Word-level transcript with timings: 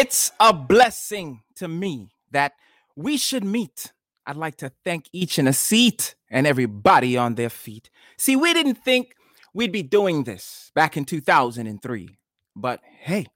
It's 0.00 0.32
a 0.40 0.54
blessing 0.54 1.42
to 1.56 1.68
me 1.68 2.08
that 2.30 2.54
we 2.96 3.18
should 3.18 3.44
meet. 3.44 3.92
I'd 4.24 4.34
like 4.34 4.56
to 4.56 4.72
thank 4.82 5.10
each 5.12 5.38
in 5.38 5.46
a 5.46 5.52
seat 5.52 6.14
and 6.30 6.46
everybody 6.46 7.18
on 7.18 7.34
their 7.34 7.50
feet. 7.50 7.90
See, 8.16 8.34
we 8.34 8.54
didn't 8.54 8.76
think 8.76 9.12
we'd 9.52 9.72
be 9.72 9.82
doing 9.82 10.24
this 10.24 10.72
back 10.74 10.96
in 10.96 11.04
2003, 11.04 12.16
but 12.56 12.80
hey, 13.00 13.26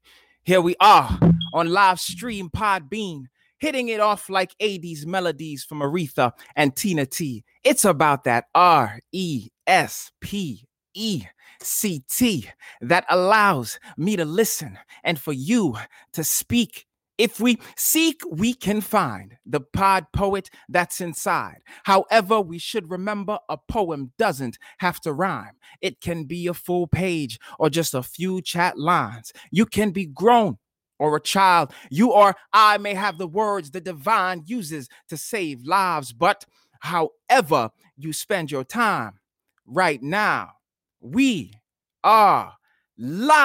here 0.43 0.63
we 0.63 0.75
are 0.81 1.21
on 1.53 1.69
live 1.69 2.01
stream 2.01 2.49
Podbean, 2.49 3.25
hitting 3.59 3.89
it 3.89 4.01
off 4.01 4.31
like 4.31 4.57
80s 4.59 5.05
melodies 5.05 5.65
from 5.65 5.81
Aretha 5.81 6.33
and 6.57 6.75
Tina 6.75 7.05
T. 7.05 7.45
It's 7.63 7.85
about 7.85 8.25
that 8.25 8.47
R 8.55 9.01
E 9.13 9.49
S 9.67 10.13
P 10.23 10.65
E 10.95 11.25
CT 11.61 12.53
that 12.81 13.05
allows 13.09 13.79
me 13.97 14.17
to 14.17 14.25
listen 14.25 14.79
and 15.03 15.19
for 15.19 15.33
you 15.33 15.77
to 16.13 16.25
speak. 16.25 16.87
If 17.17 17.39
we 17.39 17.61
seek, 17.77 18.21
we 18.29 18.55
can 18.55 18.81
find 18.81 19.37
the 19.47 19.61
pod 19.61 20.07
poet 20.13 20.51
that's 20.69 21.01
inside. 21.01 21.59
However, 21.85 22.41
we 22.41 22.59
should 22.59 22.91
remember 22.91 23.39
a 23.49 23.57
poem 23.57 24.13
doesn't 24.19 24.59
have 24.79 25.01
to 25.03 25.13
rhyme. 25.13 25.57
It 25.81 26.01
can 26.01 26.25
be 26.25 26.49
a 26.49 26.55
full 26.55 26.89
page 26.89 27.39
or 27.61 27.71
just 27.71 27.95
a 27.95 28.03
few 28.03 28.43
chat 28.43 28.79
lines. 28.79 29.33
You 29.53 29.65
can 29.65 29.93
be 29.93 30.07
grown 30.07 30.59
or 30.99 31.17
a 31.17 31.21
child. 31.21 31.73
You 31.89 32.11
or 32.11 32.35
I 32.53 32.79
may 32.79 32.95
have 32.95 33.19
the 33.19 33.29
words 33.29 33.71
the 33.71 33.81
divine 33.81 34.43
uses 34.47 34.89
to 35.09 35.17
save 35.17 35.65
lives, 35.65 36.13
but 36.13 36.45
however 36.81 37.71
you 37.97 38.13
spend 38.13 38.51
your 38.51 38.65
time 38.65 39.21
right 39.67 40.03
now, 40.03 40.51
we 41.05 41.53
are 42.03 42.51
live. 42.97 43.45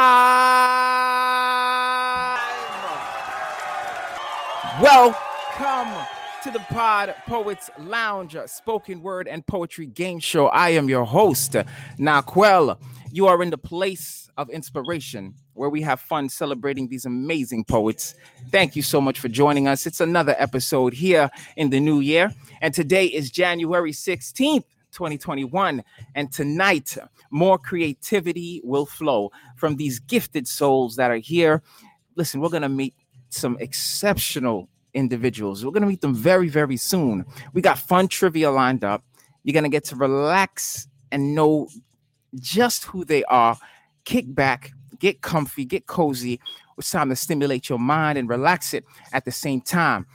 Welcome 4.82 6.06
to 6.42 6.52
the 6.52 6.60
Pod 6.70 7.14
Poets 7.28 7.70
Lounge 7.78 8.38
spoken 8.46 9.02
word 9.02 9.28
and 9.28 9.46
poetry 9.46 9.88
game 9.88 10.20
show. 10.20 10.48
I 10.48 10.70
am 10.70 10.88
your 10.88 11.04
host, 11.04 11.58
Naquel. 12.00 12.80
You 13.12 13.28
are 13.28 13.44
in 13.44 13.50
the 13.50 13.58
place 13.58 14.30
of 14.38 14.50
inspiration 14.50 15.34
where 15.52 15.70
we 15.70 15.82
have 15.82 16.00
fun 16.00 16.30
celebrating 16.30 16.88
these 16.88 17.04
amazing 17.04 17.66
poets. 17.66 18.16
Thank 18.52 18.78
you 18.78 18.82
so 18.84 19.02
much 19.02 19.20
for 19.20 19.28
joining 19.28 19.68
us. 19.68 19.86
It's 19.86 20.00
another 20.00 20.34
episode 20.40 20.94
here 20.94 21.30
in 21.58 21.72
the 21.72 21.82
new 21.82 22.00
year, 22.00 22.34
and 22.62 22.74
today 22.74 23.08
is 23.08 23.30
January 23.30 23.92
16th. 23.92 24.64
2021. 25.00 25.82
And 26.14 26.30
tonight, 26.30 26.98
more 27.32 27.58
creativity 27.58 28.60
will 28.66 28.86
flow 28.86 29.32
from 29.56 29.78
these 29.78 29.98
gifted 29.98 30.46
souls 30.46 30.98
that 30.98 31.10
are 31.10 31.16
here. 31.16 31.64
Listen, 32.18 32.42
we're 32.42 32.50
going 32.50 32.64
to 32.64 32.70
meet 32.70 32.94
some 33.30 33.56
exceptional 33.62 34.68
individuals. 34.94 35.64
We're 35.64 35.72
going 35.72 35.84
to 35.84 35.88
meet 35.88 36.02
them 36.02 36.14
very, 36.14 36.50
very 36.50 36.76
soon. 36.76 37.26
We 37.54 37.62
got 37.62 37.80
fun 37.80 38.10
trivia 38.10 38.52
lined 38.52 38.84
up. 38.84 39.06
You're 39.44 39.54
going 39.54 39.64
to 39.64 39.70
get 39.70 39.86
to 39.86 39.96
relax 39.96 40.90
and 41.14 41.34
know 41.34 41.70
just 42.36 42.84
who 42.84 43.06
they 43.06 43.24
are. 43.24 43.58
Kick 44.04 44.36
back, 44.36 44.74
get 45.00 45.22
comfy, 45.22 45.64
get 45.64 45.88
cozy. 45.88 46.42
It's 46.78 46.92
time 46.92 47.08
to 47.08 47.16
stimulate 47.16 47.70
your 47.70 47.80
mind 47.80 48.18
and 48.18 48.28
relax 48.28 48.74
it 48.74 48.84
at 49.14 49.24
the 49.24 49.32
same 49.32 49.62
time. 49.62 50.08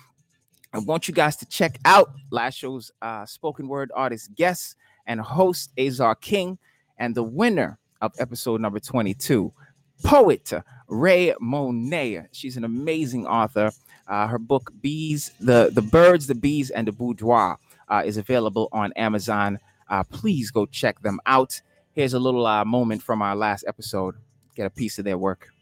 I 0.75 0.79
want 0.79 1.07
you 1.07 1.15
guys 1.15 1.37
to 1.37 1.47
check 1.47 1.79
out 1.85 2.11
last 2.31 2.59
show's 2.59 2.91
uh, 3.01 3.25
spoken 3.27 3.69
word 3.69 3.93
artist 3.95 4.35
guest 4.35 4.75
and 5.07 5.21
host 5.21 5.71
Azar 5.79 6.17
King 6.17 6.59
and 6.99 7.15
the 7.15 7.23
winner 7.23 7.79
of 8.01 8.13
episode 8.19 8.61
number 8.61 8.81
22, 8.81 9.53
poet 10.03 10.53
Ray 10.89 11.33
Monet. 11.41 12.27
She's 12.33 12.57
an 12.57 12.65
amazing 12.65 13.25
author. 13.25 13.71
Uh, 14.09 14.27
her 14.27 14.39
book 14.41 14.73
Bees, 14.83 15.31
the 15.39 15.71
the 15.73 15.81
Birds, 15.81 16.27
the 16.27 16.35
Bees, 16.35 16.71
and 16.71 16.89
the 16.89 16.93
Boudoir 16.93 17.57
uh, 17.89 18.03
is 18.05 18.17
available 18.17 18.69
on 18.73 18.93
Amazon. 18.95 19.61
Uh, 19.89 20.03
please 20.03 20.51
go 20.51 20.67
check 20.67 21.01
them 21.03 21.21
out. 21.27 21.61
Here's 21.93 22.15
a 22.15 22.19
little 22.19 22.49
uh, 22.49 22.65
moment 22.65 23.01
from 23.01 23.23
our 23.23 23.37
last 23.37 23.65
episode. 23.69 24.17
Get 24.57 24.67
a 24.67 24.71
piece 24.71 24.99
of 24.99 25.05
their 25.05 25.19
work 25.19 25.54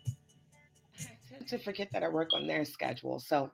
to 1.53 1.59
forget 1.59 1.89
that 1.93 2.03
I 2.03 2.09
work 2.09 2.31
on 2.33 2.47
their 2.47 2.65
schedule. 2.65 3.21
So 3.21 3.51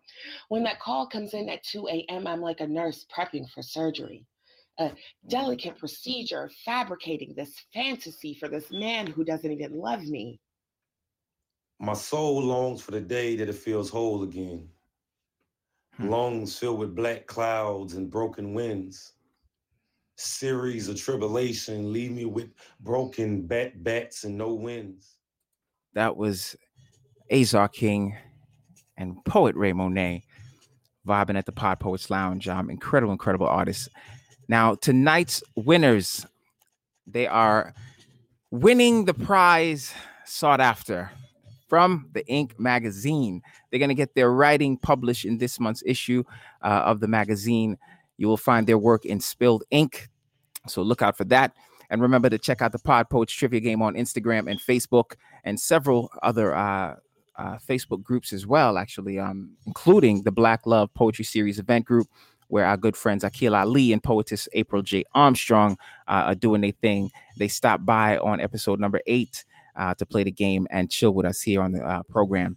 when 0.49 0.63
that 0.65 0.81
call 0.81 1.07
comes 1.07 1.35
in 1.35 1.49
at 1.49 1.63
2 1.65 1.89
a.m., 1.89 2.27
I'm 2.27 2.41
like 2.41 2.61
a 2.61 2.67
nurse 2.67 3.05
prepping 3.15 3.49
for 3.51 3.63
surgery. 3.63 4.25
A 4.79 4.93
delicate 5.29 5.77
procedure, 5.77 6.51
fabricating 6.65 7.35
this 7.35 7.53
fantasy 7.75 8.35
for 8.35 8.49
this 8.49 8.71
man 8.71 9.09
who 9.09 9.25
doesn't 9.25 9.51
even 9.51 9.77
love 9.77 10.05
me. 10.05 10.41
My 11.81 11.95
soul 11.95 12.43
longs 12.43 12.81
for 12.81 12.93
the 12.93 13.01
day 13.01 13.37
that 13.37 13.49
it 13.49 13.55
feels 13.55 13.91
whole 13.91 14.23
again. 14.23 14.69
Hmm. 15.95 16.09
Lungs 16.09 16.57
filled 16.57 16.79
with 16.79 16.95
black 16.95 17.27
clouds 17.27 17.95
and 17.95 18.11
broken 18.11 18.55
winds. 18.55 19.15
Series 20.17 20.89
of 20.89 20.97
tribulation 21.01 21.93
leave 21.93 22.13
me 22.13 22.25
with 22.25 22.51
broken 22.81 23.47
bat 23.47 23.83
bats 23.83 24.25
and 24.25 24.39
no 24.39 24.55
winds. 24.55 25.19
That 25.95 26.17
was 26.17 26.57
Azar 27.33 27.69
King, 27.69 28.17
and 28.97 29.25
poet 29.25 29.55
Ray 29.55 29.73
Monet 29.73 30.25
vibing 31.07 31.39
at 31.39 31.47
the 31.47 31.53
Pod 31.53 31.81
Poets 31.81 32.11
Lounge. 32.11 32.49
Um, 32.49 32.71
incredible, 32.71 33.13
incredible 33.13 33.47
artists. 33.47 33.89
Now, 34.49 34.75
tonight's 34.75 35.43
winners, 35.57 36.27
they 37.07 37.27
are 37.27 37.75
winning 38.51 39.05
the 39.05 39.15
prize 39.15 39.93
sought 40.25 40.61
after 40.61 41.11
from 41.69 42.09
the 42.13 42.27
Ink 42.27 42.59
magazine. 42.59 43.43
They're 43.71 43.79
going 43.79 43.89
to 43.91 43.95
get 43.95 44.15
their 44.15 44.33
writing 44.33 44.77
published 44.79 45.25
in 45.25 45.39
this 45.39 45.61
month's 45.61 45.83
issue 45.85 46.25
uh, 46.63 46.83
of 46.85 47.01
the 47.01 47.09
magazine. 47.09 47.77
You 48.17 48.27
will 48.27 48.37
find 48.37 48.67
their 48.67 48.79
work 48.79 49.05
in 49.05 49.21
Spilled 49.21 49.65
Ink. 49.71 50.09
So 50.67 50.83
look 50.83 51.03
out 51.03 51.17
for 51.17 51.25
that. 51.25 51.53
And 51.91 52.03
remember 52.03 52.29
to 52.29 52.39
check 52.39 52.61
out 52.61 52.73
the 52.73 52.79
Pod 52.79 53.09
Poets 53.09 53.33
Trivia 53.33 53.61
Game 53.61 53.81
on 53.81 53.95
Instagram 53.95 54.51
and 54.51 54.61
Facebook 54.61 55.15
and 55.45 55.59
several 55.59 56.11
other 56.23 56.55
uh, 56.55 56.97
uh, 57.39 57.57
Facebook 57.57 58.03
groups 58.03 58.33
as 58.33 58.47
well, 58.47 58.77
actually, 58.77 59.19
um, 59.19 59.51
including 59.67 60.23
the 60.25 60.33
Black 60.33 60.67
Love 60.67 60.93
Poetry 60.95 61.25
Series 61.25 61.59
event 61.59 61.85
group, 61.87 62.09
where 62.49 62.65
our 62.65 62.77
good 62.77 62.97
friends 62.97 63.25
Akil 63.25 63.55
Ali 63.55 63.93
and 63.93 64.03
poetess 64.03 64.49
April 64.53 64.83
J. 64.83 65.05
Armstrong 65.15 65.79
uh, 66.09 66.25
are 66.27 66.35
doing 66.35 66.61
their 66.61 66.73
thing. 66.73 67.11
They 67.37 67.49
stopped 67.49 67.87
by 67.87 68.19
on 68.19 68.41
episode 68.41 68.81
number 68.81 69.01
eight 69.07 69.45
uh, 69.77 69.95
to 69.95 70.05
play 70.05 70.25
the 70.25 70.33
game 70.33 70.67
and 70.71 70.91
chill 70.91 71.13
with 71.13 71.27
us 71.27 71.41
here 71.41 71.63
on 71.63 71.73
the 71.73 71.85
uh, 71.85 72.03
program. 72.05 72.57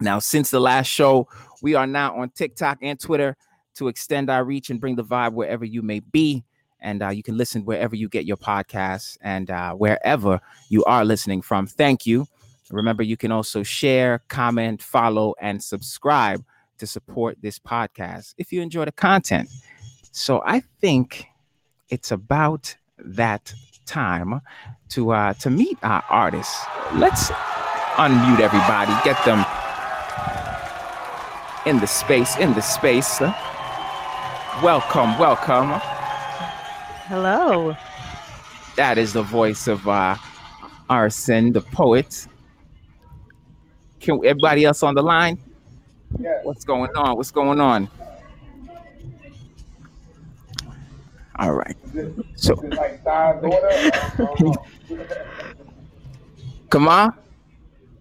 Now, 0.00 0.18
since 0.18 0.50
the 0.50 0.60
last 0.60 0.88
show, 0.88 1.28
we 1.62 1.74
are 1.74 1.86
now 1.86 2.18
on 2.18 2.30
TikTok 2.30 2.78
and 2.82 2.98
Twitter 2.98 3.36
to 3.76 3.88
extend 3.88 4.28
our 4.28 4.44
reach 4.44 4.68
and 4.68 4.80
bring 4.80 4.96
the 4.96 5.04
vibe 5.04 5.32
wherever 5.32 5.64
you 5.64 5.82
may 5.82 6.00
be. 6.00 6.44
And 6.80 7.00
uh, 7.02 7.10
you 7.10 7.22
can 7.22 7.36
listen 7.36 7.64
wherever 7.64 7.94
you 7.94 8.08
get 8.08 8.24
your 8.24 8.36
podcasts 8.36 9.16
and 9.22 9.48
uh, 9.48 9.74
wherever 9.74 10.40
you 10.68 10.82
are 10.84 11.04
listening 11.04 11.40
from. 11.40 11.68
Thank 11.68 12.06
you. 12.06 12.26
Remember, 12.72 13.02
you 13.02 13.16
can 13.16 13.30
also 13.30 13.62
share, 13.62 14.22
comment, 14.28 14.82
follow, 14.82 15.34
and 15.40 15.62
subscribe 15.62 16.42
to 16.78 16.86
support 16.86 17.36
this 17.42 17.58
podcast 17.58 18.34
if 18.38 18.50
you 18.50 18.62
enjoy 18.62 18.86
the 18.86 18.92
content. 18.92 19.48
So 20.10 20.42
I 20.44 20.60
think 20.80 21.26
it's 21.90 22.10
about 22.10 22.74
that 22.98 23.54
time 23.86 24.40
to 24.90 25.12
uh, 25.12 25.34
to 25.34 25.50
meet 25.50 25.78
our 25.82 26.02
artists. 26.08 26.64
Let's 26.94 27.30
unmute 27.96 28.40
everybody, 28.40 28.92
get 29.04 29.22
them 29.24 29.44
in 31.66 31.78
the 31.78 31.86
space, 31.86 32.36
in 32.38 32.54
the 32.54 32.62
space. 32.62 33.20
Welcome, 34.62 35.18
welcome. 35.18 35.80
Hello. 37.06 37.76
That 38.76 38.96
is 38.96 39.12
the 39.12 39.22
voice 39.22 39.68
of 39.68 39.86
uh, 39.86 40.16
R. 40.88 41.10
Sen, 41.10 41.52
the 41.52 41.60
poet. 41.60 42.26
Can 44.02 44.16
everybody 44.16 44.64
else 44.64 44.82
on 44.82 44.94
the 44.96 45.02
line? 45.02 45.38
Yeah. 46.18 46.40
What's 46.42 46.64
going 46.64 46.90
on? 46.96 47.16
What's 47.16 47.30
going 47.30 47.60
on? 47.60 47.88
All 51.38 51.54
right. 51.54 51.76
So, 52.34 52.56
come 56.68 56.88
on. 56.88 57.14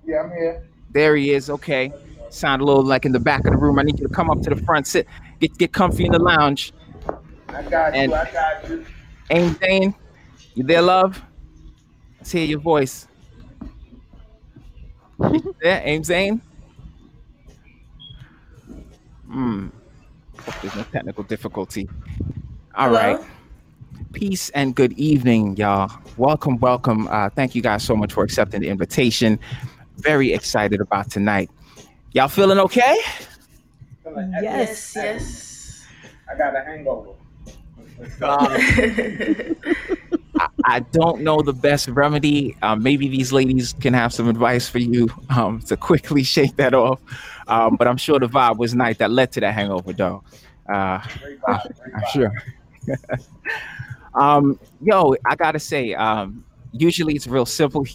Yeah, 0.06 0.24
I'm 0.24 0.32
here. 0.32 0.68
There 0.90 1.16
he 1.16 1.32
is. 1.32 1.52
Okay. 1.52 1.94
Sound 2.30 2.64
a 2.64 2.66
little 2.66 2.84
like 2.84 3.06
in 3.06 3.12
the 3.12 3.20
back 3.20 3.46
of 3.46 3.52
the 3.52 3.58
room. 3.58 3.78
I 3.78 3.84
need 3.84 4.00
you 4.00 4.08
to 4.08 4.14
come 4.14 4.32
up 4.32 4.42
to 4.42 4.50
the 4.50 4.56
front, 4.56 4.88
sit, 4.88 5.08
get 5.40 5.56
get 5.58 5.72
comfy 5.72 6.06
in 6.06 6.12
the 6.12 6.20
lounge. 6.20 6.74
I 7.50 7.62
got 7.64 7.94
and 7.94 8.12
you. 8.12 8.18
I 8.18 8.32
got 8.32 8.70
you. 8.70 8.86
Amzane, 9.30 9.94
you 10.56 10.64
there, 10.64 10.82
love? 10.82 11.22
Let's 12.18 12.32
hear 12.32 12.46
your 12.46 12.60
voice 12.60 13.08
yeah, 15.64 15.86
Amzane. 15.88 16.42
Hmm. 19.30 19.68
There's 20.62 20.76
no 20.76 20.84
technical 20.84 21.24
difficulty. 21.24 21.88
All 22.76 22.88
Hello? 22.90 23.00
right. 23.00 23.20
Peace 24.14 24.50
and 24.50 24.76
good 24.76 24.94
evening, 24.94 25.56
y'all. 25.58 25.92
Welcome, 26.18 26.58
welcome. 26.58 27.08
Uh, 27.08 27.30
thank 27.30 27.54
you 27.56 27.62
guys 27.62 27.84
so 27.84 27.96
much 27.96 28.14
for 28.14 28.24
accepting 28.24 28.62
the 28.62 28.68
invitation. 28.70 29.40
Very 29.98 30.34
excited 30.34 30.82
about 30.82 31.12
tonight. 31.12 31.50
Y'all 32.14 32.28
feeling 32.28 32.60
okay? 32.60 32.98
Feeling 34.04 34.34
Yes. 34.42 34.94
yes. 34.96 35.86
I 36.32 36.38
got 36.38 36.56
a 36.56 36.62
hangover. 36.62 37.12
I, 38.22 39.56
I 40.66 40.80
don't 40.82 41.22
know 41.22 41.42
the 41.42 41.54
best 41.54 41.88
remedy. 41.88 42.56
Um, 42.62 42.84
maybe 42.84 43.08
these 43.08 43.32
ladies 43.32 43.74
can 43.74 43.94
have 43.94 44.14
some 44.14 44.28
advice 44.28 44.68
for 44.70 44.80
you 44.80 45.08
um, 45.36 45.60
to 45.62 45.78
quickly 45.78 46.24
shake 46.36 46.56
that 46.58 46.74
off. 46.74 47.00
Um, 47.48 47.76
but 47.76 47.88
I'm 47.88 47.98
sure 47.98 48.20
the 48.20 48.28
vibe 48.28 48.58
was 48.58 48.74
nice 48.76 48.98
that 48.98 49.12
led 49.12 49.32
to 49.34 49.40
that 49.42 49.54
hangover, 49.54 49.94
though. 49.94 50.24
Uh, 50.70 51.00
vibe, 51.00 51.20
great 51.22 51.40
I'm 51.48 52.02
vibe. 52.02 52.08
sure. 52.14 52.34
um, 54.16 54.60
yo, 54.82 55.16
I 55.26 55.36
gotta 55.36 55.60
say, 55.60 55.94
um, 55.94 56.44
usually 56.72 57.16
it's 57.16 57.28
real 57.28 57.46
simple, 57.46 57.86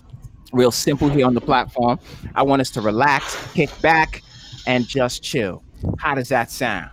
real 0.53 0.71
simple 0.71 1.09
here 1.09 1.27
on 1.27 1.35
the 1.35 1.41
platform. 1.41 1.99
I 2.35 2.43
want 2.43 2.61
us 2.61 2.71
to 2.71 2.81
relax, 2.81 3.37
kick 3.53 3.71
back, 3.81 4.23
and 4.67 4.87
just 4.87 5.23
chill. 5.23 5.63
How 5.99 6.15
does 6.15 6.29
that 6.31 6.51
sound? 6.51 6.91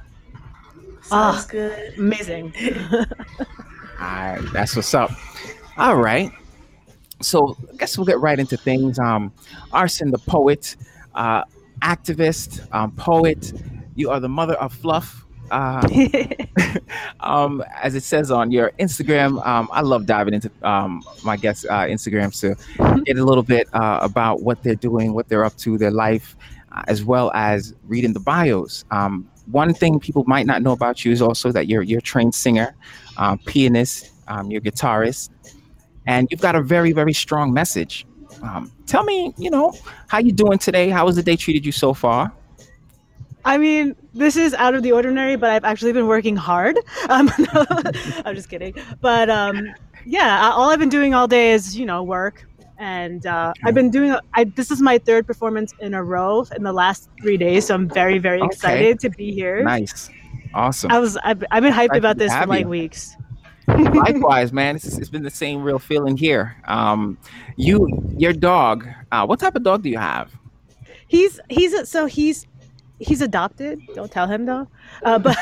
Sounds 1.03 1.11
Ah. 1.11 1.45
good. 1.49 1.93
Amazing. 1.97 2.53
All 2.79 3.05
right, 3.99 4.39
that's 4.53 4.75
what's 4.75 4.93
up. 4.93 5.11
All 5.77 5.95
right. 5.97 6.31
So 7.21 7.57
I 7.71 7.77
guess 7.77 7.97
we'll 7.97 8.05
get 8.05 8.19
right 8.19 8.37
into 8.37 8.57
things. 8.57 8.99
Um, 8.99 9.31
R. 9.71 9.87
Sen, 9.87 10.11
the 10.11 10.19
poet, 10.19 10.75
uh, 11.15 11.43
activist, 11.81 12.67
um, 12.73 12.91
poet. 12.91 13.53
You 13.95 14.11
are 14.11 14.19
the 14.19 14.29
mother 14.29 14.53
of 14.55 14.73
fluff. 14.73 15.25
Uh, 15.51 15.87
um, 17.19 17.63
as 17.81 17.95
it 17.95 18.03
says 18.03 18.31
on 18.31 18.51
your 18.51 18.71
Instagram, 18.79 19.45
um, 19.45 19.67
I 19.71 19.81
love 19.81 20.05
diving 20.05 20.33
into 20.33 20.51
um, 20.63 21.03
my 21.23 21.37
guests' 21.37 21.65
uh, 21.65 21.81
Instagrams 21.81 22.39
to 22.41 23.03
get 23.03 23.17
a 23.17 23.23
little 23.23 23.43
bit 23.43 23.67
uh, 23.73 23.99
about 24.01 24.41
what 24.41 24.61
they're 24.63 24.75
doing, 24.75 25.13
what 25.13 25.27
they're 25.27 25.45
up 25.45 25.55
to, 25.57 25.77
their 25.77 25.91
life, 25.91 26.35
uh, 26.71 26.83
as 26.87 27.03
well 27.03 27.31
as 27.33 27.73
reading 27.87 28.13
the 28.13 28.19
bios. 28.19 28.85
Um, 28.91 29.29
one 29.51 29.73
thing 29.73 29.99
people 29.99 30.23
might 30.25 30.45
not 30.45 30.61
know 30.61 30.71
about 30.71 31.03
you 31.03 31.11
is 31.11 31.21
also 31.21 31.51
that 31.51 31.67
you're 31.67 31.81
you're 31.81 31.99
a 31.99 32.01
trained 32.01 32.33
singer, 32.33 32.75
um, 33.17 33.37
pianist, 33.39 34.11
um, 34.27 34.49
you're 34.49 34.59
a 34.59 34.61
guitarist, 34.61 35.29
and 36.05 36.27
you've 36.31 36.41
got 36.41 36.55
a 36.55 36.61
very 36.61 36.91
very 36.91 37.13
strong 37.13 37.53
message. 37.53 38.05
Um, 38.41 38.71
tell 38.87 39.03
me, 39.03 39.33
you 39.37 39.49
know, 39.49 39.73
how 40.07 40.19
you 40.19 40.31
doing 40.31 40.57
today? 40.57 40.89
How 40.89 41.05
has 41.05 41.15
the 41.15 41.23
day 41.23 41.35
treated 41.35 41.65
you 41.65 41.71
so 41.71 41.93
far? 41.93 42.31
I 43.45 43.57
mean, 43.57 43.95
this 44.13 44.37
is 44.37 44.53
out 44.53 44.73
of 44.73 44.83
the 44.83 44.91
ordinary, 44.93 45.35
but 45.35 45.49
I've 45.49 45.65
actually 45.65 45.91
been 45.93 46.07
working 46.07 46.35
hard. 46.35 46.77
Um, 47.09 47.29
no, 47.53 47.65
I'm 48.25 48.35
just 48.35 48.49
kidding. 48.49 48.73
But 49.01 49.29
um, 49.29 49.73
yeah, 50.05 50.51
all 50.53 50.69
I've 50.69 50.79
been 50.79 50.89
doing 50.89 51.13
all 51.13 51.27
day 51.27 51.51
is, 51.51 51.77
you 51.77 51.85
know, 51.85 52.01
work. 52.01 52.45
And 52.77 53.25
uh, 53.25 53.53
I've 53.65 53.73
been 53.73 53.91
doing, 53.91 54.15
I, 54.33 54.45
this 54.45 54.71
is 54.71 54.81
my 54.81 54.97
third 54.97 55.27
performance 55.27 55.73
in 55.79 55.93
a 55.93 56.03
row 56.03 56.45
in 56.55 56.63
the 56.63 56.73
last 56.73 57.09
three 57.21 57.37
days. 57.37 57.67
So 57.67 57.75
I'm 57.75 57.89
very, 57.89 58.19
very 58.19 58.39
Okay. 58.41 58.47
excited 58.47 58.99
to 59.01 59.09
be 59.09 59.31
here. 59.31 59.63
Nice, 59.63 60.09
awesome. 60.53 60.91
I 60.91 60.99
was, 60.99 61.17
I've, 61.17 61.43
I've 61.51 61.63
been 61.63 61.73
hyped 61.73 61.97
about 61.97 62.17
this 62.17 62.33
for 62.35 62.47
like 62.47 62.63
you. 62.63 62.69
weeks. 62.69 63.15
Likewise, 63.67 64.51
man. 64.51 64.75
It's, 64.75 64.97
it's 64.97 65.09
been 65.09 65.23
the 65.23 65.29
same 65.29 65.63
real 65.63 65.79
feeling 65.79 66.17
here. 66.17 66.55
Um, 66.65 67.17
you, 67.55 67.87
your 68.17 68.33
dog. 68.33 68.87
Uh, 69.11 69.25
what 69.25 69.39
type 69.39 69.55
of 69.55 69.63
dog 69.63 69.83
do 69.83 69.89
you 69.89 69.97
have? 69.97 70.31
He's, 71.07 71.39
he's, 71.49 71.73
a, 71.73 71.85
so 71.85 72.05
he's, 72.05 72.45
he's 72.99 73.21
adopted. 73.21 73.79
Don't 73.95 74.11
tell 74.11 74.27
him 74.27 74.45
though. 74.45 74.67
Uh, 75.03 75.19
but, 75.19 75.37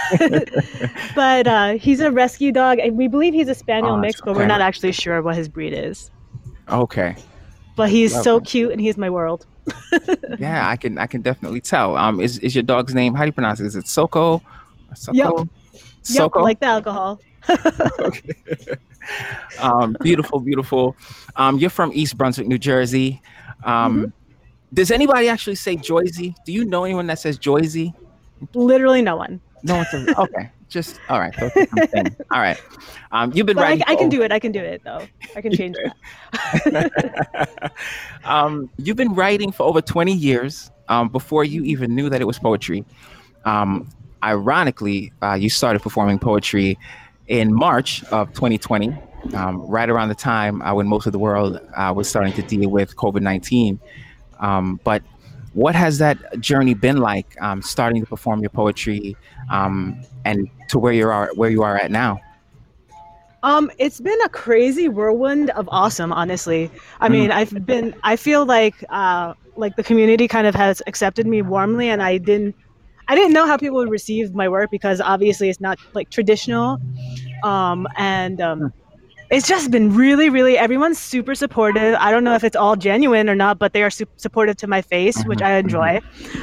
but 1.16 1.48
uh, 1.48 1.74
he's 1.74 2.00
a 2.00 2.12
rescue 2.12 2.52
dog. 2.52 2.80
and 2.80 2.98
We 2.98 3.08
believe 3.08 3.34
he's 3.34 3.50
a 3.50 3.56
spaniel 3.56 3.94
Oh, 3.94 3.98
mix, 3.98 4.22
but 4.22 4.36
we're 4.36 4.46
not 4.48 4.62
actually 4.62 4.92
sure 4.92 5.22
what 5.22 5.36
his 5.36 5.50
breed 5.50 5.74
is. 5.74 6.12
Okay. 6.70 7.16
But 7.76 7.90
he's 7.90 8.12
so 8.12 8.34
Lovely. 8.36 8.46
cute 8.46 8.72
and 8.72 8.82
he's 8.82 8.98
my 8.98 9.10
world. 9.10 9.46
Yeah, 10.40 10.68
I 10.68 10.76
can 10.76 10.98
I 10.98 11.06
can 11.06 11.22
definitely 11.22 11.62
tell. 11.62 11.96
Um, 11.98 12.20
is, 12.20 12.40
is 12.40 12.56
your 12.56 12.64
dog's 12.64 12.96
name? 12.96 13.14
How 13.14 13.24
do 13.24 13.28
you 13.28 13.32
pronounce 13.32 13.60
it? 13.60 13.66
Is 13.66 13.76
it 13.76 13.88
Soko? 13.88 14.42
Soko? 14.96 15.16
Yep. 15.16 15.50
Soko. 16.02 16.40
Yep, 16.40 16.44
like 16.44 16.60
the 16.60 16.66
alcohol. 16.66 17.20
Okay. 17.50 18.36
um, 19.60 19.96
beautiful, 20.02 20.40
beautiful. 20.40 20.96
Um, 21.36 21.58
you're 21.58 21.70
from 21.70 21.92
East 21.94 22.18
Brunswick, 22.18 22.48
New 22.48 22.58
Jersey. 22.60 23.22
Um, 23.64 23.98
Mm-hmm. 23.98 24.06
Does 24.74 24.90
anybody 24.90 25.28
actually 25.28 25.56
say 25.56 25.76
Joyzy? 25.76 26.34
Do 26.46 26.54
you 26.54 26.64
know 26.64 26.86
anyone 26.86 27.06
that 27.08 27.20
says 27.20 27.38
Joyzy? 27.38 27.94
Literally 28.54 29.02
no 29.02 29.18
one. 29.18 29.42
No 29.64 29.76
one 29.76 29.86
says. 29.92 30.08
Okay, 30.18 30.50
just 30.70 30.98
all 31.10 31.20
right. 31.20 31.36
those 31.38 31.52
are 31.58 31.66
some 31.68 31.88
things. 31.88 32.16
All 32.32 32.40
right. 32.40 32.58
Um, 33.12 33.34
you've 33.36 33.46
been 33.46 33.58
But 33.58 33.64
writing. 33.64 33.84
I 33.86 33.96
can 33.98 34.10
for- 34.10 34.16
do 34.16 34.22
it. 34.22 34.32
I 34.32 34.40
can 34.40 34.54
do 34.54 34.62
it 34.62 34.82
though. 34.86 35.06
I 35.36 35.42
can 35.42 35.52
change 35.54 35.76
that. 36.64 37.72
um, 38.24 38.70
you've 38.78 38.96
been 38.96 39.14
writing 39.14 39.52
for 39.52 39.64
over 39.64 39.82
20 39.82 40.14
years 40.14 40.72
um, 40.88 41.10
before 41.10 41.44
you 41.44 41.64
even 41.66 41.94
knew 41.94 42.10
that 42.10 42.22
it 42.22 42.26
was 42.26 42.40
poetry. 42.40 42.86
Um, 43.44 43.90
ironically, 44.24 45.12
uh, 45.22 45.34
you 45.34 45.50
started 45.50 45.82
performing 45.82 46.18
poetry 46.18 46.78
in 47.32 47.54
March 47.54 48.04
of 48.12 48.28
2020, 48.34 48.94
um, 49.36 49.62
right 49.62 49.90
around 49.90 50.10
the 50.10 50.16
time 50.16 50.62
uh, 50.62 50.74
when 50.74 50.86
most 50.86 51.06
of 51.06 51.14
the 51.14 51.20
world 51.20 51.62
uh, 51.78 51.94
was 51.96 52.10
starting 52.10 52.34
to 52.34 52.42
deal 52.42 52.70
with 52.70 52.94
COVID 52.98 53.22
19. 53.22 53.80
Um, 54.42 54.82
but 54.84 55.02
what 55.54 55.74
has 55.74 55.98
that 56.00 56.18
journey 56.42 56.74
been 56.74 56.98
like, 56.98 57.42
um, 57.42 57.62
starting 57.62 58.02
to 58.02 58.08
perform 58.08 58.42
your 58.42 58.50
poetry 58.50 59.16
um, 59.50 60.02
and 60.26 60.50
to 60.68 60.78
where 60.78 60.92
you 60.92 61.08
are 61.08 61.32
where 61.36 61.50
you 61.50 61.64
are 61.64 61.78
at 61.78 61.90
now? 61.90 62.20
Um, 63.44 63.72
it's 63.78 64.02
been 64.02 64.22
a 64.24 64.30
crazy 64.30 64.90
whirlwind 64.90 65.52
of 65.52 65.70
awesome, 65.72 66.12
honestly. 66.12 66.70
I 67.00 67.08
mean, 67.08 67.32
I've 67.32 67.66
been 67.66 67.96
I 68.04 68.18
feel 68.18 68.46
like 68.46 68.84
uh 68.90 69.36
like 69.56 69.78
the 69.78 69.84
community 69.84 70.28
kind 70.28 70.48
of 70.48 70.56
has 70.56 70.82
accepted 70.86 71.26
me 71.26 71.42
warmly 71.42 71.90
and 71.90 72.04
I 72.04 72.18
didn't 72.18 72.56
I 73.12 73.16
didn't 73.16 73.34
know 73.34 73.46
how 73.46 73.58
people 73.58 73.78
would 73.82 73.90
receive 74.00 74.34
my 74.42 74.48
work 74.56 74.70
because 74.72 75.02
obviously 75.02 75.50
it's 75.52 75.60
not 75.68 75.78
like 75.94 76.10
traditional. 76.18 76.80
Um 77.44 77.88
and 77.98 78.40
um 78.40 78.74
it's 79.36 79.48
just 79.48 79.72
been 79.72 79.88
really, 79.96 80.30
really 80.30 80.58
everyone's 80.58 81.00
super 81.00 81.36
supportive. 81.36 81.96
I 82.00 82.12
don't 82.12 82.24
know 82.28 82.36
if 82.36 82.44
it's 82.44 82.56
all 82.64 82.76
genuine 82.76 83.30
or 83.30 83.36
not, 83.36 83.60
but 83.60 83.72
they 83.74 83.82
are 83.84 83.90
su- 83.90 84.06
supportive 84.18 84.58
to 84.58 84.68
my 84.68 84.82
face, 84.82 85.18
which 85.24 85.40
Mhm, 85.40 85.46
I 85.50 85.52
enjoy. 85.64 85.92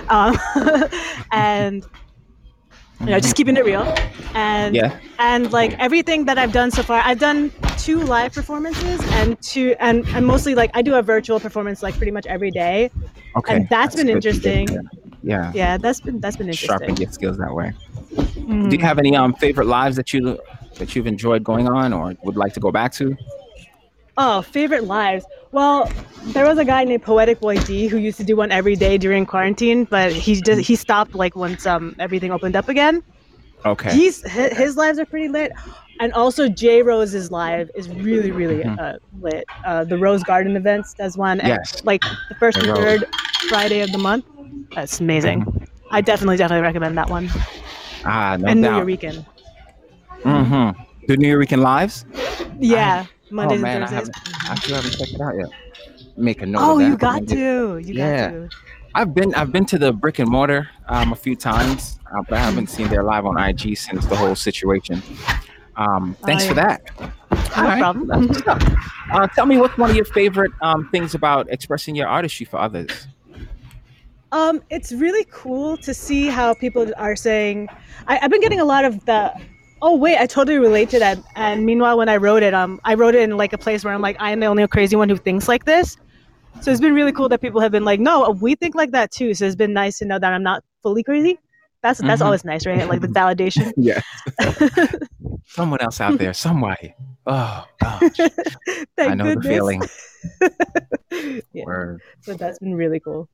Um, 0.08 0.32
and 1.32 1.84
you 3.00 3.06
know, 3.12 3.20
just 3.20 3.36
keeping 3.36 3.56
it 3.56 3.64
real. 3.64 3.84
And 4.34 4.74
Yeah. 4.74 4.98
and 5.18 5.52
like 5.52 5.72
everything 5.78 6.24
that 6.26 6.36
I've 6.38 6.52
done 6.52 6.70
so 6.70 6.82
far, 6.82 7.00
I've 7.04 7.20
done 7.20 7.52
two 7.78 8.00
live 8.00 8.32
performances 8.34 9.00
and 9.18 9.40
two 9.42 9.76
and, 9.80 10.06
and 10.16 10.26
mostly 10.26 10.54
like 10.54 10.70
I 10.74 10.82
do 10.82 10.94
a 10.96 11.02
virtual 11.02 11.38
performance 11.40 11.82
like 11.82 11.94
pretty 11.96 12.12
much 12.12 12.26
every 12.26 12.50
day. 12.50 12.90
Okay. 13.36 13.54
And 13.56 13.68
that's 13.68 13.94
been. 13.96 14.08
You 14.08 14.14
did 14.20 14.26
interesting. 14.26 14.66
that. 14.66 14.84
Yeah. 15.22 15.52
Yeah, 15.54 15.76
that's 15.78 16.00
been 16.00 16.20
that's 16.20 16.36
been 16.36 16.48
interesting 16.48 16.68
Sharpen 16.68 16.96
your 16.96 17.10
skills 17.10 17.38
that 17.38 17.54
way. 17.54 17.72
Mhm. 18.12 18.70
Do 18.70 18.76
you 18.76 18.82
have 18.82 18.98
any 18.98 19.16
um 19.16 19.34
favorite 19.34 19.66
lives 19.66 19.96
that 19.96 20.12
you 20.12 20.38
that 20.78 20.94
you've 20.94 21.06
enjoyed 21.06 21.42
going 21.44 21.68
on 21.68 21.92
or 21.92 22.14
would 22.22 22.36
like 22.36 22.52
to 22.54 22.60
go 22.60 22.70
back 22.70 22.92
to? 22.94 23.16
Oh, 24.16 24.42
favorite 24.42 24.84
lives. 24.84 25.24
Well, 25.52 25.90
there 26.26 26.44
was 26.44 26.58
a 26.58 26.64
guy 26.64 26.84
named 26.84 27.02
Poetic 27.02 27.40
Boy 27.40 27.56
D 27.58 27.86
who 27.86 27.98
used 27.98 28.18
to 28.18 28.24
do 28.24 28.36
one 28.36 28.50
every 28.50 28.74
day 28.76 28.98
during 28.98 29.26
quarantine, 29.26 29.84
but 29.84 30.12
he 30.12 30.40
just 30.40 30.60
he 30.62 30.76
stopped 30.76 31.14
like 31.14 31.36
once 31.36 31.66
um 31.66 31.94
everything 31.98 32.32
opened 32.32 32.56
up 32.56 32.68
again. 32.68 33.02
Okay. 33.64 33.92
He's 33.92 34.28
his, 34.30 34.52
his 34.56 34.76
lives 34.76 34.98
are 34.98 35.06
pretty 35.06 35.28
lit, 35.28 35.52
and 36.00 36.12
also 36.12 36.48
J 36.48 36.82
Rose's 36.82 37.30
live 37.30 37.70
is 37.74 37.88
really 37.90 38.30
really 38.30 38.62
Mhm. 38.62 38.78
uh, 38.78 38.98
lit. 39.20 39.44
Uh, 39.64 39.84
the 39.84 39.98
Rose 39.98 40.22
Garden 40.22 40.56
events 40.56 40.94
does 40.94 41.16
one, 41.16 41.40
and, 41.40 41.58
like 41.84 42.02
the 42.28 42.34
first 42.36 42.58
and 42.58 42.66
third 42.76 43.04
Friday 43.48 43.80
of 43.80 43.90
the 43.92 43.98
month. 43.98 44.24
That's 44.74 45.00
amazing. 45.00 45.66
I 45.90 46.00
definitely 46.00 46.36
definitely 46.36 46.62
recommend 46.62 46.96
that 46.98 47.08
one. 47.10 47.28
Ah, 48.04 48.36
no 48.38 48.48
and 48.48 48.60
New 48.60 48.68
doubt. 48.68 48.86
Eurekan. 48.86 49.26
Mm-hmm. 50.22 50.82
The 51.06 51.16
Nuyorican 51.16 51.58
lives? 51.62 52.04
Yeah, 52.58 53.06
Mondays 53.30 53.58
oh 53.60 53.62
man, 53.62 53.82
I 53.82 53.86
and 53.86 53.90
Thursdays. 53.90 54.14
haven't 54.24 54.50
I 54.50 54.54
still 54.56 54.74
haven't 54.76 54.90
checked 54.98 55.12
it 55.12 55.20
out 55.20 55.34
yet. 55.36 55.48
Make 56.16 56.42
a 56.42 56.46
note 56.46 56.60
Oh, 56.62 56.72
of 56.72 56.78
that. 56.80 56.88
you 56.88 56.96
got 56.96 57.26
to. 57.28 57.78
You 57.78 57.94
Yeah. 57.94 58.30
got 58.30 58.32
to. 58.32 58.48
I've 58.94 59.14
been 59.14 59.34
I've 59.34 59.52
been 59.52 59.64
to 59.66 59.78
the 59.78 59.92
brick 59.92 60.18
and 60.18 60.28
mortar 60.30 60.68
um, 60.88 61.12
a 61.12 61.16
few 61.16 61.36
times, 61.36 61.98
uh, 62.12 62.22
but 62.28 62.38
I 62.38 62.42
haven't 62.42 62.68
seen 62.68 62.88
their 62.88 63.02
live 63.04 63.26
on 63.26 63.38
IG 63.38 63.76
since 63.76 64.04
the 64.06 64.16
whole 64.16 64.34
situation. 64.34 65.02
Um, 65.76 66.16
thanks 66.24 66.44
Oh, 66.44 66.48
for 66.48 66.54
that. 66.54 66.82
No 67.56 67.62
right, 67.62 67.78
problem. 67.80 68.30
Uh, 69.12 69.26
tell 69.28 69.46
me 69.46 69.58
what's 69.58 69.76
one 69.78 69.90
of 69.90 69.96
your 69.96 70.04
favorite 70.06 70.50
um, 70.62 70.88
things 70.90 71.14
about 71.14 71.48
expressing 71.50 71.94
your 71.94 72.08
artistry 72.08 72.44
for 72.46 72.58
others. 72.58 73.06
Um, 74.30 74.62
it's 74.70 74.92
really 74.92 75.26
cool 75.30 75.76
to 75.78 75.94
see 75.94 76.26
how 76.28 76.54
people 76.54 76.92
are 76.96 77.16
saying. 77.16 77.68
I, 78.06 78.18
I've 78.22 78.30
been 78.30 78.40
getting 78.40 78.60
a 78.60 78.64
lot 78.64 78.84
of 78.84 79.04
the. 79.06 79.32
Oh 79.80 79.96
wait, 79.96 80.18
I 80.18 80.26
totally 80.26 80.58
relate 80.58 80.90
to 80.90 80.98
that. 80.98 81.18
And 81.36 81.64
meanwhile, 81.64 81.96
when 81.96 82.08
I 82.08 82.16
wrote 82.16 82.42
it, 82.42 82.52
um, 82.52 82.80
I 82.84 82.94
wrote 82.94 83.14
it 83.14 83.22
in 83.22 83.36
like 83.36 83.52
a 83.52 83.58
place 83.58 83.84
where 83.84 83.94
I'm 83.94 84.02
like, 84.02 84.16
I 84.18 84.32
am 84.32 84.40
the 84.40 84.46
only 84.46 84.66
crazy 84.66 84.96
one 84.96 85.08
who 85.08 85.16
thinks 85.16 85.46
like 85.48 85.64
this. 85.64 85.96
So 86.60 86.72
it's 86.72 86.80
been 86.80 86.94
really 86.94 87.12
cool 87.12 87.28
that 87.28 87.40
people 87.40 87.60
have 87.60 87.70
been 87.70 87.84
like, 87.84 88.00
no, 88.00 88.30
we 88.40 88.56
think 88.56 88.74
like 88.74 88.90
that 88.90 89.12
too. 89.12 89.32
So 89.34 89.44
it's 89.46 89.54
been 89.54 89.72
nice 89.72 89.98
to 89.98 90.04
know 90.04 90.18
that 90.18 90.32
I'm 90.32 90.42
not 90.42 90.64
fully 90.82 91.02
crazy. 91.04 91.38
That's 91.82 92.00
that's 92.00 92.20
Mhm. 92.20 92.24
always 92.26 92.44
nice, 92.44 92.66
right? 92.66 92.86
Like 92.88 93.00
the 93.00 93.08
validation. 93.08 93.72
Yes. 93.76 94.02
Someone 95.46 95.80
else 95.80 96.00
out 96.00 96.18
there, 96.18 96.34
somebody. 96.34 96.94
Oh 97.26 97.64
gosh, 97.80 98.00
Thank 98.96 99.12
I 99.12 99.14
know 99.14 99.24
goodness. 99.24 99.44
the 99.44 99.48
feeling. 99.48 99.82
yeah, 101.52 101.64
Word. 101.64 102.00
so 102.22 102.34
that's 102.34 102.58
been 102.58 102.74
really 102.74 103.00
cool. 103.00 103.28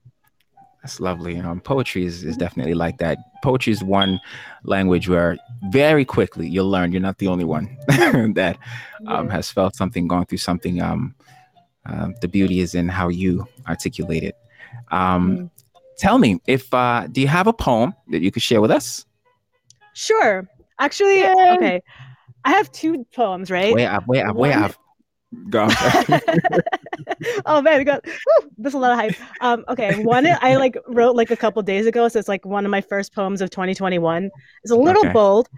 That's 0.84 1.00
lovely. 1.00 1.38
Um, 1.40 1.60
poetry 1.62 2.04
is, 2.04 2.24
is 2.24 2.36
definitely 2.36 2.74
like 2.74 2.98
that. 2.98 3.16
Poetry 3.42 3.72
is 3.72 3.82
one 3.82 4.20
language 4.64 5.08
where 5.08 5.38
very 5.70 6.04
quickly 6.04 6.46
you'll 6.46 6.68
learn 6.68 6.92
you're 6.92 7.00
not 7.00 7.16
the 7.16 7.26
only 7.26 7.44
one 7.44 7.74
that 7.88 8.58
um, 9.06 9.26
Yeah. 9.28 9.32
has 9.32 9.50
felt 9.50 9.74
something, 9.76 10.06
gone 10.06 10.26
through 10.26 10.38
something. 10.38 10.82
Um, 10.82 11.14
uh, 11.86 12.08
the 12.20 12.28
beauty 12.28 12.60
is 12.60 12.74
in 12.74 12.86
how 12.90 13.08
you 13.08 13.48
articulate 13.66 14.24
it. 14.24 14.36
Um, 14.90 15.38
Mm. 15.38 15.50
Tell 15.96 16.18
me, 16.18 16.40
if 16.46 16.74
uh, 16.74 17.06
do 17.10 17.20
you 17.22 17.28
have 17.28 17.46
a 17.46 17.52
poem 17.52 17.94
that 18.10 18.20
you 18.20 18.30
could 18.32 18.42
share 18.42 18.60
with 18.60 18.70
us? 18.72 19.06
Sure. 19.94 20.46
Actually, 20.80 21.20
Yay. 21.20 21.52
okay. 21.52 21.82
I 22.44 22.50
have 22.50 22.70
two 22.72 23.06
poems, 23.14 23.48
right? 23.50 23.72
Way 23.72 23.86
up, 23.86 24.06
way 24.08 24.20
up, 24.20 24.34
way 24.36 24.52
up. 24.52 24.72
Go. 25.50 25.68
Oh 27.46 27.60
man, 27.62 27.82
got 27.84 28.04
whew, 28.04 28.50
there's 28.58 28.74
a 28.74 28.78
lot 28.78 28.92
of 28.92 28.98
hype. 28.98 29.14
Um, 29.40 29.64
okay, 29.68 30.02
one 30.04 30.26
I 30.26 30.56
like 30.56 30.76
wrote 30.88 31.16
like 31.16 31.30
a 31.30 31.36
couple 31.36 31.62
days 31.62 31.86
ago, 31.86 32.08
so 32.08 32.18
it's 32.18 32.28
like 32.28 32.44
one 32.44 32.64
of 32.64 32.70
my 32.70 32.80
first 32.80 33.14
poems 33.14 33.40
of 33.40 33.50
2021. 33.50 34.30
It's 34.62 34.70
a 34.70 34.76
little 34.76 35.02
Okay. 35.02 35.12
bold, 35.12 35.48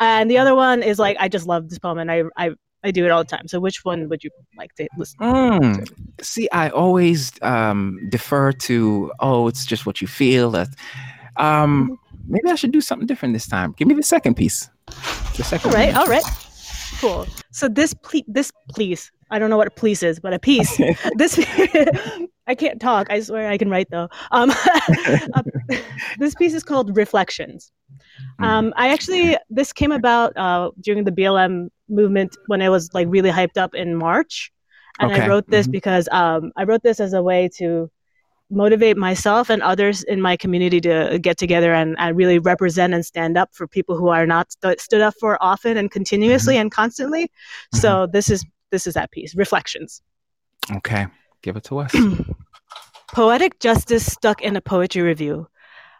and 0.00 0.30
the 0.30 0.38
other 0.38 0.54
one 0.54 0.82
is 0.82 0.98
like 0.98 1.16
I 1.20 1.28
just 1.28 1.46
love 1.46 1.68
this 1.68 1.78
poem, 1.78 1.98
and 1.98 2.10
I 2.10 2.24
I 2.36 2.50
I 2.84 2.90
do 2.90 3.04
it 3.04 3.10
all 3.10 3.22
the 3.22 3.28
time. 3.28 3.48
So 3.48 3.60
which 3.60 3.84
one 3.84 4.08
would 4.08 4.22
you 4.24 4.30
like 4.56 4.74
to 4.76 4.88
listen? 4.96 5.18
Mm. 5.20 5.88
See, 6.20 6.48
I 6.50 6.68
always 6.70 7.32
um, 7.42 7.98
defer 8.10 8.52
to, 8.52 9.12
oh, 9.20 9.48
it's 9.48 9.66
just 9.66 9.86
what 9.86 10.00
you 10.00 10.06
feel. 10.06 10.50
That, 10.52 10.68
um, 11.36 11.98
maybe 12.28 12.48
I 12.50 12.54
should 12.54 12.72
do 12.72 12.80
something 12.80 13.06
different 13.06 13.34
this 13.34 13.46
time. 13.48 13.74
Give 13.76 13.88
me 13.88 13.94
the 13.94 14.02
second 14.02 14.34
piece. 14.36 14.68
The 15.36 15.44
second. 15.44 15.70
All 15.70 15.76
right, 15.76 15.92
one. 15.92 15.96
all 16.02 16.06
right, 16.06 16.24
cool. 17.00 17.26
So 17.50 17.68
this 17.68 17.92
ple- 17.94 18.22
this 18.28 18.52
please, 18.70 19.10
I 19.30 19.38
don't 19.38 19.50
know 19.50 19.56
what 19.56 19.66
a 19.66 19.70
please 19.70 20.02
is, 20.02 20.20
but 20.20 20.32
a 20.32 20.38
piece. 20.38 20.76
this 21.16 21.38
I 22.48 22.54
can't 22.54 22.80
talk. 22.80 23.08
I 23.10 23.20
swear 23.20 23.48
I 23.48 23.58
can 23.58 23.70
write 23.70 23.88
though. 23.90 24.08
Um, 24.30 24.50
uh, 25.34 25.42
this 26.18 26.34
piece 26.34 26.54
is 26.54 26.62
called 26.62 26.96
Reflections. 26.96 27.72
Mm. 28.40 28.44
Um, 28.44 28.74
I 28.76 28.92
actually 28.92 29.36
this 29.50 29.72
came 29.72 29.92
about 29.92 30.36
uh, 30.36 30.70
during 30.80 31.04
the 31.04 31.12
BLM 31.12 31.68
movement 31.88 32.36
when 32.46 32.62
I 32.62 32.68
was 32.68 32.92
like 32.94 33.08
really 33.10 33.30
hyped 33.30 33.56
up 33.56 33.74
in 33.74 33.96
March, 33.96 34.52
and 35.00 35.12
Okay, 35.12 35.22
I 35.22 35.28
wrote 35.28 35.48
this 35.48 35.66
mhm. 35.66 35.72
because 35.72 36.08
um, 36.12 36.52
I 36.56 36.64
wrote 36.64 36.82
this 36.82 37.00
as 37.00 37.12
a 37.12 37.22
way 37.22 37.48
to 37.56 37.90
motivate 38.48 38.96
myself 38.96 39.50
and 39.50 39.60
others 39.62 40.04
in 40.04 40.20
my 40.20 40.36
community 40.36 40.80
to 40.80 41.18
get 41.20 41.36
together 41.36 41.74
and, 41.74 41.96
and 41.98 42.16
really 42.16 42.38
represent 42.38 42.94
and 42.94 43.04
stand 43.04 43.36
up 43.36 43.50
for 43.52 43.66
people 43.66 43.96
who 43.96 44.08
are 44.08 44.24
not 44.24 44.52
st- 44.52 44.80
stood 44.80 45.00
up 45.00 45.14
for 45.18 45.36
often 45.42 45.76
and 45.76 45.90
continuously 45.90 46.56
and 46.56 46.70
constantly. 46.70 47.28
So 47.74 48.06
this 48.06 48.30
is 48.30 48.44
this 48.70 48.86
is 48.86 48.94
that 48.94 49.10
piece. 49.10 49.34
Reflections. 49.36 50.02
Okay, 50.76 51.06
give 51.42 51.56
it 51.56 51.64
to 51.64 51.78
us. 51.78 51.94
Poetic 53.12 53.60
justice 53.60 54.10
stuck 54.10 54.42
in 54.42 54.56
a 54.56 54.60
poetry 54.60 55.02
review. 55.02 55.46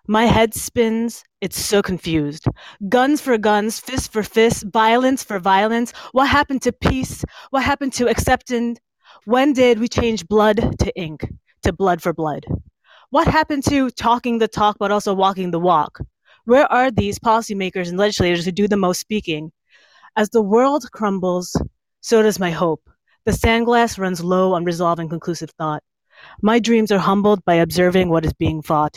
My 0.09 0.27
head 0.27 0.55
spins. 0.55 1.25
It's 1.41 1.59
so 1.59 1.83
confused. 1.83 2.47
Guns 2.89 3.21
for 3.21 3.39
guns, 3.39 3.79
fist 3.79 4.13
for 4.13 4.23
fist, 4.23 4.65
violence 4.73 5.23
for 5.23 5.39
violence. 5.39 5.93
What 6.13 6.29
happened 6.29 6.63
to 6.63 6.73
peace? 6.73 7.25
What 7.51 7.63
happened 7.63 7.93
to 7.95 8.09
acceptance? 8.09 8.79
When 9.25 9.53
did 9.53 9.79
we 9.79 9.89
change 9.89 10.27
blood 10.27 10.79
to 10.81 10.97
ink, 10.97 11.29
to 11.63 11.73
blood 11.73 12.03
for 12.03 12.13
blood? 12.13 12.47
What 13.11 13.29
happened 13.29 13.65
to 13.69 13.91
talking 13.91 14.39
the 14.39 14.49
talk 14.49 14.77
but 14.79 14.91
also 14.91 15.15
walking 15.15 15.51
the 15.51 15.61
walk? 15.61 16.01
Where 16.45 16.71
are 16.73 16.91
these 16.91 17.19
policymakers 17.19 17.89
and 17.89 17.99
legislators 17.99 18.45
who 18.45 18.53
do 18.53 18.69
the 18.69 18.77
most 18.77 19.01
speaking? 19.01 19.53
As 20.17 20.31
the 20.31 20.43
world 20.43 20.91
crumbles, 20.93 21.55
so 22.07 22.23
does 22.23 22.39
my 22.39 22.53
hope. 22.53 22.89
The 23.25 23.33
sandglass 23.33 23.99
runs 23.99 24.23
low 24.23 24.53
on 24.53 24.65
resolve 24.65 25.01
and 25.01 25.11
conclusive 25.11 25.51
thought. 25.59 25.83
My 26.41 26.61
dreams 26.61 26.93
are 26.93 27.01
humbled 27.01 27.45
by 27.45 27.55
observing 27.55 28.11
what 28.11 28.25
is 28.25 28.33
being 28.33 28.63
fought. 28.63 28.97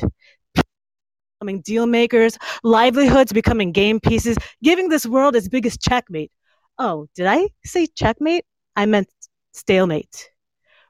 Becoming 1.40 1.62
deal 1.62 1.88
makers, 1.88 2.38
livelihoods 2.62 3.34
becoming 3.34 3.72
game 3.72 4.00
pieces, 4.00 4.38
giving 4.62 4.90
this 4.90 5.08
world 5.08 5.36
its 5.36 5.48
biggest 5.48 5.82
checkmate. 5.82 6.32
Oh, 6.78 7.08
did 7.16 7.26
I 7.26 7.48
say 7.66 7.88
checkmate? 7.88 8.46
I 8.76 8.86
meant 8.86 9.08
stalemate. 9.54 10.30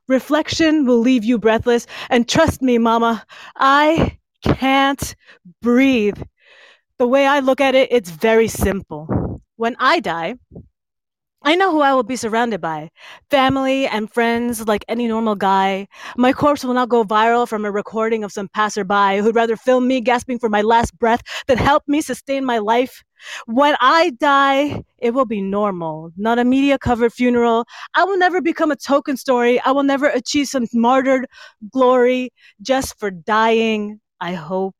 Reflection 0.10 0.86
will 0.86 1.00
leave 1.00 1.24
you 1.24 1.38
breathless, 1.38 1.88
and 2.10 2.28
trust 2.28 2.62
me, 2.62 2.78
Mama, 2.80 3.26
I 3.56 4.18
can't 4.44 5.16
breathe. 5.62 6.22
The 6.98 7.08
way 7.08 7.26
I 7.26 7.40
look 7.40 7.62
at 7.62 7.76
it, 7.76 7.94
it's 7.94 8.10
very 8.10 8.50
simple. 8.50 9.42
When 9.56 9.78
I 9.80 10.02
die, 10.02 10.36
I 11.42 11.56
know 11.56 11.72
who 11.72 11.80
I 11.80 11.94
will 11.94 12.04
be 12.04 12.18
surrounded 12.18 12.60
by 12.60 12.90
family 13.32 13.88
and 13.88 14.12
friends 14.12 14.68
like 14.68 14.84
any 14.90 15.08
normal 15.08 15.36
guy. 15.36 15.88
My 16.18 16.34
corpse 16.34 16.66
will 16.66 16.74
not 16.74 16.90
go 16.90 17.06
viral 17.06 17.48
from 17.48 17.64
a 17.64 17.72
recording 17.72 18.26
of 18.26 18.32
some 18.34 18.50
passerby 18.50 19.18
who'd 19.18 19.36
rather 19.36 19.56
film 19.56 19.88
me 19.88 20.02
gasping 20.02 20.38
for 20.38 20.50
my 20.50 20.62
last 20.62 20.98
breath 21.00 21.22
than 21.48 21.58
help 21.58 21.84
me 21.88 22.02
sustain 22.02 22.44
my 22.44 22.58
life. 22.58 23.04
When 23.46 23.76
I 23.80 24.12
die, 24.20 24.84
it 24.98 25.14
will 25.14 25.26
be 25.26 25.42
normal, 25.42 26.12
not 26.18 26.40
a 26.40 26.44
media 26.44 26.78
covered 26.78 27.14
funeral. 27.14 27.66
I 27.96 28.04
will 28.04 28.18
never 28.18 28.42
become 28.42 28.72
a 28.72 28.76
token 28.76 29.16
story. 29.16 29.62
I 29.62 29.72
will 29.72 29.84
never 29.84 30.08
achieve 30.08 30.48
some 30.48 30.66
martyred 30.74 31.26
glory 31.72 32.32
just 32.62 33.00
for 33.00 33.12
dying, 33.12 34.02
I 34.20 34.34
hope. 34.34 34.76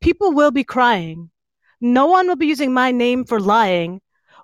People 0.00 0.32
will 0.32 0.50
be 0.50 0.64
crying. 0.64 1.30
No 1.80 2.06
one 2.06 2.26
will 2.26 2.36
be 2.36 2.46
using 2.46 2.72
my 2.72 2.90
name 2.90 3.24
for 3.24 3.38
lying. 3.40 4.00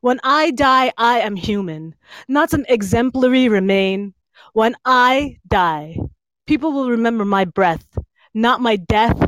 When 0.06 0.20
I 0.22 0.52
die, 0.52 0.92
I 0.98 1.18
am 1.18 1.34
human, 1.34 1.96
not 2.28 2.50
some 2.50 2.64
exemplary 2.68 3.48
remain. 3.48 4.14
When 4.52 4.76
I 4.84 5.38
die, 5.48 5.98
people 6.46 6.70
will 6.70 6.88
remember 6.88 7.24
my 7.24 7.44
breath, 7.44 7.84
not 8.32 8.60
my 8.60 8.76
death. 8.76 9.20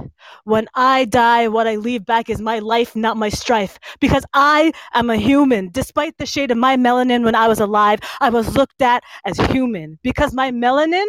When 0.44 0.68
I 0.76 1.04
die, 1.06 1.48
what 1.48 1.66
I 1.66 1.74
leave 1.74 2.06
back 2.06 2.30
is 2.30 2.40
my 2.40 2.60
life, 2.60 2.94
not 2.94 3.16
my 3.16 3.28
strife, 3.28 3.80
because 3.98 4.24
I 4.34 4.70
am 4.94 5.10
a 5.10 5.16
human. 5.16 5.70
Despite 5.72 6.16
the 6.16 6.26
shade 6.26 6.52
of 6.52 6.58
my 6.58 6.76
melanin 6.76 7.24
when 7.24 7.34
I 7.34 7.48
was 7.48 7.58
alive, 7.58 7.98
I 8.20 8.30
was 8.30 8.54
looked 8.54 8.80
at 8.80 9.02
as 9.24 9.36
human 9.50 9.98
because 10.04 10.32
my 10.32 10.52
melanin 10.52 11.08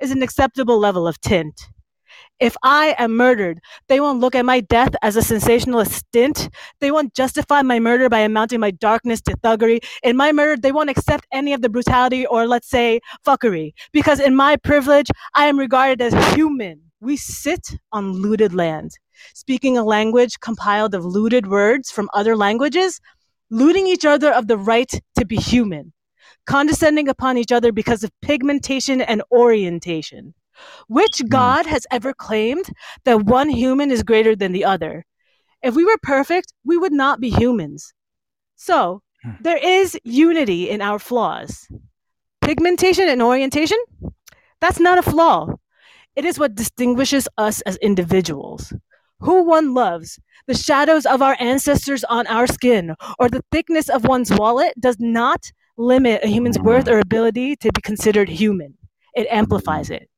is 0.00 0.10
an 0.10 0.24
acceptable 0.24 0.80
level 0.80 1.06
of 1.06 1.20
tint. 1.20 1.68
If 2.42 2.56
I 2.64 2.96
am 2.98 3.16
murdered, 3.16 3.60
they 3.86 4.00
won't 4.00 4.18
look 4.18 4.34
at 4.34 4.44
my 4.44 4.58
death 4.58 4.96
as 5.00 5.14
a 5.14 5.22
sensationalist 5.22 5.92
stint. 5.92 6.48
They 6.80 6.90
won't 6.90 7.14
justify 7.14 7.62
my 7.62 7.78
murder 7.78 8.08
by 8.08 8.18
amounting 8.18 8.58
my 8.58 8.72
darkness 8.72 9.20
to 9.22 9.36
thuggery. 9.36 9.78
In 10.02 10.16
my 10.16 10.32
murder, 10.32 10.60
they 10.60 10.72
won't 10.72 10.90
accept 10.90 11.24
any 11.30 11.52
of 11.52 11.62
the 11.62 11.68
brutality 11.68 12.26
or, 12.26 12.48
let's 12.48 12.68
say, 12.68 12.98
fuckery. 13.24 13.74
Because 13.92 14.18
in 14.18 14.34
my 14.34 14.56
privilege, 14.56 15.06
I 15.36 15.46
am 15.46 15.56
regarded 15.56 16.02
as 16.02 16.34
human. 16.34 16.82
We 17.00 17.16
sit 17.16 17.76
on 17.92 18.10
looted 18.10 18.52
land, 18.52 18.90
speaking 19.34 19.78
a 19.78 19.84
language 19.84 20.40
compiled 20.40 20.96
of 20.96 21.04
looted 21.04 21.46
words 21.46 21.92
from 21.92 22.10
other 22.12 22.36
languages, 22.36 23.00
looting 23.50 23.86
each 23.86 24.04
other 24.04 24.32
of 24.32 24.48
the 24.48 24.58
right 24.58 24.90
to 25.16 25.24
be 25.24 25.36
human, 25.36 25.92
condescending 26.46 27.08
upon 27.08 27.38
each 27.38 27.52
other 27.52 27.70
because 27.70 28.02
of 28.02 28.10
pigmentation 28.20 29.00
and 29.00 29.22
orientation. 29.30 30.34
Which 30.88 31.22
God 31.28 31.66
has 31.66 31.86
ever 31.90 32.12
claimed 32.12 32.66
that 33.04 33.24
one 33.24 33.48
human 33.48 33.90
is 33.90 34.02
greater 34.02 34.36
than 34.36 34.52
the 34.52 34.64
other? 34.64 35.04
If 35.62 35.74
we 35.74 35.84
were 35.84 35.98
perfect, 36.02 36.52
we 36.64 36.76
would 36.76 36.92
not 36.92 37.20
be 37.20 37.30
humans. 37.30 37.94
So, 38.56 39.02
Hmm. 39.22 39.30
there 39.40 39.56
is 39.56 39.96
unity 40.04 40.68
in 40.68 40.82
our 40.82 40.98
flaws. 40.98 41.68
Pigmentation 42.40 43.08
and 43.08 43.22
orientation? 43.22 43.78
That's 44.60 44.80
not 44.80 44.98
a 44.98 45.02
flaw. 45.02 45.54
It 46.16 46.24
is 46.24 46.38
what 46.38 46.54
distinguishes 46.54 47.28
us 47.38 47.60
as 47.62 47.76
individuals. 47.76 48.72
Who 49.20 49.44
one 49.44 49.72
loves, 49.74 50.18
the 50.48 50.54
shadows 50.54 51.06
of 51.06 51.22
our 51.22 51.36
ancestors 51.38 52.02
on 52.04 52.26
our 52.26 52.48
skin, 52.48 52.96
or 53.18 53.28
the 53.28 53.44
thickness 53.52 53.88
of 53.88 54.04
one's 54.04 54.32
wallet 54.32 54.74
does 54.80 54.96
not 54.98 55.52
limit 55.76 56.24
a 56.24 56.26
human's 56.26 56.58
worth 56.58 56.88
or 56.88 56.98
ability 56.98 57.56
to 57.56 57.70
be 57.72 57.80
considered 57.80 58.28
human. 58.28 58.76
It 59.14 59.28
amplifies 59.30 59.90
it. 59.90 60.08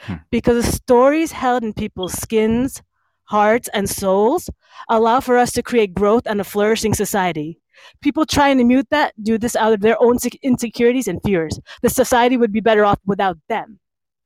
Hmm. 0.00 0.14
Because 0.30 0.64
the 0.64 0.72
stories 0.72 1.32
held 1.32 1.64
in 1.64 1.72
people's 1.72 2.12
skins, 2.12 2.82
hearts, 3.24 3.68
and 3.72 3.88
souls 3.88 4.48
allow 4.88 5.20
for 5.20 5.36
us 5.36 5.52
to 5.52 5.62
create 5.62 5.94
growth 5.94 6.22
and 6.26 6.40
a 6.40 6.44
flourishing 6.44 6.94
society. 6.94 7.60
People 8.00 8.26
trying 8.26 8.58
to 8.58 8.64
mute 8.64 8.88
that 8.90 9.12
do 9.22 9.38
this 9.38 9.54
out 9.54 9.72
of 9.72 9.80
their 9.80 10.00
own 10.02 10.18
insecurities 10.42 11.08
and 11.08 11.20
fears. 11.22 11.60
The 11.82 11.90
society 11.90 12.36
would 12.36 12.52
be 12.52 12.60
better 12.60 12.84
off 12.84 12.98
without 13.06 13.38
them. 13.48 13.78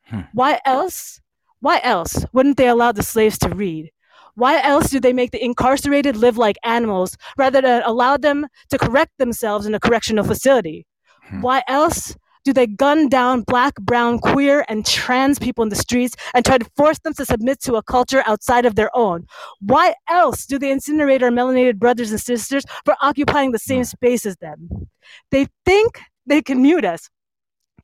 Hmm. 0.04 0.20
Why 0.32 0.60
else? 0.64 1.20
Why 1.60 1.80
else 1.82 2.24
wouldn't 2.32 2.56
they 2.56 2.68
allow 2.68 2.92
the 2.92 3.02
slaves 3.02 3.38
to 3.38 3.48
read? 3.48 3.90
Why 4.34 4.62
else 4.62 4.88
do 4.88 4.98
they 4.98 5.12
make 5.12 5.30
the 5.30 5.44
incarcerated 5.44 6.16
live 6.16 6.38
like 6.38 6.56
animals 6.64 7.16
rather 7.36 7.60
than 7.60 7.82
allow 7.84 8.16
them 8.16 8.46
to 8.70 8.78
correct 8.78 9.12
themselves 9.18 9.66
in 9.66 9.74
a 9.74 9.80
correctional 9.80 10.24
facility? 10.24 10.86
Hmm. 11.24 11.42
Why 11.42 11.62
else 11.68 12.16
do 12.44 12.52
they 12.52 12.66
gun 12.66 13.08
down 13.08 13.42
black, 13.42 13.74
brown, 13.76 14.18
queer, 14.18 14.64
and 14.68 14.84
trans 14.84 15.38
people 15.38 15.62
in 15.62 15.68
the 15.68 15.76
streets 15.76 16.16
and 16.34 16.44
try 16.44 16.58
to 16.58 16.70
force 16.76 16.98
them 16.98 17.14
to 17.14 17.24
submit 17.24 17.60
to 17.62 17.74
a 17.74 17.82
culture 17.82 18.22
outside 18.26 18.66
of 18.66 18.74
their 18.74 18.94
own? 18.96 19.26
Why 19.60 19.94
else 20.08 20.46
do 20.46 20.58
they 20.58 20.72
incinerate 20.72 21.22
our 21.22 21.30
melanated 21.30 21.78
brothers 21.78 22.10
and 22.10 22.20
sisters 22.20 22.64
for 22.84 22.96
occupying 23.00 23.52
the 23.52 23.58
same 23.58 23.84
space 23.84 24.26
as 24.26 24.36
them? 24.36 24.88
They 25.30 25.46
think 25.64 26.00
they 26.26 26.42
can 26.42 26.62
mute 26.62 26.84
us, 26.84 27.10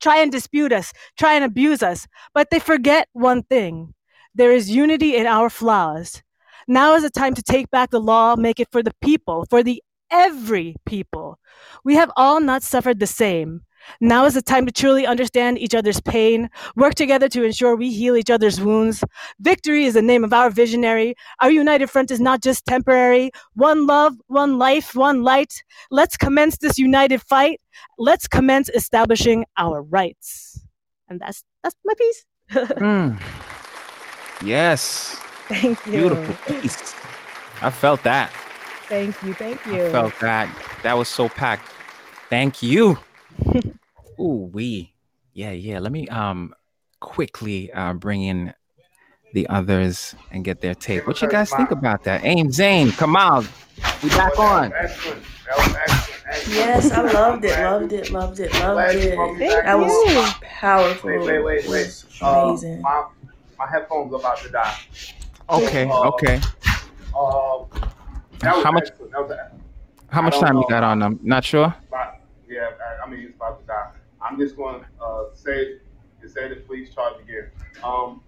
try 0.00 0.18
and 0.18 0.32
dispute 0.32 0.72
us, 0.72 0.92
try 1.16 1.34
and 1.34 1.44
abuse 1.44 1.82
us, 1.82 2.06
but 2.34 2.50
they 2.50 2.58
forget 2.58 3.08
one 3.12 3.42
thing. 3.42 3.94
There 4.34 4.52
is 4.52 4.70
unity 4.70 5.16
in 5.16 5.26
our 5.26 5.50
flaws. 5.50 6.22
Now 6.66 6.94
is 6.94 7.02
the 7.02 7.10
time 7.10 7.34
to 7.34 7.42
take 7.42 7.70
back 7.70 7.90
the 7.90 8.00
law, 8.00 8.36
make 8.36 8.60
it 8.60 8.68
for 8.70 8.82
the 8.82 8.94
people, 9.00 9.46
for 9.48 9.62
the 9.62 9.82
every 10.10 10.76
people. 10.86 11.38
We 11.84 11.94
have 11.94 12.10
all 12.16 12.40
not 12.40 12.62
suffered 12.62 13.00
the 13.00 13.06
same. 13.06 13.62
Now 14.00 14.24
is 14.24 14.34
the 14.34 14.42
time 14.42 14.66
to 14.66 14.72
truly 14.72 15.06
understand 15.06 15.58
each 15.58 15.74
other's 15.74 16.00
pain, 16.00 16.50
work 16.76 16.94
together 16.94 17.28
to 17.30 17.44
ensure 17.44 17.76
we 17.76 17.92
heal 17.92 18.16
each 18.16 18.30
other's 18.30 18.60
wounds. 18.60 19.04
Victory 19.40 19.84
is 19.84 19.94
the 19.94 20.02
name 20.02 20.24
of 20.24 20.32
our 20.32 20.50
visionary. 20.50 21.14
Our 21.40 21.50
united 21.50 21.88
front 21.88 22.10
is 22.10 22.20
not 22.20 22.42
just 22.42 22.64
temporary. 22.66 23.30
One 23.54 23.86
love, 23.86 24.14
one 24.26 24.58
life, 24.58 24.94
one 24.94 25.22
light. 25.22 25.62
Let's 25.90 26.16
commence 26.16 26.58
this 26.58 26.78
united 26.78 27.22
fight. 27.22 27.60
Let's 27.98 28.28
commence 28.28 28.68
establishing 28.70 29.44
our 29.56 29.82
rights. 29.82 30.60
And 31.08 31.20
that's 31.20 31.42
that's 31.62 31.76
my 31.84 31.94
piece. 31.98 32.24
Mm. 32.78 33.20
Yes. 34.42 35.16
Thank 35.48 35.84
you. 35.86 35.92
Beautiful 35.92 36.34
piece. 36.60 36.94
I 37.60 37.70
felt 37.70 38.02
that. 38.04 38.30
Thank 38.88 39.20
you. 39.22 39.34
Thank 39.34 39.66
I 39.66 39.76
you. 39.76 39.90
felt 39.90 40.14
that. 40.20 40.48
That 40.82 40.96
was 40.96 41.08
so 41.08 41.28
packed. 41.28 41.68
Thank 42.30 42.62
you. 42.62 42.98
Ooh, 44.20 44.50
we. 44.52 44.94
Yeah, 45.32 45.52
yeah. 45.52 45.78
Let 45.78 45.92
me 45.92 46.08
um 46.08 46.54
quickly 47.00 47.72
uh 47.72 47.92
bring 47.94 48.22
in 48.22 48.54
the 49.34 49.46
others 49.48 50.14
and 50.30 50.44
get 50.44 50.60
their 50.60 50.74
take. 50.74 51.06
What 51.06 51.20
you 51.22 51.28
guys 51.28 51.50
think 51.52 51.70
about 51.70 52.04
that? 52.04 52.22
Amzane, 52.22 52.96
come 52.96 53.16
on. 53.16 53.46
We 54.02 54.08
back 54.10 54.38
on. 54.38 54.72
Excellent. 54.72 55.22
That 55.46 55.56
was 55.56 55.76
excellent. 55.76 56.22
excellent. 56.28 56.56
Yes, 56.56 56.90
I 56.90 57.02
loved 57.12 57.44
it, 57.44 57.58
loved 57.60 57.92
it, 57.92 58.10
loved 58.10 58.40
it, 58.40 58.52
loved 58.54 58.94
it. 58.94 59.16
Thank 59.38 59.64
That 59.64 59.78
was 59.78 59.92
you. 60.14 60.46
powerful. 60.46 61.10
Wait, 61.10 61.20
wait, 61.20 61.44
wait, 61.44 61.68
wait. 61.68 61.86
was 61.86 62.18
Uh, 62.22 62.26
amazing. 62.48 62.82
my, 62.82 63.06
my 63.58 63.66
headphones 63.66 64.12
about 64.12 64.38
to 64.38 64.50
die. 64.50 64.78
Okay, 65.50 65.90
okay. 65.90 66.40
Uh, 67.16 67.64
that 68.40 68.54
was 68.54 68.64
How 68.64 68.72
much 68.72 68.88
excellent. 68.88 69.12
That 69.12 69.28
was 69.28 69.38
how 70.10 70.22
much 70.22 70.34
don't 70.34 70.42
time 70.42 70.56
you 70.56 70.66
got 70.68 70.82
on 70.82 70.98
them? 71.00 71.20
Not 71.22 71.44
sure? 71.44 71.74
about, 71.88 72.16
yeah, 72.48 72.70
I, 73.00 73.04
I 73.06 73.10
mean, 73.10 73.20
it's 73.20 73.36
about 73.36 73.60
to 73.60 73.66
die. 73.66 73.90
I'm 74.28 74.38
just 74.38 74.56
going 74.56 74.80
to 74.80 75.04
uh, 75.04 75.24
say, 75.34 75.76
to 76.20 76.28
say 76.28 76.48
the 76.48 76.56
please 76.56 76.90
charge 76.94 77.14
again. 77.22 77.50
Um, 77.82 78.20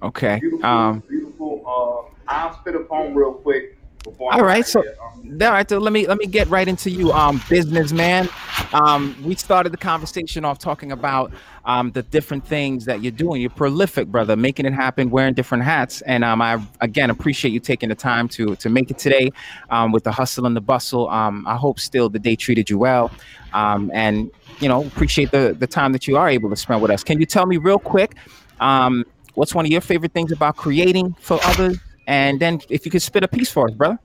Okay. 0.00 0.38
beautiful, 0.38 0.64
Um 0.64 1.02
beautiful. 1.08 1.62
Uh, 1.66 2.32
I'll 2.32 2.56
spit 2.60 2.76
a 2.76 2.80
poem 2.80 3.14
real 3.14 3.32
quick 3.32 3.76
before. 4.04 4.32
All 4.32 4.40
I'm 4.40 4.46
right, 4.46 4.64
so-. 4.64 4.80
Um, 4.80 5.38
all 5.42 5.50
right, 5.50 5.68
so 5.68 5.78
let 5.78 5.92
me 5.92 6.06
let 6.06 6.18
me 6.18 6.26
get 6.26 6.48
right 6.48 6.68
into 6.68 6.88
you, 6.88 7.12
um, 7.12 7.42
businessman. 7.50 8.28
Um, 8.72 9.16
we 9.24 9.34
started 9.34 9.72
the 9.72 9.76
conversation 9.78 10.44
off 10.44 10.58
talking 10.58 10.92
about 10.92 11.32
um, 11.64 11.90
the 11.90 12.02
different 12.02 12.46
things 12.46 12.84
that 12.84 13.02
you're 13.02 13.10
doing. 13.12 13.40
You're 13.40 13.50
prolific, 13.50 14.06
brother, 14.08 14.36
making 14.36 14.66
it 14.66 14.72
happen, 14.72 15.10
wearing 15.10 15.34
different 15.34 15.64
hats, 15.64 16.00
and 16.02 16.22
um, 16.24 16.40
I 16.40 16.64
again 16.80 17.10
appreciate 17.10 17.50
you 17.50 17.60
taking 17.60 17.88
the 17.88 17.94
time 17.96 18.28
to 18.28 18.54
to 18.56 18.68
make 18.68 18.90
it 18.92 18.98
today 18.98 19.30
um, 19.70 19.90
with 19.90 20.04
the 20.04 20.12
hustle 20.12 20.46
and 20.46 20.54
the 20.54 20.60
bustle. 20.60 21.08
Um, 21.08 21.44
I 21.46 21.56
hope 21.56 21.80
still 21.80 22.08
the 22.08 22.20
day 22.20 22.36
treated 22.36 22.70
you 22.70 22.78
well, 22.78 23.10
um, 23.52 23.90
and 23.92 24.30
you 24.60 24.68
know 24.68 24.84
appreciate 24.84 25.30
the 25.30 25.56
the 25.58 25.66
time 25.66 25.92
that 25.92 26.06
you 26.06 26.16
are 26.16 26.28
able 26.28 26.50
to 26.50 26.56
spend 26.56 26.82
with 26.82 26.90
us. 26.90 27.04
Can 27.04 27.20
you 27.20 27.26
tell 27.26 27.46
me 27.46 27.56
real 27.56 27.78
quick, 27.78 28.14
um, 28.60 29.04
what's 29.34 29.54
one 29.54 29.64
of 29.64 29.70
your 29.70 29.80
favorite 29.80 30.12
things 30.12 30.32
about 30.32 30.56
creating 30.56 31.14
for 31.20 31.38
others? 31.44 31.78
And 32.06 32.40
then 32.40 32.60
if 32.70 32.84
you 32.84 32.90
could 32.90 33.02
spit 33.02 33.22
a 33.22 33.28
piece 33.28 33.50
for 33.50 33.68
us, 33.68 33.74
brother. 33.74 33.98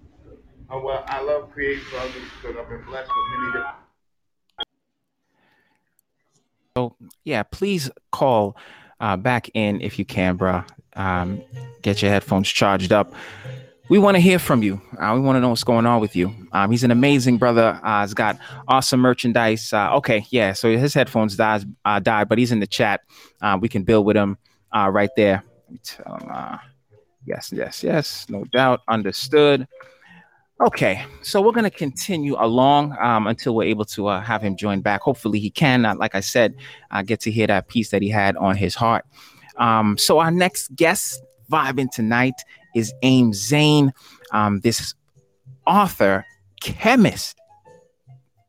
uh, 0.69 0.79
well, 0.79 1.03
I 1.07 1.22
love 1.22 1.51
creating 1.51 1.83
for 1.86 1.98
others 1.98 2.13
because 2.41 2.57
I've 2.57 2.69
been 2.69 2.83
blessed 2.86 3.10
with 3.10 3.39
many 3.39 3.53
different. 3.53 3.77
So 6.75 6.95
yeah, 7.24 7.43
please 7.43 7.89
call 8.12 8.57
uh, 9.00 9.17
back 9.17 9.50
in 9.53 9.81
if 9.81 10.00
you 10.00 10.05
can, 10.05 10.36
bro. 10.36 10.63
Um, 10.95 11.41
get 11.81 12.01
your 12.01 12.12
headphones 12.12 12.50
charged 12.50 12.91
up. 12.91 13.13
We 13.89 14.00
want 14.00 14.15
to 14.15 14.22
hear 14.22 14.39
from 14.39 14.63
you. 14.63 14.81
Uh, 14.98 15.11
we 15.13 15.19
want 15.19 15.35
to 15.35 15.41
know 15.41 15.50
what's 15.50 15.65
going 15.65 15.85
on 15.85 16.00
with 16.00 16.15
you. 16.15 16.33
Um, 16.53 16.72
he's 16.72 16.85
an 16.85 16.91
amazing 16.91 17.37
brother. 17.37 17.79
Uh, 17.83 18.01
he's 18.01 18.13
got 18.13 18.39
awesome 18.69 19.01
merchandise. 19.01 19.74
Uh, 19.74 19.93
okay, 19.96 20.25
yeah. 20.29 20.53
So 20.53 20.75
his 20.77 20.93
headphones 20.93 21.35
dies, 21.35 21.65
uh, 21.83 22.00
died, 22.00 22.29
but 22.29 22.37
he's 22.37 22.53
in 22.53 22.61
the 22.61 22.67
chat. 22.67 23.01
Uh, 23.41 23.57
we 23.59 23.67
can 23.67 23.83
build 23.83 24.05
with 24.05 24.15
him 24.15 24.37
uh, 24.72 24.89
right 24.89 25.09
there. 25.17 25.43
Him. 25.69 26.59
Yes, 27.25 27.51
yes, 27.51 27.83
yes. 27.83 28.25
No 28.29 28.46
doubt. 28.46 28.81
Understood. 28.87 29.67
Okay, 30.61 31.03
so 31.22 31.41
we're 31.41 31.51
going 31.51 31.69
to 31.69 31.69
continue 31.69 32.35
along 32.39 32.96
um, 33.01 33.27
until 33.27 33.53
we're 33.53 33.67
able 33.67 33.85
to 33.85 34.07
have 34.07 34.41
him 34.41 34.55
join 34.55 34.79
back. 34.79 35.01
Hopefully, 35.01 35.39
he 35.39 35.50
can. 35.50 35.81
Like 35.98 36.15
I 36.15 36.22
said, 36.22 36.55
get 37.05 37.19
to 37.22 37.31
hear 37.31 37.48
that 37.48 37.67
piece 37.67 37.89
that 37.89 38.01
he 38.01 38.07
had 38.07 38.37
on 38.37 38.55
his 38.55 38.75
heart. 38.75 39.03
Um, 39.57 39.98
so, 39.98 40.19
our 40.19 40.31
next 40.31 40.74
guest 40.75 41.22
vibing 41.51 41.91
tonight 41.91 42.35
is 42.75 42.94
Amzane, 43.03 43.92
um, 44.31 44.59
this 44.62 44.94
author, 45.66 46.25
chemist. 46.62 47.38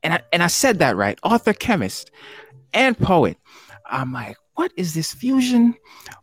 And 0.03 0.15
I, 0.15 0.21
and 0.33 0.43
I 0.43 0.49
said 0.49 0.79
that 0.81 0.97
right 0.97 1.19
author, 1.23 1.53
chemist, 1.53 2.11
and 2.73 2.99
poet. 2.99 3.39
I'm 3.87 4.13
like, 4.13 4.37
what 4.55 4.73
is 4.77 4.95
this 4.95 5.13
fusion? 5.13 5.75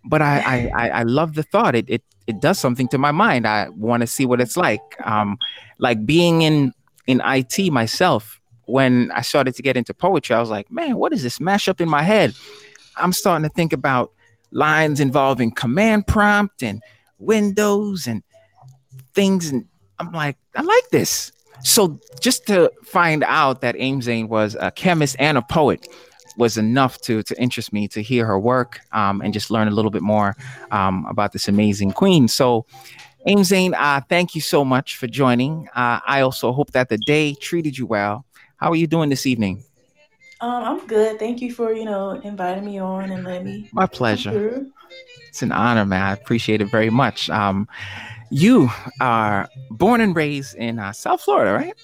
But 0.06 0.22
I, 0.22 0.40
I, 0.40 0.72
I, 0.76 0.90
I 0.90 1.04
love 1.04 1.34
the 1.34 1.44
thought. 1.44 1.76
It, 1.76 1.90
it, 1.90 2.04
it 2.28 2.40
does 2.40 2.60
something 2.60 2.88
to 2.90 2.98
my 2.98 3.12
mind. 3.12 3.48
I 3.48 3.70
want 3.70 4.02
to 4.02 4.08
see 4.08 4.26
what 4.26 4.40
it's 4.40 4.58
like. 4.58 4.82
Um, 5.04 5.38
like 5.80 6.06
being 6.06 6.44
in 6.44 6.74
in 7.08 7.22
IT 7.26 7.72
myself, 7.72 8.40
when 8.66 9.12
I 9.12 9.22
started 9.22 9.56
to 9.56 9.62
get 9.62 9.76
into 9.76 9.94
poetry, 9.94 10.36
I 10.36 10.40
was 10.40 10.50
like, 10.50 10.72
man, 10.72 10.98
what 10.98 11.14
is 11.14 11.24
this 11.24 11.40
mashup 11.40 11.82
in 11.82 11.90
my 11.90 12.04
head? 12.04 12.34
I'm 12.96 13.12
starting 13.12 13.48
to 13.48 13.54
think 13.54 13.74
about 13.74 14.12
lines 14.52 15.00
involving 15.00 15.52
command 15.52 16.08
prompt 16.08 16.62
and 16.62 16.82
windows 17.22 18.08
and 18.08 18.24
things, 19.14 19.50
and 19.50 19.66
I'm 20.00 20.12
like, 20.12 20.38
I 20.56 20.62
like 20.62 20.90
this. 20.92 21.32
So 21.64 22.00
just 22.20 22.48
to 22.48 22.72
find 22.84 23.24
out 23.24 23.62
that 23.62 23.76
Amzane 23.76 24.28
was 24.28 24.56
a 24.60 24.72
chemist 24.72 25.16
and 25.20 25.38
a 25.38 25.42
poet 25.42 25.88
was 26.38 26.58
enough 26.58 27.00
to 27.02 27.22
to 27.24 27.40
interest 27.40 27.74
me 27.74 27.88
to 27.90 28.02
hear 28.02 28.26
her 28.26 28.40
work 28.40 28.80
um, 28.94 29.22
and 29.22 29.34
just 29.34 29.52
learn 29.52 29.68
a 29.68 29.72
little 29.72 29.92
bit 29.92 30.02
more 30.02 30.36
um, 30.72 31.06
about 31.08 31.34
this 31.34 31.48
amazing 31.48 31.92
queen. 31.92 32.28
So 32.28 32.66
Amzane, 33.28 33.74
uh, 33.78 34.02
thank 34.10 34.34
you 34.34 34.42
so 34.42 34.66
much 34.66 34.98
for 34.98 35.08
joining. 35.08 35.68
Uh, 35.76 36.00
I 36.06 36.22
also 36.22 36.52
hope 36.52 36.72
that 36.72 36.90
the 36.90 36.98
day 36.98 37.36
treated 37.36 37.78
you 37.78 37.86
well. 37.86 38.26
How 38.58 38.72
are 38.72 38.76
you 38.76 38.88
doing 38.88 39.10
this 39.10 39.26
evening? 39.26 39.64
Um, 40.42 40.64
I'm 40.64 40.88
good. 40.88 41.20
Thank 41.20 41.40
you 41.42 41.54
for 41.54 41.72
you 41.72 41.86
know 41.86 42.12
inviting 42.24 42.66
me 42.66 42.80
on 42.80 43.12
and 43.12 43.24
letting 43.24 43.46
me. 43.46 43.70
My 43.72 43.86
pleasure. 43.86 44.66
It's 45.30 45.42
an 45.44 45.52
honor, 45.52 45.86
man. 45.86 46.02
I 46.02 46.14
appreciate 46.14 46.62
it 46.62 46.70
very 46.72 46.90
much. 46.90 47.30
Um, 47.30 47.68
you 48.32 48.70
are 49.00 49.48
born 49.70 50.02
and 50.02 50.16
raised 50.16 50.56
in 50.56 50.80
uh, 50.80 50.92
South 50.92 51.22
Florida, 51.22 51.54
right? 51.54 51.76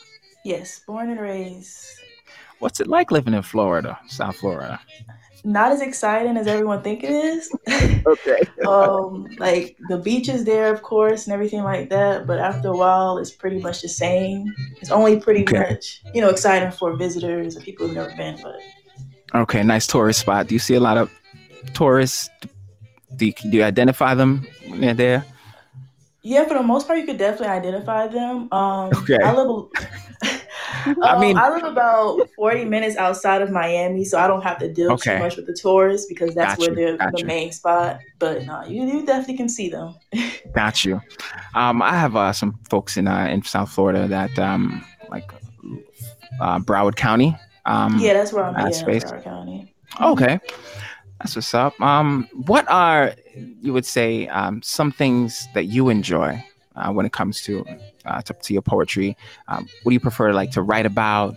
Yes, 0.43 0.79
born 0.85 1.09
and 1.11 1.21
raised. 1.21 1.85
What's 2.59 2.79
it 2.79 2.87
like 2.87 3.11
living 3.11 3.33
in 3.33 3.43
Florida, 3.43 3.97
South 4.07 4.37
Florida? 4.37 4.79
Not 5.43 5.71
as 5.71 5.81
exciting 5.81 6.37
as 6.37 6.47
everyone 6.47 6.81
think 6.81 7.03
it 7.03 7.11
is. 7.11 7.53
Okay. 8.07 8.67
um, 8.67 9.35
like 9.37 9.75
the 9.87 9.97
beaches 9.97 10.45
there, 10.45 10.73
of 10.73 10.81
course, 10.81 11.25
and 11.25 11.33
everything 11.33 11.63
like 11.63 11.89
that. 11.89 12.25
But 12.25 12.39
after 12.39 12.69
a 12.69 12.75
while, 12.75 13.17
it's 13.17 13.31
pretty 13.31 13.59
much 13.59 13.81
the 13.81 13.89
same. 13.89 14.55
It's 14.81 14.91
only 14.91 15.19
pretty 15.19 15.43
Okay. 15.43 15.59
much 15.69 16.01
you 16.13 16.21
know 16.21 16.29
exciting 16.29 16.71
for 16.71 16.95
visitors 16.95 17.55
and 17.55 17.65
people 17.65 17.87
who've 17.87 17.95
never 17.95 18.13
been. 18.15 18.39
But 18.41 18.55
Okay, 19.41 19.61
nice 19.63 19.87
tourist 19.87 20.21
spot. 20.21 20.47
Do 20.47 20.55
you 20.55 20.59
see 20.59 20.75
a 20.75 20.79
lot 20.79 20.97
of 20.97 21.11
tourists? 21.73 22.29
Do 23.17 23.25
you, 23.25 23.33
do 23.33 23.57
you 23.57 23.63
identify 23.63 24.13
them 24.13 24.47
when 24.67 24.79
they're 24.81 24.93
there? 24.93 25.25
yeah, 26.23 26.45
for 26.45 26.53
the 26.55 26.63
most 26.63 26.87
part, 26.87 26.99
you 26.99 27.05
could 27.05 27.17
definitely 27.17 27.47
identify 27.55 28.07
them. 28.07 28.51
Um, 28.51 28.93
Okay. 28.93 29.17
I 29.21 29.33
live. 29.33 29.67
I 31.03 31.13
Um, 31.15 31.19
mean- 31.21 31.37
I 31.37 31.49
live 31.49 31.63
about 31.63 32.29
40 32.35 32.65
minutes 32.65 32.95
outside 32.97 33.41
of 33.41 33.51
Miami, 33.51 34.03
so 34.05 34.19
I 34.19 34.27
don't 34.27 34.41
have 34.43 34.57
to 34.59 34.71
deal 34.71 34.91
Okay. 34.93 35.17
too 35.17 35.23
much 35.23 35.35
with 35.35 35.45
the 35.47 35.53
tourists 35.53 36.07
because 36.07 36.33
that's 36.35 36.55
Got 36.55 36.59
where 36.59 36.69
you, 36.69 36.97
they're 36.97 37.11
the 37.11 37.19
you. 37.19 37.25
main 37.25 37.51
spot. 37.51 37.99
But 38.19 38.45
no, 38.45 38.63
you, 38.65 38.83
you 38.85 39.05
definitely 39.05 39.37
can 39.37 39.49
see 39.49 39.69
them. 39.69 39.95
Got 40.53 40.85
you. 40.85 41.01
Um, 41.55 41.81
I 41.81 41.95
have 41.97 42.15
uh, 42.15 42.33
some 42.33 42.59
folks 42.69 42.97
in 42.97 43.07
uh, 43.07 43.27
in 43.27 43.43
South 43.43 43.71
Florida 43.71 44.07
that 44.07 44.37
um, 44.39 44.83
like 45.09 45.31
uh, 46.41 46.59
Broward 46.59 46.95
County. 46.95 47.35
Um, 47.65 47.97
yeah, 47.99 48.13
that's 48.13 48.31
where 48.33 48.45
I'm 48.45 48.55
at, 48.55 48.73
space. 48.75 49.03
Broward 49.03 49.23
County. 49.23 49.73
Okay, 50.01 50.39
that's 51.19 51.35
what's 51.35 51.53
up. 51.53 51.79
Um, 51.81 52.27
what 52.45 52.69
are 52.69 53.13
you 53.61 53.73
would 53.73 53.85
say 53.85 54.27
um, 54.27 54.61
some 54.61 54.91
things 54.91 55.47
that 55.53 55.65
you 55.65 55.89
enjoy 55.89 56.43
uh, 56.77 56.91
when 56.91 57.05
it 57.05 57.11
comes 57.13 57.41
to, 57.43 57.65
uh, 58.05 58.21
to 58.21 58.33
to 58.33 58.53
your 58.53 58.61
poetry? 58.61 59.17
Um, 59.47 59.67
what 59.83 59.89
do 59.91 59.93
you 59.93 59.99
prefer, 59.99 60.33
like 60.33 60.51
to 60.51 60.61
write 60.61 60.85
about? 60.85 61.35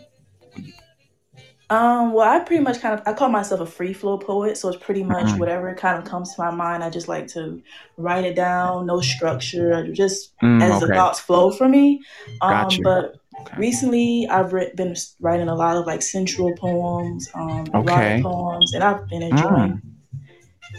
Um, 1.70 2.12
well, 2.12 2.29
I 2.29 2.40
pretty 2.40 2.64
much 2.64 2.81
kind 2.81 2.98
of 2.98 3.07
I 3.07 3.12
call 3.12 3.29
myself 3.29 3.61
a 3.61 3.66
free 3.66 3.92
flow 3.92 4.18
poet, 4.18 4.59
so 4.59 4.68
it's 4.68 4.83
pretty 4.85 5.05
much 5.05 5.26
Mhm. 5.26 5.38
whatever 5.38 5.72
kind 5.76 5.98
of 5.98 6.05
comes 6.05 6.35
to 6.35 6.42
my 6.42 6.50
mind. 6.50 6.83
I 6.83 6.90
just 6.90 7.07
like 7.07 7.29
to 7.29 7.62
write 7.96 8.24
it 8.24 8.35
down, 8.35 8.87
no 8.87 9.00
structure, 9.00 9.87
just 9.92 10.33
Mm, 10.42 10.62
as 10.62 10.81
the 10.81 10.88
thoughts 10.88 11.20
flow 11.20 11.53
for 11.53 11.68
me. 11.68 12.00
Um, 12.40 12.50
Got 12.50 12.79
you. 12.79 12.85
but 12.85 13.14
okay. 13.42 13.57
recently 13.57 14.26
I've 14.29 14.53
writ- 14.53 14.74
been 14.74 14.96
writing 15.20 15.48
a 15.48 15.55
lot 15.55 15.76
of 15.76 15.87
like 15.87 16.03
sensual 16.03 16.57
poems, 16.57 17.29
um, 17.35 17.70
Okay. 17.72 18.20
poems, 18.22 18.74
and 18.74 18.83
I've 18.83 19.09
been 19.09 19.22
enjoying. 19.22 19.81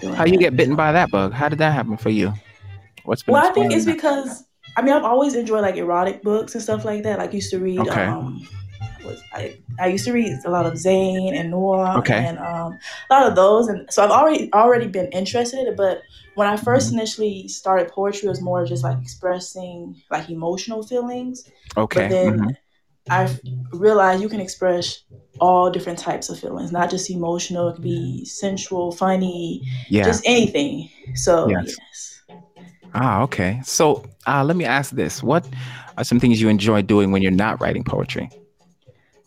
doing 0.02 0.15
How 0.15 0.26
you 0.26 0.34
that. 0.34 0.39
get 0.39 0.58
bitten 0.58 0.76
by 0.76 0.91
that 0.91 1.10
bug? 1.10 1.32
How 1.32 1.47
did 1.47 1.60
that 1.60 1.71
happen 1.71 1.95
for 1.95 2.10
you? 2.10 2.34
What's 3.06 3.24
been 3.24 3.34
Well, 3.34 3.50
I 3.50 3.54
think 3.54 3.71
it's 3.71 3.86
because 3.86 4.43
I 4.78 4.82
mean 4.82 4.94
I've 4.94 5.04
always 5.04 5.36
enjoyed 5.36 5.62
like 5.62 5.76
erotic 5.76 6.24
books 6.24 6.54
and 6.56 6.64
stuff 6.64 6.86
like 6.86 7.04
that. 7.04 7.20
Like 7.20 7.34
used 7.34 7.52
to 7.52 7.60
read 7.60 7.88
Okay. 7.88 7.90
um 7.90 8.48
was 9.04 9.22
I, 9.34 9.56
I 9.80 9.88
used 9.88 10.06
to 10.06 10.14
read 10.14 10.34
a 10.46 10.50
lot 10.52 10.66
of 10.66 10.78
Zane 10.78 11.34
and 11.36 11.52
Noah 11.52 12.00
Okay. 12.00 12.16
and 12.16 12.38
um 12.40 12.80
a 13.10 13.14
lot 13.14 13.28
of 13.28 13.36
those 13.36 13.68
and 13.68 13.92
so 13.92 14.04
I've 14.04 14.12
already 14.12 14.52
already 14.54 14.88
been 14.88 15.08
interested 15.12 15.60
in 15.60 15.68
it, 15.68 15.78
but 15.78 16.02
when 16.36 16.48
I 16.48 16.58
1st 16.58 16.92
Mm-hmm. 16.92 16.98
initially 16.98 17.48
started 17.48 17.90
poetry 17.90 18.28
it 18.28 18.30
was 18.30 18.42
more 18.42 18.66
just 18.66 18.84
like 18.84 18.98
expressing 19.02 19.96
like 20.10 20.30
emotional 20.30 20.84
feelings. 20.84 21.44
Okay. 21.78 22.08
But 22.08 22.10
then 22.10 22.38
mhm. 22.38 22.56
I 23.10 23.30
realized 23.74 24.22
you 24.22 24.30
can 24.30 24.40
express 24.42 25.04
all 25.40 25.70
different 25.72 26.00
types 26.00 26.30
of 26.30 26.40
feelings, 26.40 26.72
not 26.72 26.90
just 26.90 27.10
emotional. 27.10 27.70
It 27.70 27.74
could 27.74 27.84
be 27.84 28.26
sensual, 28.26 28.92
funny, 28.92 29.64
Yeah. 29.90 30.04
just 30.04 30.24
anything. 30.26 30.90
So 31.16 31.50
Yes. 31.50 31.76
yes. 31.80 32.11
Ah, 32.94 33.22
okay. 33.22 33.62
So 33.64 34.06
uh, 34.28 34.44
let 34.44 34.56
me 34.56 34.66
ask 34.66 34.92
this: 34.92 35.24
What 35.24 35.48
are 35.98 36.04
some 36.04 36.20
things 36.20 36.42
you 36.42 36.50
enjoy 36.50 36.82
doing 36.82 37.12
when 37.12 37.22
you're 37.22 37.32
not 37.32 37.62
writing 37.62 37.84
poetry? 37.84 38.30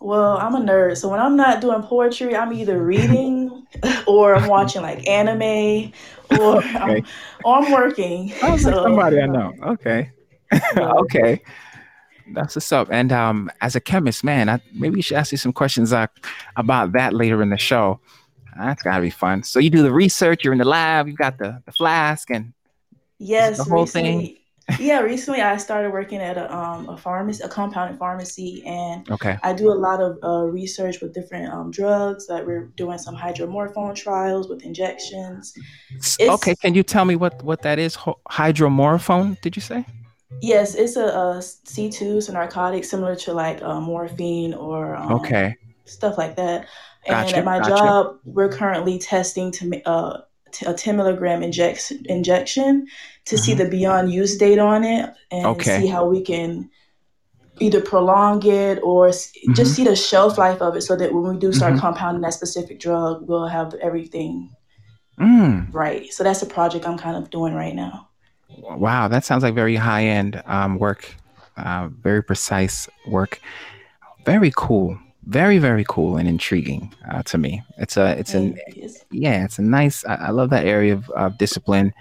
Well, 0.00 0.36
I'm 0.36 0.54
a 0.54 0.60
nerd, 0.60 0.98
so 0.98 1.08
when 1.08 1.18
I'm 1.18 1.34
not 1.34 1.62
doing 1.62 1.82
poetry, 1.82 2.36
I'm 2.36 2.52
either 2.52 2.82
reading 2.82 3.66
or 4.06 4.34
I'm 4.34 4.48
watching 4.48 4.82
like 4.82 5.08
anime 5.08 5.92
or 6.30 6.58
Okay. 6.58 6.78
I'm, 6.78 7.04
or 7.42 7.56
I'm 7.56 7.72
working. 7.72 8.28
Sounds 8.40 8.64
like 8.64 8.74
So 8.74 8.82
somebody 8.82 9.20
I 9.20 9.26
know. 9.26 9.52
Okay. 9.62 10.10
okay. 10.76 11.40
That's 12.32 12.54
what's 12.56 12.70
up. 12.70 12.88
And 12.90 13.12
um, 13.12 13.50
as 13.62 13.76
a 13.76 13.80
chemist, 13.80 14.24
man, 14.24 14.48
I, 14.48 14.60
maybe 14.74 14.96
you 14.96 15.02
should 15.02 15.16
ask 15.16 15.32
you 15.32 15.38
some 15.38 15.52
questions 15.52 15.92
uh, 15.92 16.06
about 16.56 16.92
that 16.92 17.14
later 17.14 17.42
in 17.42 17.50
the 17.50 17.58
show. 17.58 18.00
That's 18.58 18.82
gotta 18.82 19.02
be 19.02 19.10
fun. 19.10 19.42
So 19.42 19.58
you 19.58 19.70
do 19.70 19.82
the 19.82 19.92
research. 19.92 20.44
You're 20.44 20.52
in 20.52 20.58
the 20.58 20.64
lab. 20.64 21.08
you've 21.08 21.16
got 21.16 21.38
the, 21.38 21.62
the 21.66 21.72
flask, 21.72 22.30
and 22.30 22.52
it 23.38 23.56
the 23.56 23.64
Yes, 23.64 23.64
whole 23.64 23.86
thing. 23.86 24.26
recently, 24.26 24.42
yeah, 24.76 25.00
recently 25.00 25.40
I 25.40 25.56
started 25.56 25.92
working 25.92 26.18
at 26.20 26.36
a 26.36 26.52
um 26.54 26.88
a 26.88 26.96
pharmacy, 26.96 27.42
a 27.44 27.48
compounding 27.48 27.96
pharmacy, 27.98 28.62
and 28.66 29.06
Okay. 29.10 29.38
I 29.42 29.52
do 29.52 29.70
a 29.72 29.74
lot 29.74 30.00
of 30.00 30.18
uh, 30.22 30.46
research 30.46 31.00
with 31.00 31.14
different 31.14 31.52
um, 31.52 31.70
drugs. 31.70 32.26
Like 32.28 32.46
we're 32.46 32.66
doing 32.76 32.98
some 32.98 33.16
hydromorphone 33.16 33.94
trials 33.94 34.48
with 34.48 34.62
injections. 34.64 35.54
S- 35.96 36.18
Okay. 36.28 36.54
Can 36.56 36.74
you 36.74 36.82
tell 36.82 37.04
me 37.04 37.16
what 37.16 37.42
what 37.42 37.62
that 37.62 37.78
is? 37.78 37.96
Hydromorphone? 38.30 39.40
Did 39.40 39.56
you 39.56 39.62
say? 39.62 39.84
yes, 40.40 40.74
it's 40.74 40.96
a, 40.96 41.06
a 41.06 41.42
C2, 41.42 42.16
it's 42.18 42.28
a 42.28 42.32
narcotic 42.32 42.84
similar 42.84 43.16
to 43.16 43.32
like 43.32 43.62
uh, 43.62 43.80
morphine 43.80 44.54
or 44.54 44.96
um, 44.96 45.10
Okay. 45.16 45.56
stuff 45.84 46.18
like 46.18 46.36
that. 46.36 46.68
And 47.06 47.34
Gotcha. 47.34 47.36
at 47.36 47.44
my 47.44 47.58
Gotcha. 47.58 47.70
job, 47.76 48.16
we're 48.24 48.48
currently 48.48 48.98
testing 48.98 49.50
to 49.52 49.82
uh, 49.86 50.20
t- 50.54 50.66
a 50.66 50.74
10 50.74 50.96
milligram 50.96 51.42
injection 51.42 52.02
injection 52.06 52.86
to 53.26 53.36
see 53.38 53.54
hmm 53.54 53.58
the 53.58 53.68
beyond 53.68 54.12
use 54.12 54.36
date 54.38 54.58
on 54.60 54.84
it 54.84 55.10
and 55.30 55.62
see 55.62 55.86
how 55.86 56.06
we 56.08 56.22
can 56.22 56.70
either 57.60 57.80
prolong 57.80 58.44
it 58.46 58.78
or 58.82 59.08
s- 59.08 59.32
hmm 59.46 59.52
just 59.54 59.74
see 59.74 59.84
the 59.84 59.96
shelf 59.96 60.38
life 60.38 60.60
of 60.62 60.76
it 60.76 60.82
so 60.82 60.96
that 60.96 61.12
when 61.14 61.24
we 61.34 61.38
do 61.38 61.52
start 61.52 61.74
hmm 61.74 61.78
compounding 61.78 62.22
that 62.22 62.34
specific 62.34 62.80
drug, 62.80 63.28
we'll 63.28 63.46
have 63.48 63.74
everything 63.82 64.50
Mm. 65.18 65.72
right. 65.72 66.12
So 66.12 66.24
that's 66.24 66.42
a 66.42 66.46
project 66.46 66.86
I'm 66.86 66.98
kind 66.98 67.16
of 67.16 67.30
doing 67.30 67.54
right 67.54 67.74
now. 67.74 68.08
Wow, 68.48 69.08
that 69.08 69.24
sounds 69.24 69.42
like 69.42 69.54
very 69.54 69.76
high 69.76 70.04
end 70.04 70.42
um, 70.46 70.78
work. 70.78 71.14
Uh, 71.56 71.88
very 72.00 72.22
precise 72.22 72.88
work. 73.08 73.40
Very 74.24 74.52
cool. 74.56 74.98
Very 75.26 75.58
very 75.58 75.84
cool 75.88 76.16
and 76.18 76.28
intriguing 76.28 76.94
uh, 77.10 77.22
to 77.24 77.38
me. 77.38 77.62
It's 77.78 77.96
a 77.96 78.18
it's 78.18 78.34
an 78.34 78.54
Thank 78.54 78.76
you. 78.76 78.82
It's- 78.84 79.04
yeah 79.10 79.44
it's 79.44 79.58
a 79.58 79.62
nice. 79.62 80.04
I, 80.04 80.14
I 80.16 80.30
love 80.30 80.50
that 80.50 80.66
area 80.66 80.92
of, 80.92 81.08
of 81.10 81.38
discipline, 81.38 81.94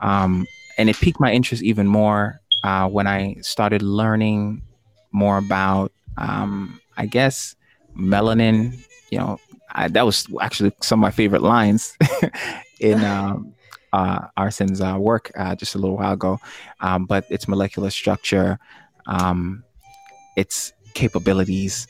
um, 0.00 0.46
and 0.76 0.88
it 0.88 0.96
piqued 0.96 1.18
my 1.18 1.32
interest 1.32 1.62
even 1.62 1.86
more 1.88 2.40
uh, 2.62 2.88
when 2.88 3.06
I 3.08 3.36
started 3.40 3.82
learning 3.82 4.62
more 5.10 5.38
about 5.38 5.90
um, 6.18 6.80
I 6.96 7.06
guess 7.06 7.56
melanin. 7.96 8.78
You 9.10 9.18
know, 9.18 9.38
I, 9.72 9.88
that 9.88 10.06
was 10.06 10.26
actually 10.40 10.72
some 10.80 11.00
of 11.00 11.02
my 11.02 11.10
favorite 11.10 11.42
lines 11.42 11.96
in 12.80 13.02
um, 13.04 13.54
uh, 13.92 14.28
R. 14.36 14.50
Sen's 14.52 14.80
uh, 14.80 14.96
work 15.00 15.32
uh, 15.36 15.56
just 15.56 15.74
a 15.74 15.78
little 15.78 15.96
while 15.96 16.12
ago. 16.12 16.38
Um, 16.80 17.06
but 17.06 17.24
its 17.28 17.48
molecular 17.48 17.90
structure, 17.90 18.60
um, 19.06 19.64
its 20.36 20.72
capabilities, 20.94 21.88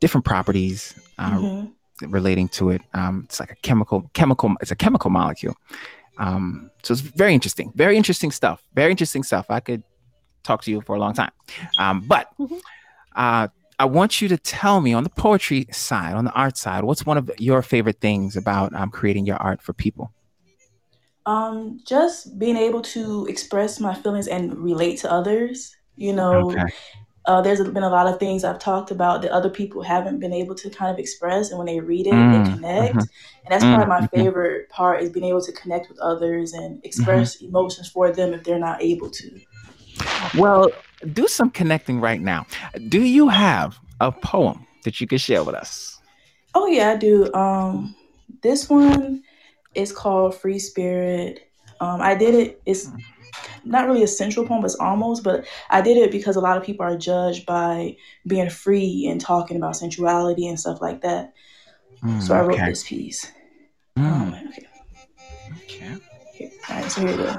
different 0.00 0.24
properties 0.24 0.94
uh, 1.18 1.38
mhm. 1.38 1.72
relating 2.08 2.48
to 2.48 2.70
it. 2.70 2.82
Um, 2.94 3.22
it's 3.26 3.40
like 3.40 3.52
a 3.52 3.56
chemical 3.56 4.10
chemical. 4.14 4.54
It's 4.60 4.70
a 4.70 4.76
chemical 4.76 5.10
molecule. 5.10 5.56
Um, 6.18 6.70
so 6.82 6.92
it's 6.92 7.00
very 7.02 7.34
interesting. 7.34 7.72
Very 7.74 7.96
interesting 7.96 8.30
stuff. 8.30 8.62
Very 8.74 8.90
interesting 8.90 9.22
stuff. 9.22 9.46
I 9.48 9.60
could 9.60 9.82
talk 10.42 10.62
to 10.64 10.70
you 10.70 10.80
for 10.82 10.96
a 10.96 10.98
long 10.98 11.14
time. 11.14 11.30
Um, 11.78 12.00
but 12.06 12.28
Mhm. 12.38 12.60
uh, 13.16 13.48
I 13.78 13.84
want 13.86 14.20
you 14.20 14.28
to 14.28 14.36
tell 14.36 14.80
me 14.80 14.92
on 14.92 15.04
the 15.04 15.10
poetry 15.10 15.66
side, 15.72 16.14
on 16.14 16.24
the 16.26 16.32
art 16.32 16.56
side, 16.58 16.84
what's 16.84 17.06
one 17.06 17.16
of 17.16 17.30
your 17.38 17.62
favorite 17.62 18.00
things 18.00 18.36
about 18.36 18.74
um, 18.74 18.90
creating 18.90 19.24
your 19.24 19.36
art 19.36 19.62
for 19.62 19.72
people? 19.72 20.12
Um, 21.26 21.80
just 21.86 22.38
being 22.38 22.56
able 22.56 22.82
to 22.82 23.26
express 23.26 23.78
my 23.80 23.94
feelings 23.94 24.26
and 24.26 24.56
relate 24.58 24.98
to 25.00 25.12
others. 25.12 25.74
You 25.96 26.12
know, 26.14 26.50
Okay. 26.50 26.72
Uh, 27.26 27.40
there's 27.42 27.60
been 27.62 27.82
a 27.82 27.90
lot 27.90 28.06
of 28.06 28.18
things 28.18 28.44
I've 28.44 28.58
talked 28.58 28.90
about 28.90 29.22
that 29.22 29.30
other 29.32 29.50
people 29.50 29.82
haven't 29.82 30.20
been 30.20 30.32
able 30.32 30.54
to 30.56 30.70
kind 30.70 30.92
of 30.92 30.98
express, 30.98 31.50
and 31.50 31.58
when 31.58 31.66
they 31.66 31.80
read 31.80 32.06
it, 32.06 32.30
they 32.30 32.40
Mm, 32.40 32.42
connect. 32.42 32.94
mhm, 32.94 33.08
And 33.44 33.52
that's 33.52 33.64
mm, 33.64 33.66
probably 33.66 33.86
my 33.86 34.02
mhm, 34.02 34.08
favorite 34.12 34.68
part 34.70 35.02
is 35.02 35.10
being 35.10 35.26
able 35.26 35.42
to 35.42 35.52
connect 35.52 35.88
with 35.88 35.98
others 36.00 36.52
and 36.52 36.84
mhm. 36.96 37.30
express 37.30 37.40
emotions 37.42 37.88
for 37.90 38.10
them 38.12 38.32
if 38.34 38.44
they're 38.44 38.58
not 38.58 38.82
able 38.82 39.10
to. 39.10 39.40
Well, 40.34 40.72
do 41.12 41.28
some 41.28 41.50
connecting 41.50 42.00
right 42.00 42.20
now. 42.20 42.46
Do 42.88 43.02
you 43.02 43.28
have 43.28 43.78
a 44.00 44.12
poem 44.12 44.66
that 44.84 45.00
you 45.00 45.06
could 45.06 45.20
share 45.20 45.44
with 45.44 45.54
us? 45.54 45.98
Oh 46.54 46.66
yeah, 46.66 46.90
I 46.90 46.96
do. 46.96 47.32
Um, 47.34 47.94
this 48.42 48.68
one 48.68 49.22
is 49.74 49.92
called 49.92 50.34
Free 50.36 50.58
Spirit. 50.58 51.40
Um, 51.80 52.00
I 52.00 52.14
did 52.14 52.34
it. 52.34 52.62
It's 52.66 52.92
not 53.64 53.86
really 53.86 54.02
a 54.02 54.08
central 54.08 54.46
poem, 54.46 54.60
but 54.60 54.66
it's 54.66 54.80
almost. 54.80 55.24
But 55.24 55.46
I 55.70 55.80
did 55.80 55.96
it 55.96 56.10
because 56.10 56.36
a 56.36 56.40
lot 56.40 56.56
of 56.56 56.62
people 56.64 56.84
are 56.86 56.96
judged 56.96 57.46
by 57.46 57.96
being 58.26 58.50
free 58.50 59.06
and 59.10 59.20
talking 59.20 59.56
about 59.56 59.76
sensuality 59.76 60.46
and 60.48 60.58
stuff 60.60 60.80
like 60.80 61.02
that. 61.02 61.32
So 62.18 62.34
I 62.34 62.40
Mm, 62.40 62.42
wrote 62.42 62.54
okay. 62.54 62.64
this 62.64 62.84
piece. 62.84 63.32
Um, 64.04 64.34
Mm, 64.34 64.48
okay. 64.48 64.66
okay. 65.64 65.96
Here. 66.32 66.50
All 66.68 66.76
right. 66.76 66.90
So 66.90 67.00
here 67.02 67.10
it 67.12 67.18
goes. 67.18 67.36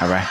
All 0.00 0.08
right. 0.08 0.28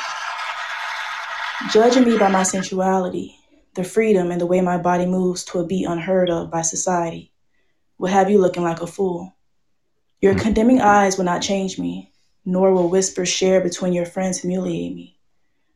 Judging 1.72 2.06
me 2.06 2.18
by 2.18 2.30
my 2.30 2.44
sensuality, 2.44 3.36
the 3.76 3.84
freedom 3.84 4.32
and 4.32 4.40
the 4.42 4.46
way 4.46 4.62
my 4.62 4.78
body 4.78 5.06
moves 5.06 5.44
to 5.46 5.60
a 5.60 5.66
beat 5.66 5.86
unheard 5.86 6.30
of 6.30 6.52
by 6.52 6.62
society 6.62 7.32
will 7.98 8.10
have 8.10 8.30
you 8.30 8.40
looking 8.40 8.64
like 8.64 8.82
a 8.82 8.88
fool. 8.88 9.34
Your 10.22 10.36
Mm, 10.36 10.40
condemning 10.40 10.82
eyes 10.82 11.18
will 11.18 11.26
not 11.26 11.42
change 11.42 11.80
me, 11.80 12.13
nor 12.46 12.74
will 12.74 12.90
whispers 12.90 13.30
shared 13.30 13.64
between 13.64 13.94
your 13.94 14.06
friends 14.06 14.40
humiliate 14.40 14.96
me. 14.96 15.18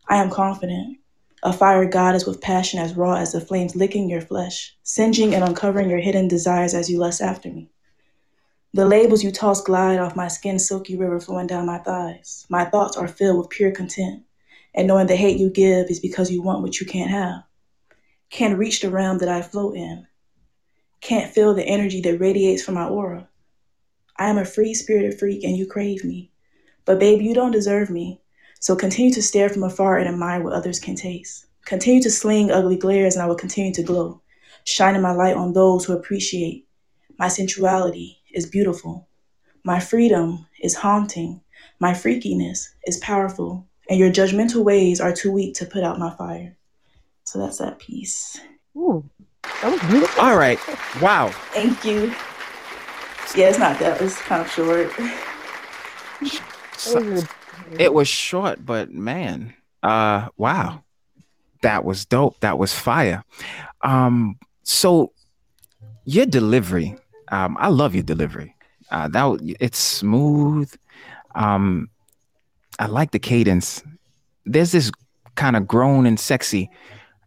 I 0.10 0.18
am 0.18 0.30
confident. 0.30 0.98
A 1.44 1.54
fire 1.54 1.86
goddess 1.86 2.26
with 2.26 2.42
passion 2.42 2.80
as 2.80 2.96
raw 2.96 3.14
as 3.14 3.32
the 3.32 3.42
flames 3.42 3.76
licking 3.76 4.10
your 4.10 4.22
flesh, 4.22 4.76
singeing 4.84 5.36
and 5.36 5.44
uncovering 5.44 5.90
your 5.90 6.00
hidden 6.00 6.28
desires 6.28 6.74
as 6.74 6.90
you 6.90 6.98
lust 6.98 7.22
after 7.22 7.50
me. 7.50 7.70
The 8.74 8.86
labels 8.86 9.24
you 9.24 9.32
toss 9.32 9.62
glide 9.62 10.00
off 10.00 10.16
my 10.16 10.28
skin, 10.28 10.60
silky 10.60 10.98
river 10.98 11.20
flowing 11.20 11.48
down 11.48 11.66
my 11.66 11.78
thighs. 11.78 12.46
My 12.50 12.66
thoughts 12.66 12.98
are 12.98 13.08
filled 13.08 13.38
with 13.38 13.50
pure 13.50 13.72
content, 13.72 14.24
and 14.74 14.88
knowing 14.88 15.08
the 15.08 15.16
hate 15.16 15.40
you 15.40 15.50
give 15.50 15.90
is 15.90 16.00
because 16.00 16.32
you 16.32 16.42
want 16.42 16.62
what 16.62 16.80
you 16.80 16.86
can't 16.86 17.10
have. 17.10 17.44
Can't 18.30 18.58
reach 18.58 18.82
the 18.82 18.90
realm 18.90 19.20
that 19.20 19.30
I 19.30 19.42
float 19.42 19.76
in. 19.76 20.06
Can't 21.02 21.34
feel 21.34 21.54
the 21.54 21.64
energy 21.64 22.02
that 22.02 22.20
radiates 22.20 22.64
from 22.64 22.76
my 22.76 22.88
aura. 22.88 23.30
I 24.18 24.30
am 24.30 24.38
a 24.38 24.46
free 24.46 24.74
spirited 24.74 25.18
freak 25.18 25.44
and 25.44 25.56
you 25.56 25.66
crave 25.66 26.04
me. 26.04 26.32
But 26.88 27.00
babe, 27.00 27.22
you 27.22 27.36
don't 27.36 27.52
deserve 27.52 27.90
me. 27.90 28.22
So 28.62 28.74
continue 28.74 29.14
to 29.14 29.22
stare 29.22 29.50
from 29.50 29.64
afar 29.64 29.98
and 29.98 30.08
admire 30.08 30.42
what 30.42 30.54
others 30.54 30.80
can 30.80 30.96
taste. 30.96 31.46
Continue 31.66 32.02
to 32.02 32.10
sling 32.10 32.50
ugly 32.50 32.78
glares 32.78 33.16
and 33.16 33.22
I 33.22 33.28
will 33.28 33.36
continue 33.36 33.74
to 33.74 33.84
glow, 33.84 34.22
shining 34.64 35.02
my 35.02 35.12
light 35.12 35.36
on 35.36 35.52
those 35.52 35.84
who 35.84 35.94
appreciate. 35.94 36.66
My 37.20 37.28
sensuality 37.28 38.22
is 38.32 38.46
beautiful. 38.46 39.06
My 39.66 39.82
freedom 39.82 40.48
is 40.62 40.76
haunting. 40.76 41.42
My 41.80 41.92
freakiness 41.92 42.70
is 42.86 42.98
powerful. 43.00 43.68
And 43.90 44.00
your 44.00 44.10
judgmental 44.10 44.64
ways 44.64 45.02
are 45.02 45.14
too 45.14 45.32
weak 45.32 45.56
to 45.56 45.66
put 45.66 45.84
out 45.84 46.00
my 46.00 46.16
fire. 46.16 46.56
So 47.26 47.38
that's 47.38 47.58
that 47.58 47.80
piece. 47.80 48.40
Ooh, 48.78 49.04
that 49.44 49.72
was 49.72 49.82
beautiful. 49.90 50.24
All 50.24 50.38
right. 50.38 50.60
Wow. 51.02 51.32
Thank 51.52 51.84
you. 51.84 52.14
Yeah, 53.36 53.50
it's 53.50 53.60
not 53.60 53.78
that. 53.80 54.02
It's 54.02 54.22
kind 54.22 54.42
of 54.42 54.50
short. 54.50 54.90
So, 56.78 57.24
it 57.78 57.94
was 57.94 58.08
short, 58.08 58.66
but 58.66 58.92
man, 58.92 59.54
uh, 59.84 60.30
wow, 60.38 60.84
that 61.62 61.84
was 61.84 62.06
dope. 62.06 62.40
That 62.42 62.58
was 62.58 62.74
fire. 62.74 63.24
Um, 63.82 64.38
so 64.64 65.12
your 66.06 66.26
delivery, 66.26 66.96
um, 67.30 67.58
I 67.60 67.68
love 67.70 67.94
your 67.96 68.04
delivery. 68.04 68.56
Uh, 68.92 69.08
that 69.10 69.56
it's 69.60 69.78
smooth. 69.80 70.72
Um, 71.36 71.90
I 72.80 72.86
like 72.88 73.12
the 73.12 73.20
cadence. 73.20 73.84
there's 74.46 74.72
this 74.72 74.92
kind 75.36 75.58
of 75.58 75.68
grown 75.68 76.06
and 76.06 76.18
sexy, 76.18 76.70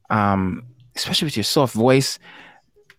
um, 0.08 0.62
especially 0.96 1.26
with 1.26 1.36
your 1.36 1.44
soft 1.44 1.74
voice, 1.74 2.18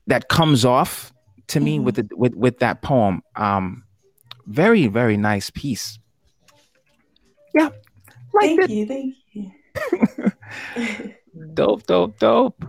that 0.06 0.30
comes 0.30 0.64
off 0.64 1.12
to 1.48 1.60
me 1.60 1.80
Mhm. 1.80 1.84
with 1.84 1.96
the 1.96 2.08
with 2.16 2.36
with 2.36 2.60
that 2.60 2.82
poem. 2.84 3.24
Um, 3.36 3.84
very 4.46 4.86
very 4.88 5.18
nice 5.18 5.50
piece. 5.50 5.98
Yeah, 7.54 7.70
like 8.34 8.56
Thank 8.58 8.62
it. 8.62 8.70
you, 8.70 8.86
thank 8.86 9.16
you. 9.34 9.52
Dope, 11.54 11.86
dope, 11.86 12.20
dope. 12.20 12.66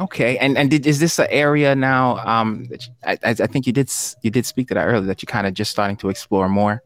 Okay, 0.00 0.36
and 0.38 0.56
and 0.58 0.70
did, 0.70 0.86
is 0.86 0.98
this 0.98 1.18
an 1.18 1.26
area 1.30 1.74
now? 1.74 2.18
Um, 2.18 2.66
I, 3.06 3.12
I 3.12 3.30
I 3.30 3.34
think 3.34 3.66
you 3.66 3.72
did 3.72 3.90
you 4.22 4.30
did 4.30 4.46
speak 4.46 4.68
to 4.68 4.74
that 4.74 4.84
earlier 4.86 5.06
that 5.06 5.22
you're 5.22 5.26
kind 5.32 5.46
of 5.46 5.54
just 5.54 5.70
starting 5.70 5.96
to 5.98 6.08
explore 6.08 6.48
more. 6.48 6.82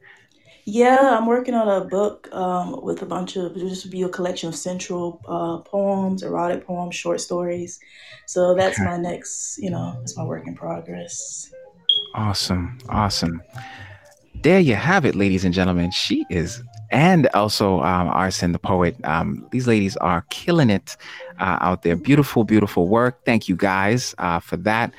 Yeah, 0.65 1.17
I'm 1.17 1.27
working 1.27 1.55
on 1.55 1.67
a 1.69 1.85
book 1.87 2.29
um, 2.33 2.83
with 2.83 3.01
a 3.03 3.07
bunch 3.07 3.37
of 3.37 3.55
this 3.55 3.85
will 3.85 3.91
be 3.91 4.03
a 4.03 4.09
collection 4.09 4.49
of 4.49 4.55
central 4.55 5.21
uh, 5.27 5.59
poems, 5.59 6.23
erotic 6.23 6.67
poems, 6.67 6.95
short 6.95 7.21
stories. 7.21 7.81
So 8.27 8.55
that's 8.55 8.79
Okay. 8.79 8.85
my 8.85 8.99
next, 8.99 9.59
you 9.59 9.71
know, 9.71 9.99
it's 10.03 10.17
my 10.17 10.25
work 10.25 10.47
in 10.47 10.55
progress. 10.55 11.51
Awesome, 12.15 12.79
awesome. 12.91 13.43
There 14.43 14.61
you 14.61 14.75
have 14.75 15.05
it, 15.07 15.15
ladies 15.15 15.45
and 15.45 15.55
gentlemen. 15.55 15.91
She 15.91 16.27
is, 16.29 16.63
and 16.91 17.27
also 17.35 17.81
um, 17.81 18.09
R. 18.09 18.31
Sen 18.31 18.53
the 18.53 18.59
poet. 18.59 18.97
Um, 19.05 19.47
these 19.51 19.67
ladies 19.67 19.97
are 19.99 20.25
killing 20.31 20.71
it 20.71 20.97
uh, 21.39 21.59
out 21.61 21.83
there. 21.83 21.97
Beautiful, 21.97 22.45
beautiful 22.45 22.89
work. 22.89 23.25
Thank 23.25 23.49
you 23.49 23.57
guys 23.57 24.15
uh, 24.19 24.41
for 24.41 24.57
that. 24.59 24.93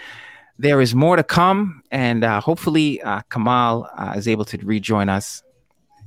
There 0.57 0.81
is 0.81 0.93
more 0.93 1.15
to 1.15 1.23
come, 1.23 1.81
and 1.89 2.23
uh, 2.23 2.41
hopefully 2.41 3.01
uh, 3.01 3.21
Kamal 3.31 3.89
uh, 3.97 4.13
is 4.17 4.27
able 4.27 4.45
to 4.45 4.57
rejoin 4.57 5.07
us. 5.07 5.41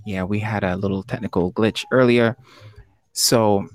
Yeah, 0.05 0.25
we 0.25 0.40
had 0.40 0.62
a 0.62 0.77
little 0.77 1.03
technical 1.03 1.53
glitch 1.53 1.85
earlier. 1.90 2.37
So, 3.12 3.68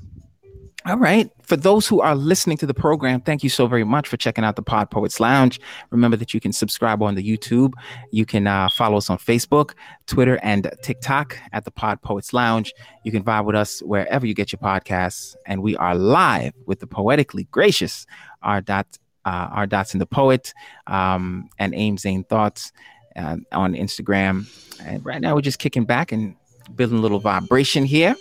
all 0.87 0.97
right. 0.97 1.29
For 1.43 1.57
those 1.57 1.85
who 1.85 1.99
are 1.99 2.15
listening 2.15 2.55
to 2.57 2.65
the 2.65 2.73
program, 2.73 3.19
thank 3.19 3.43
you 3.43 3.49
so 3.49 3.67
very 3.67 3.83
much 3.83 4.07
for 4.07 4.15
checking 4.15 4.45
out 4.45 4.55
the 4.55 4.61
Pod 4.61 4.89
Poets 4.89 5.19
Lounge. 5.19 5.59
Remember 5.89 6.15
that 6.15 6.33
you 6.33 6.39
can 6.39 6.53
subscribe 6.53 7.03
on 7.03 7.15
the 7.15 7.23
YouTube. 7.23 7.73
You 8.11 8.25
can 8.25 8.47
uh, 8.47 8.69
follow 8.69 8.95
us 8.95 9.09
on 9.09 9.17
Facebook, 9.17 9.73
Twitter, 10.05 10.39
and 10.43 10.71
TikTok 10.83 11.37
at 11.51 11.65
the 11.65 11.71
Pod 11.71 12.01
Poets 12.01 12.31
Lounge. 12.31 12.73
You 13.03 13.11
can 13.11 13.21
vibe 13.21 13.43
with 13.43 13.55
us 13.55 13.81
wherever 13.81 14.25
you 14.25 14.33
get 14.33 14.53
your 14.53 14.59
podcasts. 14.59 15.35
And 15.45 15.61
we 15.61 15.75
are 15.75 15.93
live 15.93 16.53
with 16.65 16.79
the 16.79 16.87
poetically 16.87 17.45
gracious 17.51 18.05
our 18.41 18.61
dot 18.61 18.87
uh, 19.25 19.49
our 19.51 19.67
dots 19.67 19.93
in 19.93 19.99
the 19.99 20.05
poet 20.05 20.53
um, 20.85 21.49
and 21.59 21.73
Amzane 21.73 22.25
Thoughts 22.29 22.71
uh, 23.17 23.35
on 23.51 23.73
Instagram. 23.73 24.47
And 24.81 25.03
right 25.05 25.19
now 25.19 25.35
we're 25.35 25.41
just 25.41 25.59
kicking 25.59 25.83
back 25.83 26.13
and 26.13 26.33
building 26.75 26.97
a 26.97 27.01
little 27.01 27.19
vibration 27.19 27.83
here. 27.83 28.15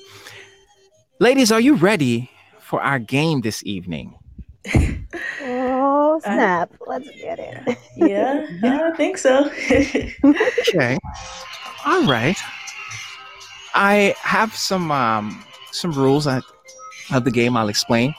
Ladies, 1.21 1.53
are 1.53 1.61
you 1.61 1.77
ready 1.77 2.29
for 2.67 2.83
our 2.83 2.99
game 2.99 3.43
this 3.43 3.65
evening? 3.65 4.15
Oh 5.41 6.21
snap! 6.25 6.73
Let's 6.87 7.09
get 7.13 7.39
it. 7.39 7.79
Yeah, 7.97 8.47
I 8.65 8.97
think 8.97 9.19
so. 9.19 9.49
Okay. 10.69 10.99
All 11.85 12.03
right. 12.05 12.37
I 13.75 14.15
have 14.21 14.55
some 14.55 14.91
um 14.91 15.45
some 15.71 15.93
rules 15.93 16.27
of 16.27 16.43
the 17.23 17.31
game 17.31 17.57
I'll 17.57 17.69
explain. 17.69 18.15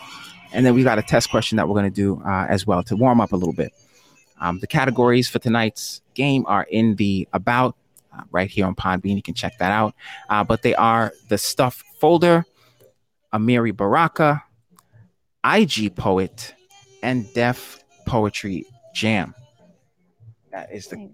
And 0.54 0.66
then 0.66 0.74
we 0.74 0.84
got 0.84 0.98
a 0.98 1.02
test 1.02 1.30
question 1.30 1.58
that 1.58 1.68
we're 1.68 1.76
going 1.76 1.92
to 1.92 1.96
do 1.96 2.22
uh, 2.26 2.46
as 2.48 2.66
well 2.66 2.82
to 2.84 2.96
warm 2.96 3.20
up 3.20 3.34
a 3.34 3.36
little 3.36 3.54
bit. 3.54 3.74
Um, 4.40 4.60
the 4.60 4.68
categories 4.68 5.28
for 5.28 5.40
tonight's 5.40 6.02
game 6.14 6.46
are 6.48 6.64
in 6.72 6.96
the 6.96 7.28
about 7.34 7.76
uh, 8.14 8.22
right 8.32 8.50
here 8.50 8.66
on 8.66 8.76
Podbean. 8.76 9.18
You 9.18 9.22
can 9.22 9.34
check 9.34 9.58
that 9.58 9.72
out. 9.72 9.94
Uh, 10.30 10.46
but 10.46 10.62
they 10.62 10.74
are 10.76 11.12
the 11.28 11.38
stuff 11.38 11.84
folder, 12.00 12.46
Amiri 13.34 13.76
Baraka, 13.76 14.44
IG 15.46 15.96
Poet, 15.96 16.54
and 17.04 17.32
Def 17.34 17.84
Poetry 18.06 18.66
Jam. 18.94 19.34
That 20.52 20.72
is 20.74 20.88
the 20.88 21.10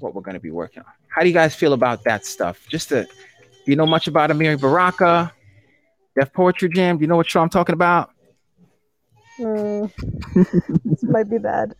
what 0.00 0.14
we're 0.14 0.22
going 0.22 0.34
to 0.34 0.40
be 0.40 0.50
working 0.50 0.82
on. 0.82 0.92
How 1.08 1.22
do 1.22 1.28
you 1.28 1.34
guys 1.34 1.54
feel 1.54 1.72
about 1.72 2.04
that 2.04 2.26
stuff? 2.26 2.66
Just 2.68 2.90
to, 2.90 3.04
do 3.04 3.08
you 3.66 3.76
know 3.76 3.86
much 3.86 4.06
about 4.06 4.30
Amiri 4.30 4.60
Baraka, 4.60 5.32
Def 6.18 6.32
Poetry 6.32 6.68
Jam? 6.68 6.98
Do 6.98 7.02
you 7.02 7.08
know 7.08 7.16
what 7.16 7.28
show 7.28 7.40
I'm 7.40 7.48
talking 7.48 7.72
about? 7.74 8.10
Hmm. 9.38 9.86
this 10.84 11.02
might 11.02 11.28
be 11.28 11.38
bad. 11.38 11.74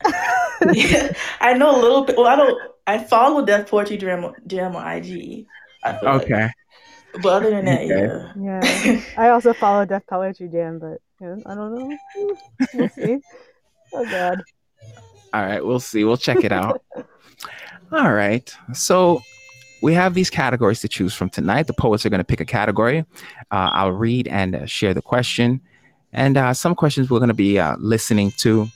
yeah, 0.72 1.12
I 1.40 1.54
know 1.54 1.74
a 1.74 1.80
little 1.80 2.04
bit. 2.04 2.16
Well, 2.16 2.26
I 2.26 2.36
don't. 2.36 2.58
I 2.86 2.98
follow 2.98 3.44
Def 3.44 3.68
Poetry 3.68 3.96
Jam, 3.96 4.32
Jam 4.46 4.76
on 4.76 4.86
IG. 4.96 5.46
I 5.84 5.92
feel 5.98 6.12
like- 6.12 6.22
Okay. 6.22 6.48
But 7.22 7.32
other 7.32 7.50
than 7.50 7.64
that, 7.66 7.80
Okay. 7.82 8.32
yeah. 8.40 8.62
yeah, 8.84 9.00
I 9.16 9.28
also 9.30 9.52
follow 9.52 9.84
Def 9.84 10.06
Poetry 10.06 10.48
Jam, 10.48 10.78
but 10.78 10.98
yeah, 11.20 11.36
I 11.46 11.54
don't 11.54 11.74
know. 11.74 11.96
Hmm, 12.16 12.78
We'll 12.78 12.88
see. 12.90 13.18
Oh 13.92 14.04
god. 14.04 14.42
All 15.32 15.42
right. 15.42 15.64
We'll 15.64 15.80
see. 15.80 16.04
We'll 16.04 16.16
check 16.16 16.44
it 16.44 16.52
out. 16.52 16.82
All 17.92 18.12
right. 18.12 18.52
So 18.72 19.20
we 19.82 19.92
have 19.94 20.14
these 20.14 20.30
categories 20.30 20.80
to 20.80 20.88
choose 20.88 21.14
from 21.14 21.30
tonight. 21.30 21.66
The 21.66 21.72
poets 21.74 22.04
are 22.06 22.10
going 22.10 22.18
to 22.20 22.24
pick 22.24 22.40
a 22.40 22.44
category. 22.44 23.00
Uh, 23.50 23.70
I'll 23.72 23.92
read 23.92 24.28
and 24.28 24.56
uh, 24.56 24.66
share 24.66 24.94
the 24.94 25.02
question. 25.02 25.60
And 26.12 26.36
uh, 26.36 26.54
some 26.54 26.74
questions 26.74 27.10
we're 27.10 27.18
going 27.18 27.28
to 27.28 27.34
be 27.34 27.58
uh, 27.58 27.76
listening 27.78 28.32
to. 28.38 28.68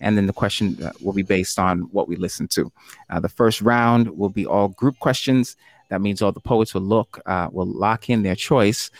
And 0.00 0.16
then 0.16 0.26
the 0.26 0.32
question 0.32 0.76
uh, 0.82 0.92
will 1.02 1.12
be 1.14 1.22
based 1.22 1.58
on 1.58 1.80
what 1.92 2.06
we 2.08 2.16
listen 2.16 2.46
to. 2.48 2.70
Uh, 3.10 3.18
the 3.20 3.28
first 3.28 3.60
round 3.62 4.08
will 4.16 4.28
be 4.28 4.46
all 4.46 4.68
group 4.68 4.98
questions. 5.00 5.56
That 5.88 6.00
means 6.00 6.22
all 6.22 6.32
the 6.32 6.40
poets 6.40 6.74
will 6.74 6.82
look, 6.82 7.20
uh, 7.26 7.48
will 7.52 7.66
lock 7.66 8.10
in 8.10 8.22
their 8.22 8.34
choice 8.34 8.90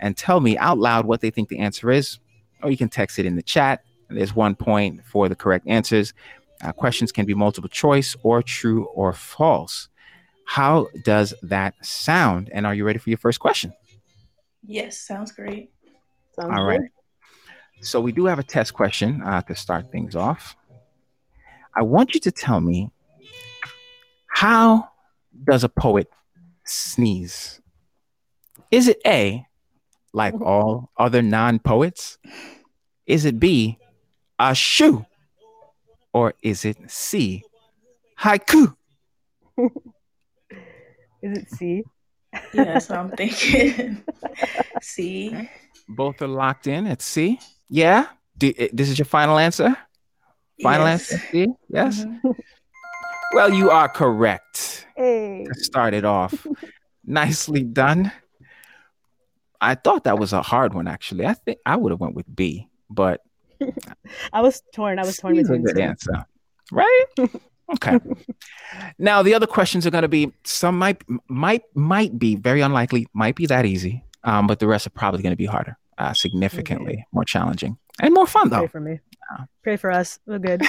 and 0.00 0.16
tell 0.16 0.40
me 0.40 0.58
out 0.58 0.78
loud 0.78 1.06
what 1.06 1.20
they 1.20 1.30
think 1.30 1.48
the 1.48 1.58
answer 1.58 1.90
is. 1.90 2.18
Or 2.62 2.70
you 2.70 2.76
can 2.76 2.88
text 2.88 3.18
it 3.18 3.26
in 3.26 3.36
the 3.36 3.42
chat. 3.42 3.84
There's 4.08 4.34
one 4.34 4.54
point 4.54 5.04
for 5.04 5.28
the 5.28 5.34
correct 5.34 5.66
answers. 5.66 6.12
Uh, 6.62 6.72
questions 6.72 7.12
can 7.12 7.26
be 7.26 7.34
multiple 7.34 7.68
choice 7.68 8.16
or 8.22 8.42
true 8.42 8.84
or 8.86 9.12
false. 9.12 9.88
How 10.46 10.88
does 11.04 11.34
that 11.42 11.74
sound? 11.82 12.50
And 12.52 12.66
are 12.66 12.74
you 12.74 12.84
ready 12.84 12.98
for 12.98 13.10
your 13.10 13.18
first 13.18 13.40
question? 13.40 13.72
Yes, 14.66 14.98
sounds 14.98 15.32
great. 15.32 15.72
Sounds 16.36 16.58
All 16.58 16.64
right. 16.64 16.80
good. 16.80 16.90
So 17.80 18.00
we 18.00 18.12
do 18.12 18.26
have 18.26 18.38
a 18.38 18.42
test 18.42 18.72
question 18.74 19.22
uh, 19.22 19.42
to 19.42 19.54
start 19.54 19.90
things 19.90 20.14
off. 20.14 20.56
I 21.76 21.82
want 21.82 22.14
you 22.14 22.20
to 22.20 22.30
tell 22.30 22.60
me 22.60 22.90
how 24.28 24.88
does 25.44 25.64
a 25.64 25.68
poet 25.68 26.08
sneeze? 26.64 27.60
Is 28.70 28.88
it 28.88 29.00
A, 29.06 29.46
like 30.12 30.34
all 30.40 30.90
other 30.96 31.22
non-poets? 31.22 32.18
Is 33.06 33.24
it 33.24 33.38
B, 33.38 33.78
a 34.38 34.54
shoe? 34.54 35.04
Or 36.12 36.34
is 36.42 36.64
it 36.64 36.76
C, 36.90 37.44
haiku? 38.20 38.74
Is 41.22 41.38
it 41.38 41.50
C? 41.50 41.82
Yeah, 42.52 42.64
that's 42.64 42.88
what 42.88 42.98
I'm 42.98 43.10
thinking. 43.12 44.02
See, 44.82 45.48
Both 45.88 46.20
are 46.20 46.26
locked 46.26 46.66
in 46.66 46.86
at 46.88 47.00
C. 47.00 47.38
Yeah. 47.68 48.06
Do, 48.36 48.52
eh, 48.58 48.68
this 48.72 48.88
is 48.90 48.98
your 48.98 49.06
final 49.06 49.38
answer. 49.38 49.76
Final 50.60 50.86
Yes. 50.86 51.12
answer. 51.12 51.26
C. 51.30 51.46
Yes. 51.68 52.04
Mhm. 52.04 52.34
Well, 53.34 53.54
you 53.54 53.70
are 53.70 53.88
correct. 53.88 54.73
Hey. 54.96 55.44
To 55.44 55.54
start 55.60 55.94
it 55.94 56.04
off, 56.04 56.46
nicely 57.04 57.62
done. 57.62 58.12
I 59.60 59.74
thought 59.74 60.04
that 60.04 60.18
was 60.18 60.32
a 60.32 60.42
hard 60.42 60.74
one. 60.74 60.86
Actually, 60.86 61.26
I 61.26 61.34
think 61.34 61.58
I 61.64 61.76
would 61.76 61.90
have 61.90 62.00
went 62.00 62.14
with 62.14 62.26
B, 62.34 62.68
but 62.90 63.22
I 64.32 64.40
was 64.42 64.62
torn. 64.74 64.98
I 64.98 65.02
was 65.04 65.16
torn 65.16 65.34
C 65.34 65.40
a 65.40 65.42
between 65.42 65.62
good 65.64 65.76
two. 65.76 65.82
answer, 65.82 66.26
right? 66.72 67.04
Okay. 67.72 67.98
now 68.98 69.22
the 69.22 69.32
other 69.32 69.46
questions 69.46 69.86
are 69.86 69.90
going 69.90 70.02
to 70.02 70.08
be 70.08 70.30
some 70.44 70.78
might 70.78 71.02
might 71.28 71.62
might 71.74 72.18
be 72.18 72.36
very 72.36 72.60
unlikely, 72.60 73.06
might 73.14 73.36
be 73.36 73.46
that 73.46 73.64
easy, 73.64 74.04
um, 74.22 74.46
but 74.46 74.58
the 74.58 74.66
rest 74.66 74.86
are 74.86 74.90
probably 74.90 75.22
going 75.22 75.32
to 75.32 75.36
be 75.36 75.46
harder, 75.46 75.78
uh, 75.96 76.12
significantly 76.12 77.06
more 77.10 77.24
challenging 77.24 77.78
and 78.00 78.12
more 78.12 78.26
fun 78.26 78.50
though. 78.50 78.58
Pray 78.58 78.66
for 78.68 78.80
me. 78.80 79.00
Yeah. 79.30 79.44
Pray 79.62 79.76
for 79.78 79.90
us. 79.90 80.18
We're 80.26 80.40
good. 80.40 80.60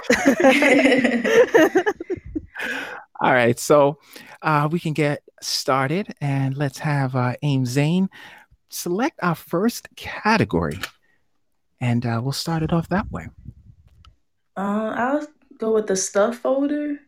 All 3.25 3.33
right, 3.33 3.57
so 3.57 3.97
uh, 4.43 4.69
we 4.71 4.79
can 4.79 4.93
get 4.93 5.23
started 5.41 6.13
and 6.21 6.55
let's 6.55 6.77
have 6.77 7.15
uh, 7.15 7.33
Amzane 7.43 8.07
select 8.69 9.19
our 9.23 9.33
first 9.33 9.87
category, 9.95 10.79
and 11.81 12.05
uh, 12.05 12.19
we'll 12.21 12.33
start 12.33 12.61
it 12.61 12.71
off 12.71 12.87
that 12.89 13.11
way. 13.11 13.29
uh, 14.55 14.93
I'll 14.95 15.27
go 15.57 15.73
with 15.73 15.87
the 15.87 15.95
stuff 15.95 16.37
folder. 16.37 16.99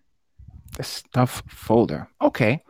The 0.76 0.82
stuff 0.82 1.44
folder. 1.48 2.10
Okay. 2.20 2.64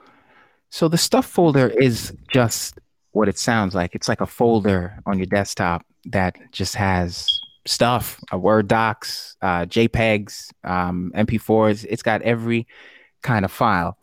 So 0.69 0.89
the 0.89 0.97
stuff 0.97 1.25
folder 1.25 1.69
is 1.69 2.11
just 2.27 2.79
what 3.11 3.29
it 3.29 3.37
sounds 3.39 3.73
like. 3.73 3.95
It's 3.95 4.09
like 4.09 4.19
a 4.19 4.27
folder 4.27 4.99
on 5.05 5.19
your 5.19 5.25
desktop 5.25 5.85
that 6.07 6.35
just 6.51 6.75
has 6.75 7.39
stuff, 7.65 8.19
uh, 8.33 8.37
Word 8.37 8.67
docs, 8.67 9.37
uh, 9.41 9.63
JPEGs, 9.67 10.49
um, 10.65 11.13
MP4s. 11.15 11.85
It's 11.89 12.03
got 12.03 12.21
every 12.23 12.67
kind 13.21 13.45
of 13.45 13.51
file 13.51 13.97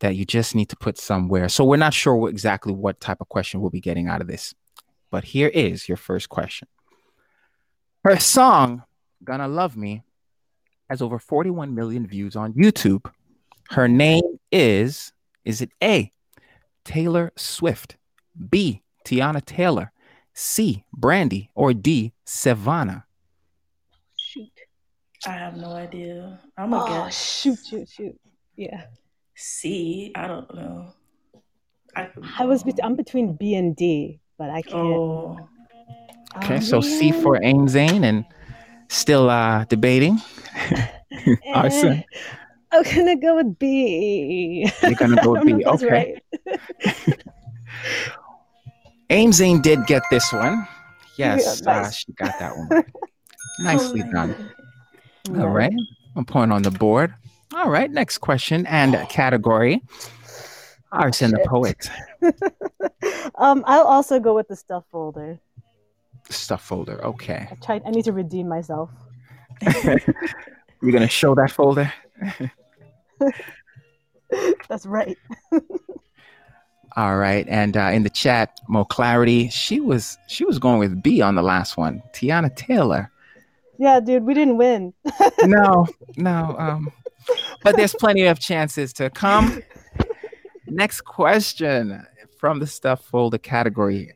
that 0.00 0.14
you 0.16 0.24
just 0.24 0.54
need 0.54 0.68
to 0.68 0.76
put 0.76 0.96
somewhere. 0.98 1.48
So 1.48 1.64
we're 1.64 1.76
not 1.76 1.92
sure 1.94 2.14
what, 2.16 2.28
exactly 2.30 2.72
what 2.72 3.00
type 3.00 3.20
of 3.20 3.28
question 3.28 3.60
we'll 3.60 3.70
be 3.70 3.80
getting 3.80 4.06
out 4.08 4.20
of 4.20 4.26
this. 4.28 4.54
but 5.10 5.24
here 5.24 5.48
is 5.48 5.88
your 5.88 5.96
first 5.96 6.28
question. 6.28 6.68
Her 8.04 8.18
song, 8.18 8.82
Gonna 9.24 9.48
Love 9.48 9.76
Me, 9.76 10.02
has 10.88 11.02
over 11.02 11.18
41 11.18 11.74
million 11.74 12.06
views 12.06 12.36
on 12.36 12.52
YouTube. 12.54 13.10
Her 13.70 13.88
name 13.88 14.22
is, 14.52 15.12
is 15.44 15.60
it 15.60 15.70
A, 15.82 16.12
Taylor 16.84 17.32
Swift, 17.36 17.96
B, 18.50 18.82
Teyana 19.04 19.44
Taylor, 19.44 19.92
C, 20.32 20.84
Brandy, 20.92 21.50
or 21.54 21.72
D, 21.74 22.12
Savannah? 22.24 23.04
Shoot. 24.16 24.48
I 25.26 25.32
have 25.32 25.56
no 25.56 25.72
idea. 25.72 26.38
I'm 26.56 26.70
gonna 26.70 26.84
Oh, 26.84 27.04
guess. 27.04 27.40
shoot, 27.40 27.58
shoot, 27.68 27.88
shoot. 27.88 28.20
Yeah. 28.58 28.82
C. 29.36 30.10
I 30.16 30.26
don't 30.26 30.52
know. 30.52 30.92
I, 31.94 32.08
I 32.38 32.44
was 32.44 32.64
wrong. 32.64 32.72
bet- 32.74 32.84
I'm 32.84 32.96
between 32.96 33.34
B 33.34 33.54
and 33.54 33.76
D, 33.76 34.18
but 34.36 34.50
I 34.50 34.62
can't. 34.62 34.76
Oh, 34.76 35.48
Okay, 36.36 36.56
Oh, 36.56 36.60
so 36.60 36.80
C 36.80 37.12
for 37.12 37.38
Amzane 37.38 38.02
and 38.04 38.24
still 38.88 39.30
uh, 39.30 39.64
debating. 39.64 40.18
R. 41.54 41.70
Sen. 41.70 42.04
I'm 42.72 42.82
gonna 42.82 43.16
go 43.16 43.36
with 43.36 43.58
B. 43.58 44.68
You're 44.82 44.94
gonna 44.94 45.22
go 45.22 45.32
with 45.38 45.46
B, 45.46 45.64
okay. 45.64 46.20
right. 46.44 46.58
Amzane 49.08 49.62
did 49.62 49.86
get 49.86 50.02
this 50.10 50.32
one. 50.32 50.66
Yes, 51.16 51.62
Yeah, 51.64 51.72
uh, 51.72 51.90
she 51.90 52.12
got 52.12 52.38
that 52.38 52.56
one. 52.56 52.84
Nicely 53.60 54.02
done. 54.12 54.36
God. 55.26 55.40
All 55.40 55.48
right. 55.48 55.72
One 56.12 56.24
point 56.26 56.52
on 56.52 56.62
the 56.62 56.70
board. 56.70 57.14
All 57.54 57.70
right. 57.70 57.90
Next 57.90 58.18
question 58.18 58.66
and 58.66 59.08
category. 59.08 59.82
R. 60.92 61.12
Sen 61.12 61.30
the 61.30 61.44
poet. 61.46 61.90
um, 63.36 63.62
I'll 63.66 63.84
also 63.84 64.18
go 64.18 64.34
with 64.34 64.48
the 64.48 64.56
stuff 64.56 64.84
folder. 64.90 65.38
Stuff 66.30 66.62
folder. 66.62 67.04
Okay. 67.04 67.48
I 67.50 67.54
tried. 67.56 67.82
I 67.86 67.90
need 67.90 68.04
to 68.04 68.12
redeem 68.12 68.48
myself. 68.48 68.90
You're 70.82 70.92
gonna 70.92 71.08
show 71.08 71.34
that 71.34 71.50
folder. 71.50 71.92
That's 74.68 74.86
right. 74.86 75.16
All 76.96 77.16
right. 77.16 77.46
And 77.48 77.76
uh, 77.76 77.90
in 77.92 78.02
the 78.02 78.10
chat, 78.10 78.58
more 78.68 78.84
clarity. 78.84 79.48
She 79.48 79.80
was 79.80 80.18
she 80.26 80.44
was 80.44 80.58
going 80.58 80.78
with 80.78 81.02
B 81.02 81.20
on 81.20 81.34
the 81.34 81.42
last 81.42 81.76
one. 81.76 82.02
Teyana 82.12 82.54
Taylor. 82.54 83.10
Yeah, 83.78 84.00
dude, 84.00 84.24
we 84.24 84.34
didn't 84.34 84.56
win. 84.56 84.92
No, 85.44 85.86
no. 86.16 86.56
Um, 86.58 86.92
but 87.62 87.76
there's 87.76 87.94
plenty 87.94 88.24
of 88.24 88.38
chances 88.38 88.92
to 88.94 89.10
come. 89.10 89.62
Next 90.66 91.02
question 91.02 92.06
from 92.38 92.60
the 92.60 92.66
stuff 92.66 93.04
folder 93.04 93.38
category. 93.38 94.12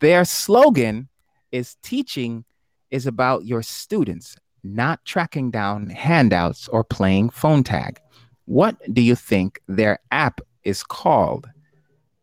Their 0.00 0.24
slogan 0.24 1.08
is 1.52 1.76
teaching 1.82 2.44
is 2.90 3.06
about 3.06 3.44
your 3.44 3.62
students, 3.62 4.36
not 4.62 5.04
tracking 5.04 5.50
down 5.50 5.90
handouts 5.90 6.68
or 6.68 6.84
playing 6.84 7.30
phone 7.30 7.62
tag. 7.62 7.98
What 8.44 8.76
do 8.92 9.02
you 9.02 9.14
think 9.14 9.60
their 9.66 9.98
app 10.10 10.40
is 10.64 10.82
called? 10.82 11.48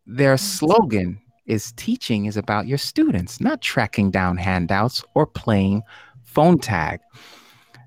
Their 0.06 0.38
slogan 0.38 1.20
is 1.46 1.74
teaching 1.74 2.26
is 2.26 2.38
about 2.38 2.68
your 2.68 2.78
students, 2.78 3.42
not 3.42 3.62
tracking 3.62 4.12
down 4.12 4.38
handouts 4.38 5.04
or 5.16 5.26
playing 5.26 5.84
phone 6.24 6.58
tag. 6.58 7.00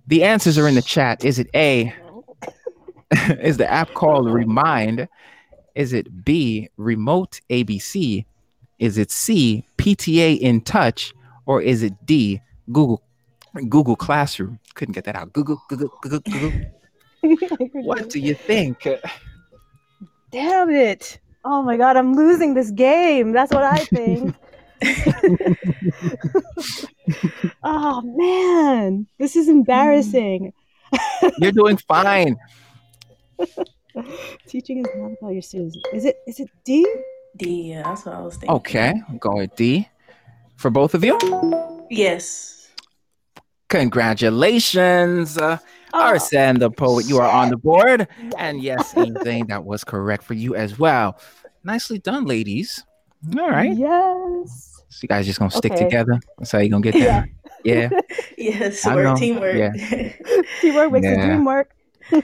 The 0.07 0.23
answers 0.23 0.59
are 0.59 0.69
in 0.69 0.75
the 0.75 0.83
chat. 0.83 1.25
Is 1.25 1.39
it 1.39 1.49
A? 1.55 1.93
is 3.41 3.57
the 3.57 3.71
app 3.71 3.95
called 3.95 4.31
Remind? 4.31 5.09
Is 5.75 5.93
it 5.93 6.25
B, 6.25 6.69
Remote 6.77 7.41
ABC? 7.51 8.25
Is 8.79 8.99
it 8.99 9.11
C, 9.11 9.65
PTA 9.79 10.39
in 10.39 10.61
Touch? 10.61 11.15
Or 11.47 11.63
is 11.63 11.83
it 11.83 11.95
D, 12.05 12.41
Google 12.73 13.03
Google 13.69 13.97
Classroom? 13.97 14.59
Couldn't 14.75 14.95
get 14.95 15.05
that 15.05 15.17
out. 15.17 15.33
Google, 15.33 15.63
Google, 15.69 15.91
Google, 16.03 16.21
Google. 16.21 16.53
What 17.73 18.11
do 18.11 18.21
you 18.21 18.35
think? 18.35 18.87
Damn 20.31 20.71
it! 20.71 21.19
Oh 21.45 21.63
my 21.63 21.77
god, 21.77 21.97
I'm 21.97 22.15
losing 22.15 22.55
this 22.55 22.71
game. 22.71 23.33
That's 23.33 23.53
what 23.53 23.65
I 23.65 23.79
think. 23.79 24.35
oh 27.65 28.03
man, 28.03 29.09
this 29.19 29.35
is 29.35 29.49
embarrassing. 29.49 30.53
You're 31.39 31.53
doing 31.53 31.79
fine. 31.79 32.37
Teaching 34.47 34.79
is 34.81 34.87
not 34.97 35.13
about 35.21 35.31
your 35.33 35.43
students. 35.43 35.77
Is 35.93 36.05
it? 36.05 36.17
Is 36.27 36.41
it 36.41 36.49
D? 36.65 36.87
D. 37.37 37.71
Yeah, 37.73 37.83
that's 37.83 38.05
what 38.07 38.15
I 38.15 38.21
was 38.21 38.35
thinking. 38.37 38.51
Okay, 38.57 38.95
go 39.21 39.37
with 39.37 39.55
D 39.57 39.89
for 40.57 40.71
both 40.71 40.95
of 40.95 41.05
you. 41.05 41.19
Yes. 41.91 42.71
Congratulations. 43.69 45.37
Uh, 45.39 45.59
Oh, 45.95 46.01
R. 46.01 46.19
Sen 46.19 46.59
the 46.59 46.69
poet, 46.71 47.07
you 47.09 47.17
are 47.19 47.29
on 47.31 47.49
the 47.49 47.57
board. 47.57 48.07
And 48.37 48.61
yes, 48.61 48.95
anything 48.95 49.47
that 49.47 49.65
was 49.65 49.83
correct 49.83 50.25
for 50.25 50.35
you 50.35 50.55
as 50.55 50.79
well. 50.79 51.19
Nicely 51.65 51.99
done, 51.99 52.27
ladies. 52.27 52.85
All 53.39 53.49
right. 53.49 53.75
Yes. 53.75 54.83
So 54.91 54.99
you 55.03 55.09
guys 55.09 55.25
just 55.25 55.39
gonna 55.39 55.51
stick 55.51 55.73
Okay. 55.73 55.85
together. 55.85 56.21
That's 56.37 56.53
how 56.53 56.59
you 56.59 56.69
gonna 56.69 56.83
get 56.83 56.95
there. 56.95 57.29
Yeah. 57.65 57.89
Yes. 58.37 58.85
I 58.85 58.95
Work 58.95 59.05
know, 59.05 59.17
teamwork. 59.17 59.55
Teamwork 60.61 60.93
makes 60.93 61.07
the 61.07 61.15
Yeah. 61.15 61.27
dream 61.27 61.45
work. 61.47 61.71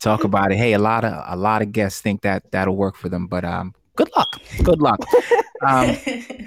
Talk 0.00 0.24
about 0.24 0.52
it. 0.52 0.56
Hey, 0.56 0.74
a 0.74 0.78
lot 0.78 1.04
of 1.04 1.24
a 1.26 1.36
lot 1.36 1.62
of 1.62 1.72
guests 1.72 2.00
think 2.00 2.22
that 2.22 2.50
that'll 2.52 2.76
work 2.76 2.96
for 2.96 3.08
them, 3.08 3.26
but 3.26 3.44
um, 3.44 3.74
good 3.96 4.10
luck. 4.14 4.40
Good 4.62 4.80
luck. 4.80 5.00
Um, 5.66 5.96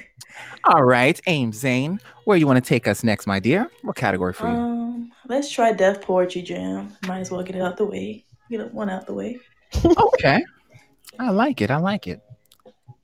all 0.66 0.84
right, 0.84 1.20
Amzane, 1.28 2.00
where 2.26 2.38
you 2.38 2.46
want 2.46 2.64
to 2.64 2.68
take 2.68 2.88
us 2.88 3.04
next, 3.04 3.28
my 3.28 3.40
dear? 3.40 3.70
What 3.82 3.96
category 3.96 4.34
for 4.34 4.48
you? 4.48 4.56
um, 4.56 5.12
let's 5.28 5.50
try 5.52 5.72
Def 5.72 6.02
Poetry 6.02 6.42
Jam. 6.42 6.96
Might 7.08 7.20
as 7.20 7.32
well 7.32 7.44
get 7.44 7.56
it 7.56 7.62
out 7.62 7.78
the 7.78 7.86
way. 7.86 8.26
Get 8.50 8.74
one 8.74 8.90
out 8.90 9.08
the 9.08 9.14
way. 9.14 9.40
okay. 9.86 10.44
I 11.20 11.32
like 11.32 11.62
it. 11.62 11.72
I 11.72 11.78
like 11.78 12.08
it. 12.08 12.22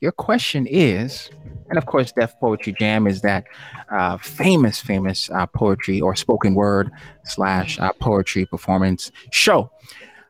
Your 0.02 0.12
question 0.12 0.68
is, 0.68 1.30
and 1.70 1.78
of 1.78 1.86
course, 1.86 2.12
Def 2.12 2.40
Poetry 2.40 2.76
Jam 2.78 3.08
is 3.08 3.22
that 3.22 3.46
uh, 3.90 4.18
famous, 4.18 4.80
famous 4.80 5.30
uh, 5.32 5.46
poetry 5.48 6.02
or 6.02 6.16
spoken 6.16 6.54
word 6.54 6.92
slash 7.24 7.80
uh, 7.80 7.92
poetry 8.00 8.46
performance 8.46 9.12
show. 9.32 9.72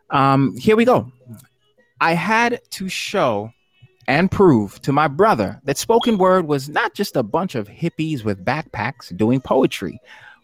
Um, 0.09 0.55
here 0.57 0.75
we 0.75 0.85
go. 0.85 1.11
I 2.01 2.13
had 2.13 2.61
to 2.71 2.89
show 2.89 3.51
and 4.07 4.29
prove 4.29 4.81
to 4.81 4.91
my 4.91 5.07
brother 5.07 5.59
that 5.63 5.77
spoken 5.77 6.17
word 6.17 6.47
was 6.47 6.69
not 6.69 6.93
just 6.93 7.15
a 7.15 7.23
bunch 7.23 7.55
of 7.55 7.67
hippies 7.67 8.23
with 8.23 8.45
backpacks 8.45 9.15
doing 9.17 9.41
poetry. 9.41 9.99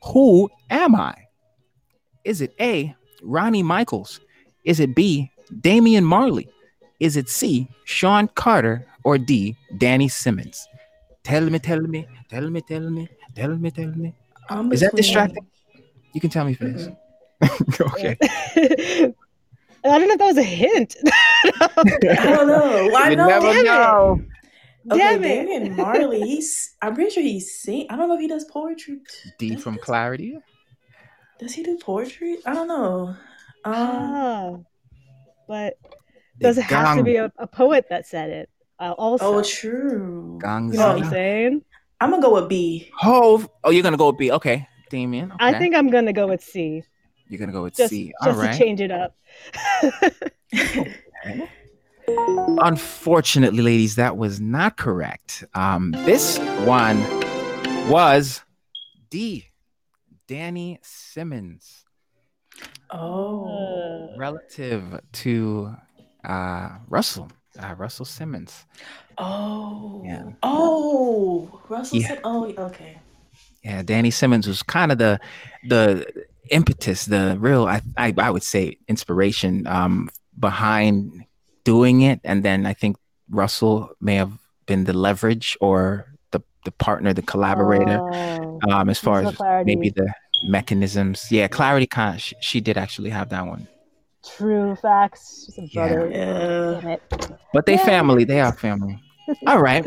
Who 0.06 0.50
am 0.69 0.95
I? 0.95 1.13
Is 2.24 2.41
it 2.41 2.56
A, 2.60 2.95
Ronnie 3.21 3.63
Michaels? 3.63 4.19
Is 4.65 4.80
it 4.80 4.95
B, 4.95 5.32
Damian 5.62 6.06
Marley? 6.06 6.50
Is 7.00 7.17
it 7.17 7.30
C, 7.30 7.67
Sean 7.86 8.28
Carter? 8.30 8.86
Or 9.04 9.17
D, 9.17 9.58
Danny 9.80 10.08
Simmons? 10.08 10.67
Tell 11.24 11.50
me, 11.50 11.58
tell 11.58 11.82
me, 11.82 12.08
tell 12.30 12.47
me, 12.50 12.62
tell 12.62 12.88
me, 12.88 13.10
tell 13.36 13.58
me, 13.58 13.71
tell 13.71 13.88
me. 13.88 14.13
I'm 14.47 14.71
Is 14.71 14.82
that 14.82 14.95
distracting? 14.95 15.47
You 16.13 16.21
can 16.21 16.30
tell 16.30 16.45
me 16.45 16.52
if 16.52 16.62
it 16.62 16.76
is. 16.76 16.89
okay. 17.82 19.13
I 19.84 19.98
don't 20.00 20.08
know 20.08 20.13
if 20.13 20.20
that 20.20 20.26
was 20.28 20.38
a 20.38 20.44
hint. 20.44 20.96
I 21.60 22.26
don't 22.36 22.48
know. 22.48 22.89
Why 22.91 23.10
you 23.10 23.15
no? 23.15 23.28
never 23.28 23.48
damn 23.48 23.58
it. 23.60 23.63
know. 23.65 24.22
Okay, 24.91 24.98
Damn 24.98 25.24
it. 25.24 25.28
Damian 25.46 25.76
Marley. 25.76 26.22
He's. 26.22 26.76
I'm 26.82 26.96
pretty 26.96 27.12
sure 27.12 27.22
he's 27.24 27.60
sing. 27.62 27.86
I 27.89 27.96
don't 27.96 28.08
know 28.10 28.15
if 28.15 28.22
he 28.22 28.28
does 28.28 28.46
poetry. 28.46 29.00
D 29.38 29.52
Does- 29.52 29.63
from 29.63 29.76
does- 29.76 29.84
Clarity. 29.86 30.38
Does 31.39 31.54
he 31.54 31.63
do 31.63 31.78
poetry? 31.78 32.38
I 32.46 32.54
don't 32.54 32.67
know. 32.67 33.15
Um, 33.65 33.73
Ah, 33.73 34.52
but 35.48 35.77
does 36.40 36.58
it 36.58 36.63
have 36.63 36.98
to 36.98 37.04
be 37.04 37.15
a, 37.17 37.32
a 37.38 37.48
poet 37.48 37.86
that 37.90 38.06
said 38.08 38.29
it? 38.29 38.50
Uh, 38.79 38.92
also, 38.98 39.36
oh, 39.40 39.44
true. 39.44 40.40
Gangs. 40.42 40.73
you 40.73 40.79
know 40.79 40.88
what 40.94 40.98
Oh, 40.98 41.04
I'm 41.06 41.10
saying? 41.12 41.63
I'm 42.00 42.10
gonna 42.10 42.21
go 42.21 42.34
with 42.34 42.50
B. 42.50 42.90
Hove. 42.96 43.48
Oh, 43.63 43.69
you're 43.71 43.84
gonna 43.84 43.98
go 43.98 44.08
with 44.08 44.17
B. 44.17 44.32
Okay, 44.32 44.67
Damian. 44.90 45.32
I 45.40 45.58
think 45.58 45.75
I'm 45.75 45.90
gonna 45.92 46.13
go 46.13 46.27
with 46.27 46.44
C, 46.44 46.84
you're 47.27 47.40
gonna 47.40 47.52
go 47.52 47.63
with 47.63 47.75
just 47.75 47.92
C. 47.92 48.12
just 48.23 48.36
All 48.38 48.44
right. 48.44 48.52
to 48.54 48.58
change 48.58 48.82
it 48.82 48.92
up. 48.92 49.15
Unfortunately, 52.08 53.62
ladies, 53.62 53.96
that 53.96 54.17
was 54.17 54.40
not 54.40 54.77
correct. 54.77 55.44
Um, 55.54 55.92
this 56.06 56.38
one 56.65 57.00
was 57.90 58.42
D. 59.10 59.48
Danny 60.27 60.79
Simmons, 60.82 61.84
oh. 62.90 64.15
relative 64.17 65.02
to 65.12 65.75
uh, 66.23 66.69
Russell. 66.88 67.29
Uh, 67.60 67.75
Russell 67.77 68.06
Simmons. 68.06 68.65
Oh. 69.17 70.02
Yeah. 70.06 70.23
Oh. 70.42 71.62
Russell 71.67 71.98
Yeah. 71.98 72.08
said. 72.08 72.21
Oh. 72.23 72.46
Okay. 72.58 72.98
Yeah, 73.63 73.84
Danny 73.84 74.10
Simmons 74.10 74.48
was 74.48 74.63
kind 74.63 74.92
of 74.92 74.98
the 74.98 75.19
the 75.67 76.25
impetus, 76.50 77.06
the 77.06 77.37
real 77.39 77.65
I 77.65 77.81
I, 77.98 78.13
I 78.17 78.29
would 78.31 78.44
say 78.44 78.77
inspiration 78.87 79.67
um, 79.67 80.10
behind 80.39 81.25
doing 81.63 82.02
it, 82.02 82.19
and 82.23 82.44
then 82.44 82.65
I 82.65 82.73
think 82.73 82.98
Russell 83.29 83.89
may 84.02 84.15
have 84.15 84.31
been 84.65 84.83
the 84.85 84.94
leverage 84.94 85.58
or 85.62 86.06
the 86.31 86.42
the 86.65 86.71
partner, 86.71 87.13
the 87.13 87.21
collaborator. 87.21 88.00
Oh, 88.02 88.60
um, 88.69 88.89
as 88.89 89.00
far 89.00 89.21
as 89.23 89.35
clarity. 89.35 89.75
maybe 89.75 89.89
the 89.89 90.12
mechanisms. 90.48 91.31
Yeah, 91.31 91.48
clarity 91.48 91.87
kind 91.87 92.15
of, 92.15 92.21
she, 92.21 92.35
she 92.42 92.62
did 92.62 92.77
actually 92.77 93.10
have 93.12 93.29
that 93.29 93.46
one. 93.46 93.67
true 94.37 94.75
facts. 94.75 95.46
She's 95.46 95.58
a 95.58 95.62
Yeah. 95.67 95.87
brother. 95.87 96.10
Yeah. 96.12 96.89
It. 96.94 97.02
But 97.54 97.65
they 97.65 97.73
Yeah. 97.75 97.85
family, 97.85 98.23
they 98.23 98.39
are 98.39 98.54
family. 98.54 99.00
All 99.48 99.62
right. 99.62 99.85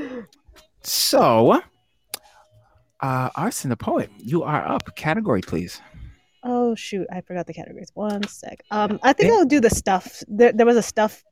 So, 0.82 1.60
uh, 3.00 3.30
R. 3.34 3.50
Sen 3.50 3.68
the 3.70 3.76
poet, 3.76 4.10
you 4.18 4.42
are 4.42 4.66
up. 4.66 4.94
Category, 4.96 5.40
please. 5.40 5.80
Oh 6.44 6.74
shoot, 6.74 7.06
I 7.10 7.20
forgot 7.22 7.46
the 7.46 7.54
categories. 7.54 7.90
One 7.94 8.22
sec. 8.28 8.62
Um, 8.70 8.98
I 9.02 9.12
think 9.12 9.30
Yeah. 9.30 9.38
I'll 9.38 9.44
do 9.46 9.60
the 9.60 9.70
stuff. 9.70 10.22
There, 10.28 10.52
there 10.52 10.66
was 10.66 10.76
a 10.76 10.82
stuff 10.82 11.24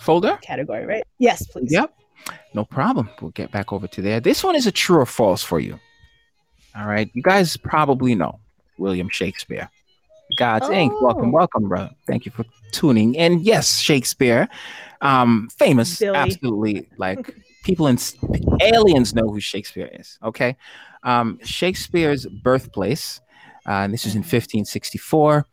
Folder. 0.00 0.38
category, 0.42 0.86
right? 0.86 1.04
Yes, 1.18 1.46
please. 1.46 1.72
Yep. 1.72 1.92
No 2.54 2.64
problem. 2.64 3.08
We'll 3.20 3.30
get 3.32 3.50
back 3.50 3.72
over 3.72 3.88
to 3.88 4.02
there. 4.02 4.20
This 4.20 4.44
one 4.44 4.54
is 4.54 4.66
a 4.66 4.72
true 4.72 4.98
or 5.00 5.06
false 5.06 5.42
for 5.42 5.58
you. 5.58 5.80
All 6.76 6.86
right. 6.86 7.10
You 7.14 7.22
guys 7.22 7.56
probably 7.56 8.14
know 8.14 8.38
William 8.78 9.08
Shakespeare. 9.08 9.68
God's 10.36 10.66
Inc. 10.68 10.92
Welcome, 11.02 11.30
Oh. 11.30 11.38
welcome, 11.38 11.68
bro. 11.68 11.88
Thank 12.06 12.24
you 12.26 12.30
for 12.30 12.44
tuning 12.72 13.14
in. 13.16 13.40
Yes, 13.40 13.78
Shakespeare. 13.80 14.48
Um, 15.00 15.48
famous, 15.58 15.98
Billy. 15.98 16.16
absolutely. 16.16 16.88
Like 16.96 17.34
people 17.64 17.88
in 17.88 17.98
aliens 18.60 19.14
know 19.14 19.28
who 19.28 19.40
Shakespeare 19.40 19.90
is. 19.92 20.18
Okay. 20.22 20.56
Um, 21.02 21.40
Shakespeare's 21.42 22.26
birthplace, 22.26 23.20
Uh, 23.70 23.84
and 23.84 23.94
this 23.94 24.04
is 24.04 24.16
in 24.16 24.22
mm-hmm. 24.22 24.36
1564, 24.36 25.46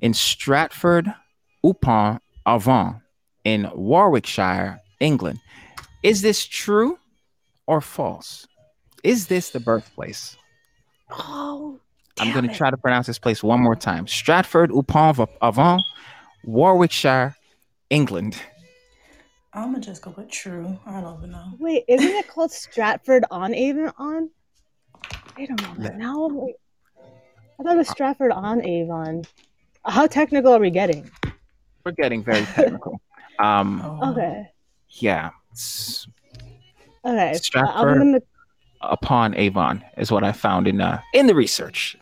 in 0.00 0.14
Stratford 0.14 1.12
upon 1.64 2.20
Avon 2.46 3.02
in 3.42 3.68
Warwickshire, 3.74 4.80
England. 5.00 5.40
Is 6.04 6.22
this 6.22 6.46
true 6.46 7.00
or 7.66 7.80
false? 7.80 8.46
Is 9.02 9.26
this 9.26 9.50
the 9.50 9.58
birthplace? 9.58 10.36
Oh, 11.10 11.80
I'm 12.20 12.32
going 12.32 12.46
to 12.48 12.54
try 12.54 12.70
to 12.70 12.76
pronounce 12.76 13.08
this 13.08 13.18
place 13.18 13.42
one 13.42 13.60
more 13.60 13.74
time. 13.74 14.06
Stratford 14.06 14.70
upon 14.70 15.26
Avon, 15.42 15.80
Warwickshire, 16.44 17.34
England. 17.90 18.40
I'm 19.52 19.72
gonna 19.72 19.80
just 19.80 20.02
go 20.02 20.14
with 20.16 20.30
true. 20.30 20.78
I 20.86 21.00
don't 21.00 21.18
even 21.18 21.32
know. 21.32 21.54
Wait, 21.58 21.84
isn't 21.88 22.06
it 22.06 22.28
called 22.28 22.52
Stratford 22.52 23.24
on 23.32 23.52
Avon? 23.52 23.92
On? 23.98 24.30
don't 25.36 25.60
know. 25.98 26.28
moment. 26.28 26.56
I 27.58 27.62
thought 27.62 27.74
it 27.74 27.78
was 27.78 27.88
Stratford 27.88 28.32
on 28.32 28.64
Avon. 28.64 29.24
How 29.84 30.06
technical 30.06 30.52
are 30.52 30.58
we 30.60 30.70
getting? 30.70 31.10
We're 31.84 31.92
getting 31.92 32.22
very 32.22 32.44
technical. 32.44 33.00
Um. 33.40 33.80
Okay. 34.02 34.50
yeah, 34.88 35.30
Okay. 37.06 37.34
Stratford. 37.34 37.98
Gonna. 37.98 38.18
upon 38.80 39.36
Avon 39.36 39.84
is 39.96 40.10
what 40.10 40.24
I 40.24 40.32
found 40.32 40.66
in 40.66 40.80
uh, 40.80 41.00
in 41.14 41.28
the 41.28 41.36
research. 41.36 41.96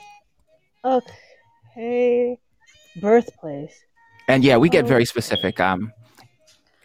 Okay. 0.82 2.38
Birthplace. 3.02 3.78
And 4.28 4.42
yeah, 4.44 4.56
we 4.56 4.70
get 4.70 4.86
Oh. 4.86 4.88
very 4.88 5.04
specific. 5.04 5.60
Um, 5.60 5.92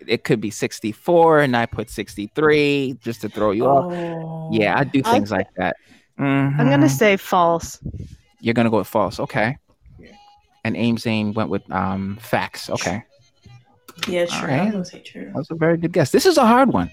it 0.06 0.26
could 0.26 0.42
be 0.42 0.50
64, 0.52 1.40
and 1.40 1.56
I 1.56 1.66
put 1.66 1.90
63 1.90 2.98
just 3.02 3.22
to 3.22 3.30
throw 3.30 3.52
you 3.52 3.68
off. 3.68 3.94
Oh. 3.94 4.50
Yeah, 4.52 4.78
I 4.78 4.84
do 4.84 5.02
things 5.02 5.30
say- 5.30 5.36
like 5.38 5.48
that. 5.56 5.78
I'm 6.18 6.58
gonna 6.58 6.88
Mhm. 6.88 6.90
say 6.90 7.16
false. 7.16 7.80
You're 8.42 8.54
gonna 8.54 8.70
go 8.70 8.78
with 8.80 8.88
false, 8.88 9.20
okay? 9.20 9.58
And 10.64 10.76
Amzane 10.76 11.34
went 11.34 11.50
with 11.50 11.70
um 11.72 12.18
facts. 12.22 12.70
Okay, 12.70 13.04
Yeah, 14.08 14.26
true. 14.26 14.48
right. 14.48 14.62
I'm 14.62 14.72
gonna 14.72 14.86
say 14.86 15.00
true. 15.00 15.32
that's 15.34 15.50
a 15.52 15.56
very 15.56 15.78
good 15.78 15.92
guess. 15.94 16.12
This 16.12 16.26
is 16.26 16.38
a 16.38 16.46
hard 16.46 16.72
one, 16.74 16.90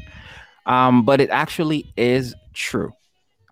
um, 0.66 1.04
but 1.04 1.20
it 1.20 1.30
actually 1.30 1.92
is 1.96 2.34
true. 2.54 2.92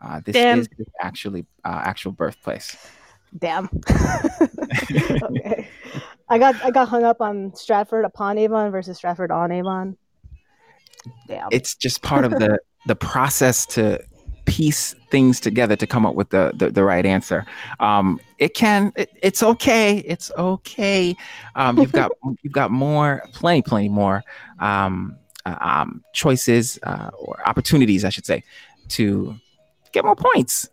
Uh, 0.01 0.21
this 0.25 0.35
Damn. 0.35 0.61
is 0.61 0.69
actually 1.01 1.45
uh, 1.65 1.81
actual 1.85 2.13
birthplace. 2.13 2.77
Damn. 3.39 3.69
okay. 5.23 5.69
I 6.29 6.39
got 6.39 6.55
I 6.65 6.71
got 6.71 6.89
hung 6.89 7.05
up 7.05 7.21
on 7.21 7.55
Stratford 7.55 8.05
upon 8.05 8.39
Avon 8.39 8.71
versus 8.71 8.97
Stratford 8.97 9.31
on 9.31 9.53
Avon. 9.53 9.97
Damn. 11.29 11.49
It's 11.53 11.75
just 11.75 12.03
part 12.03 12.25
of 12.25 12.33
the 12.33 12.59
the 12.87 12.97
process 12.97 13.67
to 13.67 14.01
piece 14.47 14.95
things 15.11 15.41
together 15.41 15.77
to 15.77 15.87
come 15.87 16.07
up 16.07 16.15
with 16.15 16.31
the 16.31 16.53
the, 16.55 16.71
the 16.71 16.85
right 16.85 17.05
answer. 17.05 17.45
Um, 17.81 18.19
it 18.39 18.55
can. 18.55 18.93
It, 18.97 19.11
it's 19.23 19.43
okay. 19.43 19.99
It's 19.99 20.31
okay. 20.39 21.15
Um, 21.55 21.79
you've 21.79 21.93
got 21.93 22.13
you've 22.43 22.53
got 22.53 22.71
more, 22.71 23.23
plenty, 23.33 23.63
plenty 23.63 23.89
more 23.89 24.23
um, 24.59 25.17
uh, 25.45 25.57
um, 25.61 26.03
choices 26.15 26.79
uh, 26.83 27.11
or 27.19 27.41
opportunities, 27.47 28.05
I 28.05 28.09
should 28.09 28.27
say, 28.27 28.43
to 28.91 29.37
get 29.93 30.05
more 30.05 30.17
points. 30.17 30.69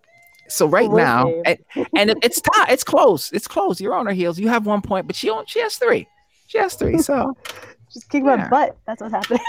So 0.50 0.68
right 0.68 0.90
We'll 0.90 1.04
now, 1.04 1.42
and, 1.46 1.58
and 1.96 2.10
it- 2.12 2.18
it's 2.22 2.40
tie. 2.42 2.72
It's 2.72 2.84
close. 2.84 3.32
It's 3.32 3.48
close. 3.48 3.82
You're 3.82 3.96
on 3.96 4.06
her 4.06 4.14
heels. 4.14 4.40
You 4.40 4.50
have 4.50 4.66
one 4.66 4.82
point, 4.82 5.08
but 5.08 5.16
she 5.16 5.30
on, 5.30 5.46
she 5.48 5.60
has 5.62 5.76
three. 5.76 6.08
She 6.48 6.58
has 6.60 6.76
three. 6.76 7.00
So 7.00 7.36
Just 7.94 8.10
kick 8.10 8.24
yeah. 8.24 8.36
my 8.36 8.50
butt. 8.50 8.78
That's 8.88 9.02
what's 9.02 9.14
happening. 9.14 9.40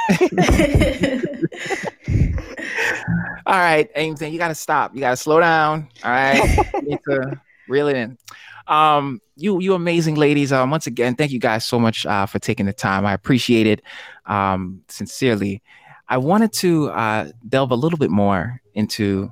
all 3.46 3.58
right, 3.58 3.90
Ames, 3.96 4.20
you 4.20 4.38
got 4.38 4.48
to 4.48 4.54
stop. 4.54 4.94
You 4.94 5.00
got 5.00 5.10
to 5.10 5.16
slow 5.16 5.40
down. 5.40 5.88
All 6.02 6.10
right, 6.10 6.40
you 6.74 6.82
need 6.82 7.00
to 7.08 7.40
reel 7.68 7.88
it 7.88 7.96
in. 7.96 8.18
Um, 8.66 9.20
you 9.36 9.60
you 9.60 9.74
amazing 9.74 10.14
ladies. 10.14 10.52
Um, 10.52 10.70
once 10.70 10.86
again, 10.86 11.14
thank 11.14 11.32
you 11.32 11.38
guys 11.38 11.64
so 11.64 11.78
much 11.78 12.06
uh, 12.06 12.26
for 12.26 12.38
taking 12.38 12.66
the 12.66 12.72
time. 12.72 13.04
I 13.06 13.12
appreciate 13.12 13.66
it 13.66 13.82
um, 14.26 14.82
sincerely. 14.88 15.62
I 16.08 16.18
wanted 16.18 16.52
to 16.54 16.90
uh, 16.90 17.30
delve 17.48 17.70
a 17.70 17.76
little 17.76 17.98
bit 17.98 18.10
more 18.10 18.60
into 18.74 19.30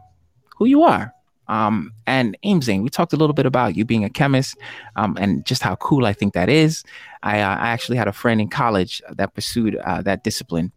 who 0.56 0.66
you 0.66 0.82
are. 0.82 1.12
Um, 1.48 1.92
and 2.06 2.36
Amzane, 2.44 2.82
we 2.82 2.88
talked 2.88 3.12
a 3.12 3.16
little 3.16 3.34
bit 3.34 3.46
about 3.46 3.76
you 3.76 3.84
being 3.84 4.04
a 4.04 4.10
chemist 4.10 4.56
um, 4.96 5.16
and 5.20 5.44
just 5.44 5.62
how 5.62 5.74
cool 5.76 6.06
I 6.06 6.12
think 6.12 6.32
that 6.34 6.48
is. 6.48 6.82
I, 7.22 7.40
uh, 7.40 7.56
I 7.56 7.68
actually 7.68 7.98
had 7.98 8.08
a 8.08 8.12
friend 8.12 8.40
in 8.40 8.48
college 8.48 9.02
that 9.10 9.34
pursued 9.34 9.76
uh, 9.76 10.02
that 10.02 10.24
discipline. 10.24 10.72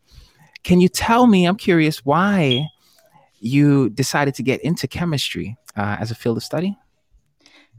Can 0.65 0.81
you 0.81 0.89
tell 0.89 1.27
me, 1.27 1.45
I'm 1.45 1.57
curious, 1.57 2.05
why 2.05 2.67
you 3.39 3.89
decided 3.89 4.35
to 4.35 4.43
get 4.43 4.61
into 4.63 4.87
chemistry 4.87 5.57
uh, 5.77 5.97
as 5.99 6.11
a 6.11 6.15
field 6.15 6.37
of 6.37 6.43
study? 6.43 6.77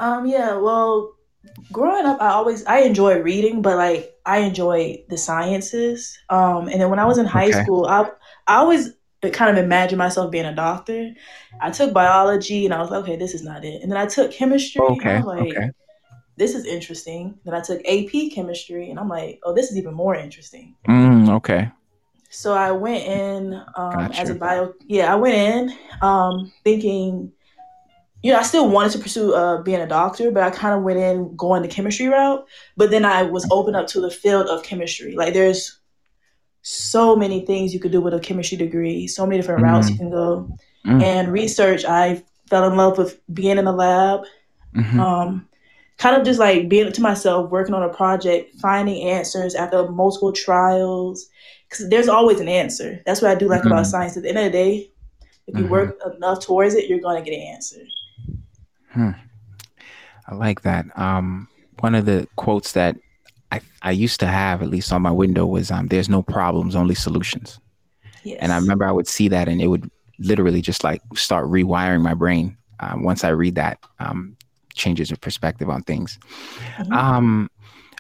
Um, 0.01 0.27
yeah, 0.27 0.57
well, 0.57 1.15
growing 1.73 2.07
up, 2.07 2.21
I 2.21 2.31
always 2.31 2.65
I 2.67 2.81
enjoy 2.81 3.21
reading, 3.21 3.63
but 3.63 3.77
like 3.79 4.15
I 4.27 4.39
enjoy 4.41 5.05
the 5.11 5.19
sciences. 5.19 6.19
Um, 6.31 6.69
and 6.69 6.81
then 6.81 6.91
when 6.91 6.99
I 7.01 7.07
was 7.07 7.19
in 7.19 7.27
high 7.27 7.51
Okay. 7.51 7.53
school, 7.53 7.87
I 7.87 8.11
I 8.49 8.57
always 8.57 8.91
kind 9.33 9.57
of 9.59 9.65
imagined 9.65 9.99
myself 9.99 10.33
being 10.33 10.47
a 10.47 10.55
doctor. 10.57 11.13
I 11.61 11.71
took 11.73 11.95
biology, 11.95 12.67
and 12.67 12.75
I 12.75 12.81
was 12.81 12.91
like, 12.91 13.03
okay, 13.05 13.17
this 13.17 13.35
is 13.35 13.45
not 13.45 13.65
it. 13.67 13.83
And 13.83 13.93
then 13.93 13.99
I 13.99 14.07
took 14.07 14.33
chemistry. 14.33 14.83
and 15.09 15.25
Okay, 15.25 15.25
like, 15.25 15.65
okay. 15.65 15.71
this 16.39 16.55
is 16.57 16.67
interesting. 16.67 17.39
Then 17.45 17.55
I 17.55 17.63
took 17.63 17.83
AP 17.87 18.31
chemistry, 18.31 18.91
and 18.91 19.01
I'm 19.01 19.11
like, 19.11 19.41
oh, 19.45 19.55
this 19.55 19.71
is 19.73 19.79
even 19.79 19.95
more 19.95 20.17
interesting. 20.17 20.77
Mm, 20.89 21.29
okay. 21.37 21.71
So 22.37 22.53
I 22.53 22.71
went 22.71 23.03
in 23.03 23.55
um, 23.77 24.13
as 24.13 24.29
a 24.29 24.35
bio. 24.35 24.75
Yeah, 24.87 25.11
I 25.11 25.17
went 25.17 25.35
in 25.35 25.79
um, 26.03 26.53
thinking, 26.65 27.33
you 28.23 28.31
know, 28.31 28.39
I 28.39 28.43
still 28.43 28.69
wanted 28.69 28.93
to 28.93 28.99
pursue 28.99 29.33
uh, 29.33 29.63
being 29.63 29.81
a 29.81 29.87
doctor, 29.87 30.31
but 30.31 30.43
I 30.43 30.51
kind 30.51 30.75
of 30.75 30.83
went 30.83 30.99
in 30.99 31.35
going 31.35 31.63
the 31.63 31.69
chemistry 31.69 32.09
route. 32.09 32.47
But 32.77 32.91
then 32.91 33.07
I 33.07 33.23
was 33.23 33.49
open 33.51 33.75
up 33.75 33.87
to 33.89 34.03
the 34.03 34.11
field 34.11 34.49
of 34.49 34.63
chemistry. 34.65 35.17
Like 35.17 35.33
there's 35.33 35.79
so 36.61 37.17
many 37.17 37.47
things 37.47 37.73
you 37.73 37.81
could 37.81 37.93
do 37.93 38.03
with 38.03 38.13
a 38.13 38.21
chemistry 38.21 38.59
degree, 38.59 39.07
so 39.07 39.25
many 39.25 39.41
different 39.41 39.63
routes 39.63 39.89
you 39.89 39.97
can 39.97 40.11
go. 40.11 40.59
Mm. 40.85 41.03
And 41.03 41.33
research, 41.33 41.87
I 41.87 42.23
fell 42.51 42.71
in 42.71 42.77
love 42.77 42.99
with 42.99 43.19
being 43.33 43.57
in 43.57 43.65
the 43.65 43.73
lab 43.73 44.25
Mhm. 44.75 45.01
um, 45.01 45.49
kind 45.97 46.17
of 46.17 46.25
just 46.25 46.39
like 46.39 46.69
being 46.69 46.93
to 46.93 47.01
myself, 47.01 47.51
working 47.51 47.75
on 47.75 47.83
a 47.83 47.89
project, 47.89 48.55
finding 48.57 49.09
answers 49.09 49.55
after 49.55 49.89
multiple 49.89 50.33
trials. 50.33 51.31
Because 51.69 51.89
there's 51.89 52.09
always 52.09 52.41
an 52.41 52.49
answer. 52.49 53.03
That's 53.07 53.21
what 53.21 53.31
I 53.31 53.35
do 53.35 53.49
like 53.49 53.63
Mhm. 53.63 53.67
about 53.67 53.87
science. 53.87 54.17
At 54.17 54.23
the 54.23 54.29
end 54.29 54.39
of 54.39 54.45
the 54.45 54.51
day, 54.51 54.91
if 55.47 55.59
you 55.59 55.65
Mhm. 55.65 55.71
work 55.71 55.99
enough 56.17 56.41
towards 56.41 56.75
it, 56.75 56.89
you're 56.89 57.01
going 57.01 57.23
to 57.23 57.29
get 57.29 57.37
an 57.37 57.47
answer. 57.47 57.81
I 60.29 60.35
like 60.35 60.63
that. 60.63 60.87
Um, 60.99 61.49
one 61.81 61.95
of 61.95 62.07
the 62.07 62.27
quotes 62.37 62.73
that 62.73 62.97
I, 63.53 63.61
I 63.83 63.91
used 63.93 64.21
to 64.21 64.27
have, 64.27 64.63
at 64.63 64.69
least 64.71 64.93
on 64.93 65.03
my 65.03 65.11
window, 65.11 65.47
was 65.47 65.71
um, 65.71 65.87
"There's 65.87 66.09
no 66.09 66.23
problems, 66.23 66.75
only 66.75 66.95
solutions." 66.95 67.61
Yes. 68.25 68.39
And 68.41 68.53
I 68.53 68.57
remember 68.57 68.85
I 68.85 68.93
would 68.93 69.07
see 69.07 69.29
that, 69.29 69.49
and 69.49 69.61
it 69.61 69.69
would 69.69 69.89
literally 70.19 70.63
just 70.63 70.83
like 70.83 71.01
start 71.15 71.47
rewiring 71.47 72.03
my 72.03 72.15
brain. 72.15 72.57
Um, 72.81 73.03
once 73.05 73.23
I 73.23 73.29
read 73.29 73.55
that, 73.55 73.79
um, 74.01 74.37
changes 74.75 75.13
of 75.13 75.21
perspective 75.21 75.71
on 75.71 75.83
things. 75.83 76.19
Mhm. 76.79 76.93
Um, 76.93 77.51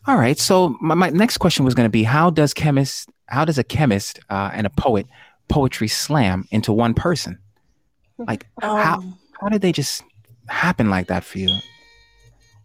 all 0.06 0.16
right. 0.16 0.38
So 0.38 0.76
my, 0.80 0.94
my 0.94 1.10
next 1.10 1.38
question 1.38 1.64
was 1.64 1.74
going 1.74 1.86
to 1.86 1.90
be: 1.90 2.02
How 2.02 2.30
does 2.30 2.52
chemist? 2.54 3.08
How 3.28 3.44
does 3.44 3.58
a 3.58 3.64
chemist 3.64 4.20
uh, 4.30 4.50
and 4.54 4.66
a 4.66 4.70
poet 4.70 5.06
poetry 5.48 5.88
slam 5.88 6.46
into 6.50 6.72
one 6.72 6.94
person? 6.94 7.38
Like 8.26 8.46
how 8.72 8.98
Um, 8.98 9.18
how 9.40 9.48
did 9.48 9.62
they 9.62 9.72
just 9.72 10.02
happen 10.48 10.90
like 10.90 11.08
that 11.08 11.24
for 11.24 11.38
you? 11.38 11.62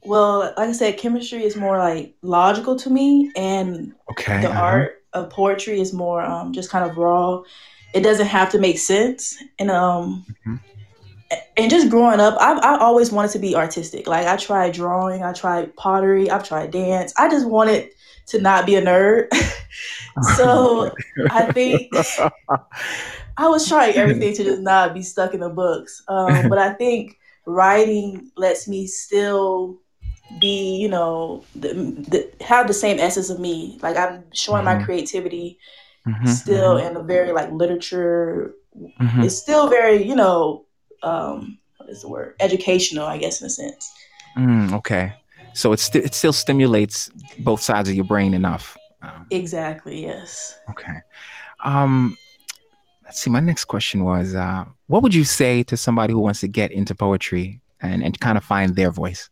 well, 0.03 0.39
like 0.57 0.69
I 0.69 0.71
said, 0.71 0.97
chemistry 0.97 1.43
is 1.43 1.55
more 1.55 1.77
like 1.77 2.15
logical 2.21 2.75
to 2.77 2.89
me, 2.89 3.31
and 3.35 3.93
Okay. 4.11 4.41
the 4.41 4.49
uh-huh. 4.49 4.59
art 4.59 5.03
of 5.13 5.29
poetry 5.29 5.79
is 5.79 5.93
more 5.93 6.21
um, 6.23 6.53
just 6.53 6.69
kind 6.69 6.89
of 6.89 6.97
raw. 6.97 7.41
it 7.93 8.01
doesn't 8.03 8.27
have 8.27 8.49
to 8.51 8.57
make 8.59 8.79
sense. 8.79 9.37
And 9.59 9.69
um, 9.69 10.25
Mhm. 10.45 10.59
and 11.57 11.69
just 11.71 11.89
growing 11.89 12.19
up, 12.19 12.35
I 12.39 12.53
I 12.53 12.77
always 12.79 13.11
wanted 13.11 13.31
to 13.31 13.39
be 13.39 13.55
artistic. 13.55 14.07
Like 14.07 14.27
I 14.27 14.37
tried 14.37 14.73
drawing, 14.73 15.23
I 15.23 15.33
tried 15.33 15.75
pottery, 15.75 16.29
I've 16.29 16.43
tried 16.47 16.71
dance. 16.71 17.13
I 17.17 17.29
just 17.29 17.47
wanted 17.47 17.89
to 18.27 18.41
not 18.41 18.65
be 18.65 18.75
a 18.75 18.81
nerd. 18.81 19.27
so 20.21 20.95
I 21.29 21.43
think 21.45 21.93
I 23.37 23.47
was 23.47 23.67
trying 23.67 23.95
everything 23.95 24.33
to 24.35 24.43
just 24.43 24.61
not 24.61 24.93
be 24.93 25.01
stuck 25.01 25.33
in 25.33 25.39
the 25.39 25.49
books. 25.49 26.03
Um, 26.07 26.47
but 26.49 26.57
I 26.57 26.73
think 26.73 27.17
writing 27.45 28.31
lets 28.35 28.67
me 28.67 28.87
still 28.87 29.77
be, 30.39 30.77
you 30.77 30.89
know, 30.89 31.45
the, 31.55 31.73
the, 32.09 32.45
have 32.45 32.67
the 32.67 32.73
same 32.73 32.99
essence 32.99 33.29
of 33.29 33.39
me. 33.39 33.79
Like 33.81 33.97
I'm 33.97 34.25
showing 34.33 34.65
my 34.65 34.75
Mhm. 34.75 34.85
creativity 34.85 35.59
Mhm, 36.05 36.23
still 36.23 36.77
mhm, 36.77 36.77
in 36.77 36.97
a 36.97 37.03
very 37.03 37.31
like 37.33 37.51
literature. 37.51 38.53
mhm. 38.99 39.21
It's 39.21 39.37
still 39.37 39.69
very, 39.69 40.03
you 40.07 40.15
know, 40.15 40.65
um, 41.03 41.59
what 41.77 41.89
is 41.89 42.01
the 42.01 42.09
word? 42.09 42.35
Educational, 42.39 43.05
I 43.07 43.17
guess, 43.17 43.41
in 43.41 43.47
a 43.47 43.49
sense. 43.49 43.91
Mm, 44.37 44.73
okay. 44.73 45.20
So 45.53 45.73
it, 45.73 45.79
sti- 45.79 45.99
it 45.99 46.13
still 46.13 46.33
stimulates 46.33 47.09
both 47.39 47.61
sides 47.61 47.89
of 47.89 47.95
your 47.95 48.05
brain 48.05 48.33
enough. 48.33 48.77
Um, 49.01 49.25
Exactly. 49.31 50.01
Yes. 50.03 50.59
okay. 50.69 50.99
Um, 51.63 52.17
let's 53.03 53.19
see. 53.21 53.29
My 53.29 53.39
next 53.39 53.65
question 53.65 54.03
was, 54.03 54.33
uh, 54.35 54.65
what 54.87 55.03
would 55.03 55.13
you 55.13 55.23
say 55.23 55.63
to 55.63 55.77
somebody 55.77 56.13
who 56.13 56.19
wants 56.19 56.39
to 56.41 56.47
get 56.47 56.71
into 56.71 56.95
poetry 56.95 57.61
and, 57.81 58.03
and 58.03 58.19
kind 58.19 58.37
of 58.37 58.43
find 58.43 58.75
their 58.75 58.91
voice? 58.91 59.29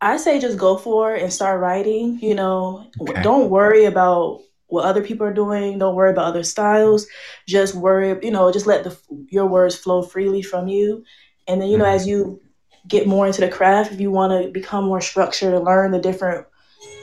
I 0.00 0.16
say 0.16 0.38
just 0.38 0.58
go 0.58 0.76
for 0.76 1.14
it 1.16 1.22
and 1.22 1.32
start 1.32 1.60
writing. 1.60 2.18
You 2.22 2.34
know, 2.34 2.86
Okay. 3.00 3.22
don't 3.22 3.50
worry 3.50 3.84
about 3.84 4.40
what 4.68 4.84
other 4.84 5.02
people 5.02 5.26
are 5.26 5.32
doing. 5.34 5.78
Don't 5.78 5.94
worry 5.96 6.10
about 6.10 6.26
other 6.26 6.44
styles. 6.44 7.06
Just 7.48 7.74
worry, 7.74 8.16
you 8.22 8.30
know, 8.30 8.52
just 8.52 8.66
let 8.66 8.84
the 8.84 8.96
your 9.28 9.46
words 9.46 9.76
flow 9.76 10.02
freely 10.02 10.42
from 10.42 10.68
you. 10.68 11.04
And 11.48 11.60
then, 11.60 11.68
you 11.68 11.78
know, 11.78 11.84
Mhm. 11.84 11.94
as 11.94 12.06
you 12.06 12.40
get 12.88 13.06
more 13.06 13.26
into 13.26 13.40
the 13.40 13.48
craft, 13.48 13.92
if 13.92 14.00
you 14.00 14.10
want 14.10 14.42
to 14.42 14.50
become 14.50 14.84
more 14.84 15.00
structured 15.00 15.54
and 15.54 15.64
learn 15.64 15.90
the 15.90 16.00
different 16.00 16.46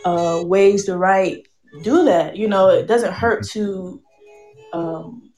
uh, 0.03 0.41
ways 0.43 0.85
to 0.85 0.97
write, 0.97 1.47
do 1.83 2.03
that. 2.05 2.35
You 2.35 2.47
know, 2.47 2.69
it 2.69 2.87
doesn't 2.87 3.13
hurt 3.13 3.45
to 3.49 4.01
um, 4.73 5.31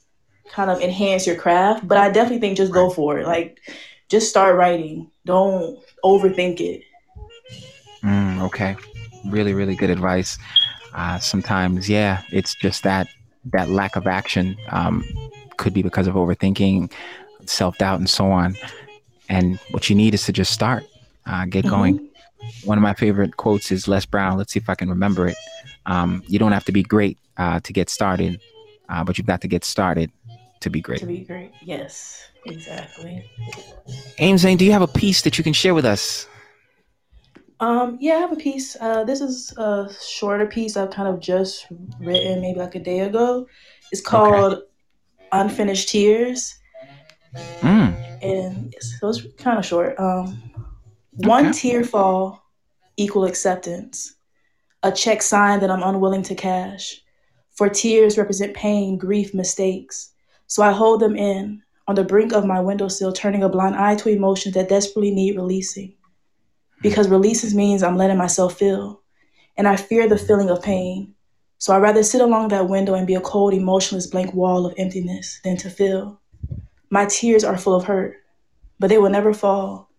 kind 0.50 0.70
of 0.70 0.80
enhance 0.80 1.26
your 1.26 1.36
craft. 1.36 1.86
But 1.86 1.98
I 1.98 2.10
definitely 2.10 2.40
think 2.40 2.56
just 2.56 2.72
go 2.72 2.90
for 2.90 3.18
it. 3.18 3.26
Like, 3.26 3.60
just 4.08 4.30
start 4.30 4.56
writing. 4.56 5.10
Don't 5.26 5.78
overthink 6.04 6.60
it. 6.60 6.82
Mm, 8.02 8.40
okay. 8.42 8.76
Really, 9.26 9.52
really 9.52 9.76
good 9.76 9.90
advice. 9.90 10.38
Uh, 10.94 11.18
sometimes, 11.18 11.88
yeah, 11.88 12.22
it's 12.32 12.54
just 12.54 12.82
that 12.82 13.08
that 13.52 13.68
lack 13.68 13.96
of 13.96 14.06
action 14.06 14.56
um, 14.70 15.04
could 15.56 15.72
be 15.72 15.82
because 15.82 16.06
of 16.06 16.14
overthinking, 16.14 16.90
self 17.44 17.76
doubt, 17.78 17.98
and 17.98 18.08
so 18.08 18.30
on. 18.30 18.56
And 19.28 19.58
what 19.70 19.90
you 19.90 19.96
need 19.96 20.14
is 20.14 20.24
to 20.24 20.32
just 20.32 20.52
start, 20.52 20.84
uh, 21.26 21.44
get 21.46 21.66
going. 21.66 22.08
One 22.64 22.78
of 22.78 22.82
my 22.82 22.94
favorite 22.94 23.36
quotes 23.36 23.70
is 23.70 23.88
Les 23.88 24.06
Brown. 24.06 24.38
Let's 24.38 24.52
see 24.52 24.60
if 24.60 24.68
I 24.68 24.74
can 24.74 24.88
remember 24.88 25.26
it. 25.26 25.36
Um, 25.86 26.22
you 26.28 26.38
don't 26.38 26.52
have 26.52 26.64
to 26.64 26.72
be 26.72 26.82
great 26.82 27.18
uh, 27.36 27.60
to 27.60 27.72
get 27.72 27.90
started, 27.90 28.40
uh, 28.88 29.04
but 29.04 29.18
you've 29.18 29.26
got 29.26 29.40
to 29.42 29.48
get 29.48 29.64
started 29.64 30.10
to 30.60 30.70
be 30.70 30.80
great. 30.80 31.00
To 31.00 31.06
be 31.06 31.20
great. 31.20 31.52
Yes, 31.62 32.28
exactly. 32.46 33.24
Amzane, 34.18 34.58
do 34.58 34.64
you 34.64 34.72
have 34.72 34.82
a 34.82 34.88
piece 34.88 35.22
that 35.22 35.38
you 35.38 35.44
can 35.44 35.52
share 35.52 35.74
with 35.74 35.84
us? 35.84 36.26
Um, 37.60 37.98
yeah, 38.00 38.14
I 38.14 38.18
have 38.18 38.32
a 38.32 38.36
piece. 38.36 38.76
Uh, 38.80 39.02
this 39.04 39.20
is 39.20 39.52
a 39.56 39.90
shorter 40.00 40.46
piece 40.46 40.76
I've 40.76 40.90
kind 40.90 41.08
of 41.08 41.20
just 41.20 41.66
written 42.00 42.40
maybe 42.40 42.58
like 42.58 42.76
a 42.76 42.80
day 42.80 43.00
ago. 43.00 43.46
It's 43.90 44.00
called 44.00 44.62
Unfinished 45.32 45.88
Tears. 45.88 46.58
Mm, 47.34 47.96
And 48.22 48.74
so 48.80 49.08
it's 49.08 49.22
kind 49.36 49.58
of 49.58 49.64
short. 49.66 49.98
Um, 49.98 50.42
one 51.16 51.46
Okay. 51.46 51.58
tear 51.58 51.84
fall 51.84 52.42
equal 52.96 53.24
acceptance. 53.24 54.14
A 54.82 54.92
check 54.92 55.22
sign 55.22 55.60
that 55.60 55.70
I'm 55.70 55.82
unwilling 55.82 56.22
to 56.24 56.34
cash. 56.34 57.02
For 57.56 57.68
tears 57.68 58.16
represent 58.18 58.54
pain, 58.54 58.96
grief, 58.98 59.34
mistakes. 59.34 60.12
So 60.46 60.62
I 60.62 60.72
hold 60.72 61.00
them 61.00 61.16
in 61.16 61.62
on 61.88 61.96
the 61.96 62.04
brink 62.04 62.32
of 62.32 62.44
my 62.46 62.60
windowsill, 62.60 63.12
turning 63.12 63.42
a 63.42 63.48
blind 63.48 63.76
eye 63.76 63.96
to 63.96 64.08
emotions 64.10 64.54
that 64.54 64.68
desperately 64.68 65.10
need 65.10 65.36
releasing. 65.36 65.94
Because 66.82 67.08
releases 67.08 67.54
means 67.54 67.82
I'm 67.82 67.96
letting 67.96 68.16
myself 68.18 68.58
feel. 68.58 69.02
And 69.56 69.66
I 69.68 69.76
fear 69.76 70.08
the 70.08 70.18
feeling 70.18 70.50
of 70.50 70.62
pain. 70.62 71.14
So 71.58 71.74
I'd 71.74 71.82
rather 71.82 72.04
sit 72.04 72.20
along 72.20 72.48
that 72.48 72.68
window 72.68 72.94
and 72.94 73.06
be 73.06 73.14
a 73.16 73.20
cold, 73.20 73.52
emotionless 73.54 74.06
blank 74.06 74.32
wall 74.34 74.64
of 74.66 74.74
emptiness 74.78 75.40
than 75.44 75.56
to 75.58 75.70
feel. 75.70 76.20
My 76.90 77.06
tears 77.06 77.44
are 77.44 77.58
full 77.58 77.74
of 77.74 77.84
hurt, 77.84 78.16
but 78.78 78.88
they 78.88 78.98
will 78.98 79.10
never 79.10 79.34
fall. 79.34 79.90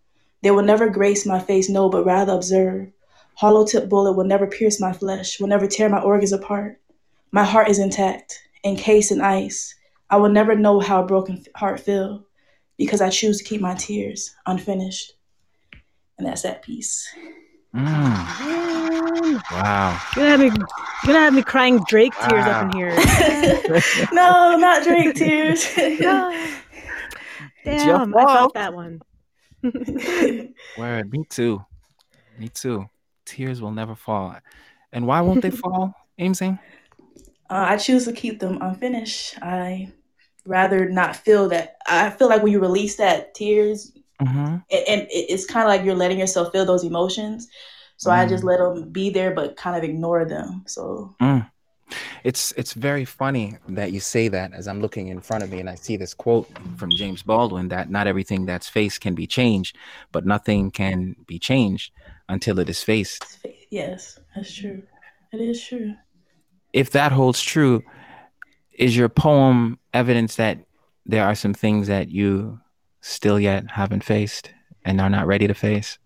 They 0.41 0.51
will 0.51 0.63
never 0.63 0.89
grace 0.89 1.25
my 1.25 1.39
face, 1.39 1.69
no, 1.69 1.89
but 1.89 2.05
rather 2.05 2.33
observe. 2.33 2.91
Hollow 3.35 3.65
tip 3.65 3.89
bullet 3.89 4.13
will 4.13 4.25
never 4.25 4.47
pierce 4.47 4.79
my 4.79 4.91
flesh, 4.93 5.39
will 5.39 5.47
never 5.47 5.67
tear 5.67 5.89
my 5.89 6.01
organs 6.01 6.33
apart. 6.33 6.79
My 7.31 7.43
heart 7.43 7.69
is 7.69 7.79
intact, 7.79 8.41
encased 8.63 9.11
in 9.11 9.21
ice. 9.21 9.75
I 10.09 10.17
will 10.17 10.29
never 10.29 10.55
know 10.55 10.79
how 10.79 11.03
a 11.03 11.05
broken 11.05 11.43
heart 11.55 11.79
feel 11.79 12.25
because 12.77 13.01
I 13.01 13.09
choose 13.09 13.37
to 13.37 13.43
keep 13.43 13.61
my 13.61 13.75
tears 13.75 14.35
unfinished. 14.45 15.13
And 16.17 16.27
that's 16.27 16.41
that 16.41 16.63
piece. 16.63 17.07
mm, 17.75 19.41
wow. 19.51 20.01
you're 20.15 20.25
gonna 20.25 20.29
have 20.29 20.39
me, 20.39 20.45
you're 20.47 21.13
gonna 21.13 21.19
have 21.19 21.33
me 21.33 21.43
crying 21.43 21.83
Drake 21.87 22.13
tears 22.27 22.45
up 22.45 22.63
in 22.63 22.77
here. 22.77 22.89
no, 24.11 24.57
not 24.57 24.83
Drake 24.83 25.13
tears. 25.15 25.67
No. 25.99 26.47
It's 27.69 27.85
your 27.85 27.99
Damn, 27.99 28.15
I 28.17 28.25
fault. 28.25 28.37
felt 28.37 28.53
that 28.55 28.73
one. 28.73 29.01
Word. 30.75 31.11
Me 31.11 31.23
too. 31.29 31.63
Me 32.37 32.49
too. 32.49 32.89
Tears 33.25 33.61
will 33.61 33.71
never 33.71 33.95
fall. 33.95 34.35
And 34.91 35.05
why 35.07 35.21
won't 35.21 35.41
they 35.41 35.51
fall, 35.51 35.93
Amzane? 36.19 36.59
Uh, 37.49 37.65
I 37.69 37.77
choose 37.77 38.05
to 38.05 38.13
keep 38.13 38.39
them 38.39 38.59
unfinished. 38.61 39.35
I 39.41 39.91
rather 40.45 40.89
not 40.89 41.15
feel 41.15 41.49
that. 41.49 41.77
I 41.87 42.09
feel 42.11 42.29
like 42.29 42.43
when 42.43 42.51
you 42.51 42.59
release 42.59 42.97
that 42.97 43.33
tears, 43.33 43.91
Mm-hmm. 44.21 44.37
and, 44.71 44.83
and 44.87 45.07
it's 45.09 45.45
kind 45.45 45.63
of 45.63 45.69
like 45.69 45.83
you're 45.85 45.95
letting 45.95 46.19
yourself 46.19 46.51
feel 46.51 46.65
those 46.65 46.83
emotions. 46.83 47.47
So 47.97 48.11
I 48.11 48.25
just 48.25 48.43
Mm. 48.43 48.47
let 48.47 48.59
them 48.59 48.91
be 48.91 49.09
there, 49.09 49.31
but 49.33 49.55
kind 49.57 49.77
of 49.77 49.83
ignore 49.83 50.25
them. 50.25 50.63
So 50.67 51.15
It's 52.23 52.51
it's 52.53 52.73
very 52.73 53.05
funny 53.05 53.57
that 53.69 53.91
you 53.91 53.99
say 53.99 54.27
that 54.27 54.53
as 54.53 54.67
I'm 54.67 54.81
looking 54.81 55.07
in 55.07 55.19
front 55.19 55.43
of 55.43 55.51
me 55.51 55.59
and 55.59 55.69
I 55.69 55.75
see 55.75 55.97
this 55.97 56.13
quote 56.13 56.47
from 56.77 56.89
James 56.91 57.23
Baldwin 57.23 57.69
that 57.69 57.89
not 57.89 58.07
everything 58.07 58.45
that's 58.45 58.69
faced 58.69 59.01
can 59.01 59.15
be 59.15 59.27
changed, 59.27 59.77
but 60.11 60.25
nothing 60.25 60.71
can 60.71 61.15
be 61.27 61.39
changed 61.39 61.91
until 62.27 62.59
it 62.59 62.69
is 62.69 62.83
faced. 62.83 63.25
yes, 63.69 64.19
that's 64.35 64.53
true. 64.53 64.83
It 65.31 65.41
is 65.41 65.63
true. 65.63 65.95
If 66.73 66.91
that 66.91 67.11
holds 67.11 67.41
true, 67.41 67.83
is 68.73 68.95
your 68.95 69.09
poem 69.09 69.79
evidence 69.93 70.35
that 70.35 70.59
there 71.05 71.25
are 71.25 71.35
some 71.35 71.53
things 71.53 71.87
that 71.87 72.09
you 72.09 72.59
still 73.01 73.39
yet 73.39 73.71
haven't 73.71 74.03
faced 74.03 74.51
and 74.85 75.01
are 75.01 75.09
not 75.09 75.27
ready 75.27 75.47
to 75.47 75.53
face? 75.53 75.97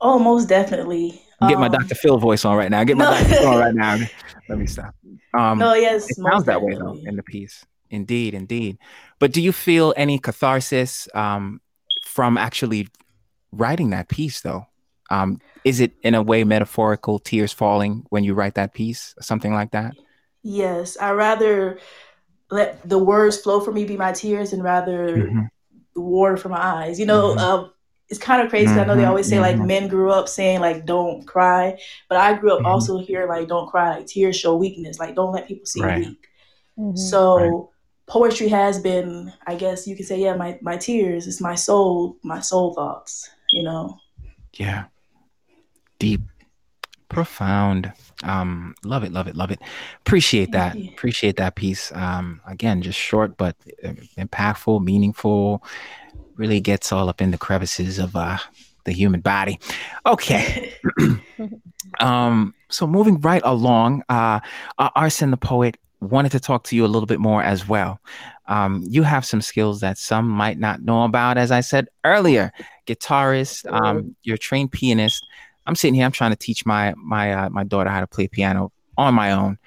Oh, 0.00 0.18
most 0.18 0.48
definitely. 0.48 1.22
Get 1.48 1.58
my 1.58 1.68
Dr. 1.68 1.94
Phil 1.94 2.18
voice 2.18 2.44
on 2.44 2.56
right 2.56 2.70
now. 2.70 2.84
Get 2.84 2.96
my 2.96 3.04
no. 3.04 3.10
Dr. 3.10 3.24
Phil 3.36 3.48
on 3.48 3.58
right 3.58 3.74
now. 3.74 3.96
Let 4.48 4.58
me 4.58 4.66
stop. 4.66 4.94
Um, 5.32 5.58
No, 5.58 5.74
yes, 5.74 6.10
it 6.10 6.16
sounds 6.16 6.44
that 6.44 6.60
way 6.60 6.74
though 6.74 6.98
in 7.04 7.16
the 7.16 7.22
piece. 7.22 7.64
Indeed, 7.88 8.34
indeed. 8.34 8.78
But 9.18 9.32
do 9.32 9.40
you 9.40 9.52
feel 9.52 9.94
any 9.96 10.18
catharsis 10.18 11.08
um, 11.14 11.60
from 12.04 12.36
actually 12.36 12.88
writing 13.52 13.90
that 13.90 14.08
piece 14.08 14.42
though? 14.42 14.66
Um, 15.10 15.40
is 15.64 15.80
it 15.80 15.92
in 16.02 16.14
a 16.14 16.22
way 16.22 16.44
metaphorical, 16.44 17.18
tears 17.18 17.52
falling 17.52 18.04
when 18.10 18.22
you 18.22 18.34
write 18.34 18.54
that 18.54 18.74
piece, 18.74 19.14
something 19.20 19.52
like 19.52 19.72
that? 19.72 19.94
Yes, 20.42 20.96
I 21.00 21.12
rather 21.12 21.80
let 22.50 22.88
the 22.88 22.98
words 22.98 23.38
flow 23.38 23.60
for 23.60 23.72
me 23.72 23.84
be 23.84 23.96
my 23.96 24.12
tears 24.12 24.52
and 24.52 24.62
rather 24.62 25.16
Mhm. 25.16 25.48
the 25.94 26.00
water 26.00 26.36
for 26.36 26.48
my 26.48 26.60
eyes. 26.60 26.98
You 27.00 27.06
know, 27.06 27.34
Mhm. 27.34 27.38
um, 27.38 27.72
it's 28.10 28.18
kind 28.18 28.42
of 28.42 28.50
crazy. 28.50 28.74
'cause 28.74 28.82
I 28.82 28.84
know 28.86 28.96
they 28.96 29.04
Mhm, 29.04 29.08
always 29.08 29.28
say 29.28 29.40
like 29.40 29.56
mhm. 29.56 29.66
men 29.66 29.88
grew 29.88 30.10
up 30.10 30.28
saying 30.28 30.60
like 30.60 30.86
don't 30.86 31.26
cry, 31.26 31.78
but 32.08 32.18
I 32.18 32.34
grew 32.34 32.52
up 32.52 32.60
Mhm. 32.60 32.66
also 32.66 32.98
hearing 32.98 33.28
like 33.28 33.48
don't 33.48 33.68
cry, 33.70 33.96
like, 33.98 34.06
tears 34.06 34.36
show 34.36 34.56
weakness, 34.56 34.98
like 34.98 35.14
don't 35.14 35.32
let 35.32 35.48
people 35.48 35.66
see 35.66 35.82
Right. 35.82 35.98
you 36.02 36.10
weak. 36.10 36.28
Mhm. 36.78 36.96
So 36.98 37.36
Right. 37.36 37.68
poetry 38.08 38.48
has 38.48 38.80
been, 38.80 39.32
I 39.46 39.54
guess 39.56 39.86
you 39.86 39.96
could 39.96 40.06
say, 40.06 40.20
yeah, 40.20 40.34
my 40.36 40.58
my 40.62 40.76
tears. 40.76 41.26
It's 41.26 41.40
my 41.40 41.54
soul, 41.54 42.16
my 42.22 42.40
soul 42.40 42.74
thoughts. 42.74 43.30
You 43.52 43.64
know. 43.64 43.98
Yeah. 44.54 44.84
Deep, 45.98 46.22
profound. 47.08 47.92
Um, 48.24 48.74
love 48.84 49.04
it, 49.04 49.12
love 49.12 49.28
it, 49.28 49.36
love 49.36 49.50
it. 49.50 49.60
Appreciate 50.00 50.52
that. 50.52 50.76
You. 50.76 50.90
Appreciate 50.92 51.36
that 51.36 51.54
piece. 51.56 51.92
Um, 51.92 52.40
again, 52.46 52.82
just 52.82 52.98
short 52.98 53.36
but 53.36 53.56
uh, 53.84 53.92
impactful, 54.18 54.82
meaningful. 54.84 55.62
Really 56.40 56.60
gets 56.60 56.90
all 56.90 57.10
up 57.10 57.20
in 57.20 57.32
the 57.32 57.36
crevices 57.36 57.98
of 57.98 58.16
uh, 58.16 58.38
the 58.86 58.92
human 58.92 59.20
body. 59.20 59.60
Okay. 60.06 60.72
um, 62.00 62.54
so 62.70 62.86
moving 62.86 63.20
right 63.20 63.42
along, 63.44 64.02
uh, 64.08 64.40
uh, 64.78 64.88
R. 64.96 65.10
Sen 65.10 65.32
the 65.32 65.36
poet. 65.36 65.76
wanted 66.00 66.32
to 66.32 66.40
talk 66.40 66.64
to 66.64 66.76
you 66.76 66.86
a 66.86 66.88
little 66.88 67.06
bit 67.06 67.20
more 67.20 67.42
as 67.42 67.68
well. 67.68 68.00
Um, 68.46 68.82
you 68.88 69.02
have 69.02 69.26
some 69.26 69.42
skills 69.42 69.80
that 69.80 69.98
some 69.98 70.26
might 70.26 70.58
not 70.58 70.80
know 70.80 71.04
about, 71.04 71.36
as 71.36 71.50
I 71.50 71.60
said 71.60 71.88
earlier. 72.04 72.50
Guitarist, 72.86 73.70
um, 73.70 74.16
you're 74.22 74.36
a 74.36 74.38
trained 74.38 74.72
pianist. 74.72 75.26
I'm 75.66 75.76
sitting 75.76 75.94
here. 75.94 76.06
I'm 76.06 76.12
trying 76.12 76.30
to 76.30 76.38
teach 76.38 76.64
my 76.64 76.94
my 76.96 77.34
uh, 77.34 77.50
my 77.50 77.64
daughter 77.64 77.90
how 77.90 78.00
to 78.00 78.06
play 78.06 78.28
piano 78.28 78.72
on 78.96 79.12
my 79.12 79.32
own, 79.32 79.58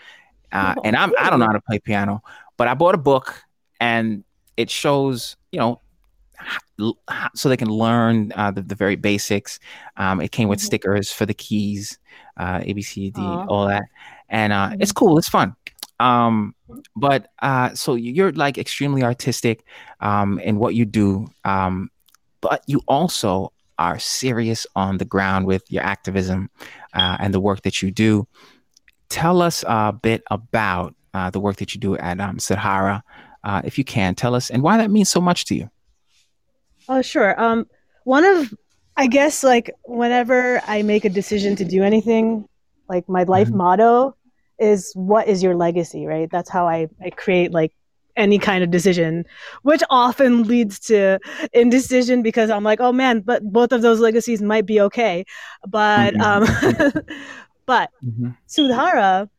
uh, 0.52 0.74
and 0.84 0.96
I'm 0.96 1.14
I 1.20 1.30
don't 1.30 1.40
know 1.40 1.46
how 1.46 1.54
to 1.54 1.62
play 1.62 1.78
piano, 1.78 2.24
but 2.58 2.68
I 2.68 2.74
bought 2.74 2.96
a 2.96 2.98
book 2.98 3.44
and 3.80 4.24
it 4.58 4.72
shows 4.72 5.38
you 5.52 5.60
know 5.60 5.80
so 7.36 7.50
they 7.50 7.58
can 7.58 7.70
learn 7.70 8.32
uh, 8.36 8.52
the, 8.52 8.62
the 8.62 8.76
very 8.76 8.96
basics. 8.96 9.60
Um, 9.98 10.22
it 10.22 10.32
came 10.32 10.50
with 10.50 10.60
Mhm. 10.60 10.66
stickers 10.66 11.12
for 11.12 11.26
the 11.26 11.34
keys, 11.34 11.98
uh, 12.38 12.62
A 12.64 12.74
B 12.74 12.82
C 12.82 13.10
D, 13.12 13.22
Aw. 13.22 13.46
all 13.48 13.68
that, 13.68 13.84
and 14.30 14.54
uh, 14.54 14.72
it's 14.80 14.92
Mhm. 14.92 14.96
cool. 14.96 15.18
It's 15.18 15.30
fun. 15.30 15.56
Um, 16.00 16.56
but 16.96 17.28
uh, 17.42 17.74
so 17.76 17.96
you're 17.96 18.32
like 18.34 18.58
extremely 18.58 19.04
artistic 19.04 19.64
um, 20.02 20.40
in 20.40 20.58
what 20.58 20.76
you 20.76 20.86
do, 20.86 21.28
um, 21.46 21.90
but 22.42 22.64
you 22.68 22.82
also 22.88 23.54
are 23.78 24.00
serious 24.00 24.68
on 24.76 24.98
the 24.98 25.06
ground 25.06 25.46
with 25.46 25.64
your 25.72 25.84
activism 25.84 26.50
uh, 26.94 27.18
and 27.20 27.34
the 27.34 27.40
work 27.40 27.62
that 27.62 27.82
you 27.82 27.92
do. 27.92 28.28
Tell 29.10 29.42
us 29.42 29.64
a 29.68 29.94
bit 29.94 30.24
about 30.30 30.96
uh, 31.14 31.30
the 31.30 31.40
work 31.40 31.58
that 31.58 31.74
you 31.74 31.80
do 31.80 31.96
at 31.98 32.20
um, 32.20 32.38
Sudhara, 32.38 33.02
uh, 33.44 33.62
if 33.64 33.78
you 33.78 33.84
can. 33.84 34.16
Tell 34.16 34.36
us 34.36 34.50
and 34.50 34.64
why 34.64 34.78
that 34.78 34.92
means 34.92 35.10
so 35.10 35.22
much 35.22 35.46
to 35.46 35.56
you. 35.56 35.70
Oh, 36.90 37.02
sure. 37.02 37.40
Um, 37.42 37.66
one 38.04 38.26
of, 38.26 38.54
I 38.98 39.08
guess, 39.08 39.44
like 39.44 39.72
whenever 39.86 40.62
I 40.68 40.82
make 40.84 41.06
a 41.06 41.10
decision 41.10 41.56
to 41.58 41.66
do 41.66 41.84
anything, 41.84 42.46
like 42.90 43.08
my 43.08 43.24
life 43.24 43.50
Mhm. 43.50 43.56
motto 43.56 44.16
is 44.60 44.92
what 44.96 45.28
is 45.28 45.42
your 45.42 45.56
legacy, 45.56 46.06
right? 46.06 46.30
That's 46.32 46.50
how 46.50 46.68
I, 46.68 46.88
I 47.02 47.10
create 47.10 47.52
like 47.52 47.72
any 48.16 48.38
kind 48.38 48.64
of 48.64 48.70
decision, 48.70 49.26
which 49.64 49.82
often 49.90 50.44
leads 50.44 50.80
to 50.80 51.20
indecision 51.54 52.22
because 52.22 52.50
I'm 52.52 52.64
like, 52.64 52.80
oh 52.80 52.92
man, 52.92 53.22
but 53.22 53.42
both 53.44 53.72
of 53.72 53.82
those 53.82 54.00
legacies 54.00 54.42
might 54.42 54.66
be 54.66 54.80
okay. 54.82 55.26
But, 55.68 56.20
um, 56.22 56.46
but 57.66 57.90
Sudhara 58.48 59.30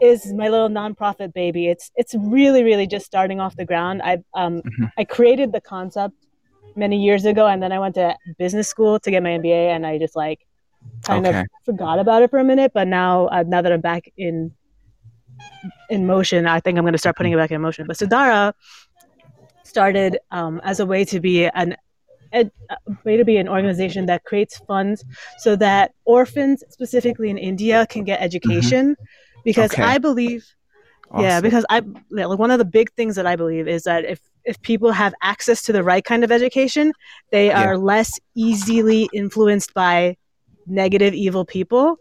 is 0.00 0.32
my 0.32 0.48
little 0.48 0.68
nonprofit 0.68 1.32
baby. 1.32 1.68
It's 1.68 1.90
it's 1.96 2.14
really 2.14 2.62
really 2.64 2.86
just 2.86 3.06
starting 3.06 3.40
off 3.40 3.56
the 3.56 3.64
ground. 3.64 4.02
I 4.02 4.18
um 4.34 4.62
Mhm. 4.62 4.90
I 4.96 5.04
created 5.04 5.52
the 5.52 5.60
concept 5.60 6.14
many 6.78 7.02
years 7.02 7.24
ago, 7.26 7.46
and 7.46 7.62
then 7.62 7.72
I 7.72 7.78
went 7.78 7.96
to 7.96 8.16
business 8.38 8.68
school 8.68 9.00
to 9.00 9.10
get 9.10 9.22
my 9.22 9.30
MBA, 9.30 9.70
and 9.74 9.86
I 9.86 9.98
just 9.98 10.16
like 10.16 10.46
kind 11.04 11.26
Okay. 11.26 11.38
of 11.38 11.46
forgot 11.64 11.98
about 11.98 12.22
it 12.22 12.30
for 12.30 12.38
a 12.38 12.44
minute. 12.44 12.72
But 12.74 12.88
now 12.88 13.28
uh, 13.28 13.44
now 13.46 13.62
that 13.62 13.72
I'm 13.72 13.80
back 13.80 14.04
in 14.16 14.52
in 15.90 16.06
motion, 16.06 16.46
I 16.46 16.60
think 16.60 16.78
I'm 16.78 16.84
going 16.84 16.92
to 16.92 16.98
start 16.98 17.16
putting 17.16 17.32
it 17.32 17.36
back 17.36 17.50
in 17.50 17.60
motion. 17.60 17.86
But 17.86 17.96
Sudhara 17.96 18.52
started 19.64 20.18
um, 20.30 20.60
as 20.64 20.80
a 20.80 20.86
way 20.86 21.04
to 21.06 21.20
be 21.20 21.46
an 21.46 21.76
a 22.32 22.50
way 23.04 23.16
to 23.16 23.24
be 23.24 23.38
an 23.38 23.48
organization 23.48 24.06
that 24.06 24.24
creates 24.24 24.58
funds 24.66 25.04
so 25.38 25.56
that 25.56 25.92
orphans, 26.04 26.62
specifically 26.68 27.30
in 27.30 27.38
India, 27.38 27.86
can 27.88 28.04
get 28.04 28.20
education. 28.20 28.96
Because 29.44 29.72
Mm-hmm. 29.72 29.82
Okay. 29.82 29.94
I 29.94 29.98
believe, 29.98 30.46
yeah, 31.14 31.40
because 31.40 31.64
I 31.70 31.82
yeah, 32.10 32.26
like 32.26 32.38
one 32.38 32.50
of 32.50 32.58
the 32.58 32.64
big 32.64 32.92
things 32.92 33.16
that 33.16 33.26
I 33.26 33.36
believe 33.36 33.66
is 33.68 33.84
that 33.84 34.04
if 34.04 34.20
if 34.48 34.60
people 34.62 34.90
have 34.92 35.14
access 35.22 35.62
to 35.66 35.72
the 35.72 35.82
right 35.90 36.04
kind 36.10 36.24
of 36.24 36.32
education, 36.32 36.92
they 37.30 37.46
Yeah. 37.48 37.60
are 37.60 37.76
less 37.92 38.10
easily 38.34 39.08
influenced 39.12 39.74
by 39.74 40.16
negative, 40.66 41.12
evil 41.14 41.44
people 41.44 41.96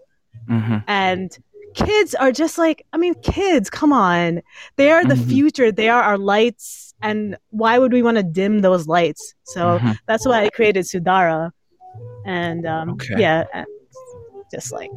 Mhm. 0.49 0.83
and 0.87 1.37
kids 1.75 2.15
are 2.15 2.31
just 2.31 2.57
like 2.57 2.79
i 2.93 2.97
mean 2.97 3.13
kids 3.21 3.69
come 3.69 3.93
on 3.93 4.41
they 4.77 4.89
are 4.95 5.05
the 5.05 5.19
Mhm. 5.19 5.29
future 5.31 5.69
they 5.71 5.89
are 5.89 6.01
our 6.01 6.17
lights 6.17 6.93
and 7.01 7.37
why 7.49 7.77
would 7.77 7.93
we 7.93 8.01
want 8.01 8.17
to 8.17 8.23
dim 8.23 8.61
those 8.61 8.87
lights 8.87 9.35
so 9.43 9.77
Mhm. 9.79 9.95
that's 10.07 10.25
why 10.25 10.37
i 10.45 10.49
created 10.49 10.83
sudara 10.85 11.51
and 12.25 12.65
um, 12.65 12.89
Okay. 12.91 13.15
yeah 13.23 13.43
and 13.53 13.67
just 14.53 14.71
like 14.71 14.89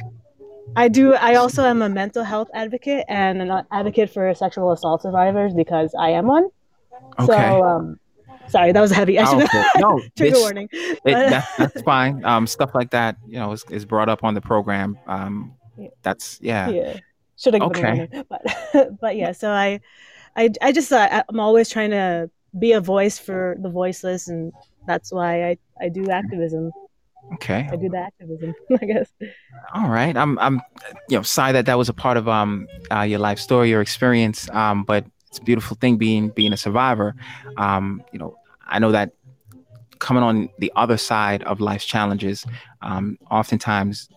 i 0.75 0.87
do 0.87 1.13
i 1.29 1.35
also 1.35 1.61
am 1.65 1.81
a 1.81 1.89
mental 1.89 2.23
health 2.23 2.49
advocate 2.53 3.03
and 3.07 3.41
an 3.41 3.51
advocate 3.71 4.09
for 4.09 4.33
sexual 4.33 4.71
assault 4.71 5.01
survivors 5.01 5.53
because 5.53 5.93
i 5.99 6.09
am 6.09 6.25
one 6.25 6.47
Okay. 7.19 7.25
so 7.33 7.63
um 7.63 7.99
sorry 8.47 8.71
that 8.71 8.81
was 8.81 8.91
a 8.91 8.95
heavy 8.95 9.19
I 9.19 9.25
should- 9.25 9.47
Powerful. 9.47 9.63
No, 9.81 10.01
trigger 10.15 10.39
warning 10.39 10.69
It, 10.71 10.99
that, 11.05 11.47
that's 11.57 11.81
fine. 11.83 12.23
Um, 12.25 12.47
stuff 12.47 12.71
like 12.75 12.91
that, 12.91 13.15
you 13.27 13.39
know, 13.39 13.51
is, 13.53 13.63
is 13.69 13.85
brought 13.85 14.09
up 14.09 14.23
on 14.23 14.33
the 14.33 14.41
program. 14.41 14.97
Um, 15.07 15.53
Yeah. 15.77 15.89
that's 16.03 16.39
yeah. 16.41 16.69
yeah 16.69 16.97
should 17.37 17.53
have 17.55 17.63
Okay. 17.63 17.81
a 17.81 17.95
warning 17.95 18.25
but 18.29 18.99
but 19.01 19.15
yeah 19.15 19.31
so 19.31 19.49
i 19.51 19.79
i, 20.35 20.49
I 20.61 20.71
just 20.71 20.91
uh, 20.91 21.23
i'm 21.27 21.39
always 21.39 21.69
trying 21.69 21.89
to 21.91 22.29
be 22.59 22.73
a 22.73 22.81
voice 22.81 23.17
for 23.17 23.55
the 23.59 23.69
voiceless 23.69 24.27
and 24.27 24.53
that's 24.85 25.11
why 25.11 25.49
i 25.49 25.57
i 25.81 25.89
do 25.89 26.09
activism 26.11 26.69
Okay. 27.35 27.67
i 27.71 27.75
do 27.77 27.89
the 27.89 27.97
activism 27.97 28.53
i 28.81 28.85
guess 28.85 29.09
All 29.73 29.89
right. 29.89 30.15
I'm 30.17 30.37
I'm 30.39 30.61
you 31.09 31.17
know 31.17 31.23
sorry 31.23 31.53
that 31.53 31.65
that 31.65 31.77
was 31.77 31.89
a 31.89 31.93
part 31.93 32.17
of 32.17 32.27
um 32.27 32.67
uh, 32.91 33.01
your 33.01 33.19
life 33.19 33.39
story, 33.39 33.69
your 33.69 33.81
experience. 33.81 34.49
Um, 34.51 34.83
but 34.83 35.05
it's 35.31 35.39
a 35.39 35.43
beautiful 35.43 35.77
thing 35.79 35.95
being 35.95 36.27
being 36.29 36.51
a 36.51 36.57
survivor. 36.57 37.15
Um, 37.55 38.03
you 38.11 38.19
know, 38.19 38.35
I 38.67 38.79
know 38.79 38.91
that 38.91 39.13
coming 39.99 40.23
on 40.23 40.49
the 40.59 40.69
other 40.75 40.97
side 40.97 41.41
of 41.43 41.61
life's 41.61 41.85
challenges, 41.85 42.45
um, 42.81 43.17
oftentimes 43.29 44.09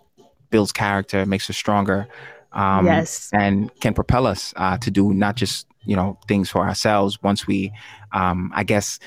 builds 0.51 0.73
character, 0.73 1.25
makes 1.25 1.49
us 1.49 1.57
stronger. 1.57 2.09
Um, 2.53 2.87
yes 2.87 3.31
and 3.33 3.75
can 3.81 3.95
propel 3.95 4.27
us 4.29 4.55
uh, 4.57 4.79
to 4.79 4.91
do 4.91 5.13
not 5.13 5.35
just 5.35 5.67
you 5.85 5.97
know 5.97 6.19
things 6.29 6.49
for 6.49 6.61
ourselves 6.67 7.21
once 7.21 7.49
we 7.49 7.73
um, 8.13 8.53
i 8.55 8.63
guess 8.63 9.01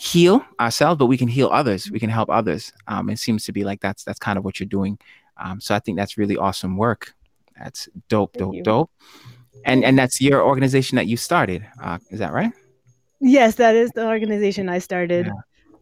heal 0.00 0.42
ourselves 0.58 0.98
but 0.98 1.04
we 1.04 1.18
can 1.18 1.28
heal 1.28 1.50
others 1.52 1.90
we 1.90 2.00
can 2.00 2.08
help 2.08 2.30
others 2.30 2.72
um, 2.86 3.10
it 3.10 3.18
seems 3.18 3.44
to 3.44 3.52
be 3.52 3.62
like 3.62 3.82
that's 3.82 4.04
that's 4.04 4.18
kind 4.18 4.38
of 4.38 4.44
what 4.44 4.58
you're 4.58 4.66
doing 4.66 4.98
um, 5.36 5.60
so 5.60 5.74
i 5.74 5.78
think 5.78 5.98
that's 5.98 6.16
really 6.16 6.38
awesome 6.38 6.78
work 6.78 7.14
that's 7.58 7.90
dope 8.08 8.32
Thank 8.32 8.40
dope 8.40 8.54
you. 8.54 8.62
dope 8.62 8.90
and 9.64 9.84
and 9.84 9.98
that's 9.98 10.20
your 10.20 10.42
organization 10.42 10.96
that 10.96 11.06
you 11.06 11.16
started 11.16 11.66
uh, 11.82 11.98
is 12.10 12.18
that 12.20 12.32
right? 12.32 12.52
Yes 13.20 13.56
that 13.56 13.74
is 13.74 13.90
the 13.94 14.06
organization 14.06 14.68
i 14.68 14.78
started. 14.78 15.26
Yeah. 15.26 15.32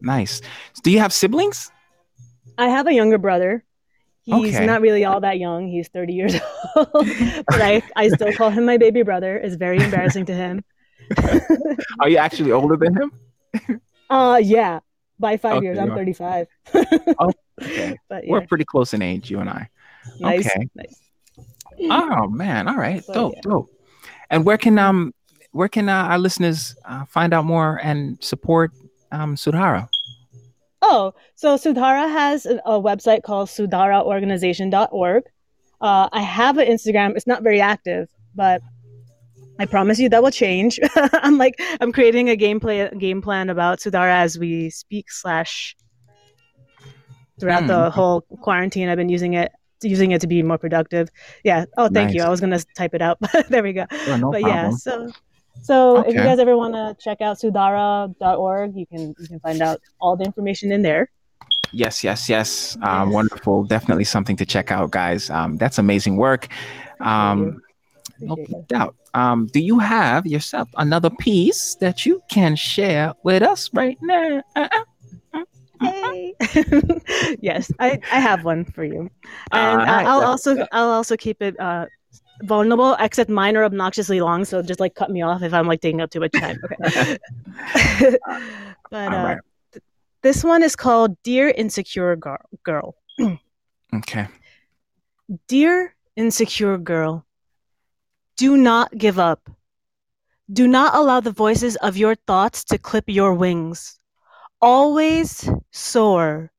nice. 0.01 0.41
Do 0.83 0.91
you 0.91 0.99
have 0.99 1.13
siblings? 1.13 1.71
I 2.57 2.69
have 2.69 2.87
a 2.87 2.93
younger 2.93 3.17
brother. 3.17 3.63
He's 4.23 4.55
Okay. 4.55 4.65
not 4.65 4.81
really 4.81 5.05
all 5.05 5.21
that 5.21 5.39
young. 5.39 5.67
He's 5.67 5.87
30 5.89 6.13
years 6.13 6.35
old. 6.75 6.89
But 7.47 7.61
i 7.61 7.81
i 7.95 8.09
still 8.09 8.33
call 8.33 8.49
him 8.49 8.65
my 8.65 8.77
baby 8.77 9.03
brother. 9.03 9.37
It's 9.37 9.55
very 9.55 9.77
embarrassing 9.77 10.25
to 10.25 10.33
him. 10.33 10.63
Are 12.01 12.09
you 12.09 12.17
actually 12.17 12.51
older 12.51 12.75
than 12.77 12.95
him? 12.95 13.11
Uh 14.09 14.39
yeah. 14.41 14.79
By 15.19 15.35
five 15.37 15.63
years 15.63 15.77
i'm 15.77 15.87
you 15.87 15.93
are. 15.93 15.97
35 15.97 16.47
okay. 16.75 17.97
But 18.07 18.23
yeah. 18.23 18.31
we're 18.31 18.47
pretty 18.47 18.63
close 18.63 18.93
in 18.93 19.01
age 19.01 19.29
you 19.29 19.39
and 19.39 19.49
i. 19.49 19.69
Nice 20.19 20.47
okay. 20.47 20.69
nice 20.75 20.95
Oh 21.89 22.27
man! 22.27 22.67
All 22.67 22.75
right, 22.77 23.03
So, 23.03 23.13
dope, 23.13 23.33
yeah. 23.35 23.41
dope. 23.43 23.69
And 24.29 24.45
where 24.45 24.57
can 24.57 24.77
um 24.79 25.13
where 25.51 25.67
can 25.69 25.89
uh, 25.89 26.03
our 26.03 26.19
listeners 26.19 26.75
uh, 26.85 27.05
find 27.05 27.33
out 27.33 27.45
more 27.45 27.79
and 27.81 28.17
support 28.21 28.71
um 29.11 29.35
Sudhara? 29.35 29.87
Oh, 30.81 31.13
so 31.35 31.55
Sudhara 31.57 32.09
has 32.11 32.45
a, 32.45 32.57
a 32.65 32.79
website 32.81 33.23
called 33.23 33.49
sudharaorganization.org. 33.49 35.23
Uh, 35.81 36.09
I 36.11 36.21
have 36.21 36.57
an 36.57 36.67
Instagram. 36.67 37.15
It's 37.15 37.27
not 37.27 37.43
very 37.43 37.61
active, 37.61 38.09
but 38.35 38.61
I 39.59 39.65
promise 39.65 39.99
you 39.99 40.09
that 40.09 40.21
will 40.21 40.31
change. 40.31 40.79
I'm 40.95 41.37
like 41.37 41.55
I'm 41.81 41.91
creating 41.91 42.29
a 42.29 42.35
gameplay 42.37 42.97
game 42.99 43.21
plan 43.21 43.49
about 43.49 43.79
Sudhara 43.79 44.13
as 44.13 44.37
we 44.37 44.69
speak. 44.69 45.11
Slash 45.11 45.75
throughout 47.39 47.61
Hmm, 47.61 47.67
the 47.67 47.89
whole 47.89 48.21
quarantine, 48.41 48.89
I've 48.89 48.97
been 48.97 49.09
using 49.09 49.33
it 49.33 49.51
using 49.81 50.11
it 50.11 50.21
to 50.21 50.27
be 50.27 50.43
more 50.43 50.57
productive. 50.57 51.09
Yeah. 51.43 51.65
Oh, 51.77 51.89
thank 51.89 52.13
you. 52.13 52.23
I 52.23 52.29
was 52.29 52.41
gonna 52.41 52.59
type 52.75 52.93
it 52.93 53.01
out, 53.01 53.17
but 53.21 53.47
there 53.49 53.63
we 53.63 53.73
go. 53.73 53.85
Sure, 54.05 54.17
no 54.17 54.31
but 54.31 54.41
yeah, 54.41 54.69
problem. 54.69 54.77
so 54.77 55.11
so 55.61 55.99
if 55.99 56.13
you 56.13 56.21
guys 56.21 56.39
ever 56.39 56.55
want 56.55 56.73
to 56.73 56.95
check 57.03 57.21
out 57.21 57.37
sudara.org, 57.37 58.75
you 58.75 58.85
can 58.85 59.15
you 59.19 59.27
can 59.27 59.39
find 59.39 59.61
out 59.61 59.81
all 59.99 60.15
the 60.15 60.23
information 60.23 60.71
in 60.71 60.81
there. 60.81 61.09
Yes, 61.71 62.03
yes, 62.03 62.29
yes. 62.29 62.77
Um, 62.81 63.11
wonderful. 63.11 63.63
Definitely 63.63 64.05
something 64.05 64.35
to 64.37 64.45
check 64.45 64.71
out, 64.71 64.91
guys. 64.91 65.29
Um, 65.29 65.57
that's 65.57 65.77
amazing 65.77 66.17
work. 66.17 66.47
Um, 66.99 67.61
no 68.19 68.35
doubt. 68.67 68.95
Um, 69.13 69.47
do 69.47 69.59
you 69.59 69.79
have 69.79 70.25
yourself 70.25 70.69
another 70.77 71.09
piece 71.09 71.75
that 71.75 72.05
you 72.05 72.21
can 72.29 72.55
share 72.55 73.13
with 73.23 73.43
us 73.43 73.69
right 73.73 73.97
now? 74.01 74.41
Uh-uh. 74.55 74.83
Hey. 75.81 76.33
yes, 77.41 77.71
I, 77.79 77.99
I 78.11 78.19
have 78.19 78.43
one 78.43 78.65
for 78.65 78.83
you, 78.83 79.09
and 79.51 79.81
uh, 79.81 80.03
I'll 80.05 80.23
also. 80.23 80.65
I'll 80.71 80.89
also 80.89 81.15
keep 81.17 81.41
it 81.41 81.59
uh, 81.59 81.85
vulnerable, 82.43 82.95
except 82.99 83.29
mine 83.29 83.57
are 83.57 83.63
obnoxiously 83.63 84.21
long, 84.21 84.45
so 84.45 84.61
just 84.61 84.79
like 84.79 84.95
cut 84.95 85.09
me 85.11 85.21
off 85.21 85.41
if 85.43 85.53
I'm 85.53 85.67
like 85.67 85.81
taking 85.81 86.01
up 86.01 86.09
too 86.09 86.19
much 86.19 86.31
time. 86.33 86.57
Okay. 86.85 87.17
but 88.89 89.13
uh, 89.13 89.23
right. 89.23 89.37
th- 89.73 89.83
this 90.21 90.43
one 90.43 90.63
is 90.63 90.75
called 90.75 91.15
"Dear 91.23 91.49
Insecure 91.49 92.15
Girl." 92.15 92.37
Girl, 92.63 92.95
Okay. 93.93 94.27
dear 95.47 95.95
insecure 96.15 96.77
girl, 96.77 97.25
do 98.37 98.57
not 98.57 98.91
give 98.97 99.19
up 99.19 99.49
Do 100.51 100.67
not 100.67 100.95
allow 100.95 101.19
the 101.19 101.31
voices 101.31 101.75
of 101.77 101.97
your 101.97 102.15
thoughts 102.15 102.63
to 102.65 102.77
clip 102.77 103.03
your 103.07 103.33
wings. 103.33 103.99
Always 104.61 105.49
soar. 105.71 106.51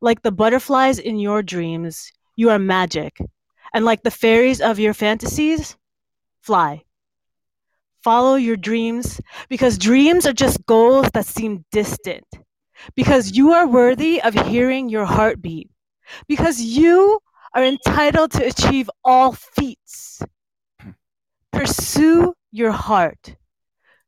Like 0.00 0.22
the 0.22 0.32
butterflies 0.32 0.98
in 0.98 1.18
your 1.18 1.42
dreams, 1.42 2.12
you 2.36 2.50
are 2.50 2.58
magic. 2.58 3.18
And 3.72 3.84
like 3.84 4.02
the 4.02 4.10
fairies 4.10 4.60
of 4.60 4.78
your 4.78 4.94
fantasies, 4.94 5.76
fly. 6.42 6.82
Follow 8.02 8.34
your 8.36 8.56
dreams 8.56 9.20
because 9.48 9.78
dreams 9.78 10.26
are 10.26 10.32
just 10.32 10.66
goals 10.66 11.10
that 11.14 11.26
seem 11.26 11.64
distant. 11.72 12.26
Because 12.94 13.36
you 13.36 13.52
are 13.52 13.66
worthy 13.66 14.20
of 14.20 14.34
hearing 14.34 14.88
your 14.88 15.06
heartbeat. 15.06 15.70
Because 16.28 16.60
you 16.60 17.18
are 17.54 17.64
entitled 17.64 18.32
to 18.32 18.46
achieve 18.46 18.90
all 19.04 19.32
feats. 19.32 20.20
Hmm. 20.80 20.90
Pursue 21.52 22.34
your 22.52 22.72
heart. 22.72 23.36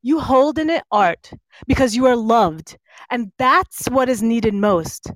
You 0.07 0.21
hold 0.21 0.61
in 0.61 0.71
it 0.71 0.85
art 0.93 1.33
because 1.67 1.97
you 1.97 2.07
are 2.07 2.15
loved, 2.15 2.79
and 3.11 3.33
that's 3.39 3.87
what 3.87 4.09
is 4.09 4.23
needed 4.23 4.55
most. 4.55 5.11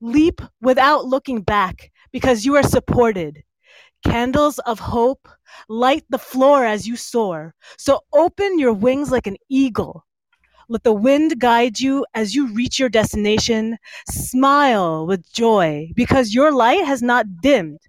Leap 0.00 0.40
without 0.62 1.04
looking 1.04 1.42
back 1.42 1.92
because 2.10 2.46
you 2.46 2.56
are 2.56 2.62
supported. 2.62 3.42
Candles 4.02 4.58
of 4.60 4.78
hope 4.78 5.28
light 5.68 6.04
the 6.08 6.16
floor 6.16 6.64
as 6.64 6.88
you 6.88 6.96
soar. 6.96 7.52
So 7.76 8.00
open 8.14 8.58
your 8.58 8.72
wings 8.72 9.12
like 9.12 9.26
an 9.26 9.36
eagle. 9.50 10.06
Let 10.70 10.84
the 10.84 10.94
wind 10.94 11.38
guide 11.38 11.78
you 11.78 12.06
as 12.14 12.34
you 12.34 12.46
reach 12.46 12.78
your 12.78 12.88
destination. 12.88 13.76
Smile 14.08 15.06
with 15.06 15.30
joy 15.34 15.90
because 15.94 16.32
your 16.32 16.50
light 16.50 16.86
has 16.86 17.02
not 17.02 17.26
dimmed. 17.42 17.80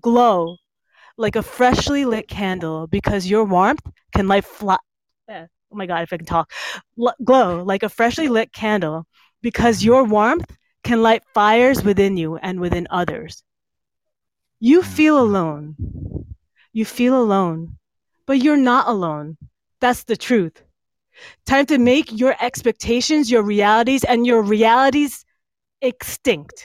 Glow 0.00 0.56
like 1.16 1.36
a 1.36 1.44
freshly 1.44 2.04
lit 2.04 2.26
candle 2.26 2.88
because 2.88 3.28
your 3.28 3.44
warmth 3.44 3.86
can 4.12 4.26
light 4.26 4.44
flat. 4.44 4.80
Oh 5.28 5.76
my 5.76 5.86
God, 5.86 6.02
if 6.02 6.12
I 6.12 6.16
can 6.16 6.26
talk. 6.26 6.50
L- 6.98 7.14
glow 7.24 7.62
like 7.62 7.82
a 7.82 7.88
freshly 7.88 8.28
lit 8.28 8.52
candle 8.52 9.06
because 9.42 9.84
your 9.84 10.04
warmth 10.04 10.56
can 10.82 11.02
light 11.02 11.22
fires 11.34 11.82
within 11.82 12.16
you 12.16 12.36
and 12.36 12.60
within 12.60 12.86
others. 12.90 13.42
You 14.60 14.82
feel 14.82 15.18
alone. 15.20 15.76
You 16.72 16.84
feel 16.84 17.20
alone, 17.20 17.78
but 18.26 18.42
you're 18.42 18.56
not 18.56 18.88
alone. 18.88 19.36
That's 19.80 20.04
the 20.04 20.16
truth. 20.16 20.62
Time 21.46 21.66
to 21.66 21.78
make 21.78 22.12
your 22.12 22.34
expectations 22.40 23.30
your 23.30 23.42
realities 23.42 24.04
and 24.04 24.26
your 24.26 24.42
realities 24.42 25.24
extinct. 25.82 26.64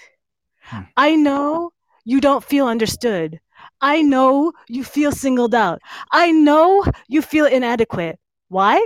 Hmm. 0.62 0.82
I 0.96 1.16
know 1.16 1.72
you 2.06 2.22
don't 2.22 2.44
feel 2.44 2.68
understood. 2.68 3.40
I 3.82 4.02
know 4.02 4.54
you 4.68 4.84
feel 4.84 5.12
singled 5.12 5.56
out. 5.56 5.82
I 6.12 6.32
know 6.32 6.86
you 7.08 7.22
feel 7.22 7.46
inadequate. 7.46 8.20
Why? 8.54 8.86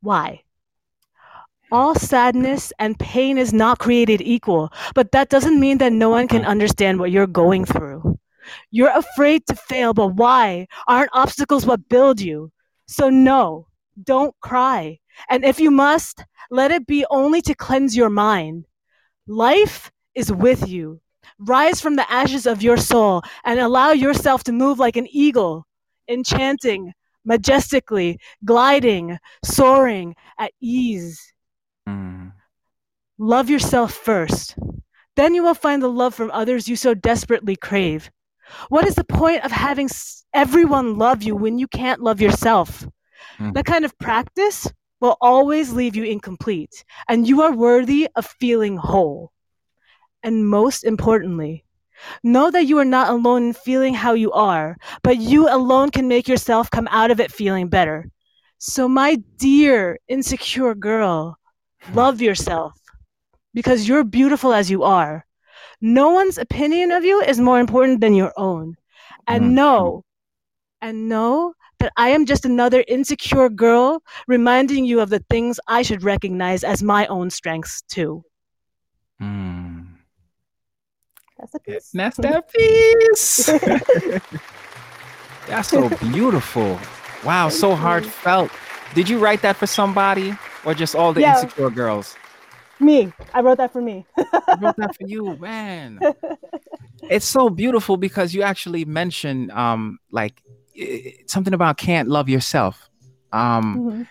Why? 0.00 0.44
All 1.72 1.96
sadness 1.96 2.72
and 2.78 2.96
pain 2.96 3.38
is 3.38 3.52
not 3.52 3.80
created 3.80 4.20
equal, 4.20 4.72
but 4.94 5.10
that 5.10 5.30
doesn't 5.30 5.58
mean 5.58 5.78
that 5.78 5.92
no 5.92 6.10
one 6.10 6.28
can 6.28 6.42
mm. 6.42 6.46
understand 6.46 7.00
what 7.00 7.10
you're 7.10 7.26
going 7.26 7.64
through. 7.64 8.20
You're 8.70 8.96
afraid 8.96 9.44
to 9.48 9.56
fail, 9.56 9.94
but 9.94 10.14
why? 10.14 10.68
Aren't 10.86 11.10
obstacles 11.12 11.66
what 11.66 11.88
build 11.88 12.20
you? 12.20 12.52
So, 12.86 13.10
no, 13.10 13.66
don't 14.00 14.36
cry. 14.40 15.00
And 15.28 15.44
if 15.44 15.58
you 15.58 15.72
must, 15.72 16.24
let 16.52 16.70
it 16.70 16.86
be 16.86 17.04
only 17.10 17.42
to 17.42 17.54
cleanse 17.56 17.96
your 17.96 18.10
mind. 18.10 18.66
Life 19.26 19.90
is 20.14 20.30
with 20.30 20.68
you. 20.68 21.00
Rise 21.40 21.80
from 21.80 21.96
the 21.96 22.08
ashes 22.08 22.46
of 22.46 22.62
your 22.62 22.76
soul 22.76 23.22
and 23.42 23.58
allow 23.58 23.90
yourself 23.90 24.44
to 24.44 24.52
move 24.52 24.78
like 24.78 24.96
an 24.96 25.08
eagle, 25.10 25.66
enchanting, 26.08 26.92
majestically, 27.24 28.18
gliding, 28.44 29.18
soaring 29.44 30.14
at 30.38 30.52
ease. 30.60 31.32
Mm. 31.88 32.32
Love 33.18 33.48
yourself 33.48 33.94
first. 33.94 34.56
Then 35.16 35.34
you 35.34 35.42
will 35.42 35.54
find 35.54 35.82
the 35.82 35.88
love 35.88 36.14
from 36.14 36.30
others 36.32 36.68
you 36.68 36.76
so 36.76 36.94
desperately 36.94 37.56
crave. 37.56 38.10
What 38.68 38.86
is 38.86 38.94
the 38.94 39.04
point 39.04 39.44
of 39.44 39.52
having 39.52 39.88
everyone 40.32 40.98
love 40.98 41.22
you 41.22 41.34
when 41.36 41.58
you 41.58 41.68
can't 41.68 42.00
love 42.02 42.20
yourself? 42.20 42.86
Mm. 43.38 43.54
That 43.54 43.64
kind 43.64 43.84
of 43.84 43.96
practice 43.98 44.70
will 45.00 45.16
always 45.20 45.72
leave 45.72 45.96
you 45.96 46.04
incomplete, 46.04 46.84
and 47.08 47.28
you 47.28 47.42
are 47.42 47.52
worthy 47.52 48.08
of 48.16 48.26
feeling 48.26 48.76
whole. 48.76 49.32
And 50.22 50.48
most 50.48 50.84
importantly, 50.84 51.63
know 52.22 52.50
that 52.50 52.66
you 52.66 52.78
are 52.78 52.84
not 52.84 53.08
alone 53.08 53.44
in 53.48 53.52
feeling 53.52 53.94
how 53.94 54.12
you 54.14 54.32
are, 54.32 54.76
but 55.02 55.18
you 55.18 55.48
alone 55.48 55.90
can 55.90 56.08
make 56.08 56.28
yourself 56.28 56.70
come 56.70 56.88
out 56.90 57.10
of 57.10 57.20
it 57.20 57.32
feeling 57.32 57.68
better. 57.68 58.08
So, 58.58 58.88
my 58.88 59.16
dear 59.38 59.98
insecure 60.08 60.74
girl, 60.74 61.38
love 61.88 62.20
yourself 62.20 62.72
because 63.54 63.88
you're 63.88 64.04
beautiful 64.04 64.52
as 64.52 64.70
you 64.70 64.82
are. 64.82 65.24
No 65.80 66.10
one's 66.10 66.38
opinion 66.38 66.90
of 66.92 67.04
you 67.04 67.20
is 67.20 67.40
more 67.40 67.58
important 67.60 68.00
than 68.00 68.14
your 68.14 68.32
own. 68.36 68.76
And 69.26 69.54
Mhm. 69.54 69.54
know, 69.54 70.04
and 70.80 71.08
know 71.08 71.54
that 71.78 71.92
I 71.96 72.08
am 72.10 72.26
just 72.26 72.44
another 72.44 72.84
insecure 72.86 73.48
girl 73.48 74.02
reminding 74.26 74.84
you 74.84 75.00
of 75.00 75.10
the 75.10 75.24
things 75.30 75.60
I 75.66 75.82
should 75.82 76.02
recognize 76.02 76.62
as 76.64 76.82
my 76.82 77.06
own 77.06 77.30
strengths 77.30 77.82
too. 77.88 78.24
Mm. 79.20 79.63
That's 81.44 81.52
the 81.52 81.60
Yeah. 81.66 81.78
That's 81.92 82.16
that 82.18 82.52
piece. 82.52 83.46
That's 85.48 85.68
so 85.68 85.90
beautiful. 86.00 86.78
Wow, 87.24 87.48
so 87.50 87.70
you. 87.70 87.76
heartfelt. 87.76 88.50
Did 88.94 89.08
you 89.08 89.18
write 89.18 89.42
that 89.42 89.56
for 89.56 89.66
somebody 89.66 90.34
or 90.64 90.74
just 90.74 90.94
all 90.94 91.12
the 91.12 91.20
Yeah. 91.20 91.40
insecure 91.42 91.70
girls? 91.70 92.16
Me. 92.80 93.12
I 93.34 93.40
wrote 93.40 93.58
that 93.58 93.72
for 93.72 93.82
me. 93.82 94.06
I 94.16 94.56
wrote 94.60 94.76
that 94.76 94.94
for 94.94 95.06
you, 95.06 95.36
man. 95.40 96.00
It's 97.10 97.26
so 97.26 97.50
beautiful 97.50 97.96
because 97.96 98.34
you 98.34 98.42
actually 98.42 98.84
mentioned 98.84 99.50
um 99.52 99.98
like 100.10 100.40
something 101.26 101.52
about 101.54 101.76
can't 101.76 102.08
love 102.08 102.28
yourself. 102.28 102.88
Um 103.32 103.78
Mhm. 103.78 104.06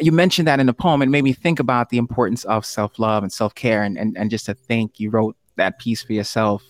you 0.00 0.10
mentioned 0.12 0.48
that 0.48 0.58
in 0.58 0.66
the 0.66 0.72
poem. 0.72 1.02
It 1.02 1.10
made 1.10 1.22
me 1.24 1.34
think 1.34 1.60
about 1.60 1.90
the 1.90 1.98
importance 1.98 2.44
of 2.44 2.64
self-love 2.64 3.22
and 3.22 3.32
self-care 3.32 3.82
and 3.82 3.98
and, 3.98 4.16
and 4.16 4.30
just 4.30 4.46
to 4.46 4.54
think 4.54 4.98
you 4.98 5.10
wrote 5.10 5.36
that 5.56 5.78
piece 5.78 6.02
for 6.02 6.12
yourself. 6.12 6.62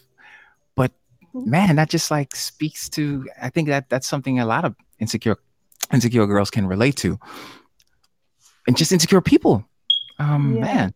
But 0.74 0.92
Mhm. 1.34 1.46
man, 1.46 1.76
that 1.76 1.90
just 1.90 2.10
like 2.10 2.34
speaks 2.36 2.88
to 2.90 3.26
I 3.40 3.50
think 3.50 3.68
that 3.68 3.88
that's 3.88 4.08
something 4.08 4.38
a 4.38 4.46
lot 4.46 4.64
of 4.64 4.74
insecure 4.98 5.36
insecure 5.92 6.26
girls 6.26 6.50
can 6.50 6.66
relate 6.66 6.96
to. 6.96 7.18
And 8.66 8.76
just 8.76 8.92
insecure 8.92 9.20
people. 9.20 9.64
Um 10.18 10.54
Yeah. 10.56 10.60
man. 10.60 10.94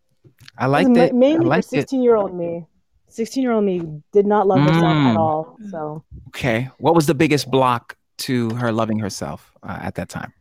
I 0.58 0.66
like. 0.66 0.86
I 0.86 1.10
Mainly 1.12 1.46
liked 1.46 1.72
it. 1.72 1.88
16 1.90 2.02
year 2.02 2.16
old 2.16 2.34
me. 2.34 2.66
16 3.08 3.42
year 3.42 3.52
old 3.52 3.64
me 3.64 4.02
did 4.12 4.26
not 4.26 4.46
love 4.46 4.60
herself 4.62 4.96
Mm. 4.96 5.10
at 5.10 5.16
all. 5.16 5.58
So 5.70 6.04
Okay. 6.28 6.70
What 6.78 6.94
was 6.94 7.06
the 7.06 7.14
biggest 7.14 7.50
block 7.50 7.96
to 8.18 8.50
her 8.54 8.72
loving 8.72 8.98
herself 8.98 9.52
uh, 9.62 9.78
at 9.82 9.94
that 9.96 10.08
time? 10.08 10.32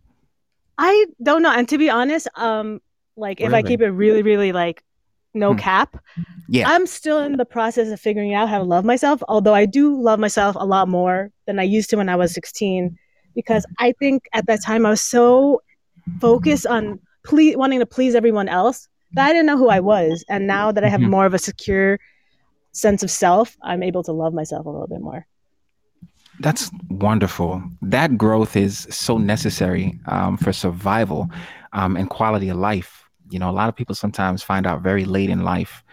I 0.78 1.06
don't 1.24 1.42
know. 1.42 1.52
And 1.52 1.68
to 1.70 1.78
be 1.78 1.90
honest, 1.90 2.28
um, 2.36 2.82
like 3.16 3.40
if 3.40 3.54
I 3.54 3.62
keep 3.62 3.82
it 3.82 3.92
really, 3.92 4.24
really 4.24 4.52
like 4.52 4.84
no 5.36 5.52
Hmm. 5.52 5.60
cap, 5.60 5.98
Yeah. 6.48 6.68
I'm 6.70 6.88
still 6.88 7.20
in 7.20 7.38
the 7.38 7.46
process 7.46 7.90
of 7.92 8.00
figuring 8.00 8.34
out 8.34 8.50
how 8.50 8.58
to 8.58 8.64
love 8.64 8.86
myself. 8.86 9.22
Although 9.28 9.54
I 9.54 9.66
do 9.66 10.00
love 10.02 10.20
myself 10.20 10.56
a 10.58 10.66
lot 10.66 10.88
more 10.88 11.30
than 11.46 11.60
I 11.60 11.64
used 11.64 11.90
to 11.92 11.98
when 11.98 12.10
I 12.10 12.16
was 12.16 12.34
16, 12.34 12.98
because 13.36 13.66
I 13.80 13.94
think 14.00 14.24
at 14.34 14.48
that 14.48 14.64
time 14.64 14.86
I 14.86 14.90
was 14.92 15.02
so 15.02 15.62
focused 16.22 16.66
on 16.66 17.00
ple- 17.26 17.58
wanting 17.58 17.80
to 17.80 17.86
please 17.86 18.16
everyone 18.16 18.48
else 18.48 18.88
that 19.14 19.28
I 19.28 19.34
didn't 19.34 19.46
know 19.48 19.58
who 19.58 19.70
I 19.70 19.80
was. 19.80 20.24
And 20.30 20.48
now 20.48 20.72
that 20.72 20.84
I 20.84 20.90
have 20.90 21.02
Mhm. 21.02 21.10
more 21.10 21.26
of 21.26 21.34
a 21.34 21.40
secure 21.40 22.00
sense 22.72 23.04
of 23.04 23.12
self, 23.12 23.56
I'm 23.64 23.84
able 23.84 24.04
to 24.04 24.12
love 24.12 24.34
myself 24.34 24.66
a 24.66 24.70
little 24.70 24.88
bit 24.88 25.02
more. 25.02 25.26
That's 26.40 26.70
wonderful. 26.90 27.64
That 27.82 28.18
growth 28.18 28.56
is 28.58 28.88
so 28.90 29.18
necessary 29.18 30.00
um, 30.08 30.38
for 30.38 30.52
survival 30.52 31.30
um, 31.74 31.96
and 31.96 32.10
quality 32.10 32.50
of 32.50 32.58
life. 32.58 33.05
You 33.30 33.40
know, 33.40 33.50
a 33.50 33.54
lot 33.54 33.70
of 33.70 33.76
people 33.76 33.96
sometimes 33.96 34.44
find 34.44 34.66
out 34.68 34.82
very 34.82 35.06
late 35.06 35.30
in 35.30 35.44
life 35.44 35.84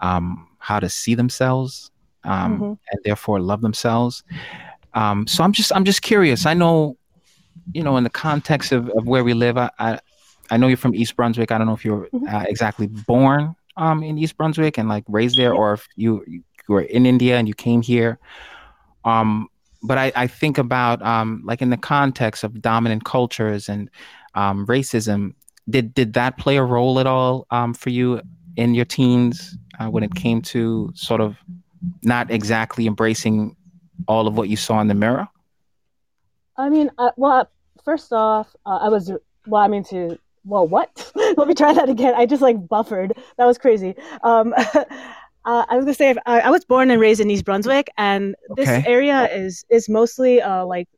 um, 0.00 0.48
how 0.58 0.80
to 0.80 0.88
see 0.88 1.14
themselves 1.14 1.90
um, 2.24 2.58
Mhm. 2.60 2.78
and 2.90 3.00
therefore 3.04 3.40
love 3.40 3.60
themselves. 3.60 4.24
Um, 4.94 5.26
so 5.26 5.44
I'm 5.44 5.52
just 5.52 5.72
I'm 5.74 5.84
just 5.84 6.02
curious. 6.02 6.46
I 6.46 6.54
know, 6.54 6.96
you 7.72 7.82
know, 7.82 7.96
in 7.96 8.04
the 8.04 8.10
context 8.10 8.72
of, 8.72 8.88
of 8.90 9.06
where 9.06 9.22
we 9.24 9.34
live, 9.34 9.56
I, 9.56 9.70
I 9.78 9.98
I 10.50 10.56
know 10.56 10.66
you're 10.66 10.76
from 10.76 10.94
East 10.96 11.14
Brunswick. 11.16 11.52
I 11.52 11.58
don't 11.58 11.66
know 11.68 11.74
if 11.74 11.84
you're 11.84 12.08
Mhm. 12.12 12.32
uh, 12.32 12.44
exactly 12.48 12.88
born 12.88 13.54
um, 13.76 14.02
in 14.02 14.18
East 14.18 14.36
Brunswick 14.36 14.78
and 14.78 14.88
like 14.88 15.04
raised 15.08 15.36
there, 15.38 15.54
or 15.54 15.74
if 15.74 15.86
you 15.96 16.24
you 16.26 16.42
were 16.68 16.82
in 16.82 17.06
India 17.06 17.36
and 17.38 17.46
you 17.46 17.54
came 17.54 17.82
here. 17.82 18.18
Um, 19.04 19.48
but 19.82 19.96
I, 19.96 20.12
I 20.14 20.26
think 20.26 20.58
about 20.58 21.00
um, 21.02 21.42
like 21.44 21.62
in 21.62 21.70
the 21.70 21.76
context 21.76 22.44
of 22.44 22.60
dominant 22.60 23.04
cultures 23.04 23.68
and 23.68 23.88
um, 24.34 24.66
racism. 24.66 25.34
Did 25.68 25.94
did 25.94 26.14
that 26.14 26.38
play 26.38 26.56
a 26.56 26.64
role 26.64 26.98
at 26.98 27.06
all 27.06 27.46
um, 27.50 27.74
for 27.74 27.90
you 27.90 28.20
in 28.56 28.74
your 28.74 28.84
teens 28.84 29.56
uh, 29.78 29.88
when 29.88 30.02
it 30.02 30.14
came 30.14 30.42
to 30.42 30.90
sort 30.94 31.20
of 31.20 31.36
not 32.02 32.30
exactly 32.30 32.86
embracing 32.86 33.56
all 34.08 34.26
of 34.26 34.36
what 34.36 34.48
you 34.48 34.56
saw 34.56 34.80
in 34.80 34.88
the 34.88 34.94
mirror? 34.94 35.28
I 36.56 36.68
mean, 36.68 36.90
uh, 36.98 37.10
well, 37.16 37.48
first 37.84 38.12
off, 38.12 38.54
uh, 38.66 38.78
I 38.82 38.88
was 38.88 39.12
well. 39.46 39.62
I 39.62 39.68
mean, 39.68 39.84
to 39.84 40.18
well, 40.44 40.66
what? 40.66 41.10
Let 41.36 41.48
me 41.48 41.54
try 41.54 41.72
that 41.72 41.88
again. 41.88 42.14
I 42.16 42.26
just 42.26 42.42
like 42.42 42.68
buffered. 42.68 43.12
That 43.38 43.46
was 43.46 43.58
crazy. 43.58 43.94
Um, 44.22 44.54
uh, 44.74 44.84
I 45.44 45.76
was 45.76 45.84
gonna 45.84 45.94
say 45.94 46.14
I, 46.26 46.40
I, 46.40 46.50
was 46.50 46.64
born 46.64 46.90
and 46.90 47.00
raised 47.00 47.20
in 47.20 47.30
East 47.30 47.44
Brunswick, 47.44 47.90
and 47.96 48.34
this 48.56 48.68
okay. 48.68 48.84
area 48.86 49.28
is 49.32 49.64
is 49.70 49.88
mostly 49.88 50.40
uh, 50.40 50.64
like 50.64 50.88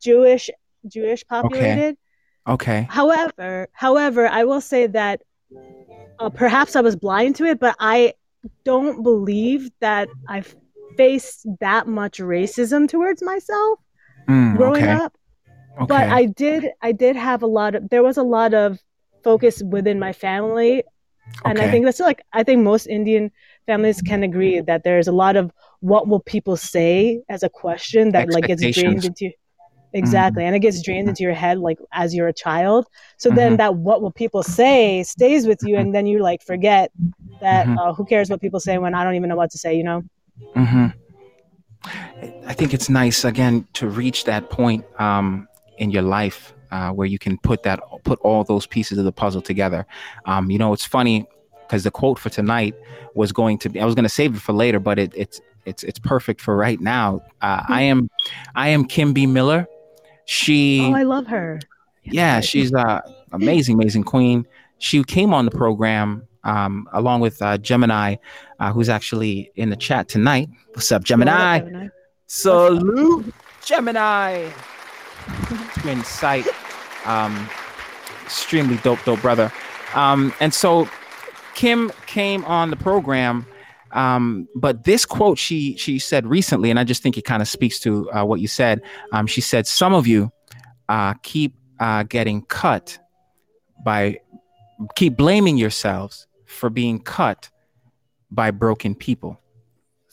Jewish 0.00 0.50
Jewish 0.86 1.26
populated. 1.26 1.90
Okay. 1.90 1.96
Okay. 2.46 2.86
However, 2.90 3.68
however, 3.72 4.26
I 4.26 4.44
will 4.44 4.60
say 4.60 4.86
that 4.88 5.22
uh, 6.18 6.30
perhaps 6.30 6.76
I 6.76 6.80
was 6.80 6.96
blind 6.96 7.36
to 7.36 7.44
it, 7.44 7.58
but 7.58 7.76
I 7.80 8.14
don't 8.64 9.02
believe 9.02 9.70
that 9.80 10.08
I've 10.28 10.54
faced 10.96 11.46
that 11.60 11.86
much 11.86 12.18
racism 12.18 12.88
towards 12.88 13.22
myself 13.22 13.78
mm, 14.28 14.56
growing 14.56 14.82
okay. 14.82 14.92
up. 14.92 15.16
Okay. 15.76 15.86
But 15.86 16.08
I 16.08 16.26
did 16.26 16.70
I 16.82 16.92
did 16.92 17.16
have 17.16 17.42
a 17.42 17.46
lot 17.46 17.74
of 17.74 17.88
there 17.88 18.02
was 18.02 18.16
a 18.16 18.22
lot 18.22 18.54
of 18.54 18.78
focus 19.24 19.62
within 19.62 19.98
my 19.98 20.12
family. 20.12 20.84
And 21.44 21.58
okay. 21.58 21.66
I 21.66 21.70
think 21.70 21.84
that's 21.84 22.00
like 22.00 22.22
I 22.32 22.42
think 22.42 22.62
most 22.62 22.86
Indian 22.86 23.30
families 23.66 24.02
can 24.02 24.22
agree 24.22 24.60
that 24.60 24.84
there's 24.84 25.08
a 25.08 25.12
lot 25.12 25.36
of 25.36 25.50
what 25.80 26.08
will 26.08 26.20
people 26.20 26.56
say 26.56 27.22
as 27.28 27.42
a 27.42 27.48
question 27.48 28.12
that 28.12 28.30
like 28.30 28.46
gets 28.46 28.60
drained 28.60 29.04
into 29.04 29.30
exactly 29.92 30.40
mm-hmm. 30.40 30.48
and 30.48 30.56
it 30.56 30.60
gets 30.60 30.82
drained 30.82 31.08
into 31.08 31.22
your 31.22 31.34
head 31.34 31.58
like 31.58 31.78
as 31.92 32.14
you're 32.14 32.28
a 32.28 32.32
child 32.32 32.86
so 33.16 33.28
mm-hmm. 33.28 33.36
then 33.36 33.56
that 33.56 33.76
what 33.76 34.00
will 34.02 34.10
people 34.10 34.42
say 34.42 35.02
stays 35.02 35.46
with 35.46 35.60
you 35.62 35.76
and 35.76 35.94
then 35.94 36.06
you 36.06 36.20
like 36.20 36.42
forget 36.42 36.90
that 37.40 37.66
mm-hmm. 37.66 37.78
uh, 37.78 37.92
who 37.92 38.04
cares 38.04 38.30
what 38.30 38.40
people 38.40 38.60
say 38.60 38.78
when 38.78 38.94
i 38.94 39.04
don't 39.04 39.14
even 39.14 39.28
know 39.28 39.36
what 39.36 39.50
to 39.50 39.58
say 39.58 39.74
you 39.74 39.84
know 39.84 40.02
mm-hmm. 40.56 40.86
i 42.46 42.52
think 42.52 42.72
it's 42.72 42.88
nice 42.88 43.24
again 43.24 43.66
to 43.72 43.88
reach 43.88 44.24
that 44.24 44.50
point 44.50 44.84
um, 44.98 45.46
in 45.78 45.90
your 45.90 46.02
life 46.02 46.54
uh, 46.72 46.90
where 46.90 47.06
you 47.06 47.18
can 47.18 47.38
put 47.38 47.62
that 47.62 47.80
put 48.04 48.18
all 48.20 48.42
those 48.42 48.66
pieces 48.66 48.98
of 48.98 49.04
the 49.04 49.12
puzzle 49.12 49.42
together. 49.42 49.86
Um, 50.24 50.50
you 50.50 50.58
know, 50.58 50.72
it's 50.72 50.86
funny 50.86 51.26
because 51.66 51.84
the 51.84 51.90
quote 51.90 52.18
for 52.18 52.30
tonight 52.30 52.74
was 53.14 53.30
going 53.30 53.58
to 53.58 53.68
be 53.68 53.78
I 53.78 53.84
was 53.84 53.94
going 53.94 54.04
to 54.04 54.08
save 54.08 54.34
it 54.34 54.40
for 54.40 54.52
later, 54.52 54.80
but 54.80 54.98
it, 54.98 55.12
it's 55.14 55.40
it's 55.66 55.84
it's 55.84 55.98
perfect 55.98 56.40
for 56.40 56.56
right 56.56 56.80
now. 56.80 57.20
Uh, 57.42 57.62
I 57.68 57.82
am 57.82 58.08
I 58.54 58.68
am 58.68 58.86
Kim 58.86 59.12
B 59.12 59.26
Miller. 59.26 59.68
She 60.26 60.80
Oh, 60.82 60.94
I 60.94 61.02
love 61.02 61.26
her. 61.26 61.60
Yeah, 62.04 62.40
she's 62.40 62.72
a 62.72 63.02
amazing 63.32 63.74
amazing 63.76 64.04
queen. 64.04 64.46
She 64.78 65.02
came 65.04 65.32
on 65.32 65.44
the 65.44 65.50
program 65.50 66.26
um, 66.44 66.88
along 66.92 67.20
with 67.20 67.40
uh, 67.40 67.58
Gemini, 67.58 68.16
uh, 68.58 68.72
who's 68.72 68.88
actually 68.88 69.52
in 69.54 69.70
the 69.70 69.76
chat 69.76 70.08
tonight. 70.08 70.48
What's 70.72 70.90
up, 70.90 71.04
Gemini? 71.04 71.60
Gemini? 71.60 71.88
Salute, 72.26 73.32
Gemini. 73.64 74.48
Twin 75.78 76.02
sight. 76.02 76.46
Um, 77.04 77.48
extremely 78.24 78.76
dope, 78.78 79.04
dope 79.04 79.20
brother. 79.20 79.52
Um, 79.94 80.32
and 80.40 80.52
so 80.52 80.88
Kim 81.54 81.92
came 82.06 82.44
on 82.46 82.70
the 82.70 82.76
program. 82.76 83.46
Um, 83.92 84.48
but 84.54 84.84
this 84.84 85.04
quote 85.04 85.38
she 85.38 85.76
she 85.76 85.98
said 85.98 86.26
recently, 86.26 86.70
and 86.70 86.78
I 86.78 86.84
just 86.84 87.02
think 87.02 87.18
it 87.18 87.22
kind 87.22 87.42
of 87.42 87.48
speaks 87.48 87.78
to 87.80 88.10
uh, 88.10 88.24
what 88.24 88.40
you 88.40 88.48
said. 88.48 88.82
Um, 89.12 89.26
she 89.26 89.40
said, 89.40 89.66
"Some 89.66 89.94
of 89.94 90.06
you 90.06 90.32
uh, 90.88 91.14
keep 91.22 91.54
uh, 91.78 92.04
getting 92.04 92.42
cut 92.42 92.98
by 93.84 94.20
keep 94.96 95.16
blaming 95.16 95.58
yourselves 95.58 96.26
for 96.46 96.70
being 96.70 97.00
cut 97.00 97.50
by 98.30 98.50
broken 98.50 98.94
people." 98.94 99.40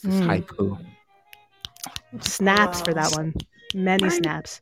This 0.03 0.15
mm. 0.15 0.43
haiku. 0.43 0.85
Snaps 2.21 2.79
wow. 2.79 2.85
for 2.85 2.93
that 2.93 3.11
one. 3.15 3.33
Many 3.73 4.09
snaps. 4.09 4.61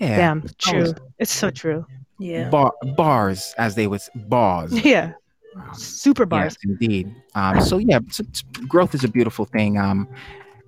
Yeah. 0.00 0.16
Damn, 0.16 0.48
true. 0.58 0.94
It's 1.18 1.32
so 1.32 1.50
true. 1.50 1.86
Yeah. 2.18 2.48
Bar, 2.48 2.72
bars, 2.96 3.54
as 3.58 3.74
they 3.74 3.86
would 3.86 4.00
bars. 4.14 4.72
Yeah. 4.84 5.12
Super 5.74 6.26
bars. 6.26 6.56
Yes, 6.64 6.70
indeed. 6.70 7.14
Um, 7.34 7.60
so 7.60 7.78
yeah, 7.78 8.00
so, 8.10 8.24
growth 8.68 8.94
is 8.94 9.04
a 9.04 9.08
beautiful 9.08 9.44
thing. 9.44 9.78
Um, 9.78 10.08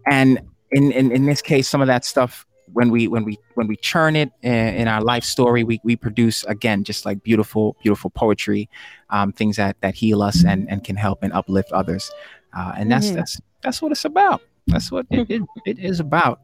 and 0.07 0.41
in, 0.73 0.93
in 0.93 1.11
in 1.13 1.27
this 1.27 1.43
case, 1.43 1.69
some 1.69 1.81
of 1.81 1.87
that 1.87 2.05
stuff 2.05 2.47
when 2.73 2.91
we 2.91 3.09
when 3.09 3.25
we 3.25 3.39
when 3.55 3.67
we 3.67 3.77
churn 3.77 4.17
it 4.17 4.31
in, 4.43 4.53
in, 4.53 4.89
our 4.89 5.01
life 5.01 5.25
story, 5.25 5.65
we 5.65 5.81
we 5.85 5.97
produce 5.97 6.45
again 6.45 6.85
just 6.85 7.05
like 7.05 7.23
beautiful 7.23 7.77
beautiful 7.83 8.11
poetry, 8.11 8.69
um, 9.11 9.33
things 9.33 9.57
that 9.57 9.81
that 9.81 9.95
heal 9.95 10.23
us 10.23 10.45
and 10.45 10.69
and 10.69 10.85
can 10.85 10.97
help 10.97 11.23
and 11.23 11.33
uplift 11.33 11.73
others. 11.73 12.11
Uh, 12.57 12.73
and 12.77 12.91
that's 12.91 13.07
mm-hmm. 13.07 13.17
that's 13.17 13.41
that's 13.63 13.83
what 13.83 13.93
it's 13.93 14.05
about. 14.05 14.43
That's 14.67 14.91
what 14.91 15.07
it, 15.11 15.31
it, 15.31 15.43
it 15.67 15.79
is 15.79 16.01
about. 16.01 16.41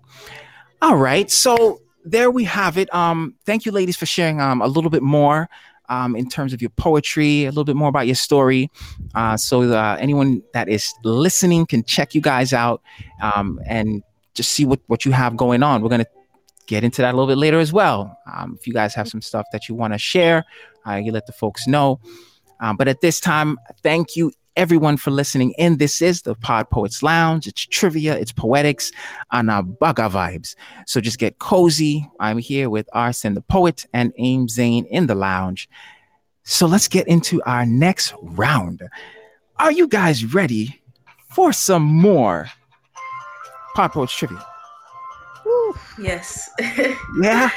All 0.80 0.96
right, 0.96 1.30
so 1.30 1.80
there 2.04 2.30
we 2.30 2.44
have 2.44 2.78
it. 2.78 2.92
Um, 2.94 3.34
thank 3.44 3.64
you, 3.64 3.72
ladies, 3.72 3.96
for 3.96 4.06
sharing 4.06 4.40
um, 4.40 4.62
a 4.62 4.66
little 4.66 4.90
bit 4.90 5.02
more 5.02 5.48
um, 5.88 6.16
in 6.16 6.28
terms 6.28 6.52
of 6.52 6.60
your 6.60 6.70
poetry, 6.70 7.44
a 7.44 7.48
little 7.48 7.64
bit 7.64 7.76
more 7.76 7.88
about 7.88 8.06
your 8.06 8.14
story. 8.14 8.70
Uh, 9.14 9.36
so 9.36 9.62
uh, 9.62 9.96
anyone 10.00 10.42
that 10.54 10.68
is 10.68 10.92
listening 11.04 11.66
can 11.66 11.84
check 11.84 12.14
you 12.14 12.20
guys 12.20 12.52
out 12.52 12.82
um, 13.22 13.60
and 13.66 14.02
just 14.34 14.50
see 14.50 14.64
what, 14.64 14.80
what 14.86 15.04
you 15.04 15.12
have 15.12 15.36
going 15.36 15.62
on. 15.62 15.82
We're 15.82 15.90
going 15.90 16.04
to 16.04 16.10
get 16.66 16.84
into 16.84 17.02
that 17.02 17.12
a 17.12 17.16
little 17.16 17.26
bit 17.26 17.38
later 17.38 17.58
as 17.58 17.72
well. 17.72 18.16
Um, 18.32 18.56
if 18.58 18.66
you 18.66 18.72
guys 18.72 18.94
have 18.94 19.08
some 19.08 19.20
stuff 19.20 19.46
that 19.52 19.68
you 19.68 19.74
want 19.74 19.92
to 19.92 19.98
share, 19.98 20.44
uh, 20.86 20.94
you 20.94 21.12
let 21.12 21.26
the 21.26 21.32
folks 21.32 21.66
know. 21.66 22.00
Um, 22.60 22.76
but 22.76 22.88
at 22.88 23.00
this 23.00 23.20
time, 23.20 23.58
thank 23.82 24.16
you 24.16 24.32
everyone 24.56 24.96
for 24.96 25.10
listening 25.10 25.52
in. 25.58 25.78
This 25.78 26.02
is 26.02 26.22
the 26.22 26.34
Pod 26.34 26.70
Poets 26.70 27.02
Lounge. 27.02 27.46
It's 27.46 27.64
trivia, 27.66 28.16
it's 28.16 28.32
poetics, 28.32 28.92
and 29.30 29.50
our 29.50 29.62
baga 29.62 30.08
vibes. 30.08 30.54
So 30.86 31.00
just 31.00 31.18
get 31.18 31.38
cozy. 31.38 32.08
I'm 32.20 32.38
here 32.38 32.70
with 32.70 32.88
R. 32.92 33.12
Sen 33.12 33.34
the 33.34 33.42
Poet 33.42 33.86
and 33.92 34.12
Amzane 34.18 34.86
in 34.88 35.06
the 35.06 35.14
lounge. 35.14 35.68
So 36.44 36.66
let's 36.66 36.88
get 36.88 37.06
into 37.08 37.42
our 37.44 37.64
next 37.64 38.14
round. 38.22 38.82
Are 39.58 39.72
you 39.72 39.86
guys 39.86 40.34
ready 40.34 40.82
for 41.30 41.52
some 41.52 41.82
more 41.82 42.48
Pod 43.74 43.92
Poets 43.92 44.14
trivia? 44.14 44.44
Woo, 45.44 45.74
yes. 46.00 46.50
yeah. 47.20 47.50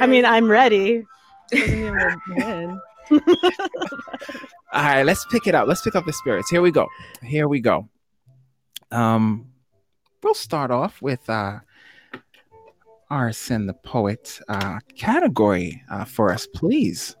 I 0.00 0.06
mean, 0.06 0.24
I'm 0.24 0.50
ready. 0.50 1.04
All 4.74 4.82
right, 4.82 5.06
let's 5.06 5.24
pick 5.26 5.46
it 5.46 5.54
up. 5.54 5.68
Let's 5.68 5.82
pick 5.82 5.94
up 5.94 6.04
the 6.04 6.12
spirits. 6.12 6.50
Here 6.50 6.60
we 6.60 6.72
go. 6.72 6.88
Here 7.22 7.46
we 7.46 7.60
go. 7.60 7.88
Um, 8.90 9.46
we'll 10.22 10.34
start 10.34 10.72
off 10.72 11.00
with 11.00 11.30
uh, 11.30 11.60
R. 13.08 13.32
Sen 13.32 13.66
the 13.66 13.74
poet 13.74 14.40
uh, 14.48 14.80
category 14.98 15.80
uh, 15.90 16.04
for 16.04 16.32
us, 16.32 16.48
please. 16.54 17.14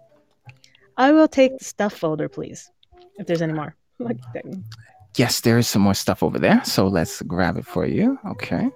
I 0.96 1.12
will 1.12 1.28
take 1.28 1.58
the 1.58 1.64
stuff 1.64 1.94
folder, 1.94 2.28
please, 2.28 2.70
if 3.18 3.26
there's 3.28 3.42
any 3.42 3.52
more. 3.52 3.76
yes, 5.16 5.40
there 5.40 5.56
is 5.56 5.68
some 5.68 5.82
more 5.82 5.94
stuff 5.94 6.24
over 6.24 6.40
there. 6.40 6.60
So 6.64 6.88
let's 6.88 7.22
grab 7.22 7.56
it 7.56 7.66
for 7.66 7.86
you. 7.86 8.18
Okay. 8.26 8.68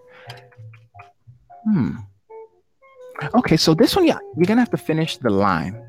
Hmm. 1.65 1.97
Okay, 3.35 3.57
so 3.57 3.75
this 3.75 3.97
one, 3.97 4.07
yeah, 4.07 4.19
you're 4.37 4.47
gonna 4.47 4.61
have 4.61 4.71
to 4.71 4.77
finish 4.77 5.17
the 5.17 5.31
line 5.31 5.85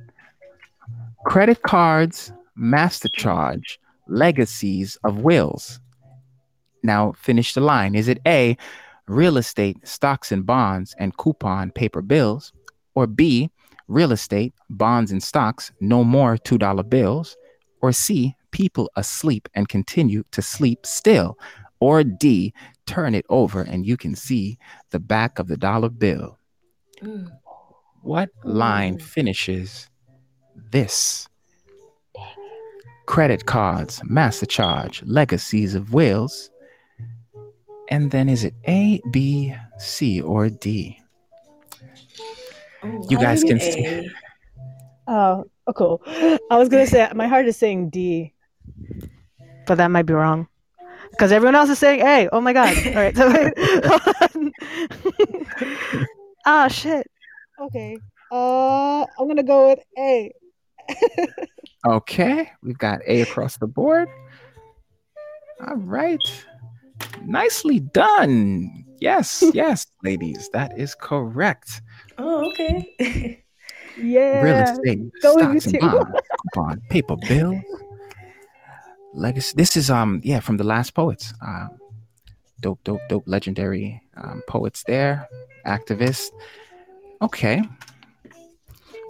credit 1.26 1.62
cards, 1.62 2.32
master 2.60 3.10
charge, 3.10 3.80
legacies 4.08 4.98
of 5.04 5.22
wills. 5.22 5.80
Now 6.84 7.14
finish 7.14 7.54
the 7.54 7.62
line. 7.62 7.96
Is 7.96 8.08
it 8.08 8.20
A, 8.28 8.58
real 9.08 9.38
estate, 9.38 9.78
stocks 9.88 10.32
and 10.32 10.46
bonds, 10.46 10.94
and 11.00 11.16
coupon 11.18 11.72
paper 11.72 12.02
bills? 12.02 12.54
Or 12.96 13.08
B, 13.08 13.50
real 13.88 14.12
estate, 14.12 14.54
bonds 14.70 15.12
and 15.12 15.24
stocks, 15.24 15.72
no 15.80 16.04
more 16.04 16.38
$2 16.38 16.90
bills? 16.90 17.38
Or 17.82 17.92
C, 17.92 18.36
people 18.52 18.90
asleep 18.96 19.48
and 19.54 19.70
continue 19.70 20.24
to 20.32 20.42
sleep 20.42 20.86
still? 20.86 21.38
Or 21.80 22.04
D, 22.04 22.54
turn 22.86 23.16
it 23.16 23.26
over 23.30 23.62
and 23.62 23.86
you 23.86 23.96
can 23.96 24.16
see 24.16 24.58
the 24.90 25.00
back 25.00 25.40
of 25.40 25.48
the 25.48 25.58
dollar 25.58 25.90
bill? 25.90 26.38
Mm. 27.02 27.30
What 28.02 28.30
line 28.44 29.00
finishes 29.00 29.90
this 30.72 31.29
credit 33.10 33.46
cards, 33.48 34.02
master 34.06 34.46
charge, 34.46 35.02
legacies 35.04 35.74
of 35.74 35.94
wills. 35.94 36.52
And 37.90 38.12
then 38.12 38.30
is 38.30 38.44
it 38.44 38.54
A, 38.68 39.02
B, 39.10 39.56
C, 39.80 40.22
or 40.22 40.50
D? 40.50 41.02
Oh, 42.84 43.08
you 43.10 43.18
guys 43.18 43.44
can 43.44 43.60
see. 43.60 44.08
Oh, 45.12 45.44
oh, 45.66 45.74
cool. 45.74 46.04
I 46.06 46.60
was 46.60 46.70
gonna 46.70 46.86
say 46.86 47.10
my 47.16 47.26
heart 47.26 47.48
is 47.48 47.58
saying 47.58 47.90
D, 47.90 48.32
but 49.66 49.80
that 49.80 49.90
might 49.90 50.06
be 50.06 50.14
wrong 50.14 50.48
because 51.10 51.32
everyone 51.32 51.56
else 51.56 51.72
is 51.72 51.80
saying 51.80 52.02
A. 52.02 52.30
Oh 52.32 52.40
my 52.40 52.54
god! 52.54 52.78
All 52.86 52.94
right, 52.94 53.18
ah 56.46 56.68
shit. 56.68 57.08
Okay. 57.60 57.98
Uh, 58.32 59.08
I'm 59.18 59.28
gonna 59.28 59.42
go 59.42 59.70
with 59.70 59.80
A. 59.98 60.32
okay, 61.86 62.52
we've 62.62 62.78
got 62.78 63.00
A 63.08 63.22
across 63.22 63.58
the 63.58 63.68
board. 63.68 64.08
All 65.68 65.76
right. 65.76 66.20
Nicely 67.26 67.80
done. 67.80 68.86
Yes, 69.00 69.44
yes, 69.54 69.86
ladies, 70.04 70.50
that 70.54 70.78
is 70.78 70.96
correct. 70.96 71.82
Oh, 72.18 72.50
okay. 72.52 73.44
Yeah. 73.98 74.42
Real 74.42 74.60
estate, 74.60 75.12
go 75.22 75.34
stocks 75.34 75.66
and 75.66 75.80
bonds, 75.80 76.22
coupon, 76.54 76.82
paper 76.90 77.18
bill, 77.28 77.62
legacy. 79.14 79.54
This 79.58 79.76
is 79.76 79.90
um 79.90 80.22
yeah 80.24 80.40
from 80.40 80.56
the 80.56 80.64
last 80.64 80.94
poets. 80.94 81.34
Uh, 81.46 81.68
dope, 82.62 82.82
dope, 82.86 83.02
dope, 83.10 83.24
legendary 83.26 84.02
um, 84.16 84.42
poets 84.48 84.84
there, 84.88 85.28
activists. 85.66 86.30
Okay, 87.22 87.62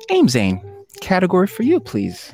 Amzane, 0.10 0.64
category 1.02 1.46
for 1.46 1.62
you, 1.62 1.80
please. 1.80 2.34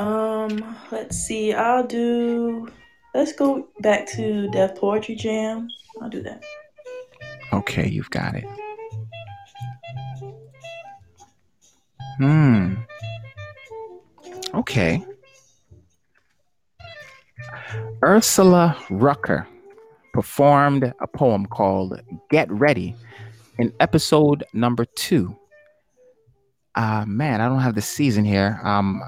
Um, 0.00 0.76
let's 0.90 1.14
see. 1.14 1.52
I'll 1.52 1.86
do. 1.86 2.68
Let's 3.14 3.34
go 3.34 3.68
back 3.80 4.06
to 4.12 4.48
Def 4.48 4.74
Poetry 4.76 5.14
Jam. 5.14 5.68
I'll 6.00 6.08
do 6.08 6.22
that. 6.22 6.42
Okay, 7.52 7.86
you've 7.86 8.08
got 8.08 8.34
it. 8.34 8.46
Hmm. 12.16 12.76
Okay. 14.54 15.04
Ursula 18.02 18.78
Rucker 18.88 19.46
performed 20.14 20.94
a 20.98 21.06
poem 21.06 21.44
called 21.44 22.00
Get 22.30 22.50
Ready 22.50 22.94
in 23.58 23.70
episode 23.80 24.44
number 24.54 24.86
two. 24.96 25.36
Uh 26.74 27.04
man, 27.06 27.42
I 27.42 27.48
don't 27.48 27.60
have 27.60 27.74
the 27.74 27.82
season 27.82 28.24
here. 28.24 28.58
Um 28.62 29.02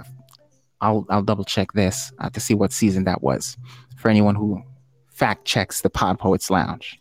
I'll 0.82 1.06
I'll 1.08 1.22
double 1.22 1.44
check 1.44 1.72
this 1.72 2.12
uh, 2.18 2.28
to 2.30 2.40
see 2.40 2.54
what 2.54 2.72
season 2.72 3.04
that 3.04 3.22
was 3.22 3.56
for 3.96 4.08
anyone 4.10 4.34
who 4.34 4.62
fact 5.10 5.44
checks 5.46 5.80
the 5.80 5.90
Pod 5.90 6.18
Poets 6.18 6.50
Lounge. 6.50 7.00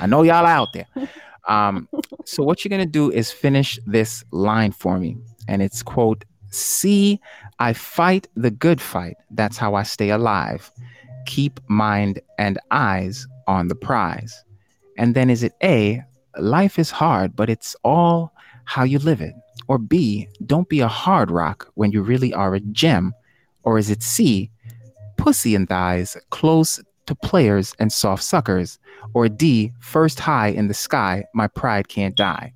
I 0.00 0.06
know 0.06 0.22
y'all 0.22 0.46
out 0.46 0.72
there. 0.74 0.86
Um, 1.48 1.88
so 2.24 2.44
what 2.44 2.64
you're 2.64 2.70
gonna 2.70 2.86
do 2.86 3.10
is 3.10 3.32
finish 3.32 3.76
this 3.84 4.24
line 4.30 4.70
for 4.70 4.96
me, 5.00 5.16
and 5.48 5.60
it's 5.60 5.82
quote: 5.82 6.24
"See, 6.52 7.20
I 7.58 7.72
fight 7.72 8.28
the 8.36 8.52
good 8.52 8.80
fight. 8.80 9.16
That's 9.32 9.58
how 9.58 9.74
I 9.74 9.82
stay 9.82 10.10
alive. 10.10 10.70
Keep 11.26 11.58
mind 11.66 12.20
and 12.38 12.60
eyes 12.70 13.26
on 13.48 13.66
the 13.66 13.74
prize." 13.74 14.44
And 14.96 15.16
then 15.16 15.30
is 15.30 15.42
it 15.42 15.54
A? 15.64 16.04
Life 16.38 16.78
is 16.78 16.92
hard, 16.92 17.34
but 17.34 17.50
it's 17.50 17.74
all 17.82 18.31
how 18.64 18.84
you 18.84 18.98
live 18.98 19.20
it. 19.20 19.34
Or 19.68 19.78
B? 19.78 20.28
Don't 20.44 20.68
be 20.68 20.80
a 20.80 20.88
hard 20.88 21.30
rock 21.30 21.70
when 21.74 21.92
you 21.92 22.02
really 22.02 22.32
are 22.32 22.54
a 22.54 22.60
gem. 22.60 23.14
Or 23.62 23.78
is 23.78 23.90
it 23.90 24.02
C? 24.02 24.50
Pussy 25.16 25.54
and 25.54 25.68
thighs 25.68 26.16
close 26.30 26.82
to 27.06 27.14
players 27.14 27.74
and 27.78 27.92
soft 27.92 28.22
suckers. 28.22 28.78
Or 29.14 29.28
D, 29.28 29.72
first 29.80 30.20
high 30.20 30.48
in 30.48 30.68
the 30.68 30.74
sky, 30.74 31.24
my 31.34 31.48
pride 31.48 31.88
can't 31.88 32.16
die. 32.16 32.52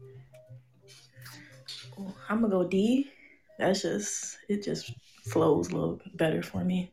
I'm 2.28 2.40
gonna 2.40 2.48
go 2.48 2.68
D. 2.68 3.10
That's 3.58 3.82
just 3.82 4.38
it. 4.48 4.64
Just 4.64 4.92
flows 5.24 5.70
a 5.70 5.74
little 5.74 6.00
better 6.14 6.42
for 6.42 6.64
me. 6.64 6.92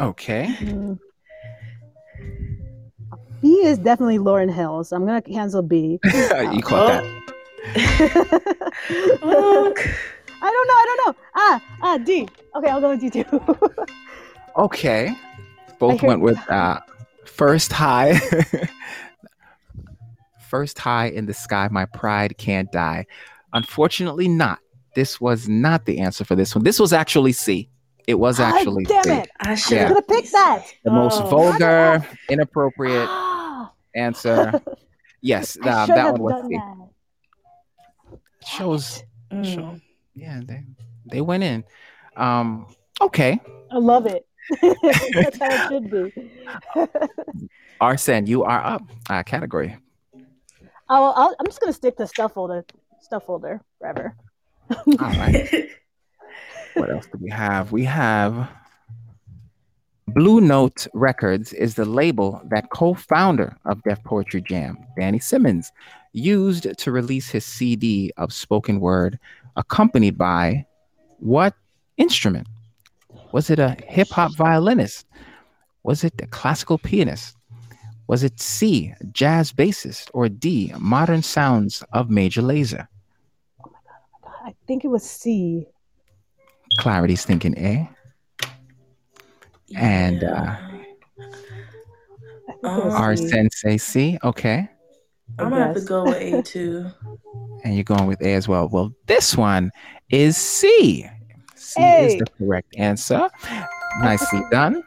Okay. 0.00 0.56
Mm. 0.62 0.98
B 3.40 3.48
is 3.64 3.78
definitely 3.78 4.18
Lauryn 4.18 4.52
Hill, 4.52 4.84
so 4.84 4.94
I'm 4.94 5.04
gonna 5.04 5.20
cancel 5.20 5.62
B. 5.62 5.98
you 6.04 6.62
caught 6.62 7.02
that. 7.02 7.21
Oh, 9.24 9.74
I 10.44 10.50
don't 10.50 10.68
know. 10.68 10.74
I 10.74 10.84
don't 10.86 11.06
know. 11.06 11.22
Ah, 11.36 11.62
ah, 11.82 11.98
D. 11.98 12.28
Okay, 12.56 12.68
I'll 12.68 12.80
go 12.80 12.90
with 12.90 13.00
D 13.00 13.10
too. 13.10 13.24
Okay. 14.54 15.16
Both 15.78 16.00
hear- 16.00 16.08
went 16.08 16.20
with 16.20 16.36
uh, 16.50 16.78
first 17.24 17.72
high. 17.72 18.20
first 20.50 20.78
high 20.78 21.06
in 21.06 21.24
the 21.24 21.32
sky, 21.32 21.68
my 21.70 21.86
pride 21.86 22.36
can't 22.36 22.70
die. 22.70 23.06
Unfortunately, 23.54 24.28
not. 24.28 24.58
This 24.94 25.22
was 25.22 25.48
not 25.48 25.86
the 25.86 26.00
answer 26.00 26.24
for 26.26 26.34
this 26.36 26.54
one. 26.54 26.64
This 26.64 26.78
was 26.78 26.92
actually 26.92 27.32
C. 27.32 27.70
It 28.06 28.16
was 28.16 28.40
Ah, 28.40 28.52
actually 28.54 28.84
damn 28.84 29.04
C. 29.04 29.10
it! 29.12 29.30
I 29.40 29.54
should 29.54 29.76
Yeah. 29.76 29.88
Have 29.88 30.06
picked 30.06 30.32
that. 30.32 30.66
The 30.84 30.90
most 30.90 31.22
Oh. 31.22 31.26
vulgar, 31.28 32.06
inappropriate 32.28 33.08
answer. 33.94 34.60
Yes, 35.22 35.56
I 35.62 35.68
uh, 35.70 35.86
that 35.86 36.12
one 36.18 36.20
was 36.20 36.46
C. 36.46 36.56
that. 36.56 36.81
Shows, 38.46 39.02
Mm. 39.32 39.54
show, 39.54 39.76
yeah, 40.14 40.40
they 40.44 40.62
they 41.06 41.20
went 41.22 41.42
in. 41.42 41.64
Um, 42.16 42.66
okay, 43.00 43.40
I 43.70 43.78
love 43.78 44.06
it. 44.06 44.26
That's 44.60 45.38
how 45.38 45.48
it 45.50 45.68
should 45.70 45.90
be. 45.90 47.48
R. 47.80 47.96
Sen, 47.96 48.26
you 48.26 48.44
are 48.44 48.62
up. 48.64 48.82
Uh, 49.08 49.22
category. 49.22 49.76
I'll, 50.88 51.12
I'll, 51.16 51.34
I'm 51.40 51.46
just 51.46 51.60
gonna 51.60 51.72
stick 51.72 51.96
to 51.96 52.06
stuff 52.06 52.34
folder, 52.34 52.64
stuff 53.00 53.24
folder 53.24 53.60
forever. 53.78 54.14
All 54.70 54.84
right. 54.98 55.68
what 56.74 56.90
else 56.90 57.06
do 57.06 57.18
we 57.20 57.30
have? 57.30 57.72
We 57.72 57.84
have 57.84 58.48
Blue 60.08 60.40
Note 60.40 60.86
Records 60.92 61.52
is 61.54 61.74
the 61.74 61.84
label 61.86 62.40
that 62.50 62.68
co-founder 62.70 63.56
of 63.64 63.82
Def 63.84 64.02
Poetry 64.04 64.42
Jam, 64.42 64.76
Danny 64.98 65.18
Simmons, 65.18 65.72
used 66.12 66.66
to 66.78 66.92
release 66.92 67.28
his 67.30 67.44
CD 67.44 68.12
of 68.16 68.32
spoken 68.32 68.80
word, 68.80 69.18
accompanied 69.56 70.18
by 70.18 70.66
what 71.18 71.54
instrument? 71.96 72.46
Was 73.32 73.50
it 73.50 73.58
a 73.58 73.76
hip 73.86 74.08
hop 74.08 74.34
violinist? 74.34 75.06
Was 75.82 76.04
it 76.04 76.14
a 76.22 76.26
classical 76.26 76.78
pianist? 76.78 77.36
Was 78.06 78.22
it 78.22 78.40
C, 78.40 78.92
jazz 79.12 79.52
bassist, 79.52 80.10
or 80.12 80.28
D, 80.28 80.72
modern 80.78 81.22
sounds 81.22 81.82
of 81.92 82.10
Major 82.10 82.42
Lazer? 82.42 82.86
Oh 83.64 83.70
my 83.70 83.78
God, 83.84 84.00
oh 84.12 84.30
my 84.32 84.40
God. 84.42 84.48
I 84.50 84.54
think 84.66 84.84
it 84.84 84.88
was 84.88 85.02
C. 85.02 85.66
Clarity's 86.78 87.24
thinking 87.24 87.56
A. 87.58 87.88
And, 89.76 90.24
uh, 90.24 90.56
I 90.58 92.52
think 92.52 92.64
it 92.64 92.84
was 92.84 92.94
Our 92.94 93.16
sensei 93.16 93.78
C. 93.78 94.18
Okay. 94.22 94.68
I'm 95.38 95.50
gonna 95.50 95.66
have 95.66 95.74
to 95.74 95.80
go 95.80 96.04
with 96.04 96.16
A 96.18 96.42
two. 96.42 96.90
And 97.64 97.76
you're 97.76 97.84
going 97.84 98.06
with 98.06 98.20
A 98.22 98.34
as 98.34 98.48
well. 98.48 98.68
Well, 98.68 98.92
this 99.06 99.36
one 99.36 99.70
is 100.10 100.36
C. 100.36 101.08
C 101.54 101.80
is 101.80 102.18
the 102.18 102.26
correct 102.36 102.74
answer. 102.76 103.30
Nicely 104.00 104.42
done. 104.50 104.82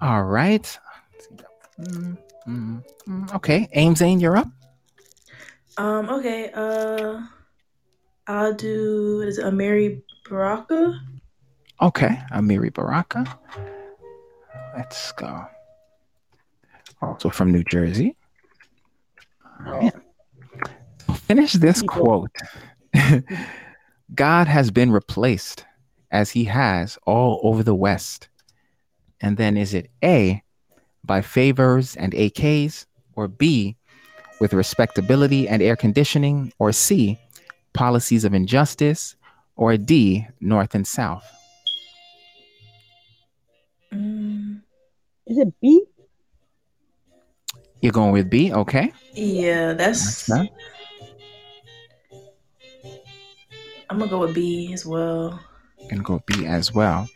All 0.00 0.22
right. 0.22 0.78
Mm, 1.80 2.18
mm, 2.46 2.84
mm. 3.08 3.34
Okay. 3.34 3.68
Amzane, 3.76 4.20
you're 4.20 4.36
up. 4.36 4.48
Um. 5.76 6.08
Okay. 6.08 6.52
Uh. 6.54 7.22
I'll 8.28 8.54
do. 8.54 9.22
Is 9.22 9.38
it 9.38 9.44
Amiri 9.44 10.02
Baraka? 10.28 11.00
Okay. 11.80 12.16
Amiri 12.30 12.72
Baraka. 12.72 13.26
Let's 14.76 15.10
go. 15.12 15.46
Also 17.02 17.28
from 17.30 17.50
New 17.50 17.64
Jersey. 17.64 18.16
All 19.66 19.72
right. 19.72 19.92
Finish 21.14 21.54
this 21.54 21.82
People. 21.82 22.28
quote 22.28 22.30
God 24.14 24.46
has 24.46 24.70
been 24.70 24.92
replaced 24.92 25.64
as 26.10 26.30
he 26.30 26.44
has 26.44 26.98
all 27.06 27.40
over 27.42 27.62
the 27.62 27.74
West. 27.74 28.28
And 29.20 29.36
then 29.36 29.56
is 29.56 29.72
it 29.74 29.90
A, 30.04 30.42
by 31.04 31.20
favors 31.22 31.96
and 31.96 32.12
AKs, 32.12 32.86
or 33.14 33.28
B, 33.28 33.76
with 34.40 34.52
respectability 34.52 35.48
and 35.48 35.62
air 35.62 35.76
conditioning, 35.76 36.52
or 36.58 36.72
C, 36.72 37.18
policies 37.72 38.24
of 38.24 38.34
injustice, 38.34 39.16
or 39.56 39.76
D, 39.76 40.26
North 40.40 40.74
and 40.74 40.86
South? 40.86 41.24
Mm, 43.92 44.60
Is 45.26 45.38
it 45.38 45.52
B? 45.60 45.84
You're 47.82 47.92
going 47.92 48.12
with 48.12 48.30
B, 48.30 48.52
okay? 48.52 48.92
yeah, 49.12 49.72
That's 49.74 50.26
that's. 50.26 50.28
not. 50.28 50.46
I'm 53.90 53.98
gonna 53.98 54.10
go 54.10 54.20
with 54.20 54.34
B 54.34 54.72
as 54.72 54.86
well. 54.86 55.38
Gonna 55.90 56.02
go 56.02 56.22
B 56.26 56.46
as 56.46 56.72
well. 56.72 57.08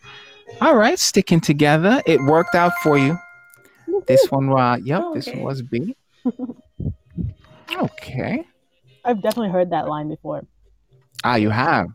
All 0.61 0.77
right, 0.77 0.99
sticking 0.99 1.41
together. 1.41 2.03
It 2.05 2.21
worked 2.21 2.55
out 2.55 2.73
for 2.83 2.99
you. 2.99 3.17
This 4.07 4.31
one, 4.31 4.51
uh, 4.51 4.77
yep, 4.83 5.03
Oh, 5.05 5.15
this 5.15 5.27
one 5.29 5.43
was 5.43 5.63
B. 5.63 5.97
Okay. 7.77 8.45
I've 9.05 9.23
definitely 9.23 9.51
heard 9.51 9.71
that 9.71 9.87
line 9.89 10.09
before. 10.09 10.43
Ah, 11.25 11.37
you 11.37 11.51
have. 11.51 11.87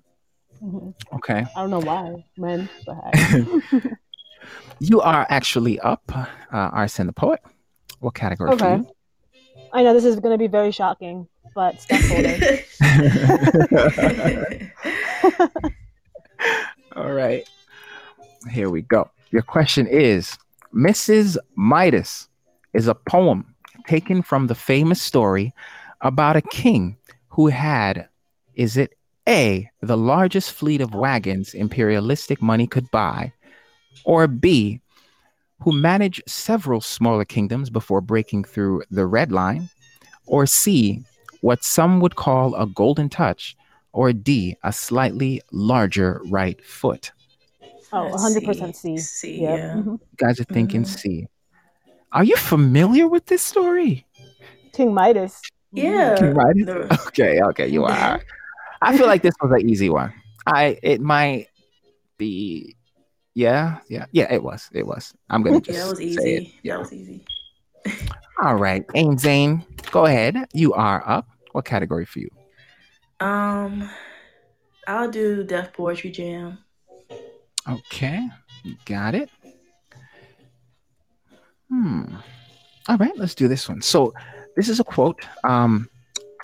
Mhm. 0.64 0.94
Okay. 1.16 1.46
I 1.56 1.60
don't 1.62 1.70
know 1.72 1.80
why, 1.80 2.24
when, 2.38 2.70
but 2.86 2.96
I- 3.14 3.46
You 4.80 5.02
are 5.02 5.28
actually 5.30 5.80
up, 5.82 6.02
uh, 6.16 6.26
R. 6.52 6.88
Sen 6.88 7.06
the 7.08 7.14
Poet. 7.14 7.40
What 8.02 8.16
category 8.16 8.52
Okay. 8.52 8.82
for 8.84 8.92
I 9.74 9.84
know 9.84 9.94
this 9.94 10.04
is 10.04 10.20
gonna 10.20 10.38
be 10.38 10.48
very 10.48 10.72
shocking, 10.72 11.28
but 11.56 11.80
stuff 11.80 12.02
folder. 12.02 12.60
All 16.96 17.14
right. 17.14 17.48
Here 18.52 18.70
we 18.70 18.82
go. 18.82 19.10
Your 19.30 19.44
question 19.44 19.88
is 19.88 20.38
Mrs. 20.74 21.38
Midas 21.56 22.28
is 22.74 22.88
a 22.88 22.96
poem 22.96 23.54
taken 23.88 24.22
from 24.22 24.48
the 24.48 24.56
famous 24.56 25.02
story 25.02 25.54
about 26.02 26.36
a 26.36 26.42
king 26.42 26.98
who 27.30 27.48
had, 27.48 28.08
is 28.56 28.78
it 28.78 28.98
A, 29.28 29.70
the 29.82 29.98
largest 29.98 30.52
fleet 30.52 30.82
of 30.82 30.94
wagons 30.94 31.54
imperialistic 31.54 32.42
money 32.42 32.68
could 32.68 32.90
buy, 32.92 33.32
or 34.04 34.28
B, 34.28 34.82
who 35.64 35.72
managed 35.72 36.24
several 36.28 36.82
smaller 36.82 37.26
kingdoms 37.26 37.70
before 37.70 38.02
breaking 38.02 38.44
through 38.46 38.84
the 38.92 39.06
red 39.06 39.32
line, 39.32 39.70
or 40.26 40.46
C, 40.46 41.04
what 41.42 41.64
some 41.64 42.00
would 42.00 42.16
call 42.16 42.56
a 42.56 42.66
golden 42.68 43.10
touch, 43.10 43.56
or 43.94 44.14
D, 44.14 44.56
a 44.64 44.72
slightly 44.74 45.42
larger 45.52 46.22
right 46.26 46.64
foot? 46.64 47.12
Oh, 47.94 48.08
Let's 48.10 48.24
100% 48.24 48.76
C. 48.76 48.98
C, 48.98 49.42
Yep. 49.42 49.60
yeah. 49.60 49.74
Mhm. 49.74 49.86
You 49.86 50.00
guys 50.18 50.40
are 50.40 50.46
thinking 50.46 50.84
Mhm. 50.84 50.88
C. 51.00 51.28
Are 52.14 52.24
you 52.24 52.38
familiar 52.38 53.08
with 53.08 53.26
this 53.26 53.42
story? 53.42 54.06
King 54.74 54.94
Midas. 54.94 55.42
Yeah. 55.74 56.16
King 56.18 56.34
Midas? 56.34 56.66
the- 56.66 57.04
Okay, 57.08 57.42
okay, 57.42 57.68
you 57.68 57.84
are. 57.86 58.22
I 58.82 58.98
feel 58.98 59.08
like 59.08 59.22
this 59.22 59.36
was 59.42 59.52
an 59.52 59.70
easy 59.70 59.90
one. 59.90 60.14
I 60.48 60.80
it 60.82 61.02
might 61.02 61.48
be 62.18 62.76
yeah, 63.34 63.80
yeah, 63.88 64.06
yeah, 64.12 64.32
it 64.32 64.44
was. 64.44 64.70
It 64.74 64.86
was. 64.86 65.14
I'm 65.30 65.44
gonna 65.44 65.62
just 65.62 65.78
yeah, 65.78 65.86
that 65.86 65.90
was 65.90 66.02
easy. 66.02 66.56
Yeah. 66.64 66.74
That 66.74 66.80
was 66.80 66.94
easy. 66.94 67.26
All 68.42 68.56
right. 68.56 68.86
Amzane, 68.90 69.64
go 69.92 70.06
ahead. 70.06 70.36
You 70.54 70.74
are 70.74 71.08
up. 71.08 71.28
What 71.52 71.66
category 71.66 72.06
for 72.06 72.20
you? 72.20 72.30
Um, 73.20 73.90
I'll 74.88 75.12
do 75.12 75.44
Def 75.44 75.74
Poetry 75.74 76.12
Jam. 76.12 76.58
Okay. 77.70 78.28
You 78.64 78.76
got 78.86 79.16
it. 79.16 79.30
Hmm. 81.70 82.16
All 82.88 82.98
right, 82.98 83.16
let's 83.16 83.36
do 83.36 83.48
this 83.48 83.70
one. 83.70 83.82
So 83.82 84.14
this 84.56 84.68
is 84.68 84.80
a 84.80 84.84
quote. 84.84 85.26
Um 85.44 85.88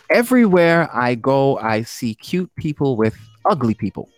everywhere 0.10 0.90
I 0.94 1.16
go, 1.16 1.58
I 1.58 1.82
see 1.82 2.16
cute 2.16 2.50
people 2.56 2.96
with 2.96 3.18
ugly 3.46 3.74
people. 3.74 4.10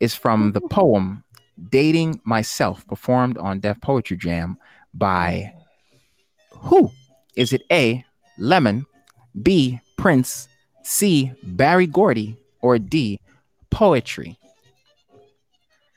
Is 0.00 0.14
from 0.14 0.52
the 0.52 0.60
poem 0.60 1.23
Dating 1.70 2.20
Myself, 2.24 2.86
performed 2.86 3.38
on 3.38 3.60
Def 3.60 3.80
Poetry 3.80 4.16
Jam 4.16 4.58
by 4.92 5.52
who? 6.50 6.90
Is 7.36 7.52
it 7.52 7.62
A, 7.70 8.04
Lemon, 8.38 8.86
B, 9.42 9.80
Prince, 9.96 10.48
C, 10.82 11.32
Berry 11.42 11.86
Gordy, 11.86 12.36
or 12.60 12.78
D, 12.78 13.20
Poetry? 13.70 14.38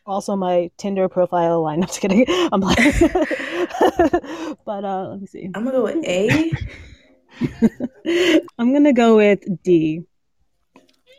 Also, 0.05 0.35
my 0.35 0.71
Tinder 0.77 1.09
profile 1.09 1.63
line. 1.63 1.79
I'm 1.81 1.87
just 1.87 1.99
kidding. 1.99 2.25
I'm 2.29 2.61
like, 2.61 2.77
but 4.65 4.85
uh, 4.85 5.09
let 5.09 5.21
me 5.21 5.27
see. 5.27 5.49
I'm 5.53 5.65
gonna 5.65 5.71
go 5.71 5.83
with 5.83 6.05
A. 6.05 6.51
I'm 8.57 8.73
gonna 8.73 8.93
go 8.93 9.17
with 9.17 9.43
D. 9.63 10.03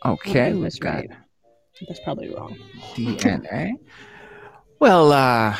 Okay, 0.05 0.49
I 0.49 0.53
we've 0.55 0.80
got 0.80 0.95
right. 0.95 1.11
That's 1.86 2.01
probably 2.01 2.34
wrong. 2.34 2.57
DNA. 2.95 3.72
Well, 4.81 5.12
uh, 5.12 5.57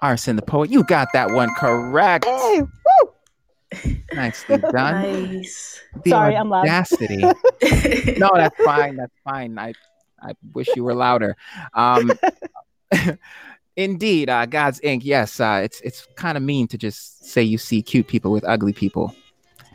R. 0.00 0.16
Sen 0.16 0.36
the 0.36 0.42
poet, 0.42 0.70
you 0.70 0.84
got 0.84 1.08
that 1.12 1.30
one 1.30 1.50
correct. 1.56 2.24
Hey, 2.24 2.62
Nicely 4.12 4.58
done. 4.58 4.72
nice. 4.72 5.80
The 6.04 6.10
Sorry, 6.10 6.36
I'm 6.36 6.48
loud. 6.48 6.64
no, 8.18 8.30
that's 8.34 8.56
fine. 8.64 8.96
That's 8.96 9.14
fine. 9.22 9.58
I, 9.58 9.74
I 10.20 10.32
wish 10.54 10.68
you 10.74 10.84
were 10.84 10.94
louder. 10.94 11.36
Um, 11.74 12.10
indeed, 13.76 14.28
uh, 14.28 14.46
God's 14.46 14.80
ink. 14.82 15.04
Yes, 15.04 15.38
uh, 15.38 15.60
it's 15.62 15.80
it's 15.82 16.06
kind 16.16 16.36
of 16.36 16.42
mean 16.42 16.66
to 16.68 16.78
just 16.78 17.24
say 17.24 17.42
you 17.42 17.58
see 17.58 17.82
cute 17.82 18.08
people 18.08 18.32
with 18.32 18.44
ugly 18.44 18.72
people. 18.72 19.14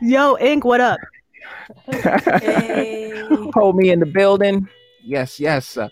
Yo, 0.02 0.36
Ink, 0.38 0.64
what 0.64 0.80
up? 0.82 0.98
Hey. 1.86 3.12
Hold 3.54 3.76
me 3.76 3.90
in 3.90 4.00
the 4.00 4.06
building. 4.06 4.68
Yes, 5.02 5.40
yes. 5.40 5.76
Uh, 5.76 5.88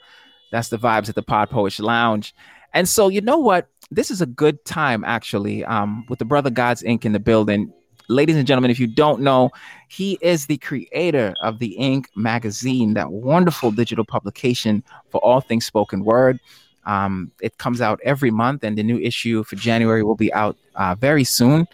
that's 0.53 0.69
the 0.69 0.77
vibes 0.79 1.09
at 1.09 1.15
the 1.15 1.23
Pod 1.23 1.49
Poets 1.49 1.81
Lounge. 1.81 2.35
And 2.75 2.89
so, 2.89 3.09
you 3.09 3.21
know 3.21 3.39
what? 3.39 3.69
This 3.91 4.11
is 4.11 4.21
a 4.21 4.27
good 4.27 4.63
time, 4.65 5.05
actually, 5.05 5.65
um, 5.65 6.05
with 6.09 6.19
the 6.19 6.25
Brother 6.25 6.51
God's 6.51 6.83
Ink 6.83 7.07
in 7.07 7.13
the 7.13 7.21
building. 7.21 7.73
Ladies 8.09 8.37
and 8.37 8.47
gentlemen, 8.47 8.71
if 8.71 8.81
you 8.81 8.89
don't 8.89 9.23
know, 9.23 9.51
he 9.89 10.19
is 10.21 10.47
the 10.47 10.59
creator 10.59 11.33
of 11.41 11.61
the 11.61 11.73
Ink 11.77 12.11
magazine, 12.17 12.95
that 12.95 13.13
wonderful 13.13 13.71
digital 13.71 14.05
publication 14.05 14.83
for 15.11 15.19
all 15.19 15.41
things 15.41 15.65
spoken 15.65 16.05
word. 16.05 16.41
Um, 16.85 17.31
it 17.41 17.57
comes 17.59 17.81
out 17.81 18.01
every 18.05 18.31
month, 18.31 18.65
and 18.65 18.77
the 18.77 18.83
new 18.83 18.99
issue 18.99 19.45
for 19.45 19.57
January 19.57 20.03
will 20.03 20.17
be 20.17 20.33
out 20.35 20.57
uh, 20.75 20.97
very 20.97 21.25
soon. 21.25 21.67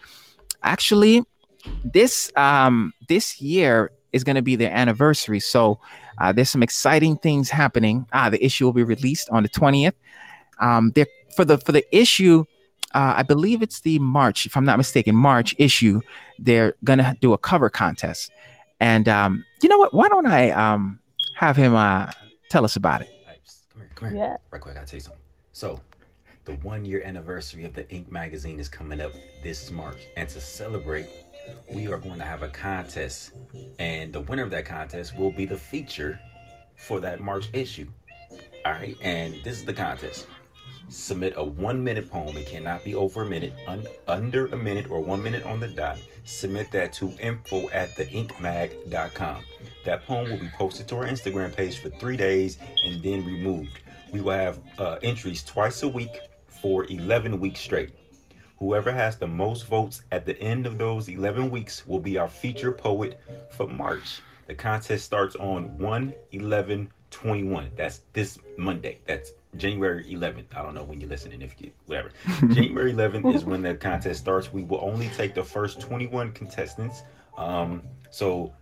Actually, 0.63 1.25
this 1.83 2.31
um, 2.37 2.93
this 3.09 3.41
year 3.41 3.91
is 4.13 4.23
going 4.23 4.37
to 4.37 4.43
be 4.43 4.55
their 4.55 4.71
anniversary, 4.71 5.41
so 5.41 5.81
uh, 6.21 6.31
there's 6.31 6.51
some 6.51 6.63
exciting 6.63 7.17
things 7.17 7.49
happening. 7.49 8.07
Ah, 8.13 8.29
the 8.29 8.45
issue 8.45 8.67
will 8.67 8.73
be 8.73 8.83
released 8.85 9.29
on 9.31 9.43
the 9.43 9.49
20th. 9.49 9.95
Um, 10.61 10.93
there 10.95 11.07
for 11.35 11.45
the 11.45 11.59
for 11.59 11.73
the 11.73 11.85
issue, 11.97 12.45
uh, 12.95 13.15
I 13.17 13.23
believe 13.23 13.63
it's 13.63 13.81
the 13.81 13.99
March, 13.99 14.47
if 14.47 14.57
I'm 14.57 14.65
not 14.65 14.77
mistaken, 14.77 15.15
March 15.15 15.55
issue. 15.59 16.01
They're 16.39 16.75
gonna 16.85 17.17
do 17.21 17.33
a 17.33 17.39
cover 17.39 17.71
contest, 17.71 18.31
and 18.81 19.09
um, 19.09 19.45
you 19.63 19.69
know 19.69 19.79
what? 19.79 19.95
Why 19.95 20.09
don't 20.09 20.27
I 20.27 20.51
um, 20.51 21.01
have 21.37 21.57
him 21.57 21.75
uh, 21.75 22.11
tell 22.49 22.65
us 22.65 22.77
about 22.77 23.03
it? 23.03 23.09
Come 23.73 23.83
here, 23.83 23.91
come 23.95 24.11
here. 24.11 24.19
Yeah. 24.19 24.37
Right 24.51 24.61
quick, 24.61 24.73
I 24.73 24.81
gotta 24.81 24.87
tell 24.87 24.97
you 24.97 25.03
something. 25.03 25.21
So, 25.53 25.81
the 26.45 26.55
one 26.57 26.85
year 26.85 27.03
anniversary 27.05 27.65
of 27.65 27.75
the 27.75 27.89
Ink 27.91 28.11
magazine 28.11 28.59
is 28.59 28.69
coming 28.69 29.01
up 29.01 29.13
this 29.43 29.71
March, 29.71 29.99
and 30.17 30.29
to 30.29 30.41
celebrate, 30.41 31.07
we 31.73 31.87
are 31.89 31.99
going 31.99 32.19
to 32.19 32.25
have 32.25 32.43
a 32.43 32.49
contest, 32.49 33.33
and 33.79 34.13
the 34.13 34.21
winner 34.21 34.43
of 34.43 34.51
that 34.51 34.65
contest 34.65 35.17
will 35.17 35.31
be 35.31 35.45
the 35.45 35.57
feature 35.57 36.19
for 36.77 37.01
that 37.01 37.21
March 37.21 37.49
issue. 37.53 37.87
All 38.65 38.73
right, 38.73 38.97
and 39.03 39.35
this 39.45 39.59
is 39.59 39.65
the 39.65 39.73
contest. 39.73 40.27
Submit 40.91 41.35
a 41.37 41.45
one 41.45 41.85
minute 41.85 42.11
poem. 42.11 42.37
It 42.37 42.49
cannot 42.49 42.83
be 42.83 42.97
over 42.97 43.23
a 43.23 43.27
minute, 43.27 43.53
un- 43.69 43.87
under 44.09 44.47
a 44.47 44.57
minute, 44.57 44.91
or 44.91 45.01
one 45.01 45.23
minute 45.23 45.45
on 45.47 45.61
the 45.61 45.69
dot. 45.69 45.99
Submit 46.25 46.73
that 46.73 46.93
to 46.95 47.13
info 47.21 47.71
at 47.71 47.91
theinkmag.com. 47.91 49.45
That 49.85 50.05
poem 50.05 50.29
will 50.29 50.39
be 50.39 50.51
posted 50.59 50.89
to 50.89 50.97
our 50.97 51.07
Instagram 51.07 51.55
page 51.55 51.79
for 51.79 51.91
three 51.91 52.17
days 52.17 52.59
and 52.85 53.01
then 53.05 53.25
removed. 53.25 53.79
We 54.13 54.21
will 54.21 54.33
have 54.33 54.59
uh, 54.79 54.97
entries 55.05 55.45
twice 55.45 55.85
a 55.85 55.89
week 55.89 56.19
for 56.49 56.85
11 56.87 57.39
weeks 57.39 57.61
straight. 57.61 57.91
Whoever 58.59 58.93
has 58.93 59.17
the 59.17 59.29
most 59.29 59.69
votes 59.69 60.03
at 60.11 60.27
the 60.27 60.39
end 60.41 60.67
of 60.67 60.77
those 60.77 61.09
11 61.09 61.51
weeks 61.51 61.87
will 61.87 62.01
be 62.01 62.19
our 62.19 62.29
feature 62.29 62.73
poet 62.73 63.21
for 63.51 63.69
March. 63.69 64.21
The 64.49 64.55
contest 64.57 65.05
starts 65.05 65.37
on 65.37 65.79
1 65.79 66.15
11 66.33 66.91
21. 67.11 67.71
That's 67.77 68.03
this 68.13 68.39
Monday. 68.57 68.99
That's 69.07 69.33
January 69.57 70.05
11th. 70.05 70.57
I 70.57 70.63
don't 70.63 70.75
know 70.75 70.85
when 70.85 71.01
you're 71.01 71.11
listening, 71.11 71.43
if 71.43 71.55
you 71.59 71.71
whatever. 71.87 72.11
January 72.53 72.93
11th 72.93 73.35
is 73.35 73.45
when 73.45 73.63
the 73.63 73.75
contest 73.75 74.21
starts. 74.21 74.53
We 74.53 74.63
will 74.63 74.81
only 74.83 75.09
take 75.11 75.35
the 75.35 75.45
first 75.45 75.81
21 75.81 76.33
contestants. 76.33 77.03
Um, 77.37 77.83
so 78.11 78.53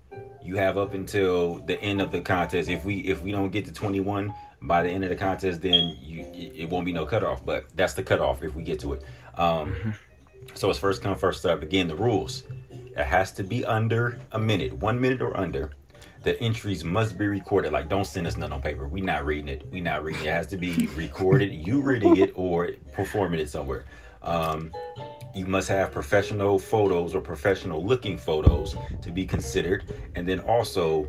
you 0.42 0.56
have 0.56 0.78
up 0.78 0.94
until 0.94 1.56
the 1.60 1.80
end 1.82 2.00
of 2.00 2.10
the 2.10 2.20
contest. 2.20 2.68
If 2.68 2.84
we 2.84 2.98
if 3.00 3.22
we 3.22 3.32
don't 3.32 3.50
get 3.50 3.64
to 3.66 3.72
21 3.72 4.32
by 4.62 4.82
the 4.82 4.90
end 4.90 5.04
of 5.04 5.10
the 5.10 5.16
contest, 5.16 5.60
then 5.60 5.96
you 6.00 6.26
it 6.34 6.68
won't 6.68 6.86
be 6.86 6.92
no 6.92 7.04
cutoff. 7.04 7.44
But 7.44 7.66
that's 7.74 7.94
the 7.94 8.02
cutoff 8.02 8.42
if 8.42 8.54
we 8.54 8.62
get 8.62 8.80
to 8.80 8.94
it. 8.94 9.02
Um, 9.36 9.94
so 10.54 10.70
it's 10.70 10.78
first 10.78 11.02
come 11.02 11.16
first 11.16 11.42
served. 11.42 11.62
Again, 11.62 11.88
the 11.88 11.96
rules. 11.96 12.44
It 12.70 13.04
has 13.04 13.30
to 13.32 13.44
be 13.44 13.64
under 13.64 14.18
a 14.32 14.38
minute, 14.38 14.72
one 14.72 15.00
minute 15.00 15.22
or 15.22 15.36
under. 15.36 15.70
The 16.22 16.40
entries 16.40 16.84
must 16.84 17.16
be 17.16 17.26
recorded. 17.26 17.72
Like, 17.72 17.88
don't 17.88 18.06
send 18.06 18.26
us 18.26 18.36
nothing 18.36 18.52
on 18.52 18.62
paper. 18.62 18.88
We 18.88 19.00
not 19.00 19.24
reading 19.24 19.48
it. 19.48 19.66
We 19.70 19.80
not 19.80 20.02
reading 20.02 20.22
it. 20.22 20.28
It 20.28 20.32
has 20.32 20.46
to 20.48 20.56
be 20.56 20.88
recorded. 20.94 21.52
You 21.52 21.80
reading 21.80 22.16
it 22.16 22.32
or 22.34 22.70
performing 22.92 23.40
it 23.40 23.48
somewhere. 23.48 23.84
Um, 24.22 24.72
you 25.34 25.46
must 25.46 25.68
have 25.68 25.92
professional 25.92 26.58
photos 26.58 27.14
or 27.14 27.20
professional 27.20 27.84
looking 27.84 28.18
photos 28.18 28.74
to 29.02 29.10
be 29.10 29.24
considered. 29.24 29.92
And 30.16 30.28
then 30.28 30.40
also, 30.40 31.08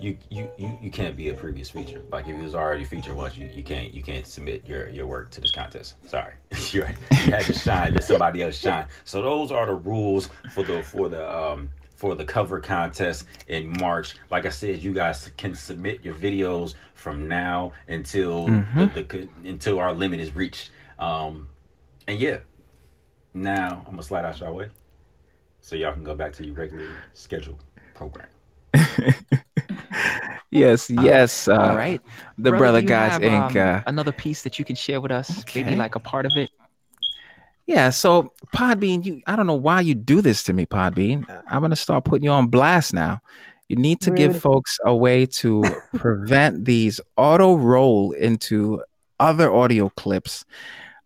you 0.00 0.16
you 0.30 0.50
you, 0.56 0.78
you 0.80 0.90
can't 0.90 1.16
be 1.16 1.28
a 1.28 1.34
previous 1.34 1.70
feature. 1.70 2.02
Like 2.10 2.26
if 2.26 2.36
it 2.36 2.42
was 2.42 2.54
already 2.54 2.84
featured 2.84 3.14
once, 3.14 3.36
you, 3.36 3.50
you 3.52 3.62
can't 3.62 3.92
you 3.92 4.02
can't 4.02 4.26
submit 4.26 4.66
your 4.66 4.88
your 4.88 5.06
work 5.06 5.30
to 5.32 5.40
this 5.40 5.52
contest. 5.52 5.94
Sorry, 6.08 6.34
you 6.70 6.82
had 7.10 7.44
to 7.44 7.52
shine. 7.52 7.94
Let 7.94 8.04
somebody 8.04 8.42
else 8.42 8.56
shine. 8.56 8.86
So 9.04 9.22
those 9.22 9.52
are 9.52 9.66
the 9.66 9.74
rules 9.74 10.28
for 10.52 10.64
the 10.64 10.82
for 10.82 11.08
the 11.08 11.30
um 11.30 11.70
for 12.02 12.16
the 12.16 12.24
cover 12.24 12.58
contest 12.58 13.26
in 13.46 13.68
March. 13.78 14.16
Like 14.28 14.44
I 14.44 14.48
said, 14.48 14.82
you 14.82 14.92
guys 14.92 15.30
can 15.36 15.54
submit 15.54 16.04
your 16.04 16.14
videos 16.14 16.74
from 16.94 17.28
now 17.28 17.70
until 17.86 18.48
Mhm. 18.48 18.92
the, 18.92 19.02
the 19.04 19.48
until 19.48 19.78
our 19.78 19.94
limit 19.94 20.18
is 20.18 20.34
reached. 20.34 20.72
Um, 20.98 21.46
and 22.08 22.18
yeah, 22.18 22.38
now 23.34 23.84
I'm 23.86 23.92
gonna 23.92 24.02
slide 24.02 24.24
out 24.24 24.40
y'all 24.40 24.52
way, 24.52 24.68
so 25.60 25.76
y'all 25.76 25.92
can 25.92 26.02
go 26.02 26.16
back 26.16 26.32
to 26.32 26.44
your 26.44 26.56
regular 26.56 26.88
scheduled 27.14 27.62
program. 27.94 28.26
yes, 30.50 30.90
yes. 30.90 31.46
Uh, 31.46 31.54
All 31.56 31.76
right. 31.76 32.00
The 32.36 32.50
Brother, 32.50 32.58
Brother 32.58 32.80
do 32.80 32.86
God's 32.88 33.12
have, 33.12 33.22
Ink. 33.22 33.56
um, 33.56 33.76
Uh, 33.76 33.80
another 33.86 34.10
piece 34.12 34.42
that 34.42 34.58
you 34.58 34.64
can 34.64 34.74
share 34.74 35.00
with 35.00 35.12
us, 35.12 35.38
Okay. 35.42 35.62
maybe 35.62 35.76
like 35.76 35.94
a 35.94 36.00
part 36.00 36.26
of 36.26 36.32
it. 36.34 36.50
Yeah, 37.72 37.88
so 37.88 38.34
Podbean, 38.54 39.02
you 39.02 39.22
I 39.26 39.34
don't 39.34 39.46
know 39.46 39.54
why 39.54 39.80
you 39.80 39.94
do 39.94 40.20
this 40.20 40.42
to 40.42 40.52
me, 40.52 40.66
Podbean. 40.66 41.24
I'm 41.48 41.62
gonna 41.62 41.74
start 41.74 42.04
putting 42.04 42.22
you 42.24 42.30
on 42.30 42.48
blast 42.48 42.92
now. 42.92 43.22
You 43.68 43.76
need 43.76 44.02
to 44.02 44.10
give 44.10 44.38
folks 44.38 44.78
a 44.84 44.94
way 44.94 45.24
to 45.24 45.64
prevent 45.94 46.66
these 46.66 47.00
auto 47.16 47.54
roll 47.54 48.12
into 48.12 48.82
other 49.18 49.50
audio 49.50 49.88
clips. 49.88 50.44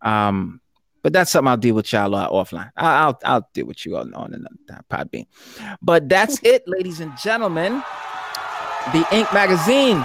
Um, 0.01 0.59
but 1.03 1.13
that's 1.13 1.31
something 1.31 1.47
I'll 1.47 1.55
deal 1.55 1.73
with 1.73 1.93
y'all 1.93 2.13
uh, 2.13 2.29
offline. 2.29 2.69
I- 2.75 2.97
I'll 3.03 3.19
I'll 3.23 3.49
deal 3.53 3.65
with 3.65 3.85
you 3.85 3.95
on 3.95 4.13
on 4.13 4.33
another 4.33 4.57
time, 4.67 4.83
Podbean. 4.91 5.25
But 5.81 6.09
that's 6.09 6.37
it, 6.43 6.63
ladies 6.67 6.99
and 6.99 7.17
gentlemen. 7.17 7.81
The 8.91 9.07
Ink 9.13 9.31
magazine 9.31 9.99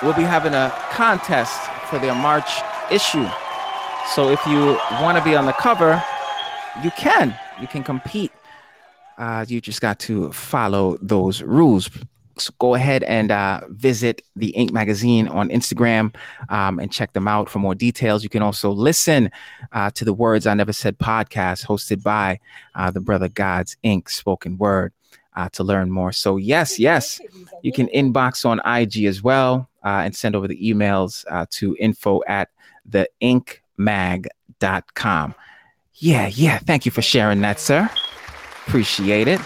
will 0.00 0.14
be 0.14 0.22
having 0.22 0.54
a 0.54 0.70
contest 0.92 1.60
for 1.88 1.98
their 1.98 2.14
March 2.14 2.48
issue. 2.92 3.28
So 4.14 4.28
if 4.28 4.44
you 4.46 4.78
want 5.00 5.18
to 5.18 5.24
be 5.24 5.36
on 5.36 5.46
the 5.46 5.52
cover, 5.52 6.02
you 6.82 6.90
can. 6.92 7.36
You 7.60 7.66
can 7.66 7.82
compete. 7.82 8.32
Uh, 9.18 9.44
you 9.46 9.60
just 9.60 9.80
got 9.80 9.98
to 10.00 10.32
follow 10.32 10.96
those 11.02 11.42
rules. 11.42 11.90
So 12.38 12.52
go 12.58 12.74
ahead 12.74 13.02
and 13.02 13.30
uh, 13.30 13.60
visit 13.68 14.22
the 14.34 14.48
Ink 14.50 14.72
Magazine 14.72 15.28
on 15.28 15.50
Instagram 15.50 16.14
um, 16.48 16.78
and 16.78 16.90
check 16.90 17.12
them 17.12 17.28
out 17.28 17.50
for 17.50 17.58
more 17.58 17.74
details. 17.74 18.22
You 18.22 18.30
can 18.30 18.42
also 18.42 18.70
listen 18.70 19.30
uh, 19.72 19.90
to 19.90 20.04
the 20.04 20.14
Words 20.14 20.46
I 20.46 20.54
Never 20.54 20.72
Said 20.72 20.98
podcast 20.98 21.66
hosted 21.66 22.02
by 22.02 22.40
uh, 22.74 22.90
the 22.90 23.00
Brother 23.00 23.28
God's 23.28 23.76
Ink 23.82 24.08
Spoken 24.08 24.56
Word 24.56 24.92
uh, 25.36 25.50
to 25.50 25.64
learn 25.64 25.90
more. 25.90 26.12
So, 26.12 26.38
yes, 26.38 26.78
yes, 26.78 27.20
you 27.62 27.72
can 27.72 27.88
inbox 27.88 28.46
on 28.46 28.60
IG 28.64 29.04
as 29.04 29.22
well 29.22 29.68
uh, 29.84 30.02
and 30.04 30.16
send 30.16 30.34
over 30.34 30.48
the 30.48 30.58
emails 30.58 31.24
to 31.50 31.76
info 31.78 32.22
at 32.26 32.48
theinkmag.com. 33.80 35.34
Yeah, 35.94 36.28
yeah. 36.28 36.58
Thank 36.58 36.86
you 36.86 36.92
for 36.92 37.02
sharing 37.02 37.40
that, 37.42 37.60
sir. 37.60 37.90
Appreciate 38.66 39.28
it. 39.28 39.40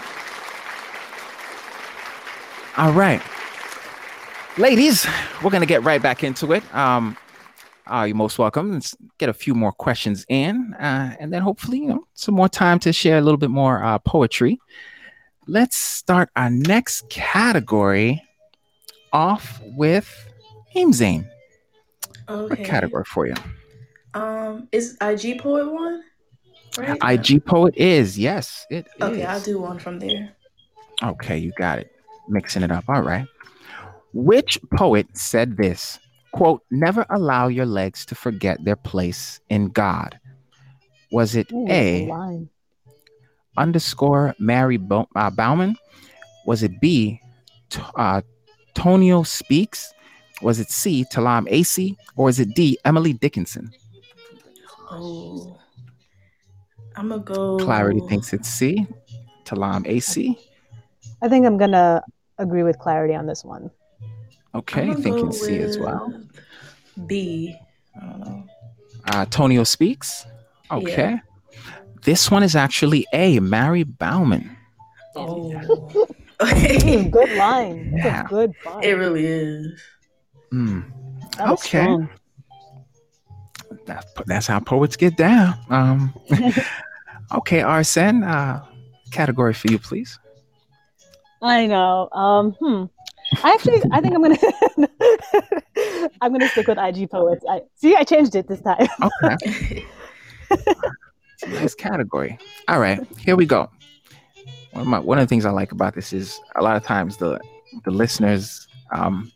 All 2.77 2.91
right. 2.91 3.21
Ladies, 4.57 5.05
we're 5.43 5.49
going 5.51 5.61
to 5.61 5.67
get 5.67 5.83
right 5.83 6.01
back 6.01 6.23
into 6.23 6.53
it. 6.53 6.63
Um, 6.73 7.17
uh, 7.91 8.03
you're 8.03 8.15
most 8.15 8.39
welcome. 8.39 8.71
Let's 8.73 8.95
get 9.17 9.29
a 9.29 9.33
few 9.33 9.53
more 9.53 9.71
questions 9.71 10.25
in, 10.29 10.73
uh, 10.75 11.15
and 11.19 11.31
then 11.31 11.41
hopefully, 11.41 11.79
you 11.79 11.87
know, 11.87 12.07
some 12.13 12.33
more 12.35 12.49
time 12.49 12.79
to 12.79 12.93
share 12.93 13.17
a 13.17 13.21
little 13.21 13.37
bit 13.37 13.51
more 13.51 13.83
uh, 13.83 13.99
poetry. 13.99 14.59
Let's 15.47 15.77
start 15.77 16.29
our 16.35 16.49
next 16.49 17.07
category 17.09 18.23
off 19.13 19.61
with 19.63 20.09
Amzane. 20.75 21.27
What 22.27 22.53
Okay. 22.53 22.63
category 22.63 23.03
for 23.05 23.27
you? 23.27 23.35
Um, 24.15 24.69
is 24.71 24.97
IG 25.01 25.39
poet 25.39 25.71
one? 25.71 26.03
Right. 26.77 27.19
IG 27.19 27.45
poet 27.45 27.75
is 27.77 28.17
yes, 28.17 28.65
it 28.69 28.87
is. 28.97 29.03
Okay, 29.03 29.23
I'll 29.25 29.41
do 29.41 29.59
one 29.59 29.77
from 29.77 29.99
there. 29.99 30.35
Okay, 31.03 31.37
you 31.37 31.51
got 31.57 31.79
it. 31.79 31.91
Mixing 32.29 32.63
it 32.63 32.71
up. 32.71 32.85
All 32.87 33.01
right. 33.01 33.27
Which 34.13 34.57
poet 34.77 35.07
said 35.13 35.57
this? 35.57 35.99
Quote, 36.31 36.61
never 36.71 37.05
allow 37.09 37.47
your 37.47 37.65
legs 37.65 38.05
to 38.07 38.15
forget 38.15 38.63
their 38.63 38.75
place 38.75 39.39
in 39.49 39.67
God. 39.67 40.17
Was 41.11 41.35
it 41.35 41.51
Ooh, 41.51 41.67
A, 41.69 42.07
line. 42.07 42.49
underscore 43.57 44.35
Mary 44.39 44.77
Bo- 44.77 45.07
uh, 45.15 45.29
Bauman? 45.29 45.75
Was 46.45 46.63
it 46.63 46.79
B, 46.79 47.19
T- 47.69 47.81
uh, 47.95 48.21
Tonio 48.73 49.23
Speaks? 49.23 49.93
Was 50.41 50.59
it 50.59 50.69
C, 50.69 51.05
Talam 51.11 51.47
AC? 51.49 51.97
Or 52.15 52.29
is 52.29 52.39
it 52.39 52.53
D, 52.55 52.77
Emily 52.83 53.13
Dickinson? 53.13 53.71
Oh, 54.91 55.57
I'm 56.95 57.09
gonna 57.09 57.21
go. 57.21 57.57
Clarity 57.59 58.01
thinks 58.01 58.33
it's 58.33 58.47
C, 58.49 58.85
Talam 59.45 59.87
AC. 59.87 60.37
I 61.21 61.27
think 61.29 61.45
I'm 61.45 61.57
gonna 61.57 62.01
agree 62.37 62.63
with 62.63 62.77
Clarity 62.79 63.15
on 63.15 63.25
this 63.25 63.43
one. 63.43 63.71
Okay, 64.53 64.93
thinking 64.93 65.31
C 65.31 65.59
as 65.59 65.77
well. 65.77 66.13
with 66.95 67.07
B. 67.07 67.55
I 67.95 67.99
don't 68.05 68.19
know. 68.19 68.43
Uh, 69.07 69.25
Tonio 69.25 69.63
Speaks. 69.63 70.25
Okay. 70.71 71.19
This 72.03 72.29
one 72.29 72.43
is 72.43 72.55
actually 72.55 73.05
A, 73.13 73.39
Mary 73.39 73.83
Bauman. 73.83 74.55
Oh, 75.15 75.51
Mm, 76.39 77.11
good 77.11 77.31
line. 77.37 77.93
Yeah. 77.95 78.25
a 78.25 78.27
good 78.27 78.53
line. 78.65 78.83
it 78.83 78.91
really 78.91 79.25
is. 79.25 79.81
Hmm. 80.51 80.81
Okay. 81.39 81.55
strong. 81.57 82.09
That's, 83.85 84.05
that's 84.25 84.47
how 84.47 84.59
poets 84.59 84.95
get 84.95 85.15
down. 85.15 85.57
Um, 85.69 86.13
okay, 87.35 87.61
R. 87.61 87.83
Sen, 87.83 88.23
uh, 88.23 88.65
category 89.11 89.53
for 89.53 89.71
you, 89.71 89.79
please. 89.79 90.19
I 91.41 91.67
know. 91.67 92.09
Um, 92.11 92.51
hmm. 92.59 92.85
I 93.43 93.53
actually, 93.53 93.81
I 93.91 94.01
think 94.01 94.13
I'm 94.13 94.21
gonna, 94.21 96.09
I'm 96.21 96.31
gonna 96.31 96.47
stick 96.47 96.67
with 96.67 96.77
IG 96.77 97.09
poets. 97.09 97.43
I 97.49 97.61
see. 97.75 97.95
I 97.95 98.03
changed 98.03 98.35
it 98.35 98.47
this 98.47 98.61
time. 98.61 98.87
Okay, 99.33 99.85
nice 101.47 101.73
category. 101.73 102.37
All 102.67 102.79
right, 102.79 102.99
here 103.19 103.35
we 103.35 103.45
go. 103.45 103.69
One 104.71 104.81
of, 104.81 104.87
my, 104.87 104.99
one 104.99 105.17
of 105.17 105.23
the 105.23 105.27
things 105.27 105.45
I 105.45 105.51
like 105.51 105.71
about 105.71 105.95
this 105.95 106.13
is 106.13 106.39
a 106.55 106.61
lot 106.61 106.75
of 106.75 106.83
times 106.83 107.17
the 107.17 107.39
the 107.83 107.91
listeners 107.91 108.67
um, 108.91 109.31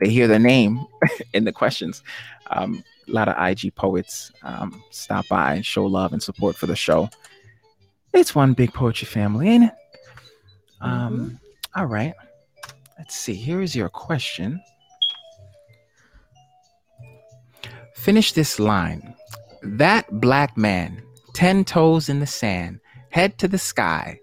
they 0.00 0.08
hear 0.08 0.26
the 0.26 0.38
name 0.38 0.84
in 1.32 1.44
the 1.44 1.52
questions. 1.52 2.02
Um, 2.50 2.82
a 3.08 3.12
lot 3.12 3.28
of 3.28 3.36
IG 3.38 3.74
poets 3.74 4.32
um, 4.42 4.82
stop 4.90 5.26
by 5.28 5.54
and 5.54 5.64
show 5.64 5.86
love 5.86 6.12
and 6.12 6.22
support 6.22 6.56
for 6.56 6.66
the 6.66 6.76
show. 6.76 7.08
It's 8.12 8.34
one 8.34 8.52
big 8.52 8.72
poetry 8.72 9.06
family, 9.06 9.48
ain't 9.48 9.64
it? 9.64 9.72
Um, 10.80 11.40
all 11.74 11.86
right. 11.86 12.14
Let's 12.98 13.16
see. 13.16 13.34
Here 13.34 13.60
is 13.60 13.74
your 13.74 13.88
question. 13.88 14.60
Finish 17.94 18.32
this 18.32 18.60
line. 18.60 19.14
That 19.62 20.06
black 20.20 20.56
man, 20.56 21.02
10 21.32 21.64
toes 21.64 22.08
in 22.08 22.20
the 22.20 22.26
sand, 22.26 22.80
head 23.10 23.38
to 23.38 23.48
the 23.48 23.58
sky. 23.58 24.20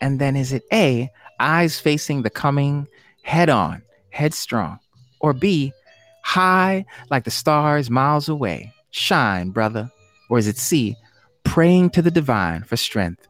And 0.00 0.20
then 0.20 0.36
is 0.36 0.52
it 0.52 0.64
A, 0.72 1.10
eyes 1.38 1.78
facing 1.78 2.22
the 2.22 2.30
coming, 2.30 2.88
head 3.22 3.48
on, 3.48 3.82
headstrong? 4.10 4.78
Or 5.20 5.32
B, 5.32 5.72
high 6.22 6.84
like 7.10 7.24
the 7.24 7.30
stars 7.30 7.90
miles 7.90 8.28
away, 8.28 8.72
shine, 8.90 9.50
brother? 9.50 9.90
Or 10.30 10.38
is 10.38 10.46
it 10.48 10.56
C, 10.56 10.96
praying 11.44 11.90
to 11.90 12.02
the 12.02 12.10
divine 12.10 12.62
for 12.64 12.76
strength? 12.76 13.26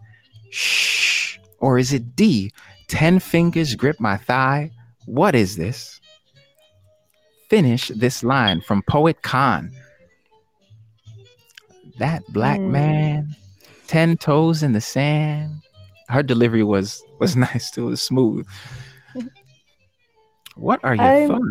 Shh. 0.50 1.38
Or 1.58 1.78
is 1.78 1.92
it 1.92 2.14
D, 2.16 2.52
10 2.88 3.18
fingers 3.20 3.74
grip 3.74 3.98
my 4.00 4.16
thigh? 4.16 4.70
What 5.06 5.34
is 5.34 5.56
this? 5.56 6.00
Finish 7.48 7.88
this 7.88 8.22
line 8.22 8.60
from 8.60 8.82
Poet 8.88 9.22
Khan. 9.22 9.70
That 11.98 12.22
black 12.28 12.58
Hmm. 12.58 12.72
man, 12.72 13.36
10 13.88 14.16
toes 14.16 14.62
in 14.62 14.72
the 14.72 14.80
sand. 14.80 15.60
Her 16.08 16.22
delivery 16.22 16.62
was 16.64 17.02
was 17.18 17.36
nice 17.48 17.70
too, 17.70 17.86
it 17.88 17.90
was 17.90 18.02
smooth. 18.02 18.46
What 20.56 20.80
are 20.84 20.94
your 20.94 21.04
I'm- 21.04 21.28
thoughts? 21.28 21.44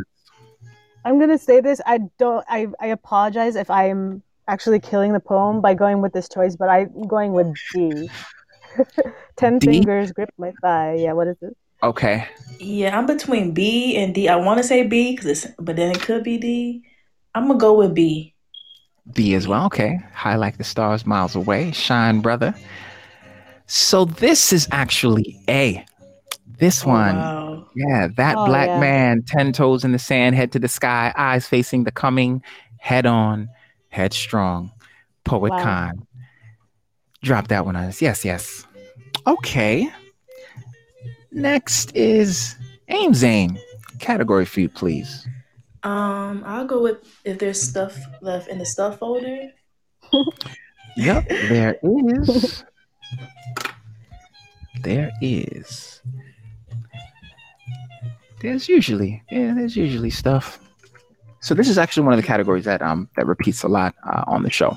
I'm 1.03 1.19
gonna 1.19 1.37
say 1.37 1.61
this. 1.61 1.81
I 1.85 1.99
don't. 2.17 2.45
I 2.47 2.67
I 2.79 2.87
apologize 2.87 3.55
if 3.55 3.69
I'm 3.69 4.21
actually 4.47 4.79
killing 4.79 5.13
the 5.13 5.19
poem 5.19 5.61
by 5.61 5.73
going 5.73 6.01
with 6.01 6.13
this 6.13 6.29
choice, 6.29 6.55
but 6.55 6.69
I'm 6.69 7.07
going 7.07 7.33
with 7.33 7.53
D. 7.73 8.09
Ten 9.35 9.59
D? 9.59 9.67
fingers 9.67 10.11
grip 10.11 10.29
my 10.37 10.51
thigh. 10.61 10.95
Yeah. 10.99 11.13
What 11.13 11.27
is 11.27 11.37
it? 11.41 11.55
Okay. 11.83 12.27
Yeah, 12.59 12.97
I'm 12.97 13.07
between 13.07 13.53
B 13.53 13.97
and 13.97 14.13
D. 14.13 14.29
I 14.29 14.35
want 14.35 14.59
to 14.59 14.63
say 14.63 14.85
B, 14.85 15.15
cause 15.15 15.25
it's, 15.25 15.47
but 15.57 15.75
then 15.75 15.91
it 15.91 16.01
could 16.01 16.23
be 16.23 16.37
D. 16.37 16.83
I'm 17.33 17.47
gonna 17.47 17.59
go 17.59 17.73
with 17.73 17.95
B. 17.95 18.35
B 19.13 19.33
as 19.33 19.47
well. 19.47 19.65
Okay. 19.65 19.99
High 20.13 20.35
like 20.35 20.57
the 20.57 20.63
stars 20.63 21.05
miles 21.05 21.35
away. 21.35 21.71
Shine, 21.71 22.21
brother. 22.21 22.53
So 23.65 24.05
this 24.05 24.53
is 24.53 24.67
actually 24.71 25.39
A. 25.49 25.85
This 26.57 26.83
Oh, 26.85 26.89
one. 26.89 27.15
wow. 27.17 27.67
Yeah, 27.75 28.07
that 28.17 28.35
Oh, 28.37 28.45
black 28.45 28.67
yeah. 28.67 28.79
man, 28.79 29.23
10 29.25 29.53
toes 29.53 29.83
in 29.83 29.91
the 29.91 29.99
sand, 29.99 30.35
head 30.35 30.51
to 30.53 30.59
the 30.59 30.67
sky, 30.67 31.13
eyes 31.15 31.47
facing 31.47 31.83
the 31.85 31.91
coming, 31.91 32.43
head 32.79 33.05
on, 33.05 33.49
headstrong. 33.89 34.71
Poet 35.23 35.51
Wow. 35.51 35.63
Khan. 35.63 36.07
Drop 37.23 37.47
that 37.49 37.65
one 37.65 37.75
on 37.75 37.85
us. 37.85 38.01
Yes, 38.01 38.25
yes. 38.25 38.65
Okay. 39.27 39.89
Next 41.31 41.95
is 41.95 42.55
Ames 42.89 43.23
Aim. 43.23 43.57
Category 43.99 44.45
for 44.45 44.59
you, 44.61 44.69
please. 44.69 45.27
Um, 45.83 46.43
I'll 46.45 46.65
go 46.65 46.81
with 46.81 46.97
if 47.23 47.37
there's 47.39 47.61
stuff 47.61 47.97
left 48.21 48.47
in 48.49 48.57
the 48.57 48.65
stuff 48.65 48.99
folder. 48.99 49.49
Yep, 50.97 51.27
there 51.29 51.77
is. 51.83 52.63
There 54.83 55.11
is. 55.21 56.01
There's 58.41 58.68
usually, 58.68 59.23
yeah, 59.31 59.53
there's 59.53 59.76
usually 59.76 60.09
stuff. 60.09 60.59
So 61.41 61.53
this 61.53 61.69
is 61.69 61.77
actually 61.77 62.03
one 62.03 62.13
of 62.13 62.18
the 62.22 62.27
categories 62.27 62.65
that 62.65 62.81
um 62.81 63.09
that 63.15 63.26
repeats 63.26 63.63
a 63.63 63.68
lot 63.68 63.95
uh, 64.05 64.23
on 64.27 64.43
the 64.43 64.49
show. 64.49 64.76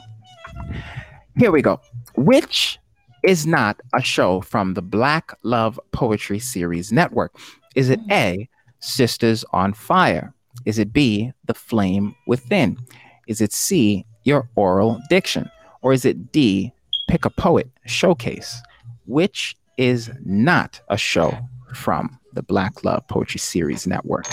Here 1.37 1.51
we 1.51 1.63
go. 1.63 1.81
Which 2.17 2.79
is 3.23 3.47
not 3.47 3.81
a 3.95 4.03
show 4.03 4.41
from 4.43 4.75
the 4.75 4.83
Black 4.83 5.33
Love 5.43 5.81
Poetry 5.93 6.39
Series 6.39 6.93
Network? 6.93 7.35
Is 7.75 7.91
it 7.91 8.01
A, 8.11 8.49
Sisters 8.81 9.45
on 9.53 9.73
Fire? 9.73 10.33
Is 10.65 10.79
it 10.79 10.93
B, 10.93 11.33
The 11.47 11.55
Flame 11.55 12.15
Within? 12.27 12.79
Is 13.27 13.41
it 13.41 13.53
C, 13.53 14.07
Your 14.25 14.49
Oral 14.55 15.01
Diction? 15.09 15.51
Or 15.83 15.93
is 15.93 16.05
it 16.05 16.33
D, 16.33 16.73
Pick 17.09 17.25
a 17.25 17.31
Poet 17.31 17.69
Showcase? 17.87 18.63
Which 19.07 19.57
is 19.77 20.11
not 20.25 20.81
a 20.89 20.97
show 20.97 21.37
from 21.75 22.19
the 22.35 22.43
Black 22.43 22.85
Love 22.85 23.07
Poetry 23.09 23.39
Series 23.39 23.87
Network? 23.87 24.27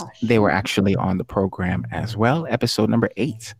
Oh, 0.00 0.08
They 0.22 0.38
were 0.38 0.50
actually 0.50 0.96
on 0.96 1.18
the 1.18 1.24
program 1.24 1.86
as 1.92 2.16
well, 2.16 2.46
episode 2.48 2.90
number 2.90 3.10
eight. 3.16 3.54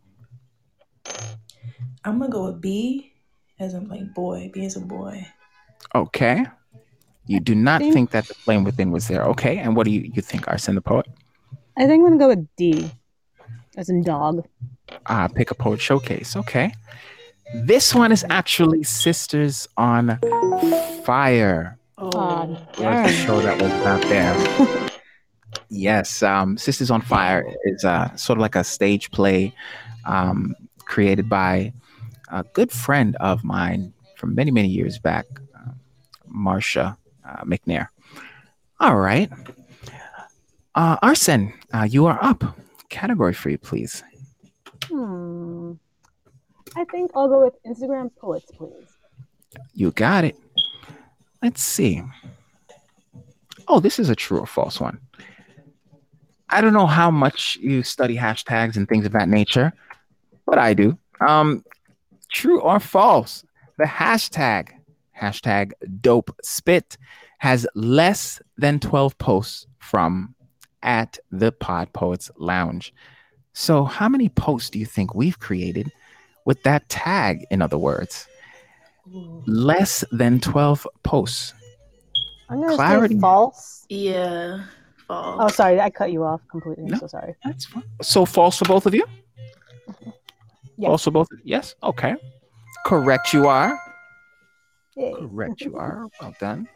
I'm 2.05 2.19
gonna 2.19 2.29
go 2.31 2.47
with 2.47 2.61
B 2.61 3.13
as 3.59 3.75
in 3.75 3.89
like 3.89 4.13
boy. 4.15 4.51
B 4.53 4.65
as 4.65 4.77
a 4.77 4.81
boy. 4.81 5.27
Okay. 5.95 6.45
You 7.27 7.41
do 7.41 7.55
not 7.55 7.81
think- 7.81 7.95
think 7.95 8.11
that 8.11 8.27
the 8.29 8.35
flame 8.35 8.65
within 8.65 8.91
was 8.91 9.09
there. 9.09 9.25
Okay. 9.25 9.59
And 9.59 9.75
what 9.77 9.85
do 9.85 9.91
you, 9.91 10.11
you 10.15 10.21
think, 10.21 10.47
R. 10.49 10.59
Sen 10.59 10.75
the 10.75 10.81
poet? 10.83 11.07
I 11.77 11.87
think 11.87 12.03
I'm 12.05 12.19
gonna 12.19 12.19
go 12.19 12.29
with 12.29 12.47
D, 12.57 12.91
as 13.77 13.89
in 13.89 14.03
dog. 14.03 14.47
Ah, 15.07 15.29
pick 15.29 15.51
a 15.51 15.55
poet 15.55 15.81
showcase. 15.81 16.37
Okay. 16.37 16.75
This 17.55 17.95
one 17.95 18.11
is 18.13 18.25
actually 18.29 18.83
Sisters 18.83 19.69
on 19.77 20.19
Fire. 21.05 21.79
Oh, 21.97 22.11
Aw, 22.15 22.47
was 22.47 22.59
darn. 22.77 23.07
the 23.07 23.13
show 23.13 23.41
that 23.41 23.61
was 23.61 23.71
not 23.85 24.03
there. 24.03 24.91
yes, 25.69 26.23
um, 26.23 26.59
Sisters 26.59 26.91
on 26.91 27.01
Fire 27.01 27.45
is 27.65 27.85
uh, 27.85 28.15
sort 28.17 28.39
of 28.39 28.43
like 28.43 28.57
a 28.57 28.65
stage 28.65 29.11
play 29.11 29.53
um, 30.05 30.55
created 30.81 31.29
by 31.29 31.73
a 32.31 32.43
good 32.53 32.73
friend 32.73 33.17
of 33.21 33.45
mine 33.45 33.93
from 34.17 34.35
many, 34.35 34.51
many 34.51 34.69
years 34.69 34.99
back, 34.99 35.27
uh, 35.55 35.71
Marcia 36.27 36.97
uh, 37.25 37.45
McNair. 37.45 37.89
All 38.81 38.97
right. 38.97 39.31
Uh, 40.75 40.97
R. 41.03 41.15
Sen, 41.15 41.53
uh, 41.73 41.87
you 41.89 42.07
are 42.07 42.19
up. 42.23 42.43
Category 42.89 43.35
for 43.35 43.51
you, 43.51 43.59
please. 43.59 44.03
Hmm. 44.89 45.73
I 46.77 46.85
think 46.85 47.13
I'll 47.15 47.29
go 47.29 47.45
with 47.45 47.55
Instagram 47.65 48.11
poets, 48.17 48.51
please. 48.51 48.89
You 49.75 49.93
got 49.93 50.25
it. 50.25 50.37
Let's 51.45 51.63
see. 51.63 52.03
Oh, 53.69 53.79
this 53.79 53.99
is 53.99 54.09
a 54.09 54.17
true 54.17 54.41
or 54.41 54.47
false 54.47 54.81
one. 54.81 54.99
I 56.49 56.63
don't 56.63 56.73
know 56.73 56.87
how 56.87 57.11
much 57.11 57.59
you 57.61 57.83
study 57.83 58.17
hashtags 58.17 58.77
and 58.77 58.89
things 58.89 59.05
of 59.05 59.13
that 59.13 59.29
nature, 59.29 59.75
but 60.47 60.59
I 60.59 60.73
do. 60.73 60.97
Um, 61.21 61.63
true 62.31 62.63
or 62.63 62.81
false? 62.81 63.45
The 63.77 63.85
hashtag 63.85 64.71
hashtag 65.21 65.73
dope 66.01 66.35
spit 66.43 66.97
has 67.39 67.67
less 67.75 68.41
than 68.57 68.81
12 68.81 69.19
posts 69.19 69.67
from 69.81 70.35
at 70.83 71.19
the 71.31 71.53
Pod 71.53 71.93
Poets 71.93 72.31
Lounge. 72.39 72.95
So, 73.53 73.85
how 73.85 74.09
many 74.09 74.31
posts 74.31 74.71
do 74.71 74.79
you 74.79 74.87
think 74.87 75.15
we've 75.15 75.39
created 75.39 75.93
with 76.47 76.63
that 76.63 76.89
tag? 76.89 77.45
In 77.51 77.61
other 77.61 77.77
words, 77.77 78.29
less 79.07 80.05
than 80.13 80.41
12 80.41 80.87
posts. 81.03 81.55
I'm 82.49 82.61
gonna 82.61 82.75
Clarity. 82.77 83.15
say 83.15 83.21
false. 83.21 83.87
Yeah. 83.89 84.65
false. 85.09 85.37
Oh, 85.41 85.49
sorry, 85.49 85.81
I 85.81 85.91
cut 85.91 86.13
you 86.13 86.25
off 86.25 86.41
completely. 86.51 86.85
I'm 86.85 86.91
No. 86.93 86.99
so 86.99 87.07
sorry. 87.07 87.35
That's 87.45 87.65
fine. 87.67 87.83
So 88.03 88.25
false 88.25 88.59
for 88.59 88.65
both 88.67 88.87
of 88.87 88.95
you? 88.95 89.05
Yes. 90.77 90.89
False 90.89 91.05
for 91.05 91.11
both? 91.13 91.29
Yes. 91.45 91.77
Okay. 91.85 92.17
Correct 92.85 93.33
you 93.33 93.47
are. 93.47 93.79
Yay. 94.97 95.15
Correct 95.15 95.61
you 95.61 95.77
are. 95.77 96.09
Well 96.21 96.35
done. 96.41 96.69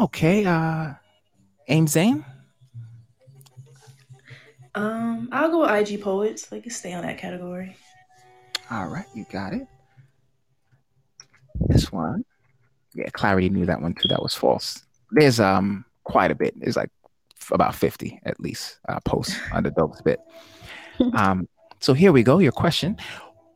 Okay. 0.00 0.44
Uh 0.46 0.94
Amzane. 1.68 2.24
Um, 4.74 5.28
I'll 5.30 5.50
go 5.50 5.60
with 5.60 5.70
IG 5.90 6.02
poets. 6.02 6.50
Like, 6.50 6.68
stay 6.70 6.92
on 6.94 7.02
that 7.02 7.16
category. 7.18 7.76
All 8.74 8.88
right, 8.88 9.06
you 9.14 9.24
got 9.30 9.52
it. 9.52 9.68
This 11.68 11.92
one. 11.92 12.24
Yeah, 12.92 13.08
Clarity 13.10 13.48
knew 13.48 13.66
that 13.66 13.80
one 13.80 13.94
too. 13.94 14.08
That 14.08 14.20
was 14.20 14.34
false. 14.34 14.82
There's 15.12 15.38
um 15.38 15.84
quite 16.02 16.32
a 16.32 16.34
bit. 16.34 16.54
There's 16.58 16.76
like 16.76 16.90
about 17.52 17.74
50 17.76 18.20
at 18.24 18.40
least 18.40 18.80
uh, 18.88 18.98
posts 19.04 19.38
on 19.52 19.62
the 19.62 19.70
dope 19.70 19.96
spit. 19.96 20.20
Um, 21.14 21.48
so 21.80 21.92
here 21.92 22.12
we 22.12 22.22
go. 22.22 22.38
Your 22.38 22.52
question. 22.52 22.96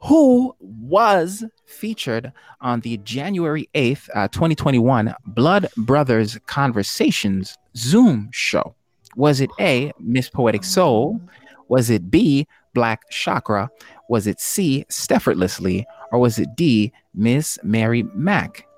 Who 0.03 0.57
was 0.59 1.45
featured 1.67 2.33
on 2.61 2.81
the 2.81 2.97
January 2.99 3.69
8th, 3.77 4.09
uh, 4.13 4.27
2021 4.27 5.15
Blood 5.25 5.69
Brothers 5.77 6.37
Conversations 6.47 7.57
Zoom 7.77 8.29
show? 8.33 8.75
Was 9.15 9.41
it 9.41 9.51
A, 9.61 9.93
Miss 10.01 10.29
Poetic 10.29 10.65
Soul? 10.65 11.21
Was 11.69 11.91
it 11.91 12.11
B, 12.11 12.49
Black 12.79 13.11
Chakra? 13.11 13.69
Was 14.09 14.29
it 14.29 14.39
C, 14.39 14.85
Steffortlessly? 14.89 15.85
Or 16.13 16.21
was 16.21 16.39
it 16.39 16.55
D, 16.55 16.93
Miss 17.13 17.59
Mary 17.65 18.05
Mack? 18.15 18.69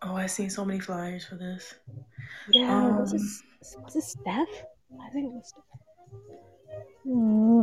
Oh, 0.00 0.14
I've 0.16 0.30
seen 0.30 0.48
so 0.48 0.64
many 0.64 0.80
flyers 0.80 1.26
for 1.26 1.34
this. 1.34 1.74
Yeah, 2.50 2.98
was, 2.98 3.12
Um, 3.12 3.18
this, 3.18 3.42
was 3.84 3.92
this 3.92 4.08
Steph? 4.12 4.48
I 5.02 5.10
think 5.12 5.26
it 5.26 5.32
was 5.32 5.48
Steph. 5.48 5.64
Hmm. 7.04 7.62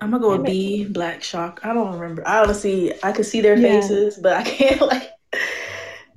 I'm 0.00 0.10
gonna 0.12 0.20
go 0.22 0.30
with 0.38 0.46
Damn 0.46 0.46
it. 0.46 0.52
B, 0.52 0.84
Black 0.84 1.24
Shock. 1.24 1.58
I 1.64 1.74
don't 1.74 1.92
remember. 1.98 2.22
I 2.26 2.38
honestly, 2.38 2.92
I 3.02 3.10
could 3.10 3.26
see 3.26 3.40
their 3.40 3.56
Yeah. 3.56 3.80
faces, 3.80 4.16
but 4.22 4.34
I 4.34 4.42
can't 4.44 4.80
like. 4.80 5.10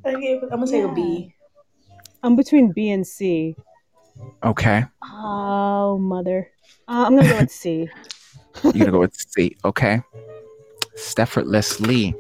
I 0.06 0.12
can't. 0.14 0.44
I'm 0.44 0.50
gonna 0.50 0.68
say 0.68 0.82
a 0.84 0.88
Yeah. 0.88 0.94
B. 0.94 1.34
I'm 2.22 2.36
between 2.36 2.72
B 2.72 2.92
and 2.92 3.08
C. 3.08 3.56
Okay. 4.44 4.86
Oh, 5.04 5.98
mother. 5.98 6.52
Uh, 6.88 7.06
I'm 7.08 7.16
gonna 7.18 7.28
go 7.28 7.38
with 7.42 7.52
C. 7.52 7.90
You're 8.64 8.74
gonna 8.74 8.92
go 8.92 9.00
with 9.00 9.16
C. 9.16 9.56
Okay. 9.66 10.02
Steffortlessly 10.96 12.16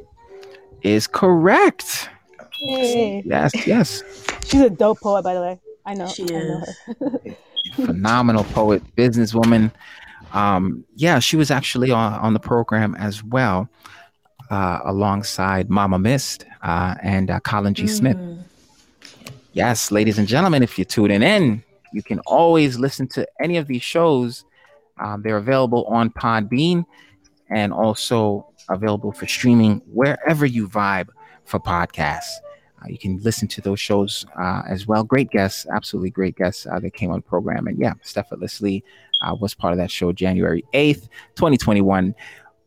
is 0.81 1.07
correct. 1.07 2.09
Yay. 2.59 3.23
Yes, 3.25 3.67
yes. 3.67 4.03
She's 4.45 4.61
a 4.61 4.69
dope 4.69 4.99
poet, 5.01 5.23
by 5.23 5.33
the 5.33 5.41
way. 5.41 5.59
I 5.85 5.93
know. 5.93 6.07
She 6.07 6.23
I 6.23 6.27
know 6.27 6.61
is. 6.61 6.77
her. 6.99 7.35
Phenomenal 7.85 8.43
poet, 8.45 8.83
businesswoman. 8.95 9.71
Um, 10.33 10.83
yeah, 10.95 11.19
she 11.19 11.35
was 11.37 11.51
actually 11.51 11.91
on, 11.91 12.13
on 12.13 12.33
the 12.33 12.39
program 12.39 12.95
as 12.95 13.23
well, 13.23 13.69
uh, 14.49 14.79
alongside 14.83 15.69
Mama 15.69 15.99
Mist 15.99 16.45
uh, 16.61 16.95
and 17.01 17.29
uh, 17.29 17.39
Colin 17.41 17.73
G. 17.73 17.87
Smith. 17.87 18.17
Mm. 18.17 18.43
Yes, 19.53 19.91
ladies 19.91 20.17
and 20.17 20.27
gentlemen, 20.27 20.63
if 20.63 20.77
you're 20.77 20.85
tuning 20.85 21.21
in, 21.21 21.63
you 21.93 22.01
can 22.01 22.19
always 22.19 22.79
listen 22.79 23.07
to 23.09 23.27
any 23.39 23.57
of 23.57 23.67
these 23.67 23.83
shows. 23.83 24.45
Um, 24.99 25.21
they're 25.21 25.37
available 25.37 25.85
on 25.85 26.09
Podbean 26.11 26.85
and 27.49 27.73
also 27.73 28.47
available 28.69 29.11
for 29.11 29.27
streaming 29.27 29.81
wherever 29.87 30.45
you 30.45 30.67
vibe 30.67 31.09
for 31.45 31.59
podcasts. 31.59 32.31
Uh, 32.81 32.87
you 32.87 32.97
can 32.97 33.17
listen 33.23 33.47
to 33.47 33.61
those 33.61 33.79
shows 33.79 34.25
uh, 34.39 34.61
as 34.67 34.87
well. 34.87 35.03
Great 35.03 35.29
guests, 35.29 35.65
absolutely 35.73 36.09
great 36.09 36.35
guests 36.35 36.65
uh, 36.65 36.79
that 36.79 36.93
came 36.93 37.09
on 37.11 37.17
the 37.17 37.21
program. 37.21 37.67
And 37.67 37.77
yeah, 37.79 37.93
Steffortlessly 38.01 38.83
uh, 39.21 39.35
was 39.35 39.53
part 39.53 39.71
of 39.73 39.77
that 39.77 39.91
show 39.91 40.11
January 40.11 40.63
8th, 40.73 41.07
2021. 41.35 42.13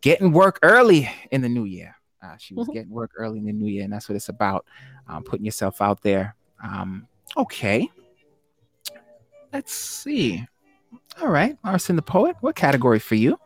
Getting 0.01 0.33
work 0.33 0.59
early 0.63 1.11
in 1.31 1.41
the 1.43 1.49
new 1.49 1.65
year. 1.65 1.97
Uh, 2.23 2.37
she 2.39 2.55
was 2.55 2.67
Mhm. 2.69 2.73
getting 2.75 2.91
work 2.91 3.11
early 3.17 3.39
in 3.39 3.45
the 3.45 3.53
new 3.53 3.67
year, 3.67 3.85
and 3.85 3.93
that's 3.93 4.09
what 4.09 4.17
it's 4.17 4.29
about 4.29 4.67
um, 5.09 5.23
putting 5.23 5.45
yourself 5.45 5.81
out 5.81 6.03
there. 6.03 6.35
Um, 6.63 7.07
okay. 7.37 7.89
Let's 9.53 9.73
see. 9.75 10.47
All 11.21 11.29
right, 11.29 11.57
R. 11.65 11.79
Sen 11.79 11.97
the 11.97 12.03
poet. 12.03 12.37
What 12.41 12.57
category 12.57 12.99
for 12.99 13.15
you? 13.15 13.39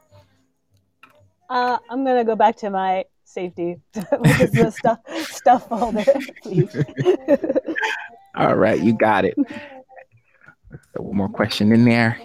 Uh, 1.49 1.79
I'm 1.89 2.05
gonna 2.05 2.25
go 2.25 2.37
back 2.37 2.57
to 2.59 2.71
my 2.71 3.05
safety, 3.25 3.77
which 3.95 4.41
is 4.41 4.51
the 4.53 4.71
stuff 4.71 4.99
stuff 5.29 5.69
folder, 5.69 6.05
please. 6.43 6.77
All 8.37 8.57
right, 8.57 8.81
you 8.81 8.93
got 8.93 9.25
it. 9.25 9.35
So 9.37 11.03
one 11.03 11.17
more 11.17 11.29
question 11.29 11.73
in 11.73 11.85
there, 11.85 12.19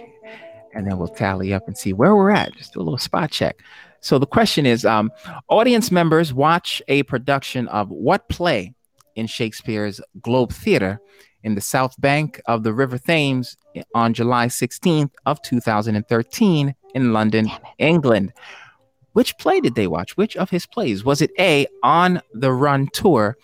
and 0.73 0.87
then 0.87 0.97
we'll 0.97 1.07
tally 1.07 1.53
up 1.53 1.67
and 1.67 1.77
see 1.77 1.93
where 1.93 2.15
we're 2.15 2.31
at. 2.31 2.55
Just 2.55 2.73
do 2.73 2.79
a 2.79 2.83
little 2.83 2.97
spot 2.97 3.31
check. 3.31 3.61
So 4.01 4.17
the 4.17 4.27
question 4.27 4.65
is: 4.65 4.83
um, 4.83 5.11
Audience 5.47 5.91
members 5.91 6.33
watch 6.33 6.81
a 6.87 7.03
production 7.03 7.67
of 7.67 7.89
what 7.89 8.29
play 8.29 8.73
in 9.15 9.27
Shakespeare's 9.27 9.99
Globe 10.21 10.51
Theatre 10.51 10.99
in 11.43 11.55
the 11.55 11.61
South 11.61 11.99
Bank 11.99 12.41
of 12.45 12.63
the 12.63 12.73
River 12.73 12.97
Thames 12.97 13.57
on 13.93 14.13
July 14.13 14.47
16th 14.47 15.11
of 15.25 15.41
2013 15.41 16.75
in 16.93 17.13
London, 17.13 17.49
England? 17.77 18.33
Which 19.13 19.37
play 19.37 19.61
did 19.61 19.75
they 19.75 19.87
watch? 19.87 20.17
Which 20.17 20.35
of 20.35 20.49
his 20.49 20.65
plays? 20.65 21.05
Was 21.05 21.21
it 21.21 21.31
A, 21.39 21.67
On 21.83 22.21
the 22.33 22.51
Run 22.51 22.87
Tour? 22.87 23.37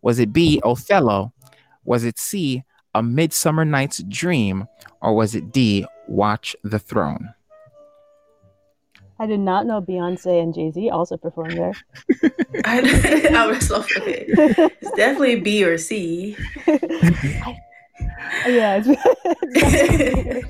Was 0.00 0.18
it 0.18 0.32
B, 0.32 0.60
Othello? 0.64 1.32
Was 1.84 2.04
it 2.04 2.18
C, 2.18 2.64
A 2.94 3.02
Midsummer 3.02 3.64
Night's 3.64 4.02
Dream? 4.04 4.66
Or 5.02 5.14
was 5.14 5.34
it 5.34 5.52
D, 5.52 5.84
Watch 6.06 6.56
the 6.62 6.78
Throne? 6.78 7.34
I 9.18 9.26
did 9.26 9.40
not 9.40 9.66
know 9.66 9.80
Beyonce 9.82 10.40
and 10.42 10.54
Jay 10.54 10.70
Z 10.70 10.90
also 10.90 11.16
performed 11.16 11.56
there. 11.58 11.72
I, 12.64 13.30
I 13.34 13.46
was 13.46 13.70
off 13.70 13.88
so 13.88 14.00
funny. 14.00 14.24
It's 14.28 14.90
definitely 14.92 15.40
B 15.40 15.64
or 15.64 15.76
C. 15.78 16.36
yeah, 18.46 18.80
it's, 18.80 18.88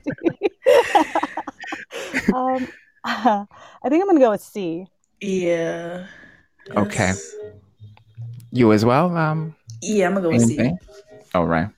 it's 2.14 2.32
um, 2.34 2.68
I 3.04 3.46
think 3.88 4.02
I'm 4.02 4.08
gonna 4.08 4.20
go 4.20 4.30
with 4.30 4.42
C. 4.42 4.86
Yeah. 5.20 6.06
Okay. 6.70 6.96
That's- 7.12 7.34
You 8.52 8.72
as 8.72 8.84
well? 8.84 9.16
Um, 9.16 9.54
Yeah, 9.80 10.06
I'm 10.08 10.14
gonna 10.14 10.28
go 10.28 10.32
with 10.32 10.42
same 10.46 10.78
C. 10.78 11.22
All 11.34 11.46
right. 11.46 11.68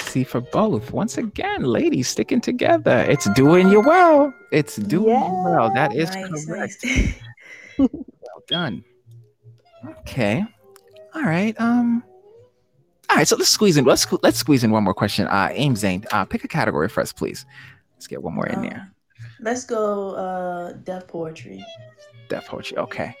C 0.00 0.24
for 0.24 0.40
both. 0.40 0.92
Once 0.92 1.18
again, 1.18 1.62
ladies 1.62 2.08
sticking 2.08 2.40
together. 2.40 3.00
It's 3.08 3.28
doing 3.30 3.68
you 3.70 3.80
well. 3.80 4.32
It's 4.52 4.76
doing 4.76 5.08
you 5.14 5.42
well. 5.44 5.70
That 5.74 5.94
is 5.94 6.10
Nice, 6.14 6.46
correct. 6.46 6.76
nice. 6.84 7.14
Well 7.78 8.42
done. 8.46 8.84
Okay. 10.00 10.44
All 11.14 11.22
right. 11.22 11.58
Um. 11.60 12.02
All 13.08 13.16
right. 13.16 13.26
So 13.26 13.36
let's 13.36 13.48
squeeze 13.50 13.76
in. 13.78 13.84
Let's 13.84 14.06
let's 14.22 14.38
squeeze 14.38 14.62
in 14.64 14.70
one 14.70 14.84
more 14.84 14.92
question. 14.94 15.26
Uh, 15.28 15.48
Amzane, 15.48 16.04
uh, 16.12 16.24
pick 16.26 16.44
a 16.44 16.48
category 16.48 16.88
for 16.88 17.00
us, 17.00 17.12
please. 17.12 17.46
Let's 17.94 18.06
get 18.06 18.22
one 18.22 18.34
more 18.34 18.46
in 18.48 18.60
there. 18.62 18.80
Um, 18.80 18.94
let's 19.40 19.64
go 19.64 20.10
uh 20.14 20.72
Def 20.84 21.06
Poetry. 21.08 21.64
Def 22.28 22.46
Poetry. 22.46 22.76
Okay. 22.78 23.14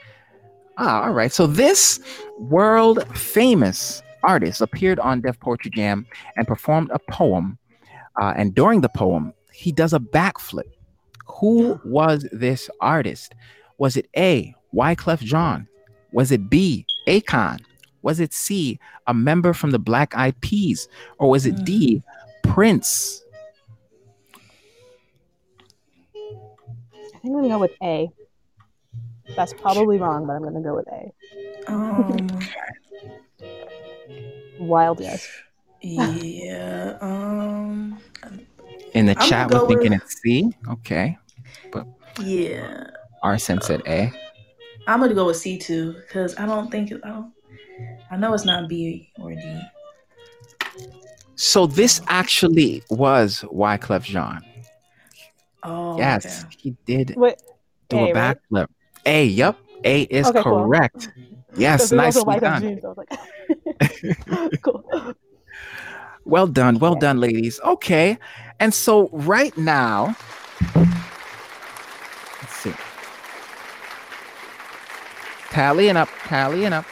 Ah, 0.76 1.04
all 1.04 1.12
right. 1.12 1.32
So 1.32 1.46
this 1.46 2.00
world 2.38 3.06
famous 3.16 4.02
artist 4.22 4.60
appeared 4.60 4.98
on 5.00 5.20
Def 5.20 5.38
Poetry 5.40 5.70
Jam 5.70 6.06
and 6.36 6.46
performed 6.46 6.90
a 6.92 6.98
poem. 6.98 7.58
Uh, 8.20 8.34
and 8.36 8.54
during 8.54 8.80
the 8.80 8.88
poem, 8.88 9.32
he 9.52 9.72
does 9.72 9.92
a 9.92 9.98
backflip. 9.98 10.70
Who 11.26 11.80
was 11.84 12.28
this 12.32 12.68
artist? 12.80 13.34
Was 13.78 13.96
it 13.96 14.08
A. 14.16 14.54
Wyclef 14.74 15.20
Jean? 15.20 15.66
Was 16.12 16.32
it 16.32 16.50
B. 16.50 16.86
Akon? 17.06 17.60
Was 18.02 18.20
it 18.20 18.32
C. 18.32 18.78
A 19.06 19.14
member 19.14 19.52
from 19.52 19.70
the 19.70 19.78
Black 19.78 20.16
Eyed 20.16 20.40
Peas? 20.40 20.88
Or 21.18 21.30
was 21.30 21.46
it 21.46 21.64
D. 21.64 22.02
Prince? 22.42 23.22
I 26.14 27.18
think 27.22 27.24
I'm 27.24 27.32
gonna 27.32 27.48
go 27.48 27.58
with 27.58 27.72
A. 27.82 28.08
That's 29.36 29.52
probably 29.52 29.98
wrong, 29.98 30.26
but 30.26 30.34
I'm 30.34 30.42
gonna 30.42 30.60
go 30.60 30.74
with 30.74 30.88
A. 30.88 31.12
Um 31.70 32.28
Wild 33.40 33.79
guess. 34.98 35.28
yeah. 35.82 36.98
Um 37.00 37.98
In 38.94 39.06
the 39.06 39.16
I'm 39.18 39.28
chat, 39.28 39.50
we're 39.50 39.66
thinking 39.66 39.92
with- 39.92 40.02
it's 40.02 40.20
C. 40.22 40.52
Okay. 40.68 41.16
yeah. 42.20 42.90
R. 43.22 43.38
Sen 43.38 43.60
said 43.60 43.82
A. 43.86 44.12
I'm 44.86 45.00
gonna 45.00 45.14
go 45.14 45.26
with 45.26 45.36
C 45.36 45.58
two 45.58 45.92
because 45.92 46.36
I 46.36 46.46
don't 46.46 46.70
think 46.70 46.92
I 47.04 47.08
don't. 47.08 47.32
I 48.10 48.16
know 48.16 48.34
it's 48.34 48.44
not 48.44 48.68
B 48.68 49.12
or 49.18 49.30
D. 49.30 49.60
So 51.36 51.66
this 51.66 52.00
actually 52.08 52.82
was 52.90 53.44
Wyclef 53.52 54.02
Jean. 54.02 54.40
Oh 55.62 55.98
yes, 55.98 56.44
okay. 56.44 56.56
he 56.58 56.76
did 56.86 57.14
Wait, 57.16 57.36
do 57.88 57.98
A, 57.98 58.10
a 58.10 58.14
right? 58.14 58.36
backflip. 58.50 58.66
A, 59.06 59.24
yep. 59.26 59.56
A 59.84 60.02
is 60.02 60.26
Okay, 60.26 60.42
cool. 60.42 60.68
Yes, 61.56 61.92
nicely 61.92 62.38
done. 62.40 62.80
So 62.80 62.94
like, 62.96 63.08
cool. 64.62 65.14
Well 66.24 66.46
done, 66.46 66.78
well 66.78 66.94
done, 66.94 67.18
ladies. 67.18 67.60
Okay, 67.64 68.18
and 68.58 68.72
so 68.72 69.08
right 69.12 69.56
now, 69.56 70.14
let's 70.76 72.56
see. 72.56 72.74
Tallying 75.50 75.96
up, 75.96 76.08
tallying 76.26 76.72
up. 76.72 76.84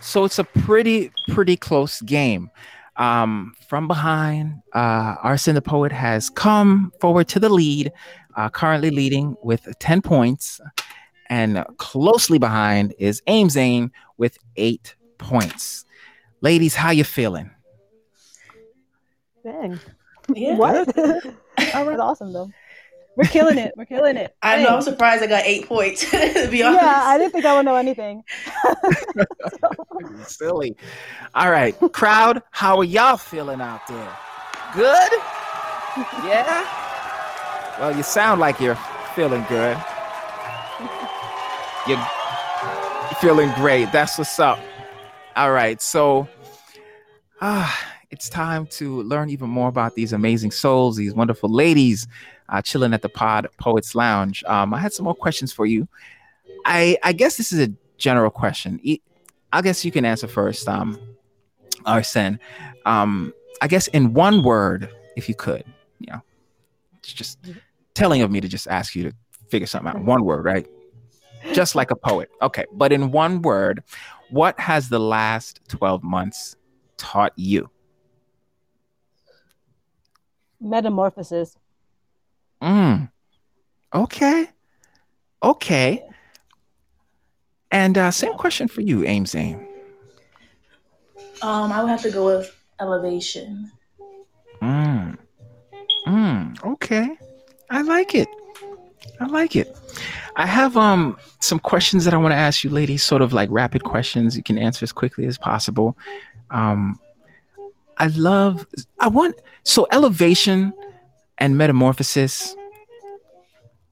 So 0.00 0.24
it's 0.24 0.38
a 0.38 0.44
pretty, 0.44 1.10
pretty 1.28 1.56
close 1.56 2.00
game. 2.02 2.50
Um, 2.96 3.54
from 3.66 3.88
behind, 3.88 4.60
uh, 4.74 5.16
R. 5.22 5.38
Sen 5.38 5.54
the 5.54 5.62
Poet 5.62 5.90
has 5.90 6.28
come 6.28 6.92
forward 7.00 7.28
to 7.28 7.40
the 7.40 7.48
lead, 7.48 7.90
uh, 8.36 8.50
currently 8.50 8.90
leading 8.90 9.34
with 9.42 9.66
10 9.78 10.02
points. 10.02 10.60
And 11.32 11.64
closely 11.78 12.36
behind 12.36 12.92
is 12.98 13.22
Amzane 13.26 13.90
with 14.18 14.36
eight 14.56 14.96
points. 15.16 15.86
Ladies, 16.42 16.74
how 16.74 16.90
you 16.90 17.04
feeling? 17.04 17.50
Dang. 19.42 19.80
Yeah. 20.34 20.56
What? 20.56 20.94
Oh, 21.74 21.84
that's 21.86 22.00
awesome 22.00 22.34
though. 22.34 22.50
We're 23.16 23.24
killing 23.24 23.56
it. 23.56 23.72
We're 23.76 23.86
killing 23.86 24.16
it. 24.18 24.34
I 24.42 24.62
know. 24.62 24.76
I'm 24.76 24.82
surprised 24.82 25.22
I 25.22 25.26
got 25.26 25.44
eight 25.44 25.66
points. 25.66 26.10
to 26.10 26.48
be 26.50 26.62
honest. 26.62 26.82
Yeah, 26.82 27.02
I 27.04 27.16
didn't 27.16 27.32
think 27.32 27.46
I 27.46 27.56
would 27.56 27.64
know 27.64 27.76
anything. 27.76 28.24
Silly. 30.26 30.76
All 31.34 31.50
right, 31.50 31.74
crowd, 31.92 32.42
how 32.50 32.76
are 32.78 32.84
y'all 32.84 33.16
feeling 33.16 33.60
out 33.62 33.86
there? 33.86 34.16
Good? 34.74 35.12
Yeah? 36.26 36.66
Well, 37.78 37.96
you 37.96 38.02
sound 38.02 38.40
like 38.40 38.60
you're 38.60 38.78
feeling 39.14 39.44
good. 39.48 39.78
You're 41.86 41.98
feeling 43.20 43.50
great. 43.54 43.90
That's 43.92 44.16
what's 44.16 44.38
up. 44.38 44.60
All 45.34 45.50
right, 45.50 45.80
so 45.82 46.28
ah, 47.40 47.92
it's 48.10 48.28
time 48.28 48.66
to 48.66 49.02
learn 49.02 49.30
even 49.30 49.48
more 49.48 49.68
about 49.68 49.94
these 49.94 50.12
amazing 50.12 50.52
souls, 50.52 50.96
these 50.96 51.14
wonderful 51.14 51.48
ladies 51.48 52.06
uh, 52.50 52.62
chilling 52.62 52.94
at 52.94 53.02
the 53.02 53.08
Pod 53.08 53.48
Poets 53.58 53.94
Lounge. 53.94 54.44
Um, 54.44 54.72
I 54.74 54.78
had 54.78 54.92
some 54.92 55.04
more 55.04 55.14
questions 55.14 55.52
for 55.52 55.66
you. 55.66 55.88
I 56.66 56.98
I 57.02 57.12
guess 57.12 57.36
this 57.36 57.52
is 57.52 57.66
a 57.66 57.72
general 57.96 58.30
question. 58.30 58.80
I 59.52 59.62
guess 59.62 59.84
you 59.84 59.90
can 59.90 60.04
answer 60.04 60.28
first, 60.28 60.68
um, 60.68 60.98
R. 61.84 62.02
Sen. 62.02 62.38
Um, 62.86 63.32
I 63.60 63.66
guess 63.66 63.88
in 63.88 64.14
one 64.14 64.42
word, 64.44 64.88
if 65.16 65.28
you 65.28 65.34
could, 65.34 65.64
you 65.98 66.12
know, 66.12 66.22
it's 66.98 67.12
just 67.12 67.38
telling 67.94 68.22
of 68.22 68.30
me 68.30 68.40
to 68.40 68.48
just 68.48 68.68
ask 68.68 68.94
you 68.94 69.04
to 69.04 69.12
figure 69.48 69.66
something 69.66 69.88
out. 69.88 70.04
One 70.04 70.24
word, 70.24 70.44
right? 70.44 70.66
Just 71.52 71.74
like 71.74 71.90
a 71.90 71.96
poet. 71.96 72.30
Okay, 72.40 72.66
but 72.72 72.92
in 72.92 73.10
one 73.10 73.42
word, 73.42 73.82
what 74.30 74.58
has 74.60 74.88
the 74.88 75.00
last 75.00 75.60
12 75.68 76.02
months 76.02 76.56
taught 76.96 77.32
you? 77.36 77.68
Metamorphosis. 80.60 81.56
Mm. 82.62 83.10
Okay. 83.92 84.48
Okay. 85.42 86.08
And 87.70 87.98
uh, 87.98 88.10
same 88.10 88.34
question 88.34 88.68
for 88.68 88.80
you, 88.80 89.00
Amzane. 89.00 89.66
Um, 91.42 91.72
I 91.72 91.82
would 91.82 91.90
have 91.90 92.02
to 92.02 92.10
go 92.10 92.26
with 92.26 92.54
elevation. 92.80 93.70
Mm. 94.62 95.18
Mm. 96.06 96.64
Okay. 96.64 97.16
I 97.70 97.82
like 97.82 98.14
it. 98.14 98.28
I 99.20 99.26
like 99.26 99.56
it. 99.56 99.76
I 100.36 100.46
have 100.46 100.76
um 100.76 101.16
some 101.40 101.58
questions 101.58 102.04
that 102.04 102.14
I 102.14 102.16
want 102.16 102.32
to 102.32 102.36
ask 102.36 102.64
you, 102.64 102.70
ladies, 102.70 103.02
sort 103.02 103.22
of 103.22 103.32
like 103.32 103.48
rapid 103.50 103.84
questions. 103.84 104.36
You 104.36 104.42
can 104.42 104.58
answer 104.58 104.84
as 104.84 104.92
quickly 104.92 105.26
as 105.26 105.38
possible. 105.38 105.96
Um 106.50 106.98
I 107.98 108.06
love 108.08 108.66
I 109.00 109.08
want 109.08 109.36
so 109.64 109.86
elevation 109.92 110.72
and 111.38 111.56
metamorphosis 111.58 112.54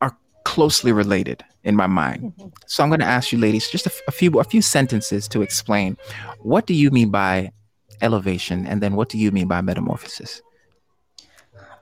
are 0.01 0.17
closely 0.45 0.93
related 0.93 1.45
in 1.65 1.77
my 1.77 1.87
mind. 1.87 2.33
So 2.67 2.83
I'm 2.83 2.89
going 2.89 3.01
to 3.01 3.07
ask 3.07 3.33
you 3.33 3.39
ladies 3.39 3.69
just 3.69 3.87
a, 3.87 3.91
f- 3.91 4.01
a 4.09 4.13
few 4.13 4.41
a 4.41 4.45
few 4.45 4.63
sentences 4.63 5.29
to 5.29 5.43
explain 5.43 5.97
what 6.41 6.67
do 6.67 6.75
you 6.75 6.91
mean 6.91 7.11
by 7.11 7.53
elevation 8.01 8.67
and 8.67 8.83
then 8.83 8.95
what 8.97 9.11
do 9.11 9.19
you 9.19 9.31
mean 9.31 9.47
by 9.47 9.61
metamorphosis? 9.61 10.41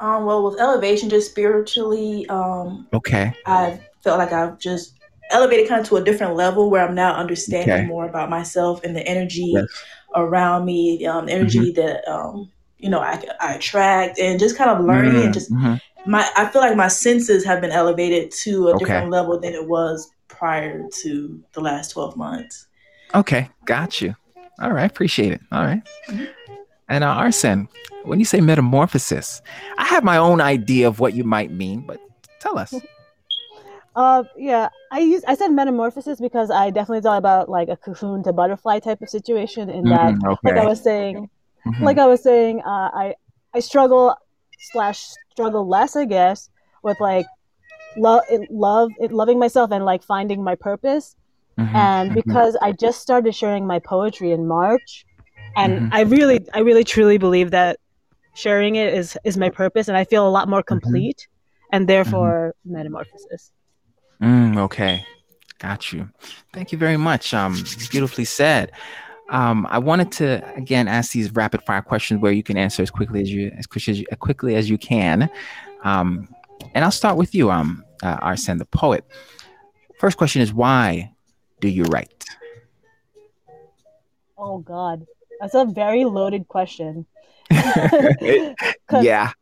Um, 0.00 0.26
well, 0.26 0.44
with 0.44 0.60
elevation, 0.60 1.08
just 1.08 1.30
spiritually, 1.30 2.28
um, 2.28 2.86
Okay. 2.92 3.32
I 3.46 3.80
felt 4.08 4.18
like 4.18 4.32
I've 4.32 4.58
just 4.58 4.94
elevated 5.30 5.68
kind 5.68 5.80
of 5.82 5.86
to 5.88 5.96
a 5.96 6.04
different 6.04 6.34
level 6.34 6.70
where 6.70 6.86
I'm 6.86 6.94
now 6.94 7.14
understanding 7.14 7.70
Okay. 7.74 7.84
more 7.84 8.08
about 8.08 8.30
myself 8.30 8.82
and 8.82 8.96
the 8.96 9.06
energy 9.06 9.50
Yes. 9.52 9.66
around 10.16 10.64
me, 10.64 11.04
um, 11.06 11.26
the 11.26 11.32
energy 11.32 11.72
that 11.72 12.08
um, 12.08 12.50
you 12.78 12.88
know 12.88 13.00
I, 13.00 13.22
I 13.40 13.54
attract, 13.54 14.18
and 14.18 14.40
just 14.40 14.56
kind 14.56 14.70
of 14.70 14.84
learning 14.84 15.16
and 15.24 15.34
just 15.34 15.52
Mhm. 15.52 15.78
my. 16.06 16.26
I 16.36 16.46
feel 16.46 16.62
like 16.62 16.76
my 16.76 16.88
senses 16.88 17.44
have 17.44 17.60
been 17.60 17.70
elevated 17.72 18.30
to 18.44 18.68
a 18.68 18.74
Okay. 18.74 18.84
different 18.84 19.10
level 19.10 19.38
than 19.38 19.52
it 19.52 19.68
was 19.68 20.10
prior 20.28 20.82
to 21.02 21.40
the 21.52 21.60
last 21.60 21.90
twelve 21.90 22.16
months. 22.16 22.66
Okay, 23.14 23.50
got 23.66 24.00
you. 24.00 24.14
All 24.62 24.72
right, 24.72 24.90
appreciate 24.90 25.32
it. 25.32 25.40
All 25.52 25.62
right. 25.64 25.82
Mhm. 26.08 26.28
And 26.88 27.04
uh, 27.04 27.08
R. 27.08 27.30
Sen, 27.32 27.68
when 28.04 28.18
you 28.18 28.24
say 28.24 28.40
metamorphosis, 28.40 29.42
I 29.76 29.84
have 29.84 30.04
my 30.04 30.16
own 30.16 30.40
idea 30.40 30.88
of 30.88 31.00
what 31.00 31.12
you 31.12 31.22
might 31.24 31.50
mean, 31.50 31.84
but 31.86 32.00
tell 32.40 32.56
us. 32.56 32.72
Uh, 33.98 34.22
yeah, 34.36 34.68
I 34.92 35.00
use 35.00 35.24
I 35.26 35.34
said 35.34 35.48
metamorphosis 35.48 36.20
because 36.20 36.50
I 36.52 36.70
definitely 36.70 37.00
thought 37.00 37.18
about 37.18 37.48
like 37.48 37.68
a 37.68 37.76
cocoon 37.76 38.22
to 38.24 38.32
butterfly 38.32 38.78
type 38.78 39.02
of 39.02 39.08
situation. 39.10 39.68
In 39.68 39.88
that, 39.88 40.14
Mm, 40.14 40.36
like 40.44 40.56
I 40.56 40.66
was 40.66 40.80
saying, 40.82 41.28
Mhm. 41.66 41.84
like 41.84 41.98
I 41.98 42.06
was 42.06 42.22
saying, 42.22 42.60
uh, 42.60 42.90
I 42.94 43.16
I 43.54 43.60
struggle 43.60 44.16
slash 44.60 45.00
struggle 45.32 45.68
less, 45.68 45.96
I 45.96 46.04
guess, 46.04 46.48
with 46.84 47.00
like 47.00 47.26
love 47.96 48.22
love 48.50 48.92
it, 49.00 49.12
loving 49.12 49.38
myself 49.40 49.72
and 49.72 49.84
like 49.84 50.04
finding 50.04 50.44
my 50.44 50.56
purpose. 50.56 51.16
Mhm, 51.58 51.74
And 51.74 52.10
mhm. 52.10 52.14
because 52.14 52.56
I 52.62 52.72
just 52.72 53.00
started 53.02 53.34
sharing 53.34 53.66
my 53.66 53.80
poetry 53.80 54.32
in 54.32 54.46
March, 54.46 55.06
and 55.56 55.80
Mhm. 55.80 55.88
I 55.92 56.02
really, 56.02 56.40
I 56.54 56.60
really 56.60 56.84
truly 56.84 57.18
believe 57.18 57.50
that 57.52 57.80
sharing 58.34 58.76
it 58.76 58.94
is 58.94 59.18
is 59.24 59.36
my 59.38 59.50
purpose, 59.50 59.88
and 59.88 59.96
I 59.96 60.04
feel 60.04 60.26
a 60.28 60.30
lot 60.38 60.48
more 60.48 60.62
complete, 60.62 61.28
and 61.72 61.88
therefore 61.88 62.54
metamorphosis. 62.64 63.52
Mm, 64.22 64.58
okay, 64.58 65.04
got 65.58 65.92
you. 65.92 66.08
Thank 66.52 66.72
you 66.72 66.78
very 66.78 66.96
much. 66.96 67.32
Um, 67.32 67.62
beautifully 67.90 68.24
said. 68.24 68.72
Um, 69.30 69.66
I 69.70 69.78
wanted 69.78 70.10
to 70.12 70.54
again 70.56 70.88
ask 70.88 71.12
these 71.12 71.30
rapid 71.32 71.62
fire 71.62 71.82
questions 71.82 72.20
where 72.20 72.32
you 72.32 72.42
can 72.42 72.56
answer 72.56 72.82
as 72.82 72.90
quickly 72.90 73.20
as 73.20 73.30
you 73.30 73.52
as 73.58 73.66
quickly 73.66 73.92
as 73.92 74.00
you, 74.00 74.06
as 74.10 74.18
quickly 74.18 74.54
as 74.56 74.70
you 74.70 74.78
can. 74.78 75.30
Um, 75.84 76.28
and 76.74 76.84
I'll 76.84 76.90
start 76.90 77.16
with 77.16 77.34
you, 77.34 77.50
um, 77.50 77.84
uh, 78.02 78.18
R. 78.20 78.36
Sen, 78.36 78.58
the 78.58 78.64
poet. 78.64 79.04
First 79.98 80.16
question 80.16 80.42
is 80.42 80.52
why 80.52 81.12
do 81.60 81.68
you 81.68 81.84
write? 81.84 82.24
Oh 84.36 84.58
God, 84.58 85.06
that's 85.40 85.54
a 85.54 85.64
very 85.64 86.04
loaded 86.04 86.48
question. 86.48 87.06
yeah. 88.92 89.32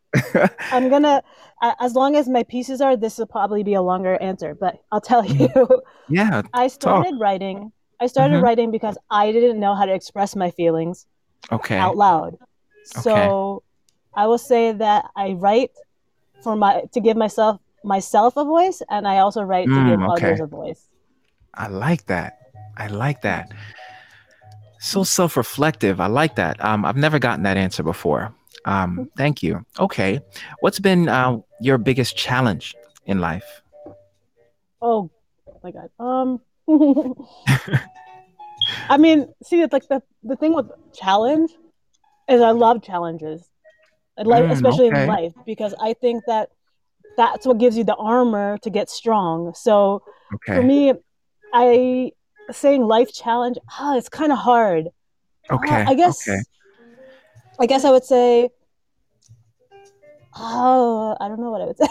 I'm 0.71 0.89
gonna, 0.89 1.23
as 1.61 1.95
long 1.95 2.15
as 2.15 2.27
my 2.29 2.43
pieces 2.43 2.81
are, 2.81 2.95
this 2.95 3.17
will 3.17 3.25
probably 3.25 3.63
be 3.63 3.73
a 3.73 3.81
longer 3.81 4.15
answer, 4.21 4.55
but 4.55 4.79
I'll 4.91 5.01
tell 5.01 5.25
you. 5.25 5.49
yeah. 6.09 6.41
I 6.53 6.67
started 6.67 7.15
writing. 7.19 7.71
I 7.99 8.07
started 8.07 8.37
Mhm. 8.37 8.43
writing 8.43 8.71
because 8.71 8.97
I 9.09 9.31
didn't 9.31 9.59
know 9.59 9.73
how 9.75 9.85
to 9.85 9.93
express 9.93 10.35
my 10.35 10.51
feelings 10.51 11.05
Okay. 11.51 11.77
out 11.79 11.97
loud. 11.97 12.37
So 12.83 13.63
I 14.15 14.27
will 14.27 14.37
say 14.37 14.71
that 14.71 15.09
I 15.15 15.31
write 15.31 15.71
for 16.43 16.55
my 16.55 16.83
to 16.93 16.99
give 16.99 17.17
myself 17.17 17.59
myself 17.83 18.37
a 18.37 18.43
voice, 18.45 18.81
and 18.89 19.07
I 19.07 19.19
also 19.19 19.41
write 19.41 19.65
to 19.65 19.69
give 19.69 19.99
Mm, 19.99 20.11
okay. 20.13 20.27
others 20.27 20.39
a 20.41 20.45
voice. 20.45 20.87
I 21.55 21.67
like 21.67 22.05
that. 22.05 22.37
I 22.77 22.87
like 22.87 23.21
that. 23.21 23.51
So 24.79 25.03
self-reflective. 25.03 25.99
I 25.99 26.07
like 26.07 26.35
that. 26.35 26.63
Um, 26.63 26.85
I've 26.85 26.97
never 26.97 27.17
gotten 27.19 27.43
that 27.43 27.57
answer 27.57 27.81
before. 27.83 28.33
Um, 28.65 29.09
thank 29.17 29.41
you. 29.41 29.65
Okay. 29.79 30.19
What's 30.59 30.79
been 30.79 31.09
uh, 31.09 31.37
your 31.61 31.77
biggest 31.77 32.15
challenge 32.17 32.75
in 33.05 33.19
life? 33.19 33.61
Oh 34.81 35.09
my 35.63 35.71
god. 35.71 35.89
Um 35.99 36.41
I 38.89 38.97
mean, 38.97 39.33
see 39.43 39.61
it's 39.61 39.73
like 39.73 39.87
the 39.87 40.01
the 40.23 40.35
thing 40.35 40.53
with 40.53 40.67
challenge 40.93 41.51
is 42.27 42.41
I 42.41 42.51
love 42.51 42.81
challenges. 42.83 43.49
I 44.17 44.23
Like 44.23 44.45
Mm, 44.45 44.51
especially 44.51 44.87
okay. 44.87 45.01
in 45.01 45.07
life 45.07 45.33
because 45.45 45.73
I 45.81 45.93
think 45.93 46.25
that 46.25 46.49
that's 47.17 47.45
what 47.45 47.57
gives 47.57 47.77
you 47.77 47.83
the 47.83 47.95
armor 47.95 48.57
to 48.59 48.69
get 48.69 48.89
strong. 48.89 49.53
So 49.55 50.03
for 50.45 50.61
me 50.61 50.93
I 51.53 52.11
saying 52.51 52.83
life 52.83 53.13
challenge, 53.13 53.57
ah, 53.79 53.97
it's 53.97 54.09
kind 54.09 54.31
of 54.31 54.37
hard. 54.37 54.87
Uh, 55.49 55.55
Okay. 55.55 55.83
I 55.87 55.93
guess 55.95 56.27
Okay. 56.27 56.41
I 57.59 57.65
guess 57.65 57.85
I 57.85 57.91
would 57.91 58.03
say 58.03 58.49
oh, 60.39 61.15
I 61.19 61.27
don't 61.27 61.39
know 61.39 61.51
what 61.51 61.61
I 61.61 61.65
would 61.65 61.77
say. 61.79 61.87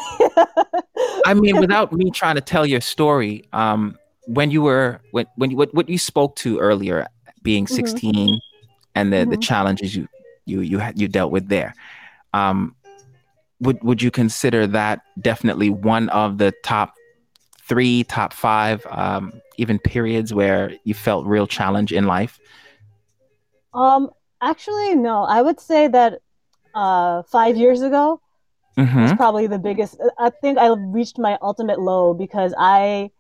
I 1.25 1.35
mean, 1.35 1.59
without 1.59 1.93
me 1.93 2.11
trying 2.11 2.37
to 2.37 2.41
tell 2.41 2.67
your 2.67 2.81
story, 2.81 3.45
um, 3.53 3.99
when 4.27 4.51
you 4.51 4.63
were 4.63 5.01
when 5.11 5.27
when 5.37 5.51
you, 5.51 5.57
what 5.57 5.73
what 5.75 5.89
you 5.89 5.99
spoke 5.99 6.37
to 6.37 6.59
earlier, 6.59 7.07
being 7.43 7.67
Mhm. 7.69 7.77
16, 7.77 8.41
and 8.95 9.13
the 9.13 9.25
the 9.25 9.37
Mhm. 9.37 9.43
challenges 9.43 9.95
you 9.97 10.09
you 10.47 10.61
you 10.61 10.79
had 10.79 11.01
you 11.01 11.09
dealt 11.09 11.33
with 11.33 11.49
there, 11.49 11.75
um, 12.33 12.75
would 13.61 13.83
would 13.83 14.03
you 14.03 14.11
consider 14.11 14.67
that 14.69 15.01
definitely 15.21 15.71
one 15.71 16.09
of 16.11 16.39
the 16.39 16.53
top 16.63 16.95
three, 17.69 18.05
top 18.05 18.33
five, 18.33 18.87
um, 18.91 19.41
even 19.57 19.79
periods 19.79 20.33
where 20.33 20.73
you 20.85 20.95
felt 20.95 21.27
real 21.27 21.47
challenge 21.47 21.93
in 21.93 22.07
life? 22.07 22.39
Um, 23.73 24.11
actually, 24.41 24.95
no. 24.95 25.23
I 25.25 25.43
would 25.43 25.61
say 25.61 25.89
that 25.89 26.21
uh, 26.75 27.23
five 27.25 27.57
years 27.57 27.83
ago 27.83 28.21
was 29.01 29.13
hmm 29.13 29.17
probably 29.17 29.47
the 29.47 29.59
biggest. 29.59 30.01
I 30.19 30.31
think 30.31 30.59
I 30.59 30.69
reached 30.77 31.19
my 31.19 31.39
ultimate 31.43 31.81
low 31.81 32.15
because 32.15 32.55
I 32.59 33.11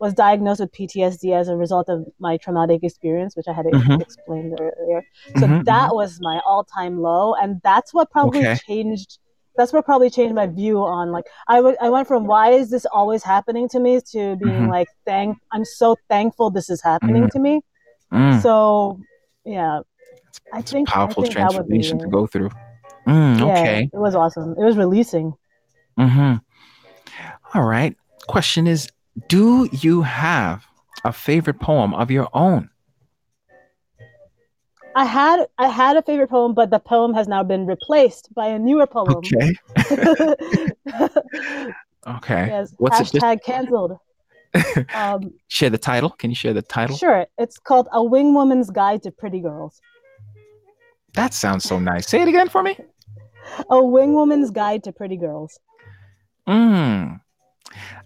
was 0.00 0.12
diagnosed 0.14 0.60
with 0.60 0.72
PTSD 0.72 1.32
as 1.32 1.48
a 1.48 1.56
result 1.56 1.88
of 1.88 2.06
my 2.18 2.36
traumatic 2.36 2.82
experience, 2.82 3.36
which 3.36 3.46
I 3.48 3.52
had 3.52 3.66
Mhm. 3.66 4.00
explained 4.00 4.54
earlier. 4.60 5.02
So 5.36 5.46
Mhm, 5.46 5.64
that 5.66 5.94
was 5.94 6.20
my 6.20 6.40
all-time 6.46 7.00
low, 7.00 7.34
and 7.34 7.60
that's 7.62 7.94
what 7.94 8.10
probably 8.10 8.40
Okay. 8.40 8.58
changed. 8.66 9.18
That's 9.56 9.72
what 9.72 9.84
probably 9.84 10.10
changed 10.10 10.34
my 10.34 10.48
view 10.48 10.78
on 10.82 11.12
like 11.12 11.26
I 11.46 11.56
w- 11.56 11.76
I 11.80 11.88
went 11.88 12.08
from 12.08 12.26
why 12.26 12.50
is 12.50 12.70
this 12.70 12.86
always 12.86 13.22
happening 13.22 13.68
to 13.68 13.78
me 13.78 14.00
to 14.12 14.34
being 14.36 14.66
Mhm. 14.66 14.68
like 14.68 14.88
thank 15.06 15.38
I'm 15.52 15.64
so 15.64 15.96
thankful 16.08 16.50
this 16.50 16.68
is 16.70 16.82
happening 16.82 17.24
Mm. 17.24 17.30
to 17.30 17.38
me. 17.38 17.60
Mm. 18.12 18.42
So 18.42 18.98
yeah, 19.44 19.80
I 20.52 20.58
It's 20.60 20.72
a 20.72 20.74
think 20.74 20.88
I 20.90 20.92
powerful 20.92 21.22
think 21.22 21.36
that 21.36 21.54
would 21.54 21.68
be 21.68 21.76
transformation 21.76 21.98
to 22.00 22.08
go 22.08 22.26
through. 22.26 22.50
Mm, 23.06 23.38
Yeah, 23.38 23.44
okay. 23.46 23.90
it 23.92 23.98
was 23.98 24.14
awesome. 24.14 24.54
It 24.58 24.64
was 24.64 24.76
releasing. 24.76 25.34
hmm 25.96 26.34
All 27.54 27.62
right. 27.64 27.96
Question 28.28 28.66
is 28.66 28.88
Do 29.28 29.68
you 29.72 30.02
have 30.02 30.64
a 31.04 31.12
favorite 31.12 31.60
poem 31.60 31.94
of 31.94 32.10
your 32.10 32.28
own? 32.32 32.70
I 34.96 35.04
had 35.04 35.46
I 35.58 35.68
had 35.68 35.96
a 35.96 36.02
favorite 36.02 36.30
poem, 36.30 36.54
but 36.54 36.70
the 36.70 36.78
poem 36.78 37.14
has 37.14 37.26
now 37.26 37.42
been 37.42 37.66
replaced 37.66 38.32
by 38.34 38.46
a 38.46 38.58
newer 38.58 38.86
poem. 38.86 39.22
Okay. 39.26 39.54
Okay. 42.06 42.46
yes, 42.48 42.74
What's 42.76 43.00
it? 43.00 43.06
Hashtag 43.22 43.42
canceled. 43.42 43.96
Um, 44.94 45.32
share 45.48 45.70
the 45.70 45.78
title. 45.78 46.10
Can 46.10 46.30
you 46.30 46.36
share 46.36 46.52
the 46.52 46.62
title? 46.62 46.96
sure, 46.96 47.26
it's 47.38 47.58
called 47.58 47.88
A 47.92 48.04
Wing 48.04 48.34
Woman's 48.34 48.70
Guide 48.70 49.02
to 49.02 49.10
Pretty 49.10 49.40
Girls. 49.40 49.80
That 51.14 51.34
sounds 51.34 51.64
so 51.64 51.80
nice. 51.80 52.06
Say 52.08 52.20
it 52.22 52.28
again 52.28 52.48
for 52.48 52.62
me. 52.62 52.76
A 53.70 53.82
Wing 53.82 54.14
Woman's 54.14 54.50
Guide 54.50 54.84
to 54.84 54.92
Pretty 54.92 55.16
Girls. 55.16 55.58
Mm. 56.48 57.20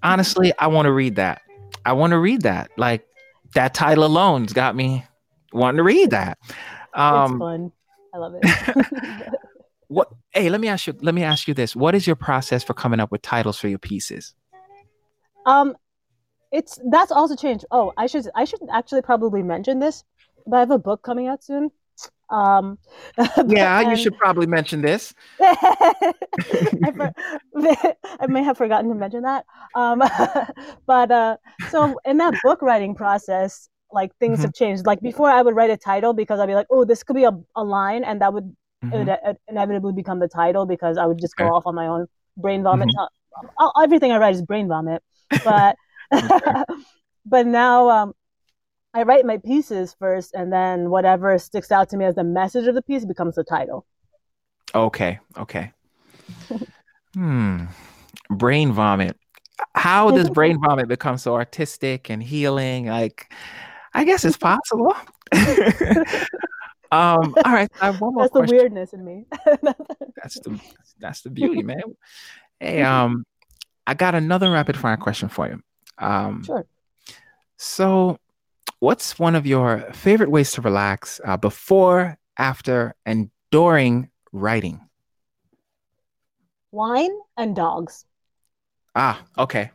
Honestly, 0.02 0.52
I 0.58 0.68
want 0.68 0.86
to 0.86 0.92
read 0.92 1.16
that. 1.16 1.42
I 1.84 1.92
want 1.92 2.12
to 2.12 2.18
read 2.18 2.42
that. 2.42 2.70
Like 2.76 3.06
that 3.54 3.74
title 3.74 4.04
alone's 4.04 4.52
got 4.52 4.76
me 4.76 5.04
wanting 5.52 5.78
to 5.78 5.82
read 5.82 6.10
that. 6.10 6.38
it's 6.48 6.56
Um, 6.94 7.38
fun. 7.38 7.72
I 8.14 8.18
love 8.18 8.34
it. 8.40 9.28
what? 9.88 10.08
Hey, 10.32 10.48
let 10.50 10.60
me 10.60 10.68
ask 10.68 10.86
you. 10.86 10.94
Let 11.00 11.14
me 11.14 11.22
ask 11.24 11.48
you 11.48 11.54
this. 11.54 11.74
What 11.74 11.94
is 11.94 12.06
your 12.06 12.16
process 12.16 12.62
for 12.64 12.74
coming 12.74 13.00
up 13.00 13.10
with 13.10 13.22
titles 13.22 13.58
for 13.58 13.68
your 13.68 13.78
pieces? 13.78 14.34
um, 15.46 15.74
it's 16.52 16.78
that's 16.90 17.12
also 17.12 17.36
changed. 17.36 17.64
Oh, 17.70 17.92
I 17.96 18.06
should 18.06 18.28
I 18.34 18.44
should 18.44 18.60
actually 18.72 19.02
probably 19.02 19.42
mention 19.42 19.78
this, 19.80 20.04
but 20.46 20.56
I 20.56 20.60
have 20.60 20.70
a 20.70 20.78
book 20.78 21.02
coming 21.02 21.26
out 21.26 21.42
soon. 21.44 21.70
Um, 22.30 22.78
Yeah, 23.46 23.80
you 23.80 23.96
should 23.96 24.16
probably 24.16 24.46
mention 24.46 24.82
this. 24.82 25.14
I, 25.40 26.92
for, 26.96 27.10
I 28.20 28.26
may 28.28 28.42
have 28.42 28.56
forgotten 28.58 28.88
to 28.88 28.94
mention 28.94 29.22
that. 29.22 29.44
Um, 29.74 30.02
but 30.86 31.10
uh, 31.10 31.36
so 31.64 31.98
in 32.04 32.18
that 32.18 32.40
book 32.42 32.62
writing 32.62 32.94
process, 32.94 33.68
like 33.92 34.14
things 34.18 34.38
Mhm. 34.38 34.42
have 34.42 34.52
changed. 34.54 34.86
Like 34.86 35.00
before, 35.00 35.30
I 35.30 35.42
would 35.42 35.54
write 35.56 35.70
a 35.70 35.76
title 35.76 36.12
because 36.12 36.40
I'd 36.40 36.46
be 36.46 36.54
like, 36.54 36.66
"Oh, 36.70 36.84
this 36.84 37.02
could 37.02 37.16
be 37.16 37.24
a, 37.24 37.32
a 37.56 37.64
line," 37.64 38.04
and 38.04 38.20
that 38.20 38.32
would 38.34 38.54
it 38.92 38.96
Mhm. 38.96 38.98
would 38.98 39.08
uh, 39.08 39.34
inevitably 39.48 39.92
become 39.92 40.18
the 40.18 40.28
title 40.28 40.66
because 40.66 40.98
I 40.98 41.06
would 41.06 41.18
just 41.20 41.36
go 41.36 41.44
Okay. 41.44 41.54
off 41.54 41.66
on 41.66 41.74
my 41.74 41.86
own 41.86 42.06
brain 42.36 42.62
vomit. 42.62 42.88
All- 43.58 43.72
everything 43.82 44.12
I 44.12 44.18
write 44.18 44.34
is 44.34 44.42
brain 44.42 44.68
vomit, 44.68 45.02
but 45.44 45.76
but 47.26 47.46
now 47.46 47.88
um, 47.90 48.12
I 48.94 49.02
write 49.02 49.26
my 49.26 49.38
pieces 49.38 49.94
first, 49.98 50.34
and 50.34 50.52
then 50.52 50.90
whatever 50.90 51.38
sticks 51.38 51.70
out 51.70 51.88
to 51.90 51.96
me 51.96 52.04
as 52.04 52.14
the 52.14 52.24
message 52.24 52.66
of 52.66 52.74
the 52.74 52.82
piece 52.82 53.04
becomes 53.04 53.34
the 53.34 53.44
title. 53.44 53.86
Okay. 54.74 55.18
Okay. 55.36 55.72
hmm. 57.14 57.64
Brain 58.30 58.72
vomit. 58.72 59.16
How 59.74 60.10
does 60.10 60.30
brain 60.34 60.58
vomit 60.60 60.88
become 60.88 61.18
so 61.18 61.34
artistic 61.34 62.10
and 62.10 62.22
healing? 62.22 62.86
Like, 62.86 63.32
I 63.94 64.04
guess 64.04 64.24
it's 64.24 64.36
possible. 64.36 64.94
um. 66.92 67.34
All 67.44 67.52
right. 67.52 67.70
I 67.80 67.86
have 67.86 68.00
one 68.00 68.14
more 68.14 68.24
That's 68.24 68.50
the 68.50 68.56
weirdness 68.56 68.92
in 68.92 69.04
me. 69.04 69.26
That's 70.22 70.40
the 70.40 70.60
that's 71.00 71.22
the 71.22 71.30
beauty, 71.30 71.62
man. 71.62 71.80
Hey, 72.58 72.82
um, 72.82 73.24
I 73.86 73.94
got 73.94 74.16
another 74.16 74.50
rapid 74.50 74.76
fire 74.76 74.96
question 74.96 75.28
for 75.28 75.46
you. 75.46 75.62
Um, 75.96 76.42
sure. 76.44 76.66
so, 77.56 78.18
what's 78.80 79.18
one 79.18 79.34
of 79.34 79.46
your 79.46 79.80
favorite 79.92 80.30
ways 80.30 80.52
to 80.52 80.60
relax 80.60 81.20
uh, 81.24 81.36
before, 81.36 82.18
after, 82.36 82.94
and 83.04 83.30
during 83.50 84.10
writing? 84.32 84.80
Wine 86.70 87.12
and 87.36 87.56
dogs. 87.56 88.04
Ah, 88.94 89.22
okay. 89.38 89.70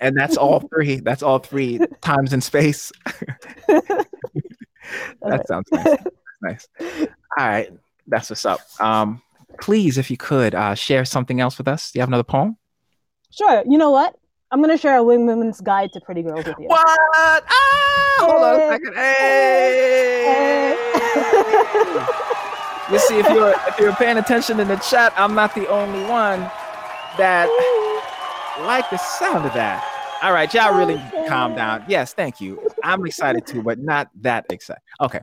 And 0.00 0.16
that's 0.16 0.36
all 0.36 0.60
three. 0.74 1.00
That's 1.00 1.22
all 1.22 1.38
three 1.38 1.80
times 2.00 2.32
in 2.32 2.40
space. 2.40 2.92
that 3.66 4.06
right. 5.22 5.46
sounds 5.48 5.68
nice. 5.72 5.98
Nice. 6.40 6.68
All 6.80 7.48
right. 7.48 7.70
That's 8.06 8.30
what's 8.30 8.46
up. 8.46 8.60
Um, 8.80 9.20
please, 9.60 9.98
if 9.98 10.10
you 10.10 10.16
could, 10.16 10.54
uh, 10.54 10.74
share 10.74 11.04
something 11.04 11.40
else 11.40 11.58
with 11.58 11.68
us. 11.68 11.90
Do 11.90 11.98
you 11.98 12.02
have 12.02 12.08
another 12.08 12.22
poem? 12.22 12.56
Sure. 13.30 13.62
You 13.66 13.76
know 13.76 13.90
what? 13.90 14.14
I'm 14.50 14.60
gonna 14.62 14.78
share 14.78 14.96
a 14.96 15.02
wing 15.02 15.26
women's 15.26 15.60
guide 15.60 15.92
to 15.92 16.00
pretty 16.00 16.22
girls 16.22 16.46
with 16.46 16.58
you. 16.58 16.68
What? 16.68 16.80
Ah, 16.88 17.40
hold 18.20 18.42
on 18.42 18.54
a 18.54 18.60
Hey. 18.60 18.68
second. 18.68 18.94
Hey. 18.94 20.76
you 22.92 22.98
see, 22.98 23.18
if 23.18 23.28
you're 23.28 23.50
if 23.66 23.78
you're 23.78 23.94
paying 23.94 24.16
attention 24.18 24.58
in 24.60 24.68
the 24.68 24.76
chat, 24.76 25.12
I'm 25.16 25.34
not 25.34 25.54
the 25.54 25.68
only 25.68 26.02
one 26.08 26.40
that 27.18 27.48
like 28.62 28.88
the 28.90 28.96
sound 28.96 29.44
of 29.44 29.52
that. 29.54 29.84
All 30.22 30.32
right, 30.32 30.52
y'all 30.52 30.72
really 30.76 30.94
Okay. 30.94 31.26
calm 31.28 31.54
down. 31.54 31.84
Yes, 31.86 32.14
thank 32.14 32.40
you. 32.40 32.58
I'm 32.82 33.04
excited 33.04 33.46
too, 33.46 33.62
but 33.62 33.78
not 33.78 34.08
that 34.22 34.46
excited. 34.50 34.82
Okay. 35.00 35.20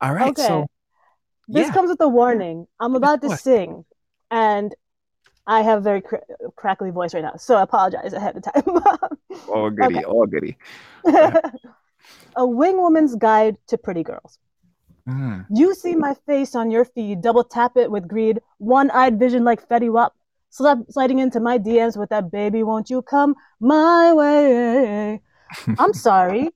All 0.00 0.12
right. 0.12 0.30
Okay. 0.30 0.42
So 0.42 0.66
This 1.48 1.68
yeah. 1.68 1.74
comes 1.74 1.90
with 1.90 2.00
a 2.00 2.08
warning. 2.08 2.66
I'm 2.80 2.94
about 2.96 3.20
to 3.22 3.36
sing, 3.36 3.84
and 4.30 4.74
I 5.46 5.62
have 5.62 5.78
a 5.78 5.82
very 5.82 6.00
cr- 6.00 6.16
crackly 6.56 6.90
voice 6.90 7.12
right 7.14 7.22
now, 7.22 7.34
so 7.36 7.56
I 7.56 7.62
apologize 7.62 8.12
ahead 8.12 8.36
of 8.36 8.42
time. 8.42 8.62
all 9.48 9.70
goody, 9.70 9.96
Okay. 9.96 10.04
all 10.04 10.26
goody. 10.26 10.56
a 12.36 12.46
wing 12.46 12.80
woman's 12.80 13.14
guide 13.14 13.56
to 13.68 13.78
pretty 13.78 14.02
girls. 14.02 14.38
Mm. 15.08 15.44
You 15.50 15.74
see 15.74 15.94
my 15.94 16.14
face 16.26 16.54
on 16.54 16.70
your 16.70 16.84
feed, 16.86 17.20
double 17.20 17.44
tap 17.44 17.76
it 17.76 17.90
with 17.90 18.08
greed, 18.08 18.40
one 18.58 18.90
eyed 18.90 19.18
vision 19.18 19.44
like 19.44 19.68
Fetty 19.68 19.92
Wap, 19.92 20.14
slip, 20.48 20.78
sliding 20.88 21.18
into 21.18 21.40
my 21.40 21.58
DMs 21.58 21.96
with 21.98 22.08
that 22.08 22.30
baby, 22.30 22.62
won't 22.62 22.88
you 22.88 23.02
come 23.02 23.34
my 23.60 24.12
way? 24.14 25.20
I'm 25.78 25.92
sorry. 25.92 26.48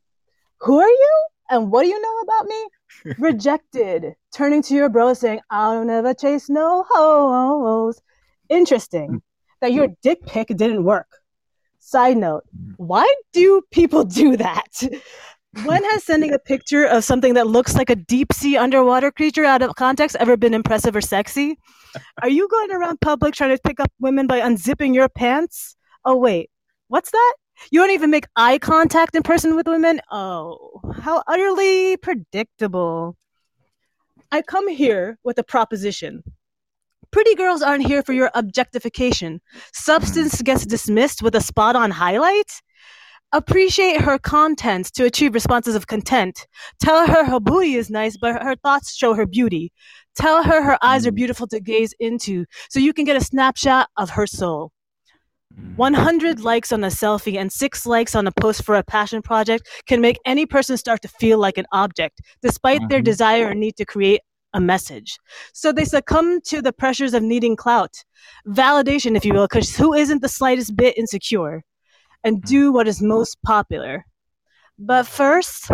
Who 0.61 0.81
are 0.81 0.89
you? 0.89 1.27
And 1.51 1.71
what 1.71 1.83
do 1.83 1.89
you 1.89 2.01
know 2.01 2.19
about 2.21 2.47
me? 2.47 3.15
Rejected. 3.19 4.15
Turning 4.33 4.63
to 4.63 4.75
your 4.75 4.89
bro 4.89 5.15
saying, 5.15 5.41
I'll 5.51 5.85
never 5.85 6.15
chase 6.15 6.49
no 6.49 6.85
hoes. 6.89 8.01
Interesting 8.49 9.23
that 9.61 9.73
your 9.73 9.89
dick 10.03 10.25
pic 10.27 10.49
didn't 10.49 10.85
work. 10.85 11.09
Side 11.81 12.17
note, 12.17 12.45
why 12.77 13.13
do 13.33 13.63
people 13.71 14.05
do 14.05 14.37
that? 14.37 14.83
When 15.65 15.83
has 15.83 16.05
sending 16.05 16.33
a 16.33 16.39
picture 16.39 16.85
of 16.85 17.05
something 17.05 17.35
that 17.35 17.47
looks 17.47 17.75
like 17.75 17.89
a 17.89 17.97
deep 17.97 18.33
sea 18.33 18.57
underwater 18.57 19.11
creature 19.11 19.45
out 19.45 19.63
of 19.63 19.75
context 19.77 20.17
ever 20.21 20.37
been 20.37 20.55
impressive 20.55 20.95
or 20.95 21.01
sexy? 21.01 21.59
Are 22.23 22.29
you 22.29 22.49
going 22.49 22.71
around 22.71 23.01
public 23.01 23.35
trying 23.35 23.57
to 23.57 23.63
pick 23.63 23.81
up 23.81 23.91
women 23.99 24.27
by 24.27 24.41
unzipping 24.41 24.95
your 24.95 25.09
pants? 25.09 25.75
Oh, 26.05 26.17
wait, 26.17 26.51
what's 26.89 27.11
that? 27.11 27.35
You 27.71 27.81
don't 27.81 27.91
even 27.91 28.11
make 28.11 28.27
eye 28.37 28.59
contact 28.59 29.17
in 29.17 29.23
person 29.23 29.57
with 29.57 29.67
women? 29.67 30.01
Oh, 30.11 30.81
how 31.01 31.23
utterly 31.27 31.97
predictable. 31.97 33.17
I 34.31 34.43
come 34.43 34.69
here 34.69 35.19
with 35.25 35.39
a 35.39 35.43
proposition. 35.43 36.23
Pretty 37.11 37.35
girls 37.35 37.63
aren't 37.63 37.87
here 37.87 38.03
for 38.03 38.13
your 38.13 38.31
objectification. 38.35 39.41
Substance 39.73 40.43
gets 40.43 40.67
dismissed 40.67 41.23
with 41.23 41.35
a 41.35 41.41
spot 41.41 41.75
on 41.75 41.91
highlight? 41.91 42.61
Appreciate 43.33 44.01
her 44.01 44.19
content 44.19 44.87
to 44.95 45.05
achieve 45.05 45.35
responses 45.35 45.75
of 45.75 45.87
content. 45.87 46.47
Tell 46.81 47.07
her 47.07 47.25
her 47.25 47.41
booty 47.41 47.75
is 47.75 47.91
nice, 47.91 48.17
but 48.17 48.43
her 48.43 48.57
thoughts 48.57 48.95
show 48.95 49.15
her 49.15 49.27
beauty. 49.27 49.71
Tell 50.17 50.43
her 50.43 50.63
her 50.63 50.79
eyes 50.83 51.07
are 51.07 51.13
Mm. 51.13 51.17
beautiful 51.17 51.47
to 51.49 51.61
gaze 51.61 51.95
into 52.01 52.45
so 52.71 52.81
you 52.81 52.93
can 52.93 53.05
get 53.05 53.17
a 53.17 53.25
snapshot 53.25 53.89
of 53.97 54.11
her 54.11 54.27
soul. 54.27 54.73
100 55.77 56.41
likes 56.41 56.73
on 56.73 56.85
a 56.85 56.89
selfie 56.89 57.39
and 57.39 57.51
6 57.53 57.85
likes 57.87 58.15
on 58.15 58.27
a 58.27 58.33
post 58.33 58.65
for 58.65 58.75
a 58.75 58.83
passion 58.83 59.23
project 59.23 59.67
can 59.87 60.01
make 60.01 60.19
any 60.25 60.47
person 60.47 60.77
start 60.77 61.03
to 61.03 61.09
feel 61.09 61.39
like 61.39 61.59
an 61.59 61.67
object, 61.73 62.21
despite 62.43 62.81
their 62.89 63.01
Mhm. 63.01 63.05
desire 63.05 63.49
and 63.49 63.61
need 63.61 63.77
to 63.77 63.85
create 63.85 64.21
a 64.55 64.61
message. 64.61 65.19
So 65.53 65.73
they 65.73 65.85
succumb 65.85 66.41
to 66.47 66.63
the 66.63 66.73
pressures 66.73 67.15
of 67.15 67.23
needing 67.23 67.57
clout, 67.57 68.05
validation, 68.47 69.17
if 69.17 69.25
you 69.25 69.35
will, 69.35 69.47
because 69.47 69.77
who 69.77 69.95
isn't 69.95 70.23
the 70.23 70.29
slightest 70.29 70.77
bit 70.77 70.97
insecure, 70.97 71.63
and 72.25 72.39
mm-hmm. 72.39 72.49
do 72.49 72.73
what 72.73 72.89
is 72.89 73.03
most 73.03 73.41
popular. 73.43 74.05
But 74.79 75.07
first, 75.07 75.71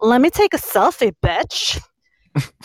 let 0.00 0.20
me 0.20 0.30
take 0.30 0.52
a 0.52 0.58
selfie, 0.58 1.14
bitch. 1.24 1.80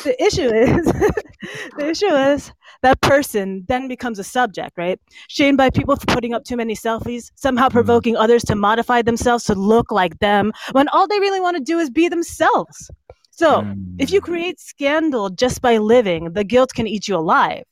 the 0.03 0.22
issue 0.23 0.49
is, 0.53 0.85
the 1.77 1.88
issue 1.90 2.14
is 2.14 2.52
that 2.81 2.99
person 3.02 3.64
then 3.68 3.88
becomes 3.88 4.19
a 4.19 4.23
subject, 4.23 4.72
right? 4.77 4.99
Shamed 5.30 5.57
by 5.57 5.69
people 5.69 5.95
for 5.95 6.06
putting 6.07 6.34
up 6.34 6.44
too 6.44 6.57
many 6.57 6.76
selfies, 6.76 7.31
somehow 7.35 7.68
mm-hmm. 7.68 7.77
provoking 7.77 8.15
others 8.15 8.44
to 8.45 8.56
modify 8.56 9.02
themselves 9.02 9.45
to 9.45 9.56
look 9.56 9.91
like 9.91 10.19
them, 10.19 10.52
when 10.72 10.88
all 10.90 11.07
they 11.07 11.19
really 11.19 11.40
want 11.40 11.57
to 11.57 11.64
do 11.64 11.80
is 11.80 11.90
be 11.90 12.10
themselves. 12.10 12.90
So, 13.35 13.65
if 13.97 14.11
you 14.11 14.22
Mm. 14.22 14.26
create 14.26 14.60
scandal 14.60 15.30
just 15.31 15.60
by 15.60 15.80
living, 15.80 16.34
the 16.34 16.43
guilt 16.43 16.72
can 16.76 16.85
eat 16.85 17.07
you 17.07 17.15
alive. 17.18 17.64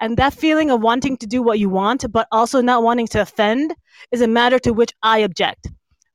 And 0.00 0.16
that 0.16 0.32
feeling 0.32 0.70
of 0.70 0.80
wanting 0.80 1.18
to 1.18 1.26
do 1.26 1.42
what 1.42 1.58
you 1.58 1.68
want, 1.68 2.10
but 2.10 2.26
also 2.32 2.62
not 2.62 2.82
wanting 2.82 3.08
to 3.08 3.20
offend, 3.20 3.74
is 4.10 4.22
a 4.22 4.26
matter 4.26 4.58
to 4.60 4.72
which 4.72 4.92
I 5.02 5.18
object. 5.18 5.68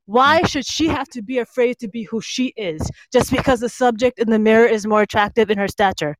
Why 0.06 0.42
should 0.42 0.66
she 0.66 0.88
have 0.88 1.08
to 1.10 1.22
be 1.22 1.38
afraid 1.38 1.78
to 1.78 1.88
be 1.88 2.02
who 2.02 2.20
she 2.20 2.46
is 2.56 2.80
just 3.12 3.30
because 3.30 3.60
the 3.60 3.68
subject 3.68 4.18
in 4.18 4.30
the 4.30 4.38
mirror 4.38 4.66
is 4.66 4.84
more 4.84 5.02
attractive 5.02 5.48
in 5.48 5.58
her 5.58 5.68
stature? 5.68 6.16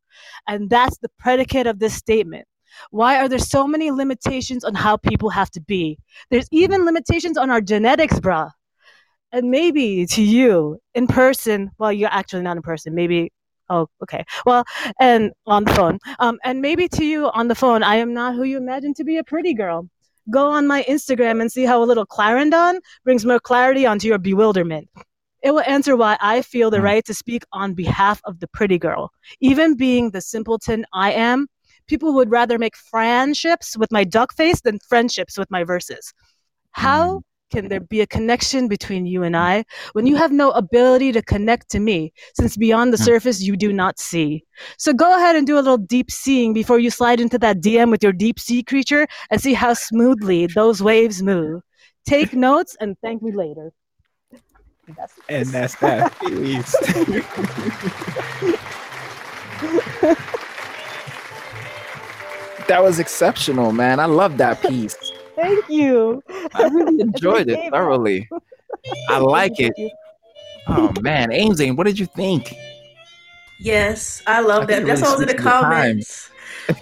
And 0.46 0.70
that's 0.70 0.98
the 0.98 1.10
predicate 1.18 1.66
of 1.66 1.80
this 1.80 1.94
statement. 1.94 2.46
Why 2.90 3.18
are 3.18 3.28
there 3.28 3.40
so 3.40 3.66
many 3.66 3.90
limitations 3.90 4.62
on 4.62 4.74
how 4.74 4.98
people 4.98 5.30
have 5.30 5.50
to 5.52 5.60
be? 5.60 5.98
There's 6.30 6.48
even 6.52 6.84
limitations 6.84 7.36
on 7.36 7.50
our 7.50 7.60
genetics, 7.60 8.20
bruh. 8.20 8.50
And 9.32 9.50
maybe 9.50 10.06
to 10.06 10.22
you 10.22 10.78
in 10.94 11.06
person, 11.06 11.70
well, 11.78 11.92
you're 11.92 12.09
actually 12.12 12.42
not 12.42 12.56
in 12.56 12.62
person, 12.62 12.94
maybe 12.94 13.30
Oh, 13.70 13.86
okay. 14.02 14.24
Well, 14.46 14.64
and 14.98 15.30
on 15.46 15.64
the 15.64 15.74
phone. 15.74 15.98
Um, 16.20 16.38
and 16.42 16.62
maybe 16.62 16.88
to 16.88 17.05
you 17.05 17.28
on 17.30 17.48
the 17.48 17.55
phone, 17.55 17.82
I 17.82 17.96
am 17.96 18.14
not 18.14 18.34
who 18.34 18.44
you 18.44 18.56
imagine 18.56 18.94
to 18.94 19.05
be 19.05 19.18
a 19.18 19.24
pretty 19.24 19.52
girl. 19.52 19.86
Go 20.30 20.50
on 20.50 20.66
my 20.66 20.84
Instagram 20.88 21.40
and 21.40 21.52
see 21.52 21.64
how 21.64 21.82
a 21.82 21.84
little 21.84 22.06
Clarendon 22.06 22.80
brings 23.05 23.26
more 23.26 23.38
clarity 23.38 23.84
onto 23.84 24.09
your 24.09 24.18
bewilderment. 24.18 24.88
It 25.42 25.52
will 25.52 25.62
answer 25.66 25.96
why 25.96 26.16
I 26.20 26.42
feel 26.42 26.70
the 26.70 26.78
Mm. 26.78 26.82
right 26.84 27.05
to 27.05 27.14
speak 27.14 27.44
on 27.52 27.74
behalf 27.74 28.20
of 28.24 28.40
the 28.40 28.48
pretty 28.48 28.78
girl. 28.78 29.10
Even 29.40 29.76
being 29.76 30.10
the 30.10 30.20
simpleton 30.20 30.86
I 30.94 31.12
am, 31.12 31.46
people 31.86 32.14
would 32.14 32.30
rather 32.30 32.59
make 32.59 32.76
friendships 32.76 33.76
with 33.76 33.92
my 33.92 34.05
duck 34.05 34.34
face 34.34 34.62
than 34.62 34.78
friendships 34.88 35.38
with 35.38 35.50
my 35.50 35.62
verses. 35.62 36.12
How 36.72 37.22
can 37.51 37.69
there 37.69 37.81
be 37.81 38.01
a 38.01 38.07
connection 38.07 38.69
between 38.69 39.07
you 39.07 39.23
and 39.23 39.37
I 39.37 39.65
when 39.93 40.07
you 40.07 40.16
have 40.16 40.33
no 40.33 40.51
ability 40.51 41.12
to 41.12 41.23
connect 41.23 41.70
to 41.70 41.81
me, 41.81 42.12
since 42.35 42.57
beyond 42.57 42.93
the 42.93 42.99
Hmm. 42.99 43.05
surface 43.05 43.43
you 43.43 43.57
do 43.57 43.73
not 43.73 43.99
see? 43.99 44.45
So 44.77 44.93
go 44.93 45.16
ahead 45.16 45.37
and 45.37 45.47
do 45.47 45.55
a 45.57 45.61
little 45.61 45.79
deep 45.79 46.11
seeing 46.11 46.53
before 46.53 46.79
you 46.79 46.91
slide 46.91 47.20
into 47.20 47.39
that 47.39 47.61
DM 47.61 47.91
with 47.91 48.03
your 48.03 48.12
deep 48.12 48.39
sea 48.39 48.62
creature 48.62 49.07
and 49.31 49.41
see 49.41 49.55
how 49.55 49.75
smoothly 49.75 50.47
those 50.47 50.83
waves 50.83 51.23
move. 51.23 51.62
Take 52.07 52.33
notes 52.33 52.77
and 52.81 52.97
thank 53.03 53.23
me 53.23 53.33
later. 53.33 53.73
That's 54.97 55.15
And 55.29 55.47
that's 55.49 55.75
that. 55.77 56.12
That 62.69 62.83
was 62.83 62.99
exceptional, 62.99 63.73
man. 63.73 63.99
I 63.99 64.05
love 64.05 64.37
that 64.37 64.61
piece. 64.61 64.95
Thank 65.39 65.69
you. 65.69 66.23
I 66.55 66.62
really 66.65 67.01
enjoyed 67.01 67.48
it 67.48 67.70
thoroughly. 67.70 68.28
I 69.09 69.19
like 69.19 69.59
it. 69.60 69.73
Oh 70.66 70.93
man, 71.01 71.31
Amzane, 71.31 71.77
what 71.77 71.86
did 71.86 71.98
you 71.98 72.06
think? 72.06 72.55
Yes, 73.60 74.23
I 74.27 74.40
love 74.40 74.62
I 74.62 74.66
that. 74.66 74.82
it 74.82 74.86
That's 74.86 75.01
really 75.01 75.02
what 75.02 75.19
was 75.19 75.20
in 75.23 75.27
the 75.28 75.35
speaks 75.35 75.43
to 75.44 75.51
the 75.51 75.51
time. 75.51 76.01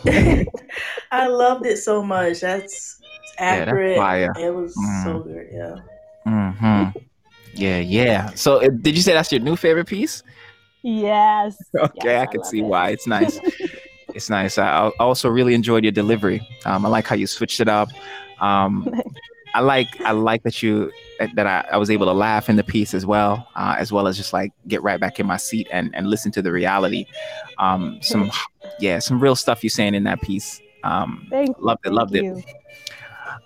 comments. 0.09 0.47
I 1.11 1.27
loved 1.28 1.66
it 1.66 1.78
so 1.78 2.03
much. 2.03 2.41
That's 2.41 3.01
Yeah, 3.41 3.65
that's 3.65 3.69
accurate. 3.69 4.37
it 4.39 4.55
was 4.55 4.74
Mhm. 4.77 5.05
so 5.05 5.19
good. 5.20 5.47
Yeah. 5.53 5.77
Mm-hmm. 6.27 6.99
Yeah, 7.55 7.78
yeah. 7.78 8.31
So, 8.35 8.59
uh, 8.61 8.69
did 8.69 8.97
you 8.97 9.03
say 9.03 9.12
that's 9.15 9.33
your 9.33 9.41
new 9.41 9.57
favorite 9.57 9.87
piece? 9.87 10.23
Yes. 10.83 11.57
Okay, 11.78 11.93
Yes, 12.05 12.20
I 12.20 12.23
I 12.23 12.27
can 12.27 12.41
love 12.41 12.51
see 12.51 12.59
it. 12.59 12.65
why. 12.65 12.91
It's 12.91 13.07
nice. 13.07 13.41
it's 14.15 14.28
nice. 14.31 14.59
I 14.59 14.89
I 14.89 14.91
also 15.01 15.28
really 15.28 15.55
enjoyed 15.55 15.85
your 15.85 15.93
delivery. 15.93 16.41
Um, 16.65 16.85
I 16.87 16.89
like 16.89 17.07
how 17.07 17.16
you 17.16 17.27
switched 17.27 17.61
it 17.61 17.69
up. 17.69 17.89
Um, 18.41 18.89
I 19.55 19.61
like 19.61 20.01
I 20.03 20.13
like 20.13 20.43
that 20.43 20.63
you 20.63 20.93
that 21.35 21.47
I, 21.47 21.65
I 21.73 21.77
was 21.79 21.91
able 21.91 22.05
to 22.07 22.13
laugh 22.13 22.51
in 22.51 22.57
the 22.57 22.65
piece 22.65 22.93
as 22.93 23.07
well, 23.07 23.49
uh, 23.57 23.77
as 23.79 23.91
well 23.91 24.07
as 24.07 24.17
just 24.17 24.33
like 24.33 24.53
get 24.69 24.83
right 24.83 25.01
back 25.01 25.19
in 25.19 25.27
my 25.27 25.39
seat 25.39 25.67
and 25.71 25.95
and 25.95 26.09
listen 26.09 26.31
to 26.33 26.43
the 26.43 26.53
reality. 26.53 27.07
Um, 27.59 27.99
some 28.03 28.31
yeah, 28.79 28.99
some 28.99 29.19
real 29.19 29.35
stuff 29.37 29.63
you're 29.65 29.71
saying 29.71 29.95
in 29.95 30.05
that 30.05 30.21
piece. 30.21 30.61
Um, 30.85 31.27
Thank 31.31 31.57
you. 31.57 31.65
loved 31.65 31.87
it. 31.87 31.93
Loved 31.93 32.15
it. 32.17 32.45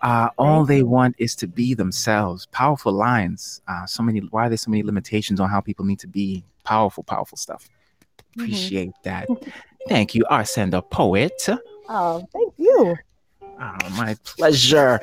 Uh, 0.02 0.28
all 0.38 0.64
they 0.64 0.82
want 0.82 1.14
is 1.18 1.34
to 1.36 1.46
be 1.46 1.74
themselves. 1.74 2.46
Powerful 2.46 2.92
lines. 2.92 3.60
Uh, 3.68 3.86
so 3.86 4.02
many. 4.02 4.20
Why 4.20 4.46
are 4.46 4.48
there 4.48 4.58
so 4.58 4.70
many 4.70 4.82
limitations 4.82 5.40
on 5.40 5.48
how 5.48 5.60
people 5.60 5.84
need 5.84 6.00
to 6.00 6.08
be? 6.08 6.44
Powerful, 6.64 7.04
powerful 7.04 7.38
stuff. 7.38 7.68
Mhm. 8.36 8.42
Appreciate 8.42 8.92
that. 9.04 9.28
Thank 9.88 10.14
you, 10.14 10.24
R. 10.28 10.44
Sen 10.44 10.70
the 10.70 10.82
poet. 10.82 11.48
Oh, 11.88 12.26
thank 12.32 12.54
you. 12.56 12.96
Oh, 13.62 13.90
my 13.90 14.16
pleasure. 14.24 15.00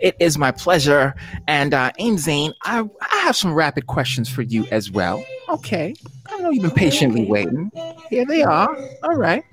It 0.00 0.16
is 0.18 0.36
my 0.36 0.50
pleasure. 0.50 1.14
And 1.46 1.72
uh, 1.72 1.92
Amzane, 2.00 2.54
I, 2.64 2.80
I 2.80 3.16
have 3.18 3.36
some 3.36 3.54
rapid 3.54 3.86
questions 3.86 4.28
for 4.28 4.42
you 4.42 4.66
as 4.72 4.90
well. 4.90 5.24
Okay. 5.48 5.94
I 6.26 6.38
know 6.38 6.50
you've 6.50 6.62
been 6.62 6.72
patiently 6.72 7.26
waiting. 7.26 7.70
Here 8.08 8.26
they 8.26 8.42
are. 8.42 8.76
All 9.04 9.14
right. 9.14 9.44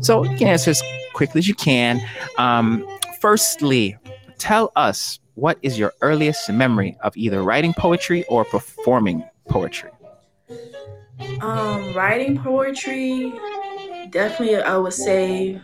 So 0.00 0.24
you 0.24 0.36
can 0.36 0.48
answer 0.48 0.72
as 0.72 0.82
quickly 1.14 1.38
as 1.38 1.46
you 1.46 1.54
can. 1.54 2.00
Um, 2.36 2.84
firstly, 3.20 3.96
tell 4.38 4.72
us 4.74 5.20
what 5.34 5.58
is 5.62 5.78
your 5.78 5.92
earliest 6.00 6.50
memory 6.50 6.96
of 7.02 7.16
either 7.16 7.42
writing 7.42 7.74
poetry 7.74 8.24
or 8.24 8.44
performing 8.44 9.24
poetry? 9.48 9.90
Um, 11.40 11.94
writing 11.94 12.38
poetry, 12.38 13.32
definitely, 14.10 14.56
I 14.56 14.76
would 14.76 14.92
say 14.92 15.60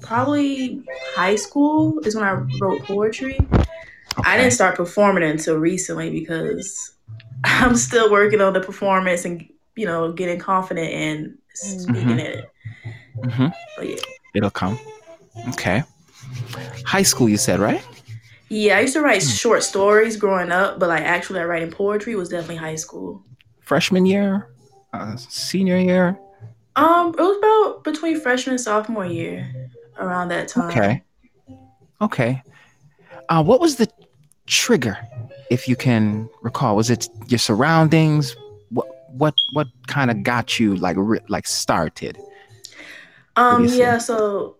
probably 0.00 0.82
high 1.14 1.36
school 1.36 2.00
is 2.00 2.14
when 2.14 2.24
I 2.24 2.32
wrote 2.60 2.82
poetry. 2.82 3.38
I 4.24 4.36
didn't 4.36 4.52
start 4.52 4.76
performing 4.76 5.24
until 5.24 5.56
recently 5.56 6.10
because 6.10 6.92
I'm 7.44 7.76
still 7.76 8.10
working 8.10 8.40
on 8.40 8.52
the 8.52 8.60
performance 8.60 9.24
and 9.24 9.46
you 9.74 9.86
know 9.86 10.12
getting 10.12 10.38
confident 10.38 10.90
in 10.90 11.38
speaking 11.54 12.16
Mhm. 12.16 12.18
it. 12.18 12.50
Mhm. 13.18 13.52
But 13.76 13.88
yeah. 13.88 13.96
It'll 14.34 14.50
come. 14.50 14.78
Okay. 15.50 15.82
High 16.84 17.02
school, 17.02 17.28
you 17.28 17.36
said, 17.36 17.60
right? 17.60 17.82
Yeah, 18.48 18.78
I 18.78 18.80
used 18.80 18.94
to 18.94 19.00
write 19.02 19.22
Hmm. 19.22 19.28
short 19.28 19.62
stories 19.64 20.16
growing 20.16 20.52
up, 20.52 20.78
but 20.78 20.88
like 20.88 21.02
actually 21.02 21.40
like, 21.40 21.48
writing 21.48 21.70
poetry 21.70 22.14
was 22.14 22.28
definitely 22.28 22.56
high 22.56 22.76
school. 22.76 23.24
Freshman 23.60 24.06
year, 24.06 24.48
uh, 24.92 25.16
senior 25.16 25.76
year. 25.78 26.18
Um, 26.76 27.08
it 27.18 27.20
was 27.20 27.36
about 27.38 27.84
between 27.84 28.20
freshman 28.20 28.54
and 28.54 28.60
sophomore 28.60 29.06
year, 29.06 29.48
around 29.98 30.28
that 30.28 30.48
time. 30.48 30.70
Okay. 30.70 31.02
Okay. 32.00 32.42
Uh, 33.28 33.42
what 33.42 33.60
was 33.60 33.76
the 33.76 33.88
trigger, 34.46 34.96
if 35.50 35.68
you 35.68 35.76
can 35.76 36.28
recall? 36.42 36.76
Was 36.76 36.90
it 36.90 37.08
your 37.28 37.38
surroundings? 37.38 38.36
What 38.70 38.86
what 39.10 39.34
what 39.52 39.68
kind 39.86 40.10
of 40.10 40.22
got 40.22 40.60
you 40.60 40.76
like 40.76 40.96
re- 40.98 41.20
like 41.28 41.46
started? 41.46 42.18
Um, 43.36 43.64
you 43.64 43.68
say? 43.68 43.78
yeah, 43.78 43.98
so 43.98 44.56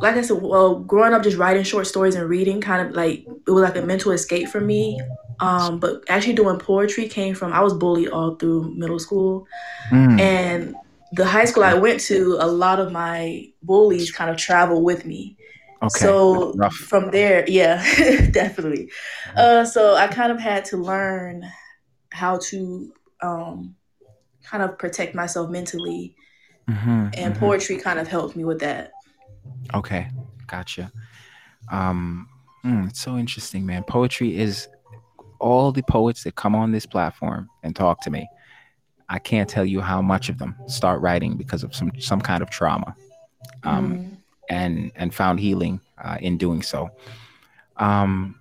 like 0.00 0.16
I 0.16 0.22
said, 0.22 0.40
well, 0.40 0.80
growing 0.80 1.12
up 1.12 1.22
just 1.22 1.36
writing 1.36 1.62
short 1.62 1.86
stories 1.86 2.14
and 2.14 2.28
reading 2.28 2.60
kind 2.60 2.86
of 2.86 2.94
like 2.94 3.26
it 3.46 3.50
was 3.50 3.62
like 3.62 3.76
a 3.76 3.82
mental 3.82 4.12
escape 4.12 4.48
for 4.48 4.60
me. 4.60 5.00
Um, 5.40 5.78
but 5.78 6.04
actually 6.08 6.34
doing 6.34 6.58
poetry 6.58 7.08
came 7.08 7.34
from 7.34 7.52
I 7.52 7.60
was 7.60 7.72
bullied 7.72 8.10
all 8.10 8.34
through 8.34 8.74
middle 8.74 8.98
school. 8.98 9.46
Mm, 9.90 10.20
And 10.20 10.76
the 11.12 11.24
high 11.26 11.44
school 11.44 11.64
I 11.64 11.74
went 11.74 12.00
to, 12.02 12.36
a 12.40 12.46
lot 12.46 12.80
of 12.80 12.92
my 12.92 13.48
bullies 13.62 14.10
kind 14.12 14.30
of 14.30 14.36
traveled 14.36 14.84
with 14.84 15.04
me. 15.04 15.36
okay. 15.82 16.06
So 16.06 16.54
Rough. 16.56 16.74
from 16.74 17.10
there, 17.10 17.44
yeah, 17.48 17.82
definitely. 18.30 18.90
Uh, 19.36 19.64
so 19.64 19.94
I 19.96 20.06
kind 20.08 20.30
of 20.32 20.38
had 20.40 20.64
to 20.66 20.76
learn 20.76 21.46
how 22.12 22.38
to 22.50 22.92
um, 23.22 23.74
kind 24.44 24.62
of 24.62 24.78
protect 24.78 25.14
myself 25.14 25.50
mentally, 25.50 26.14
Mhm, 26.68 27.12
and 27.16 27.34
mhm. 27.34 27.40
poetry 27.40 27.76
kind 27.76 27.98
of 27.98 28.08
helped 28.08 28.36
me 28.36 28.44
with 28.44 28.60
that. 28.60 28.92
Okay, 29.74 30.08
gotcha. 30.46 30.92
Um, 31.70 32.28
mm, 32.64 32.88
it's 32.88 33.00
so 33.00 33.16
interesting, 33.16 33.66
man. 33.66 33.84
Poetry 33.84 34.36
is 34.36 34.68
all 35.38 35.72
the 35.72 35.82
poets 35.82 36.24
that 36.24 36.34
come 36.34 36.54
on 36.54 36.72
this 36.72 36.86
platform 36.86 37.48
and 37.62 37.74
talk 37.74 38.00
to 38.02 38.10
me. 38.10 38.28
I 39.10 39.18
can't 39.18 39.50
tell 39.50 39.66
you 39.66 39.80
how 39.80 40.00
much 40.00 40.28
of 40.28 40.38
them 40.38 40.54
start 40.66 41.00
writing 41.02 41.36
because 41.36 41.64
of 41.64 41.74
some 41.74 41.90
some 41.98 42.20
kind 42.20 42.42
of 42.42 42.48
trauma, 42.50 42.94
um, 43.64 43.92
Mm. 43.92 44.16
and 44.48 44.92
and 44.94 45.12
found 45.14 45.40
healing 45.40 45.80
uh, 46.02 46.16
in 46.20 46.38
doing 46.38 46.62
so. 46.62 46.88
Um, 47.76 48.36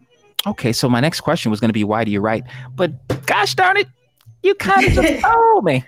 okay, 0.45 0.71
so 0.71 0.87
my 0.87 0.99
next 0.99 1.21
question 1.21 1.49
was 1.49 1.59
going 1.59 1.69
to 1.69 1.73
be, 1.73 1.83
why 1.83 2.03
do 2.03 2.11
you 2.11 2.21
write? 2.21 2.43
But 2.75 2.91
gosh 3.25 3.55
darn 3.55 3.77
it, 3.77 3.87
you 4.43 4.53
kind 4.55 4.85
of 4.85 4.93
just 4.93 5.23
told 5.25 5.65
me. 5.65 5.83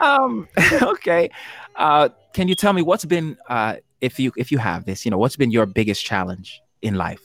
Um, 0.00 0.48
okay, 0.82 1.30
uh, 1.76 2.08
can 2.34 2.48
you 2.48 2.54
tell 2.54 2.72
me 2.72 2.82
what's 2.82 3.04
been 3.04 3.38
uh, 3.48 3.76
if 4.00 4.18
you 4.18 4.32
if 4.36 4.50
you 4.50 4.58
have 4.58 4.84
this, 4.86 5.04
you 5.04 5.10
know, 5.10 5.18
what's 5.18 5.36
been 5.36 5.52
your 5.52 5.66
biggest 5.66 6.04
challenge 6.04 6.60
in 6.82 6.96
life? 6.96 7.22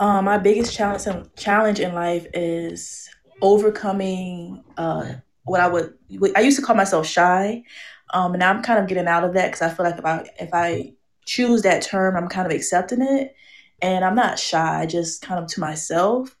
Um, 0.00 0.26
my 0.26 0.38
biggest 0.38 0.74
challenge 0.76 1.06
challenge 1.36 1.80
in 1.80 1.94
life 1.94 2.26
is 2.34 3.08
overcoming 3.40 4.62
uh, 4.76 5.14
what 5.48 5.60
I 5.60 5.68
would 5.68 5.94
I 6.36 6.40
used 6.40 6.58
to 6.58 6.64
call 6.64 6.76
myself 6.76 7.06
shy, 7.06 7.62
um, 8.10 8.32
and 8.34 8.40
now 8.40 8.50
I'm 8.50 8.62
kind 8.62 8.78
of 8.78 8.86
getting 8.88 9.06
out 9.06 9.24
of 9.24 9.34
that 9.34 9.46
because 9.46 9.62
I 9.62 9.70
feel 9.70 9.84
like 9.86 9.98
if 9.98 10.04
I 10.04 10.26
if 10.40 10.50
I 10.52 10.92
choose 11.24 11.62
that 11.62 11.82
term, 11.82 12.16
I'm 12.16 12.28
kind 12.28 12.46
of 12.46 12.52
accepting 12.52 13.02
it, 13.02 13.34
and 13.82 14.04
I'm 14.04 14.14
not 14.14 14.38
shy, 14.38 14.86
just 14.86 15.22
kind 15.22 15.42
of 15.42 15.50
to 15.52 15.60
myself. 15.60 16.36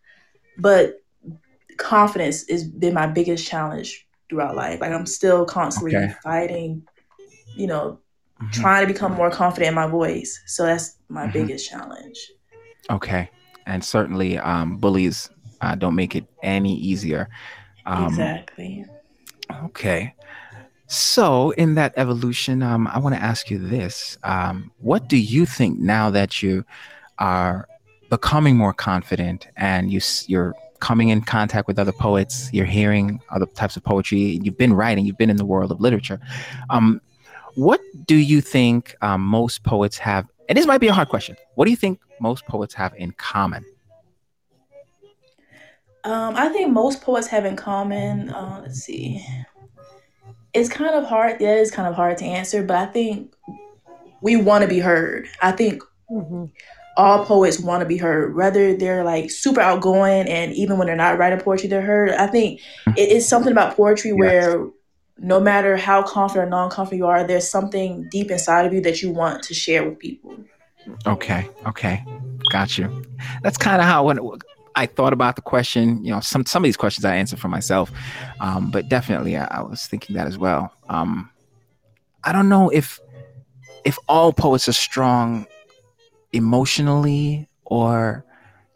But 0.56 1.02
confidence 1.76 2.48
has 2.50 2.64
been 2.64 2.94
my 2.94 3.06
biggest 3.06 3.46
challenge 3.46 4.06
throughout 4.28 4.56
life. 4.56 4.80
Like 4.80 4.92
I'm 4.92 5.06
still 5.06 5.44
constantly 5.44 5.94
Okay. 5.94 6.14
fighting, 6.22 6.82
you 7.56 7.66
know, 7.66 8.00
Mhm. 8.42 8.52
trying 8.52 8.86
to 8.86 8.92
become 8.92 9.12
more 9.12 9.30
confident 9.30 9.68
in 9.68 9.74
my 9.74 9.86
voice. 9.86 10.40
So 10.46 10.66
that's 10.66 10.96
my 11.08 11.26
Mhm. 11.26 11.32
biggest 11.32 11.68
challenge. 11.68 12.18
Okay, 12.90 13.30
and 13.66 13.84
certainly 13.84 14.38
um, 14.38 14.76
bullies 14.78 15.30
uh, 15.60 15.74
don't 15.74 15.94
make 15.94 16.16
it 16.16 16.24
any 16.42 16.74
easier. 16.74 17.28
Um, 17.86 18.08
exactly. 18.08 18.84
Okay. 19.64 20.14
So, 20.86 21.50
in 21.50 21.74
that 21.74 21.92
evolution, 21.96 22.62
um, 22.62 22.86
I 22.86 22.98
want 22.98 23.14
to 23.14 23.22
ask 23.22 23.50
you 23.50 23.58
this. 23.58 24.16
Um, 24.22 24.72
what 24.78 25.06
do 25.08 25.18
you 25.18 25.44
think 25.44 25.78
now 25.78 26.08
that 26.10 26.42
you 26.42 26.64
are 27.18 27.68
becoming 28.08 28.56
more 28.56 28.72
confident 28.72 29.48
and 29.56 29.92
you 29.92 30.00
you're 30.26 30.54
coming 30.80 31.10
in 31.10 31.20
contact 31.20 31.66
with 31.66 31.78
other 31.78 31.92
poets, 31.92 32.48
you're 32.52 32.64
hearing 32.64 33.20
other 33.30 33.46
types 33.46 33.76
of 33.76 33.84
poetry, 33.84 34.40
you've 34.42 34.56
been 34.56 34.72
writing, 34.72 35.04
you've 35.04 35.18
been 35.18 35.30
in 35.30 35.36
the 35.36 35.44
world 35.44 35.70
of 35.70 35.80
literature. 35.80 36.20
Um, 36.70 37.00
what 37.54 37.80
do 38.06 38.16
you 38.16 38.40
think 38.40 38.96
um, 39.02 39.20
most 39.20 39.64
poets 39.64 39.98
have? 39.98 40.26
And 40.48 40.56
this 40.56 40.66
might 40.66 40.78
be 40.78 40.86
a 40.86 40.92
hard 40.92 41.08
question. 41.08 41.36
What 41.56 41.64
do 41.64 41.70
you 41.70 41.76
think 41.76 42.00
most 42.20 42.46
poets 42.46 42.72
have 42.74 42.94
in 42.96 43.12
common? 43.12 43.64
Um, 46.04 46.34
I 46.36 46.48
think 46.48 46.72
most 46.72 47.02
poets 47.02 47.26
have 47.28 47.44
in 47.44 47.56
common. 47.56 48.30
Uh, 48.30 48.60
let's 48.62 48.80
see. 48.80 49.24
It's 50.54 50.68
kind 50.68 50.94
of 50.94 51.04
hard. 51.04 51.40
Yeah, 51.40 51.54
it's 51.54 51.70
kind 51.70 51.88
of 51.88 51.94
hard 51.94 52.18
to 52.18 52.24
answer, 52.24 52.62
but 52.62 52.76
I 52.76 52.86
think 52.86 53.34
we 54.22 54.36
want 54.36 54.62
to 54.62 54.68
be 54.68 54.78
heard. 54.78 55.26
I 55.42 55.52
think 55.52 55.82
Mhm. 56.10 56.50
all 56.96 57.24
poets 57.24 57.60
want 57.60 57.80
to 57.80 57.86
be 57.86 57.96
heard, 57.98 58.34
whether 58.34 58.74
they're 58.74 59.04
like 59.04 59.30
super 59.30 59.60
outgoing 59.60 60.26
and 60.28 60.52
even 60.52 60.78
when 60.78 60.86
they're 60.86 60.96
not 60.96 61.18
writing 61.18 61.38
poetry, 61.40 61.68
they're 61.68 61.82
heard. 61.82 62.10
I 62.10 62.26
think 62.26 62.60
it 62.96 63.10
is 63.10 63.28
something 63.28 63.52
about 63.52 63.76
poetry 63.76 64.10
Yes. 64.10 64.18
where 64.18 64.66
no 65.18 65.38
matter 65.40 65.76
how 65.76 66.02
confident 66.02 66.46
or 66.46 66.50
non-confident 66.50 66.98
you 66.98 67.06
are, 67.06 67.24
there's 67.24 67.48
something 67.48 68.08
deep 68.10 68.30
inside 68.30 68.66
of 68.66 68.72
you 68.72 68.80
that 68.80 69.02
you 69.02 69.10
want 69.10 69.42
to 69.44 69.54
share 69.54 69.84
with 69.88 69.98
people. 69.98 70.36
Okay, 71.06 71.46
okay, 71.66 72.02
got 72.50 72.78
you. 72.78 72.88
That's 73.42 73.58
kind 73.58 73.80
of 73.82 73.86
how 73.86 74.04
when 74.04 74.18
I 74.78 74.86
thought 74.86 75.12
about 75.12 75.34
the 75.34 75.42
question. 75.42 76.04
You 76.04 76.12
know, 76.12 76.20
some 76.20 76.46
some 76.46 76.62
of 76.62 76.64
these 76.64 76.76
questions 76.76 77.04
I 77.04 77.16
answer 77.16 77.36
for 77.36 77.48
myself, 77.48 77.90
um, 78.38 78.70
but 78.70 78.88
definitely 78.88 79.36
I, 79.36 79.44
I 79.46 79.62
was 79.62 79.86
thinking 79.86 80.14
that 80.14 80.28
as 80.28 80.38
well. 80.38 80.72
Um, 80.88 81.28
I 82.22 82.30
don't 82.30 82.48
know 82.48 82.68
if 82.68 83.00
if 83.84 83.98
all 84.08 84.32
poets 84.32 84.68
are 84.68 84.72
strong 84.72 85.46
emotionally 86.32 87.48
or 87.64 88.24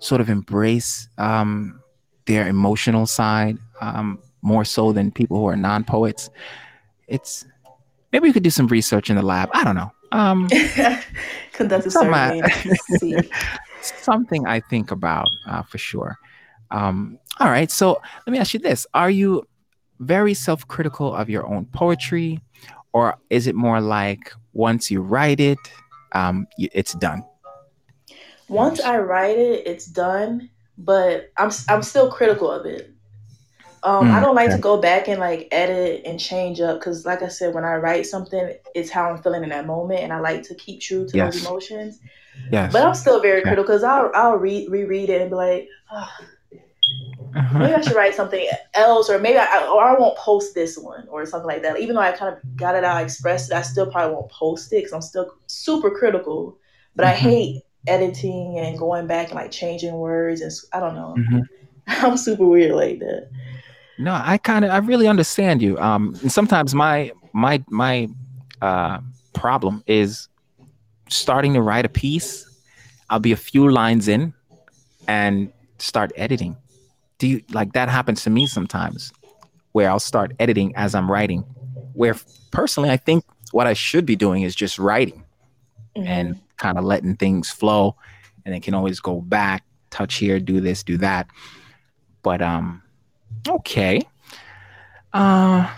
sort 0.01 0.21
of 0.21 0.29
embrace 0.29 1.09
um, 1.19 1.81
their 2.27 2.49
emotional 2.49 3.07
side 3.07 3.57
um, 3.81 4.19
more 4.43 4.65
so 4.65 4.93
than 4.93 5.13
people 5.13 5.37
who 5.37 5.47
are 5.47 5.57
non-poets. 5.57 6.31
It's 7.07 7.45
maybe 8.13 8.27
we 8.27 8.33
could 8.33 8.43
do 8.43 8.51
some 8.51 8.67
research 8.67 9.09
in 9.09 9.15
the 9.15 9.23
lab. 9.23 9.51
I 9.55 9.63
don't 9.63 9.77
know. 9.77 9.93
Um, 10.11 10.49
Conduct 11.53 11.87
a 11.87 11.91
survey. 11.93 12.43
something 13.85 14.47
I 14.47 14.61
think 14.61 14.91
about 14.91 15.27
uh, 15.49 15.63
for 15.63 15.79
sure. 15.79 16.19
Um, 16.71 17.19
all 17.41 17.49
right, 17.51 17.71
so 17.71 18.01
let 18.27 18.33
me 18.33 18.39
ask 18.39 18.55
you 18.55 18.61
this: 18.61 18.87
Are 18.95 19.11
you 19.11 19.47
very 20.01 20.35
self-critical 20.35 21.15
of 21.15 21.29
your 21.31 21.47
own 21.47 21.67
poetry, 21.67 22.41
or 22.93 23.17
is 23.31 23.47
it 23.47 23.55
more 23.55 23.81
like 23.81 24.33
once 24.53 24.91
you 24.91 25.01
write 25.03 25.41
it, 25.41 25.59
um, 26.13 26.47
it's 26.59 26.95
done? 26.95 27.23
Once 28.49 28.81
I 28.81 28.99
write 28.99 29.39
it, 29.39 29.67
it's 29.67 29.87
done, 29.87 30.51
but 30.77 31.31
I'm 31.37 31.51
I'm 31.69 31.83
still 31.83 32.11
critical 32.11 32.51
of 32.51 32.67
it. 32.67 32.91
Um, 33.83 34.11
I 34.11 34.21
Mm, 34.21 34.23
don't 34.23 34.35
like 34.35 34.51
okay. 34.51 34.57
to 34.57 34.61
go 34.61 34.79
back 34.81 35.09
and 35.09 35.21
like 35.21 35.49
edit 35.51 36.03
and 36.07 36.19
change 36.21 36.61
up 36.61 36.79
because, 36.81 37.05
like 37.07 37.23
I 37.23 37.29
said, 37.29 37.55
when 37.55 37.65
I 37.65 37.77
write 37.77 38.07
something, 38.07 38.55
it's 38.75 38.91
how 38.91 39.11
I'm 39.11 39.23
feeling 39.23 39.43
in 39.43 39.51
that 39.51 39.67
moment, 39.67 40.01
and 40.01 40.13
I 40.13 40.21
like 40.21 40.43
to 40.45 40.55
keep 40.55 40.81
true 40.81 41.07
to 41.09 41.17
Yes. 41.17 41.35
those 41.35 41.43
emotions. 41.43 42.01
Yes. 42.51 42.73
But 42.73 42.83
I'm 42.87 42.95
still 42.95 43.21
very 43.21 43.41
Okay. 43.41 43.49
critical 43.49 43.65
because 43.65 43.85
I'll 43.85 44.11
I'll 44.15 44.37
read 44.37 44.71
reread 44.71 45.11
it 45.11 45.21
and 45.21 45.31
be 45.31 45.37
like, 45.37 45.69
"Ah, 45.91 46.13
Uh-huh. 47.35 47.59
maybe 47.61 47.75
I 47.75 47.81
should 47.81 47.97
write 47.97 48.15
something 48.15 48.47
else, 48.75 49.09
or 49.09 49.19
maybe 49.19 49.39
I 49.39 49.67
or 49.67 49.83
I 49.83 49.99
won't 49.99 50.17
post 50.19 50.55
this 50.55 50.77
one 50.77 51.07
or 51.09 51.25
something 51.27 51.47
like 51.49 51.63
that. 51.63 51.81
Even 51.81 51.95
though 51.95 52.03
I 52.03 52.13
kind 52.13 52.35
of 52.35 52.41
got 52.57 52.75
it 52.75 52.85
out, 52.85 53.03
expressed 53.03 53.51
it, 53.51 53.55
I 53.57 53.63
still 53.63 53.91
probably 53.91 54.15
won't 54.15 54.31
post 54.31 54.73
it 54.73 54.77
because 54.77 54.93
I'm 54.93 55.03
still 55.03 55.33
super 55.47 55.91
critical. 55.91 56.59
But 56.97 57.07
I 57.07 57.13
Mhm. 57.13 57.19
hate 57.19 57.63
editing 57.87 58.59
and 58.59 58.79
going 58.79 59.07
back 59.07 59.29
and 59.29 59.37
like 59.37 59.51
changing 59.51 59.95
words 59.95 60.41
and 60.43 60.53
I 60.73 60.81
don't 60.81 60.95
know. 60.95 61.15
Mhm. 61.17 61.43
I'm 61.89 62.17
super 62.17 62.47
weird 62.47 62.75
like 62.77 62.99
that. 63.01 63.29
No, 63.99 64.13
I 64.25 64.39
kind 64.39 64.65
of 64.65 64.71
I 64.71 64.79
really 64.79 65.07
understand 65.07 65.63
you. 65.63 65.79
Um, 65.79 66.17
and 66.23 66.33
sometimes 66.33 66.75
my 66.75 67.13
my 67.33 67.63
my 67.69 68.09
uh, 68.61 68.99
problem 69.35 69.83
is 69.87 70.29
starting 71.13 71.55
to 71.55 71.63
write 71.63 71.85
a 71.85 71.89
piece. 71.89 72.47
I'll 73.11 73.21
be 73.21 73.33
a 73.33 73.37
few 73.37 73.71
lines 73.71 74.09
in, 74.09 74.33
and 75.07 75.53
start 75.79 76.13
editing? 76.17 76.57
Do 77.19 77.27
you 77.29 77.43
like 77.53 77.73
that 77.73 77.89
happens 77.89 78.23
to 78.25 78.31
me 78.31 78.47
sometimes 78.47 79.13
where 79.73 79.89
I'll 79.91 80.01
start 80.01 80.33
editing 80.39 80.75
as 80.77 80.95
I'm 80.95 81.11
writing? 81.11 81.41
Where 81.95 82.17
personally, 82.51 82.91
I 82.91 82.97
think 82.97 83.25
what 83.53 83.67
I 83.67 83.75
should 83.75 84.07
be 84.07 84.17
doing 84.17 84.43
is 84.43 84.55
just 84.55 84.79
writing 84.79 85.25
Mhm. 85.97 86.07
and 86.07 86.41
kind 86.57 86.79
of 86.79 86.85
letting 86.85 87.17
things 87.17 87.51
flow 87.51 87.97
and 88.45 88.55
then 88.55 88.61
can 88.61 88.75
always 88.75 88.99
go 89.01 89.21
back, 89.21 89.63
touch 89.91 90.15
here, 90.17 90.41
do 90.41 90.61
this, 90.61 90.83
do 90.83 90.97
that. 90.99 91.27
But 92.23 92.41
um 92.41 92.83
okay. 93.49 94.01
Uh 95.13 95.69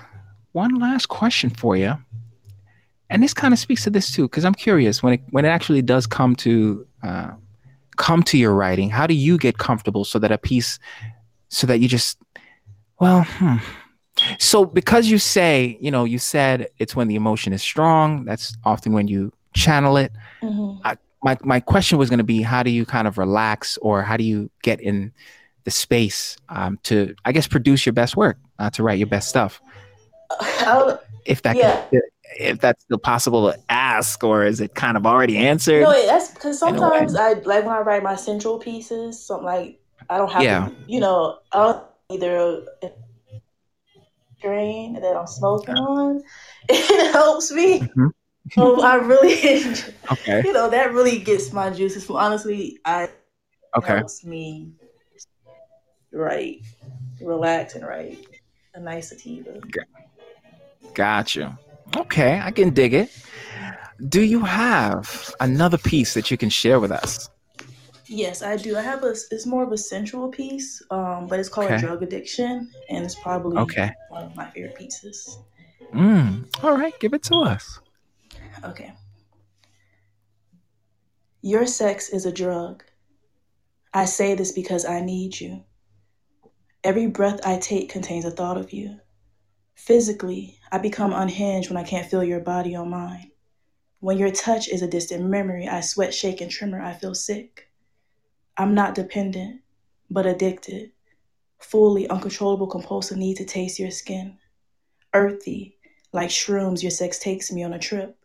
one 0.53 0.77
last 0.77 1.07
question 1.09 1.51
for 1.51 1.77
you. 1.77 1.97
And 3.11 3.23
this 3.23 3.35
kind 3.35 3.53
of 3.53 3.61
speaks 3.61 3.85
to 3.85 3.91
this 3.91 4.11
too, 4.13 4.23
because 4.23 4.45
I'm 4.45 4.55
curious 4.55 5.03
when 5.03 5.15
it 5.15 5.21
when 5.31 5.45
it 5.45 5.49
actually 5.49 5.83
does 5.83 6.07
come 6.07 6.35
to 6.37 6.87
uh, 7.03 7.31
come 7.97 8.23
to 8.25 8.39
your 8.39 8.55
writing, 8.55 8.91
how 8.91 9.07
do 9.07 9.15
you 9.15 9.39
get 9.39 9.59
comfortable 9.59 10.05
so 10.05 10.19
that 10.19 10.33
a 10.33 10.39
piece 10.39 10.79
so 11.49 11.67
that 11.67 11.79
you 11.79 11.87
just 11.89 12.19
well 12.99 13.23
hmm. 13.25 13.57
so 14.39 14.65
because 14.65 15.07
you 15.07 15.19
say 15.19 15.77
you 15.81 15.91
know 15.91 16.05
you 16.05 16.19
said 16.19 16.69
it's 16.79 16.97
when 16.97 17.07
the 17.09 17.15
emotion 17.15 17.53
is 17.53 17.63
strong 17.63 18.25
that's 18.25 18.57
often 18.65 18.93
when 18.93 19.07
you 19.07 19.33
channel 19.53 19.97
it 19.97 20.11
Mhm. 20.43 20.81
my, 21.23 21.37
my 21.43 21.61
question 21.61 21.97
was 21.99 22.09
going 22.11 22.19
to 22.19 22.25
be 22.25 22.43
how 22.43 22.63
do 22.63 22.71
you 22.71 22.85
kind 22.85 23.07
of 23.07 23.19
relax 23.19 23.77
or 23.83 24.03
how 24.03 24.17
do 24.17 24.25
you 24.25 24.51
get 24.63 24.81
in 24.81 25.13
the 25.65 25.71
space 25.71 26.37
um, 26.49 26.79
to 26.85 27.15
i 27.25 27.31
guess 27.33 27.47
produce 27.47 27.87
your 27.87 27.93
best 27.93 28.17
work 28.17 28.37
uh, 28.59 28.71
to 28.71 28.83
write 28.83 28.99
your 28.99 29.07
best 29.09 29.29
stuff 29.29 29.61
I'll- 30.41 31.01
if 31.27 31.43
that 31.43 31.57
Yeah. 31.57 31.81
If 32.39 32.61
that's 32.61 32.83
still 32.85 32.99
possible 32.99 33.51
to 33.53 33.59
ask 33.69 34.23
or 34.25 34.45
is 34.45 34.61
it 34.61 34.75
kind 34.75 34.97
of 34.97 35.07
already 35.07 35.37
answered 35.37 35.83
No, 35.83 35.93
that's 36.07 36.31
because 36.31 36.63
In 36.63 36.77
a 36.77 36.81
way. 36.81 36.89
sometimes 36.89 37.15
I 37.17 37.33
like 37.35 37.65
when 37.65 37.75
I 37.75 37.81
write 37.81 38.03
my 38.03 38.17
central 38.17 38.59
pieces. 38.59 39.25
Something 39.25 39.45
like 39.47 39.81
I 40.11 40.19
don't 40.19 40.31
have 40.33 40.43
Yeah. 40.45 40.69
to, 40.69 40.77
you 40.87 41.01
know, 41.01 41.39
I 41.53 41.59
don't 41.59 41.85
either 42.11 42.63
a 42.83 42.91
drain 44.43 44.95
that 44.95 45.17
I'm 45.17 45.27
smoking 45.27 45.75
on. 45.75 46.23
It 46.69 47.13
helps 47.13 47.51
me. 47.51 47.81
Mhm. 47.81 48.11
So 48.53 48.81
I 48.83 48.95
really, 48.97 49.35
okay 50.11 50.43
you 50.45 50.53
know, 50.53 50.71
that 50.71 50.93
really 50.93 51.19
gets 51.19 51.53
my 51.53 51.71
juices. 51.71 52.05
flowing. 52.05 52.25
Honestly, 52.25 52.79
I 52.85 53.09
okay 53.77 53.97
helps 53.99 54.25
me 54.25 54.73
write, 56.13 56.63
relax, 57.21 57.75
and 57.75 57.87
write 57.87 58.19
a 58.75 58.81
nice 58.81 59.11
sativa. 59.11 59.61
got 60.95 61.35
you 61.35 61.51
okay 61.97 62.41
i 62.43 62.51
can 62.51 62.71
dig 62.71 62.95
it 62.95 63.11
do 64.09 64.23
you 64.23 64.41
have 64.41 65.35
another 65.41 65.79
piece 65.79 66.15
that 66.15 66.31
you 66.31 66.37
can 66.37 66.51
share 66.51 66.81
with 66.81 66.91
us 66.93 67.29
Yes, 68.07 68.43
I 68.43 68.57
do. 68.57 68.77
I 68.77 68.83
have 68.83 69.03
a. 69.03 69.13
It's 69.31 69.47
more 69.47 69.63
of 69.65 69.73
a 69.73 69.79
sensual 69.79 70.29
piece, 70.29 70.83
um, 70.91 71.27
but 71.27 71.41
it's 71.41 71.49
called 71.49 71.71
Okay. 71.73 71.79
drug 71.79 72.03
addiction, 72.03 72.71
and 72.91 73.03
it's 73.03 73.15
probably 73.15 73.57
okay 73.57 73.91
one 74.11 74.23
of 74.25 74.37
my 74.37 74.51
favorite 74.51 74.75
pieces. 74.75 75.39
mm. 75.95 76.45
all 76.63 76.77
right 76.77 76.93
give 77.01 77.15
it 77.15 77.23
to 77.23 77.35
us 77.37 77.81
Okay. 78.63 78.93
Your 81.41 81.67
sex 81.67 82.11
is 82.11 82.27
a 82.27 82.33
drug. 82.33 82.85
I 83.95 84.05
say 84.05 84.35
this 84.35 84.53
because 84.53 84.85
I 84.85 85.01
need 85.01 85.41
you. 85.41 85.65
Every 86.83 87.07
breath 87.07 87.41
I 87.47 87.59
take 87.59 87.89
contains 87.89 88.27
a 88.27 88.31
thought 88.31 88.59
of 88.59 88.73
you. 88.73 88.99
Physically, 89.77 90.59
I 90.75 90.79
become 90.79 91.13
unhinged 91.13 91.71
when 91.71 91.77
I 91.77 91.85
can't 91.85 92.11
feel 92.11 92.25
your 92.25 92.41
body 92.41 92.75
on 92.75 92.91
mine. 92.91 93.31
When 94.01 94.19
your 94.19 94.33
touch 94.33 94.69
is 94.69 94.83
a 94.83 94.89
distant 94.89 95.25
memory, 95.25 95.69
I 95.69 95.81
sweat, 95.81 96.13
shake, 96.13 96.41
and 96.41 96.51
tremor. 96.51 96.83
I 96.83 96.95
feel 96.95 97.15
sick. 97.15 97.71
I'm 98.57 98.75
not 98.75 98.97
dependent, 98.97 99.61
but 100.11 100.27
addicted. 100.27 100.91
Fully 101.61 102.09
uncontrollable, 102.09 102.67
compulsive 102.67 103.17
need 103.17 103.37
to 103.37 103.45
taste 103.45 103.79
your 103.79 103.93
skin. 103.93 104.37
Earthy, 105.15 105.79
like 106.13 106.31
shrooms, 106.31 106.83
your 106.83 106.91
sex 106.91 107.21
takes 107.21 107.53
me 107.53 107.63
on 107.63 107.75
a 107.75 107.79
trip. 107.79 108.19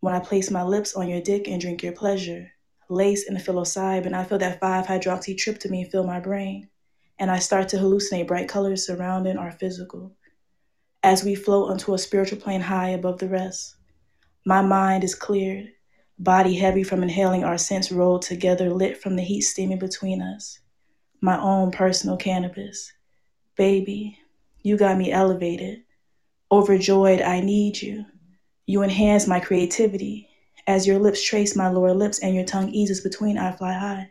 When 0.00 0.14
I 0.14 0.20
place 0.20 0.50
my 0.50 0.62
lips 0.62 0.94
on 0.94 1.10
your 1.10 1.20
dick 1.20 1.46
and 1.46 1.60
drink 1.60 1.82
your 1.82 1.92
pleasure, 1.92 2.52
lace 2.88 3.28
and 3.28 3.36
psilocybin, 3.36 4.14
I 4.14 4.24
feel 4.24 4.38
that 4.38 4.62
5-hydroxytryptamine 4.62 5.90
fill 5.90 6.06
my 6.06 6.20
brain, 6.20 6.70
and 7.18 7.30
I 7.30 7.38
start 7.38 7.68
to 7.68 7.76
hallucinate 7.76 8.28
bright 8.28 8.48
colors 8.48 8.86
surrounding 8.86 9.36
our 9.36 9.52
physical. 9.52 10.16
As 11.06 11.22
we 11.22 11.36
float 11.36 11.70
onto 11.70 11.94
a 11.94 11.98
spiritual 11.98 12.40
plane 12.40 12.62
high 12.62 12.88
above 12.88 13.20
the 13.20 13.28
rest, 13.28 13.76
my 14.44 14.60
mind 14.60 15.04
is 15.04 15.14
cleared, 15.14 15.70
body 16.18 16.56
heavy 16.56 16.82
from 16.82 17.04
inhaling 17.04 17.44
our 17.44 17.58
scents 17.58 17.92
rolled 17.92 18.22
together, 18.22 18.70
lit 18.70 19.00
from 19.00 19.14
the 19.14 19.22
heat 19.22 19.42
steaming 19.42 19.78
between 19.78 20.20
us. 20.20 20.58
My 21.20 21.40
own 21.40 21.70
personal 21.70 22.16
cannabis. 22.16 22.92
Baby, 23.54 24.18
you 24.64 24.76
got 24.76 24.98
me 24.98 25.12
elevated. 25.12 25.84
Overjoyed, 26.50 27.22
I 27.22 27.38
need 27.38 27.80
you. 27.80 28.04
You 28.66 28.82
enhance 28.82 29.28
my 29.28 29.38
creativity. 29.38 30.28
As 30.66 30.88
your 30.88 30.98
lips 30.98 31.22
trace 31.22 31.54
my 31.54 31.68
lower 31.68 31.94
lips 31.94 32.18
and 32.18 32.34
your 32.34 32.44
tongue 32.44 32.70
eases 32.70 33.00
between, 33.00 33.38
I 33.38 33.52
fly 33.52 33.74
high. 33.74 34.10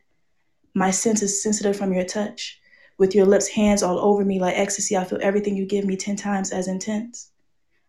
My 0.74 0.92
sense 0.92 1.22
is 1.22 1.44
sensitive 1.44 1.76
from 1.76 1.92
your 1.92 2.06
touch. 2.06 2.58
With 2.98 3.14
your 3.14 3.26
lips, 3.26 3.48
hands 3.48 3.84
all 3.84 4.00
over 4.00 4.24
me 4.24 4.40
like 4.40 4.58
ecstasy, 4.58 4.96
I 4.96 5.04
feel 5.04 5.20
everything 5.22 5.58
you 5.58 5.66
give 5.66 5.84
me 5.86 5.98
10 5.98 6.16
times 6.16 6.52
as 6.52 6.68
intense. 6.68 7.32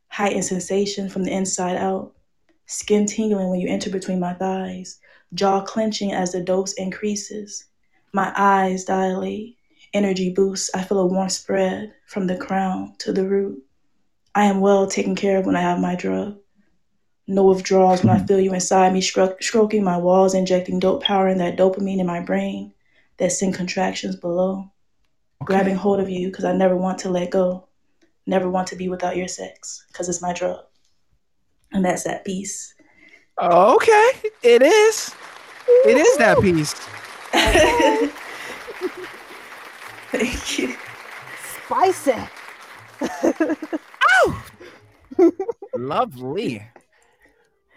Heightened 0.09 0.45
sensation 0.45 1.09
from 1.09 1.25
the 1.25 1.33
inside 1.33 1.77
out. 1.77 2.13
Skin 2.67 3.07
tingling 3.07 3.49
when 3.49 3.61
you 3.61 3.69
enter 3.69 3.89
between 3.89 4.19
my 4.19 4.35
thighs. 4.35 4.99
Jaw 5.35 5.61
clenching 5.61 6.13
as 6.13 6.33
the 6.33 6.41
dose 6.41 6.73
increases. 6.73 7.67
My 8.13 8.33
eyes 8.37 8.85
dilate. 8.85 9.57
Energy 9.93 10.31
boosts. 10.31 10.71
I 10.75 10.83
feel 10.83 10.99
a 10.99 11.07
warmth 11.07 11.33
spread 11.33 11.95
from 12.07 12.27
the 12.27 12.37
crown 12.37 12.95
to 12.99 13.13
the 13.13 13.29
root. 13.29 13.63
I 14.35 14.45
am 14.47 14.61
well 14.61 14.87
taken 14.87 15.15
care 15.15 15.39
of 15.39 15.47
when 15.47 15.57
I 15.57 15.63
have 15.63 15.79
my 15.79 15.95
drug. 15.95 16.37
No 17.29 17.45
withdrawals 17.45 18.03
when 18.03 18.15
I 18.15 18.19
hmm. 18.19 18.27
feel 18.27 18.41
you 18.41 18.55
inside 18.55 18.93
me, 18.93 19.01
stro- 19.01 19.41
stroking 19.41 19.83
my 19.83 19.97
walls, 19.97 20.35
injecting 20.35 20.79
dope 20.79 21.03
power 21.03 21.29
in 21.29 21.39
that 21.39 21.57
dopamine 21.57 21.99
in 22.01 22.07
my 22.07 22.21
brain 22.21 22.73
that 23.19 23.33
send 23.33 23.55
contractions 23.55 24.17
below. 24.17 24.71
Grabbing 25.45 25.77
hold 25.77 26.01
of 26.01 26.09
you 26.09 26.29
because 26.29 26.45
I 26.45 26.53
never 26.53 26.77
want 26.77 26.99
to 27.01 27.11
let 27.11 27.31
go. 27.31 27.69
Never 28.27 28.51
want 28.51 28.67
to 28.69 28.77
be 28.77 28.89
without 28.89 29.17
your 29.17 29.29
sex 29.29 29.85
because 29.89 30.09
it's 30.09 30.23
my 30.23 30.33
drug. 30.33 30.61
And 31.73 31.85
that's 31.85 32.05
that 32.05 32.25
piece. 32.25 32.75
okay 33.39 34.11
it 34.43 34.63
is 34.63 35.15
it 35.85 35.99
is 35.99 36.17
that 36.17 36.41
piece 36.41 36.73
Thank 40.11 40.59
you. 40.59 40.75
Spicy. 41.67 42.15
Lovely. 45.75 46.63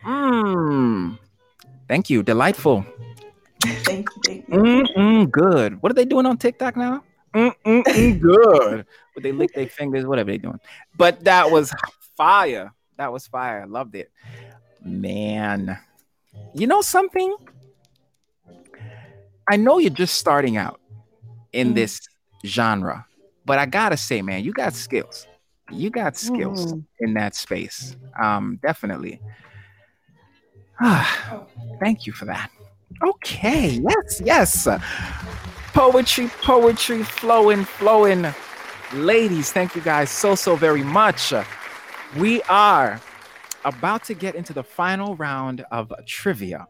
Mmm. 0.06 1.18
Thank 1.88 2.10
you. 2.10 2.24
Delightful. 2.24 2.86
Thank 3.84 4.10
you. 4.16 4.22
Thank 4.24 4.48
you. 4.48 4.56
Mm-mm, 4.56 5.32
good. 5.32 5.82
What 5.82 5.92
are 5.92 5.96
they 5.96 6.06
doing 6.06 6.26
on 6.26 6.38
TikTok 6.38 6.78
now? 6.78 7.04
Good. 7.34 8.86
but 9.14 9.24
they 9.24 9.32
lick 9.32 9.54
their 9.54 9.68
fingers? 9.80 10.06
Whatever 10.06 10.32
they 10.32 10.38
doing. 10.38 10.60
But 10.98 11.24
that 11.26 11.52
was 11.52 11.72
fire. 12.18 12.74
That 12.98 13.12
was 13.14 13.28
fire. 13.28 13.62
I 13.62 13.66
Loved 13.66 13.96
it. 13.96 14.12
Man. 14.84 15.78
You 16.54 16.68
know 16.68 16.82
something? 16.82 17.36
I 19.50 19.56
know 19.58 19.78
you're 19.80 19.90
just 19.90 20.16
starting 20.16 20.58
out 20.58 20.80
in 21.54 21.72
Mm. 21.72 21.76
this 21.76 22.00
genre, 22.46 23.06
but 23.46 23.58
I 23.60 23.66
gotta 23.66 23.98
say, 23.98 24.22
man, 24.22 24.44
you 24.44 24.54
got 24.54 24.74
skills. 24.74 25.26
You 25.72 25.90
got 25.90 26.18
skills 26.18 26.74
Mhm. 26.74 26.84
in 27.00 27.14
that 27.16 27.36
space. 27.36 27.96
Um, 28.22 28.60
definitely. 28.62 29.22
Ah, 30.80 31.46
thank 31.80 32.06
you 32.06 32.14
for 32.14 32.26
that. 32.26 32.50
Okay, 33.04 33.80
yes, 33.84 34.22
yes. 34.24 34.68
Poetry, 35.74 36.30
poetry, 36.42 37.04
flowing, 37.04 37.64
flowing. 37.64 38.26
Ladies, 38.94 39.52
thank 39.52 39.76
you 39.76 39.82
guys 39.82 40.10
so, 40.10 40.36
so 40.36 40.56
very 40.56 40.84
much. 40.84 41.34
We 42.18 42.42
are 42.44 43.00
about 43.66 44.04
to 44.06 44.14
get 44.14 44.36
into 44.36 44.54
the 44.54 44.64
final 44.64 45.16
round 45.16 45.64
of 45.72 45.92
trivia. 46.08 46.68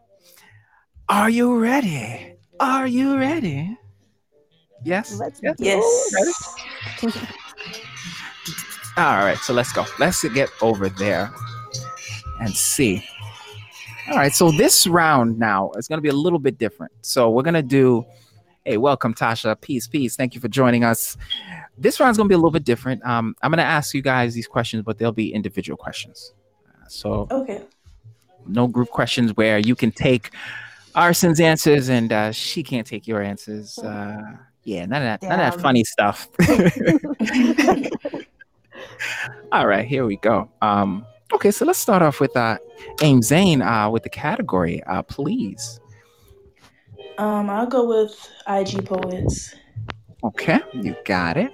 Are 1.08 1.30
you 1.30 1.58
ready? 1.58 2.34
Are 2.60 2.86
you 2.86 3.16
ready? 3.16 3.76
Yes. 4.84 5.18
Let's 5.18 5.40
yes. 5.42 5.56
Yes. 5.58 6.54
Ready? 7.02 7.26
All 8.96 9.24
right, 9.24 9.38
so 9.38 9.54
let's 9.54 9.72
go. 9.72 9.86
Let's 9.98 10.22
get 10.28 10.50
over 10.60 10.88
there 10.88 11.32
and 12.40 12.54
see. 12.54 13.04
All 14.10 14.16
right, 14.16 14.32
so 14.32 14.50
this 14.50 14.86
round 14.86 15.38
now 15.38 15.70
is 15.76 15.88
going 15.88 15.98
to 15.98 16.02
be 16.02 16.08
a 16.08 16.12
little 16.12 16.38
bit 16.38 16.58
different. 16.58 16.92
So 17.02 17.30
we're 17.30 17.44
going 17.44 17.54
to 17.54 17.62
do, 17.62 18.04
hey, 18.64 18.76
welcome, 18.76 19.14
Tasha. 19.14 19.58
Peace, 19.60 19.86
peace. 19.86 20.16
Thank 20.16 20.34
you 20.34 20.40
for 20.40 20.48
joining 20.48 20.84
us. 20.84 21.16
This 21.78 22.00
round's 22.00 22.18
going 22.18 22.26
to 22.26 22.28
be 22.28 22.34
a 22.34 22.38
little 22.38 22.50
bit 22.50 22.64
different. 22.64 23.04
Um, 23.04 23.34
I'm 23.42 23.50
going 23.50 23.58
to 23.58 23.64
ask 23.64 23.94
you 23.94 24.02
guys 24.02 24.34
these 24.34 24.46
questions, 24.46 24.82
but 24.82 24.98
they'll 24.98 25.12
be 25.12 25.32
individual 25.32 25.76
questions. 25.76 26.34
Uh, 26.68 26.86
So 26.88 27.28
Okay. 27.30 27.62
no 28.46 28.66
group 28.66 28.90
questions 28.90 29.36
where 29.36 29.58
you 29.58 29.74
can 29.74 29.92
take 29.92 30.30
R. 30.94 31.12
Sen's 31.14 31.40
answers, 31.40 31.88
and 31.88 32.12
uh, 32.12 32.32
she 32.32 32.62
can't 32.62 32.86
take 32.86 33.06
your 33.06 33.22
answers. 33.22 33.78
Uh, 33.78 34.20
yeah, 34.64 34.84
none 34.86 35.02
of 35.02 35.20
that, 35.20 35.22
none 35.22 35.40
of 35.40 35.54
that 35.54 35.60
funny 35.60 35.84
stuff. 35.84 36.28
All 39.52 39.66
right, 39.66 39.86
here 39.86 40.04
we 40.06 40.16
go. 40.16 40.50
Um, 40.62 41.04
okay, 41.32 41.50
so 41.50 41.64
let's 41.64 41.78
start 41.78 42.02
off 42.02 42.20
with 42.20 42.36
uh, 42.36 42.58
Amzane 42.98 43.64
uh, 43.64 43.90
with 43.90 44.02
the 44.02 44.08
category, 44.10 44.82
uh, 44.84 45.02
please. 45.02 45.80
Um, 47.20 47.50
I'll 47.50 47.66
go 47.66 47.86
with 47.86 48.30
IG 48.48 48.86
poets. 48.86 49.54
Okay, 50.24 50.58
you 50.72 50.96
got 51.04 51.36
it. 51.36 51.52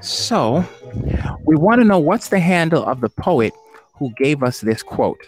So, 0.00 0.64
we 1.44 1.56
want 1.56 1.80
to 1.80 1.84
know 1.84 1.98
what's 1.98 2.28
the 2.28 2.38
handle 2.38 2.84
of 2.84 3.00
the 3.00 3.08
poet 3.08 3.52
who 3.94 4.12
gave 4.16 4.44
us 4.44 4.60
this 4.60 4.84
quote. 4.84 5.18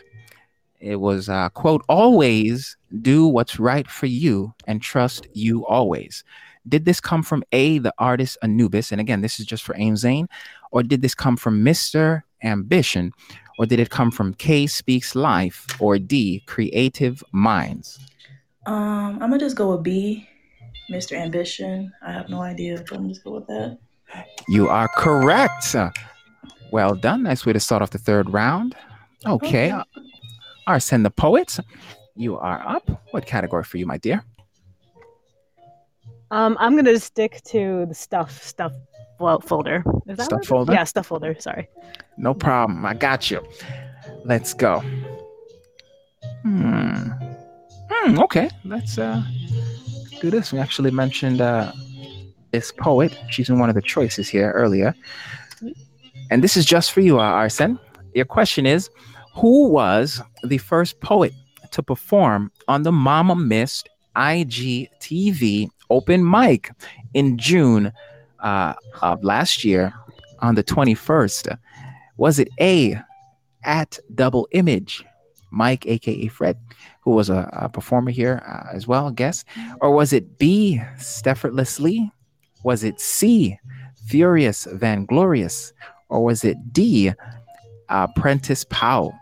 It 0.78 1.01
was 1.01 1.28
uh, 1.28 1.49
quote 1.49 1.85
always 1.89 2.77
do 3.03 3.27
what's 3.27 3.59
right 3.59 3.91
for 3.91 4.07
you 4.07 4.55
and 4.69 4.81
trust 4.81 5.27
you 5.33 5.66
always. 5.66 6.23
Did 6.69 6.85
this 6.85 7.01
come 7.01 7.24
from 7.24 7.43
A, 7.51 7.78
the 7.78 7.93
artist 7.99 8.39
Anubis? 8.41 8.93
And 8.93 9.01
again, 9.01 9.20
this 9.20 9.41
is 9.41 9.47
just 9.47 9.65
for 9.65 9.74
Amzane. 9.74 10.28
Or 10.70 10.85
did 10.85 11.03
this 11.03 11.16
come 11.16 11.37
from 11.37 11.65
Mr. 11.65 12.23
Ambition? 12.45 13.12
Or 13.59 13.66
did 13.66 13.81
it 13.81 13.91
come 13.91 14.11
from 14.11 14.35
K 14.35 14.66
Speaks 14.66 15.15
Life? 15.15 15.66
Or 15.81 15.99
D, 15.99 16.43
Creative 16.47 17.23
Minds? 17.33 17.99
Um, 18.66 19.15
I'm 19.23 19.31
gonna 19.31 19.39
just 19.39 19.57
go 19.57 19.73
with 19.73 19.83
B, 19.83 20.28
Mr. 20.91 21.16
Ambition. 21.16 21.93
I 22.03 22.12
have 22.12 22.28
no 22.28 22.43
idea, 22.43 22.85
but 22.89 22.99
I'm 22.99 23.09
just 23.09 23.24
go 23.24 23.33
with 23.33 23.47
that. 23.47 23.78
You 24.49 24.69
are 24.69 24.89
correct. 24.89 25.74
Well 26.70 26.95
done. 26.95 27.23
Nice 27.23 27.47
way 27.47 27.53
to 27.53 27.61
start 27.61 27.83
off 27.83 27.91
the 27.91 27.99
third 27.99 28.31
round. 28.31 28.74
Okay. 29.24 29.73
Okay. 29.73 29.83
R. 30.66 30.81
Sen 30.81 31.05
the 31.05 31.11
Poet, 31.11 31.59
you 32.16 32.37
are 32.37 32.66
up. 32.66 32.91
What 33.12 33.24
category 33.24 33.62
for 33.62 33.78
you, 33.78 33.87
my 33.87 33.99
dear? 33.99 34.24
Um, 36.33 36.57
I'm 36.59 36.74
gonna 36.74 36.99
stick 36.99 37.41
to 37.47 37.87
the 37.87 37.95
stuff 37.95 38.43
stuff 38.43 38.73
well, 38.73 38.95
folder. 39.19 39.83
Is 40.07 40.19
that 40.19 40.25
Stuff 40.25 40.47
folder? 40.47 40.73
Yeah, 40.73 40.85
stuff 40.85 41.07
folder. 41.07 41.35
Sorry. 41.39 41.69
No 42.17 42.35
problem. 42.35 42.85
I 42.85 42.95
got 42.95 43.31
you. 43.31 43.43
Let's 44.25 44.55
go. 44.55 44.83
Hmm. 46.43 47.11
Hmm. 47.91 48.19
Okay. 48.21 48.51
Let's 48.65 48.99
uh 48.99 49.23
do 50.21 50.31
this. 50.31 50.53
We 50.53 50.59
actually 50.59 50.91
mentioned 50.91 51.41
uh 51.41 51.73
this 52.53 52.73
poet. 52.73 53.19
She's 53.31 53.49
in 53.49 53.59
one 53.59 53.69
of 53.69 53.75
the 53.75 53.83
choices 53.83 54.29
here 54.29 54.53
earlier. 54.53 54.95
And 56.31 56.43
this 56.43 56.57
is 56.57 56.65
just 56.65 56.93
for 56.93 57.01
you, 57.01 57.21
uh, 57.21 57.23
R. 57.23 57.49
Sen. 57.49 57.79
Your 58.15 58.25
question 58.25 58.67
is 58.67 58.91
Who 59.35 59.69
was 59.69 60.23
the 60.43 60.59
first 60.59 61.01
poet 61.01 61.33
to 61.73 61.83
perform 61.83 62.51
on 62.69 62.83
the 62.83 62.93
Mama 62.93 63.37
Missed 63.37 63.89
IGTV 64.17 65.69
open 65.91 66.29
mic 66.29 66.71
in 67.15 67.37
June 67.39 67.93
uh, 68.47 68.74
of 69.02 69.24
last 69.24 69.64
year 69.64 69.93
on 70.39 70.55
the 70.55 70.62
21st? 70.62 71.59
Was 72.16 72.39
it 72.39 72.48
A, 72.60 72.97
at 73.66 73.98
Double 74.14 74.48
Image, 74.52 75.05
Mike, 75.51 75.86
aka 75.86 76.28
Fred, 76.28 76.56
who 77.01 77.10
was 77.10 77.28
a, 77.28 77.51
a 77.52 77.68
performer 77.68 78.10
here 78.10 78.43
uh, 78.47 78.74
as 78.74 78.86
well, 78.86 79.09
I 79.09 79.12
guess? 79.12 79.44
Or 79.81 79.90
was 79.90 80.12
it 80.12 80.39
B, 80.39 80.81
Steffortlessly? 80.98 82.10
Was 82.62 82.85
it 82.85 83.01
C, 83.01 83.59
Furious 84.06 84.66
Van 84.73 85.05
Glorious? 85.05 85.73
Or 86.09 86.24
was 86.24 86.44
it 86.44 86.73
D, 86.73 87.12
uh, 87.89 88.06
Prentice 88.14 88.64
Powell? 88.70 89.14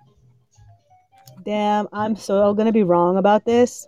Damn, 1.44 1.88
I'm 1.92 2.16
so 2.16 2.54
gonna 2.54 2.72
be 2.72 2.82
wrong 2.82 3.16
about 3.16 3.44
this, 3.44 3.86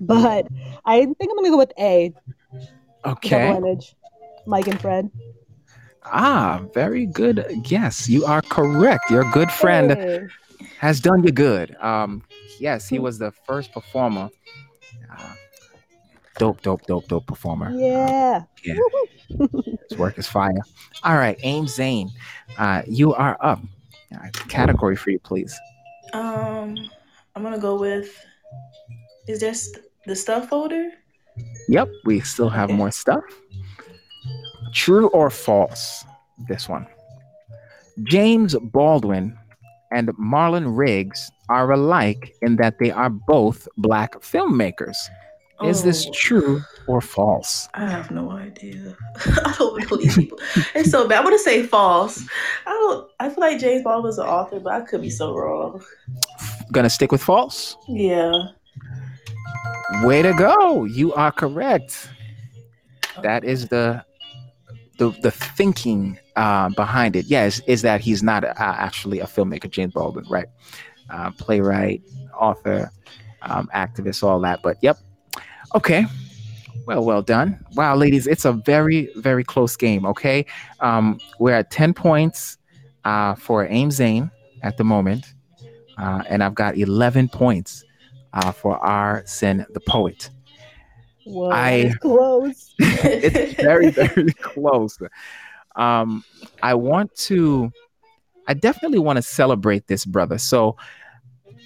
but 0.00 0.46
I 0.84 1.00
think 1.04 1.16
I'm 1.22 1.36
gonna 1.36 1.50
go 1.50 1.58
with 1.58 1.72
A. 1.78 2.12
Okay. 3.04 3.52
Double 3.52 3.68
image. 3.68 3.94
Mike 4.48 4.66
and 4.66 4.80
Fred. 4.80 5.10
Ah, 6.04 6.62
very 6.72 7.04
good 7.06 7.44
guess. 7.62 8.08
You 8.08 8.24
are 8.24 8.40
correct. 8.42 9.10
Your 9.10 9.30
good 9.32 9.50
friend 9.52 9.90
Hey. 9.92 10.26
has 10.78 11.00
done 11.00 11.22
you 11.22 11.30
good. 11.30 11.76
Um, 11.76 12.22
yes, 12.58 12.88
he 12.88 12.98
was 12.98 13.18
the 13.18 13.30
first 13.46 13.72
performer. 13.72 14.30
Uh, 15.12 15.32
dope, 16.38 16.62
dope, 16.62 16.86
dope, 16.86 17.06
dope 17.08 17.26
performer. 17.26 17.70
Yeah. 17.70 18.44
yeah. 18.64 18.74
His 19.90 19.98
work 19.98 20.18
is 20.18 20.26
fire. 20.26 20.62
All 21.04 21.16
right, 21.16 21.38
Amzane, 21.40 22.08
uh, 22.56 22.82
you 22.86 23.12
are 23.14 23.36
up. 23.40 23.60
All 24.12 24.18
right, 24.20 24.32
category 24.48 24.96
for 24.96 25.10
you, 25.10 25.18
please. 25.18 25.54
Um, 26.14 26.74
I'm 27.36 27.42
gonna 27.42 27.58
go 27.58 27.78
with. 27.78 28.08
Is 29.28 29.40
there 29.40 29.52
st- 29.52 29.84
the 30.06 30.16
stuff 30.16 30.48
folder? 30.48 30.88
Yep, 31.68 31.90
we 32.06 32.20
still 32.20 32.48
have 32.48 32.70
Okay. 32.70 32.76
more 32.78 32.90
stuff. 32.90 33.22
True 34.72 35.08
or 35.08 35.30
false? 35.30 36.04
This 36.48 36.68
one. 36.68 36.86
James 38.04 38.54
Baldwin 38.54 39.36
and 39.90 40.08
Marlon 40.18 40.76
Riggs 40.76 41.30
are 41.48 41.70
alike 41.72 42.34
in 42.42 42.56
that 42.56 42.78
they 42.78 42.90
are 42.90 43.10
both 43.10 43.66
black 43.76 44.14
filmmakers. 44.20 44.96
Is 45.64 45.82
this 45.82 46.06
Oh, 46.06 46.12
true 46.14 46.62
or 46.86 47.00
false? 47.00 47.68
I 47.74 47.90
have 47.90 48.12
no 48.12 48.30
idea. 48.30 48.96
I 49.44 49.54
don't 49.58 49.90
know 49.90 49.96
these 49.96 50.14
people. 50.14 50.38
It's 50.76 50.92
so 50.92 51.08
bad. 51.08 51.18
I'm 51.18 51.24
gonna 51.24 51.38
say 51.38 51.64
false. 51.66 52.24
I 52.64 52.70
don't. 52.70 53.10
I 53.18 53.28
feel 53.28 53.40
like 53.40 53.58
James 53.58 53.82
Bond 53.82 54.04
was 54.04 54.18
an 54.18 54.26
author, 54.26 54.60
but 54.60 54.72
I 54.72 54.80
could 54.82 55.02
be 55.02 55.10
so 55.10 55.34
wrong. 55.34 55.82
Gonna 56.70 56.88
stick 56.90 57.10
with 57.10 57.20
false? 57.22 57.76
Yeah. 57.88 58.32
Way 60.04 60.22
to 60.22 60.32
go! 60.34 60.84
You 60.84 61.12
are 61.14 61.32
correct. 61.32 62.08
That 63.22 63.42
is 63.42 63.66
the 63.66 64.04
the 64.98 65.10
the 65.22 65.30
thinking 65.30 66.18
uh, 66.36 66.68
behind 66.70 67.16
it. 67.16 67.26
Yes, 67.26 67.60
is 67.66 67.82
that 67.82 68.00
he's 68.00 68.22
not 68.22 68.44
uh, 68.44 68.54
actually 68.58 69.20
a 69.20 69.26
filmmaker, 69.26 69.70
James 69.70 69.94
Baldwin, 69.94 70.26
right? 70.28 70.46
Uh, 71.10 71.30
playwright, 71.32 72.02
author, 72.38 72.90
um, 73.42 73.68
activist, 73.74 74.22
all 74.22 74.40
that. 74.40 74.60
But 74.62 74.76
yep. 74.82 74.98
Okay. 75.74 76.06
Well, 76.86 77.04
well 77.04 77.22
done. 77.22 77.62
Wow, 77.74 77.96
ladies, 77.96 78.26
it's 78.26 78.44
a 78.44 78.52
very, 78.52 79.10
very 79.16 79.44
close 79.44 79.76
game. 79.76 80.06
Okay, 80.06 80.46
um, 80.80 81.18
we're 81.38 81.54
at 81.54 81.70
ten 81.70 81.92
points 81.92 82.56
uh, 83.04 83.34
for 83.34 83.66
Amzane 83.66 84.30
at 84.62 84.76
the 84.76 84.84
moment, 84.84 85.26
uh, 85.98 86.22
and 86.28 86.42
I've 86.42 86.54
got 86.54 86.76
eleven 86.76 87.28
points 87.28 87.84
uh, 88.32 88.52
for 88.52 88.78
R. 88.78 89.22
Sen 89.26 89.66
the 89.70 89.80
poet. 89.80 90.30
Whoa, 91.28 91.50
I- 91.50 91.92
close. 92.00 92.74
it's 92.78 93.54
very 93.60 93.90
very 94.02 94.32
close. 94.34 94.98
Um 95.76 96.24
i 96.62 96.74
want 96.74 97.14
to 97.28 97.70
i 98.48 98.54
definitely 98.54 98.98
want 98.98 99.16
to 99.16 99.22
celebrate 99.22 99.86
this 99.86 100.04
brother. 100.04 100.38
So 100.38 100.76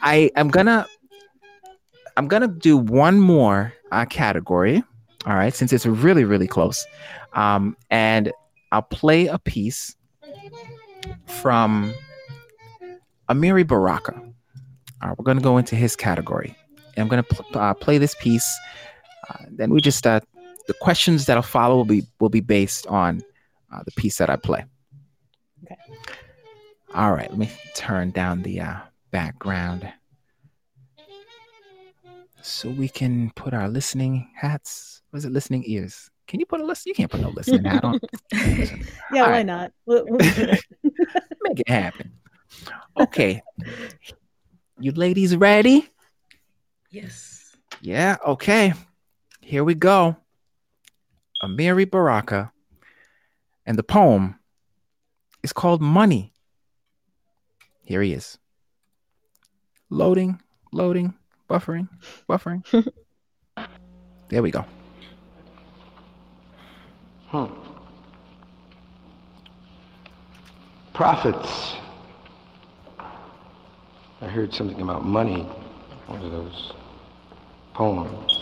i 0.02 0.30
am 0.36 0.48
gonna 0.48 0.86
i'm 2.16 2.28
gonna 2.28 2.48
do 2.48 2.76
one 2.76 3.20
more 3.20 3.72
uh, 3.92 4.04
category 4.06 4.82
all 5.26 5.34
right 5.34 5.54
since 5.54 5.72
it's 5.72 5.86
really 5.86 6.24
really 6.24 6.48
close. 6.48 6.84
Um 7.34 7.76
and 7.90 8.32
i'll 8.72 8.82
play 8.82 9.28
a 9.28 9.38
piece 9.38 9.96
from 11.26 11.94
amiri 13.28 13.66
baraka. 13.66 14.14
All 15.00 15.08
right 15.08 15.18
we're 15.18 15.24
gonna 15.24 15.40
go 15.40 15.56
into 15.56 15.76
his 15.76 15.96
category. 15.96 16.54
I'm 16.98 17.08
gonna 17.08 17.22
pl- 17.22 17.46
uh, 17.58 17.72
play 17.74 17.96
this 17.98 18.14
piece 18.20 18.46
uh, 19.28 19.44
then 19.50 19.70
we 19.70 19.80
just 19.80 20.06
uh, 20.06 20.20
the 20.66 20.74
questions 20.74 21.26
that'll 21.26 21.42
follow 21.42 21.76
will 21.76 21.84
be 21.84 22.02
will 22.20 22.28
be 22.28 22.40
based 22.40 22.86
on 22.86 23.22
uh, 23.72 23.82
the 23.84 23.92
piece 23.92 24.18
that 24.18 24.30
I 24.30 24.36
play. 24.36 24.64
Okay. 25.64 25.76
All 26.94 27.12
right, 27.12 27.30
let 27.30 27.38
me 27.38 27.50
turn 27.74 28.10
down 28.10 28.42
the 28.42 28.60
uh, 28.60 28.76
background 29.10 29.90
so 32.42 32.68
we 32.68 32.88
can 32.88 33.30
put 33.36 33.54
our 33.54 33.68
listening 33.68 34.28
hats. 34.36 35.02
Was 35.12 35.24
it 35.24 35.32
listening 35.32 35.62
ears? 35.66 36.10
Can 36.26 36.40
you 36.40 36.46
put 36.46 36.60
a 36.60 36.64
listen? 36.64 36.90
You 36.90 36.94
can't 36.94 37.10
put 37.10 37.20
no 37.20 37.30
listening 37.30 37.64
hat 37.64 37.84
on. 37.84 38.00
Yeah, 39.12 39.20
All 39.22 39.26
why 39.26 39.30
right. 39.30 39.46
not? 39.46 39.72
We'll- 39.86 40.06
we'll. 40.08 40.18
Make 41.42 41.60
it 41.60 41.68
happen. 41.68 42.12
Okay. 42.98 43.42
you 44.78 44.92
ladies 44.92 45.36
ready? 45.36 45.88
yes. 46.90 47.56
Yeah, 47.80 48.16
okay. 48.26 48.72
Here 49.42 49.64
we 49.64 49.74
go. 49.74 50.16
Amiri 51.42 51.90
Baraka. 51.90 52.52
And 53.66 53.76
the 53.76 53.82
poem 53.82 54.38
is 55.42 55.52
called 55.52 55.82
Money. 55.82 56.32
Here 57.84 58.00
he 58.00 58.12
is. 58.12 58.38
Loading, 59.90 60.40
loading, 60.72 61.14
buffering, 61.50 61.88
buffering. 62.28 62.64
there 64.28 64.42
we 64.42 64.50
go. 64.50 64.64
Hmm. 67.26 67.46
Profits. 70.94 71.74
I 74.20 74.28
heard 74.28 74.54
something 74.54 74.80
about 74.80 75.04
money. 75.04 75.42
one 76.06 76.22
of 76.22 76.30
those 76.30 76.72
poems. 77.74 78.32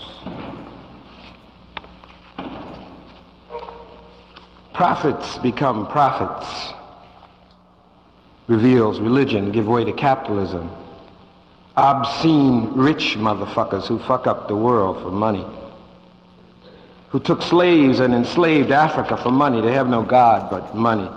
Prophets 4.72 5.38
become 5.38 5.86
prophets. 5.88 6.72
Reveals 8.46 9.00
religion 9.00 9.52
give 9.52 9.66
way 9.66 9.84
to 9.84 9.92
capitalism. 9.92 10.70
Obscene 11.76 12.72
rich 12.74 13.16
motherfuckers 13.16 13.86
who 13.86 13.98
fuck 14.00 14.26
up 14.26 14.48
the 14.48 14.56
world 14.56 15.02
for 15.02 15.10
money. 15.10 15.44
Who 17.10 17.20
took 17.20 17.42
slaves 17.42 18.00
and 18.00 18.14
enslaved 18.14 18.70
Africa 18.70 19.16
for 19.16 19.30
money. 19.30 19.60
They 19.60 19.72
have 19.72 19.88
no 19.88 20.02
God 20.02 20.50
but 20.50 20.74
money. 20.74 21.08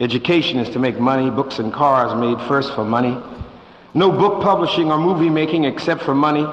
Education 0.00 0.58
is 0.58 0.68
to 0.70 0.78
make 0.78 0.98
money, 0.98 1.30
books 1.30 1.58
and 1.58 1.72
cars 1.72 2.14
made 2.18 2.38
first 2.48 2.74
for 2.74 2.84
money. 2.84 3.16
No 3.94 4.10
book 4.10 4.42
publishing 4.42 4.90
or 4.90 4.98
movie 4.98 5.30
making 5.30 5.64
except 5.64 6.02
for 6.02 6.14
money. 6.14 6.46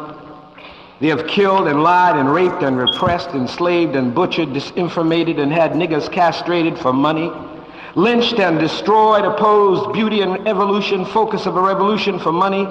They 0.99 1.07
have 1.07 1.27
killed 1.27 1.67
and 1.67 1.83
lied 1.83 2.15
and 2.15 2.31
raped 2.31 2.63
and 2.63 2.77
repressed, 2.77 3.29
enslaved 3.31 3.95
and 3.95 4.13
butchered, 4.13 4.49
disinformated 4.49 5.39
and 5.39 5.51
had 5.51 5.71
niggas 5.71 6.11
castrated 6.11 6.77
for 6.77 6.93
money. 6.93 7.31
Lynched 7.95 8.39
and 8.39 8.59
destroyed, 8.59 9.25
opposed 9.25 9.93
beauty 9.93 10.21
and 10.21 10.47
evolution, 10.47 11.05
focus 11.05 11.45
of 11.45 11.57
a 11.57 11.61
revolution 11.61 12.19
for 12.19 12.31
money. 12.31 12.67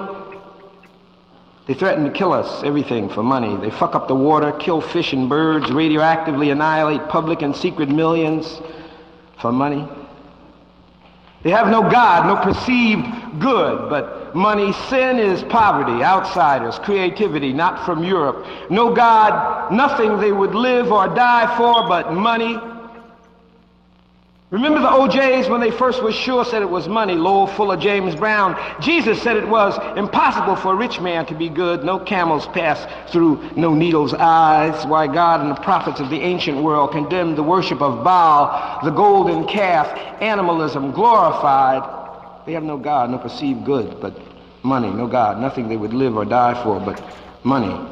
They 1.65 1.73
threaten 1.73 2.03
to 2.03 2.11
kill 2.11 2.33
us, 2.33 2.61
everything 2.63 3.07
for 3.07 3.23
money. 3.23 3.55
They 3.55 3.69
fuck 3.69 3.95
up 3.95 4.09
the 4.09 4.15
water, 4.15 4.51
kill 4.51 4.81
fish 4.81 5.13
and 5.13 5.29
birds, 5.29 5.71
radioactively 5.71 6.51
annihilate 6.51 7.07
public 7.07 7.41
and 7.41 7.55
secret 7.55 7.87
millions 7.87 8.61
for 9.39 9.51
money. 9.51 9.87
They 11.43 11.51
have 11.51 11.67
no 11.67 11.89
God, 11.89 12.27
no 12.27 12.35
perceived 12.43 13.05
good, 13.39 13.89
but 13.89 14.22
money. 14.35 14.73
Sin 14.89 15.19
is 15.19 15.43
poverty, 15.43 16.03
outsiders, 16.03 16.79
creativity, 16.79 17.53
not 17.53 17.85
from 17.85 18.03
Europe. 18.03 18.45
No 18.69 18.93
God, 18.93 19.71
nothing 19.71 20.19
they 20.19 20.31
would 20.31 20.55
live 20.55 20.91
or 20.91 21.07
die 21.07 21.55
for 21.57 21.87
but 21.87 22.13
money. 22.13 22.57
Remember 24.53 24.81
the 24.81 24.93
O'Jays 24.93 25.49
when 25.49 25.61
they 25.61 25.71
first 25.71 26.03
were 26.03 26.11
sure 26.11 26.45
said 26.45 26.61
it 26.61 26.69
was 26.69 26.87
money, 26.87 27.15
Lowell 27.15 27.47
Fuller, 27.47 27.75
James 27.75 28.13
Brown. 28.13 28.55
Jesus 28.79 29.19
said 29.19 29.35
it 29.35 29.47
was 29.47 29.75
impossible 29.97 30.55
for 30.55 30.73
a 30.73 30.75
rich 30.75 31.01
man 31.01 31.25
to 31.25 31.33
be 31.33 31.49
good. 31.49 31.83
No 31.83 31.97
camels 31.97 32.45
pass 32.45 32.85
through 33.11 33.49
no 33.55 33.73
needle's 33.73 34.13
eyes. 34.13 34.85
Why 34.85 35.07
God 35.07 35.41
and 35.41 35.49
the 35.49 35.59
prophets 35.61 35.99
of 35.99 36.11
the 36.11 36.21
ancient 36.21 36.61
world 36.61 36.91
condemned 36.91 37.35
the 37.35 37.41
worship 37.41 37.81
of 37.81 38.03
Baal, 38.03 38.79
the 38.83 38.91
golden 38.91 39.47
calf, 39.47 39.87
animalism 40.21 40.91
glorified. 40.91 42.02
They 42.45 42.53
have 42.53 42.63
no 42.63 42.77
God, 42.77 43.09
no 43.09 43.17
perceived 43.17 43.65
good, 43.65 43.99
but 44.01 44.17
money, 44.63 44.89
no 44.89 45.07
God, 45.07 45.39
nothing 45.39 45.69
they 45.69 45.77
would 45.77 45.93
live 45.93 46.15
or 46.15 46.25
die 46.25 46.61
for 46.63 46.79
but 46.79 47.01
money. 47.43 47.89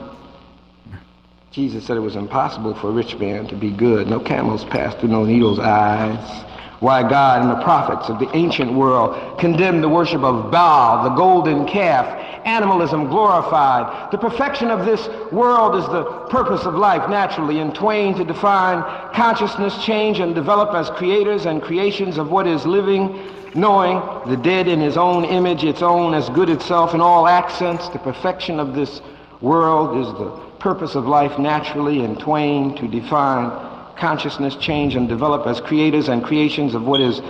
Jesus 1.51 1.85
said 1.85 1.97
it 1.97 2.01
was 2.01 2.15
impossible 2.15 2.73
for 2.75 2.87
a 2.87 2.91
rich 2.91 3.17
man 3.17 3.47
to 3.47 3.55
be 3.55 3.71
good. 3.71 4.07
No 4.07 4.19
camels 4.19 4.63
pass 4.65 4.95
through 4.95 5.09
no 5.09 5.25
needle's 5.25 5.59
eyes 5.59 6.45
why 6.81 7.07
God 7.07 7.43
and 7.43 7.51
the 7.51 7.63
prophets 7.63 8.09
of 8.09 8.17
the 8.17 8.35
ancient 8.35 8.73
world 8.73 9.39
condemned 9.39 9.83
the 9.83 9.89
worship 9.89 10.23
of 10.23 10.49
Baal, 10.49 11.03
the 11.03 11.15
golden 11.15 11.67
calf, 11.67 12.07
animalism 12.43 13.07
glorified. 13.07 14.11
The 14.11 14.17
perfection 14.17 14.71
of 14.71 14.83
this 14.83 15.07
world 15.31 15.75
is 15.75 15.85
the 15.85 16.03
purpose 16.31 16.65
of 16.65 16.73
life, 16.73 17.07
naturally, 17.07 17.59
in 17.59 17.71
twain 17.71 18.15
to 18.15 18.25
define 18.25 18.81
consciousness, 19.13 19.77
change, 19.85 20.19
and 20.19 20.33
develop 20.33 20.73
as 20.73 20.89
creators 20.89 21.45
and 21.45 21.61
creations 21.61 22.17
of 22.17 22.31
what 22.31 22.47
is 22.47 22.65
living, 22.65 23.15
knowing 23.55 24.01
the 24.29 24.37
dead 24.37 24.67
in 24.67 24.79
his 24.79 24.97
own 24.97 25.25
image, 25.25 25.63
its 25.63 25.81
own 25.81 26.13
as 26.13 26.29
good 26.29 26.49
itself 26.49 26.93
in 26.93 27.01
all 27.01 27.27
accents. 27.27 27.89
The 27.89 27.99
perfection 27.99 28.59
of 28.59 28.73
this 28.73 29.01
world 29.41 29.97
is 29.97 30.07
the 30.13 30.29
purpose 30.59 30.95
of 30.95 31.05
life, 31.05 31.37
naturally, 31.39 32.03
in 32.03 32.15
twain 32.15 32.75
to 32.77 32.87
define 32.87 33.49
consciousness 33.97 34.55
change 34.55 34.95
and 34.95 35.07
develop 35.07 35.47
as 35.47 35.59
creators 35.61 36.07
and 36.09 36.23
creations 36.23 36.75
of 36.75 36.83
what 36.83 37.01
is. 37.01 37.21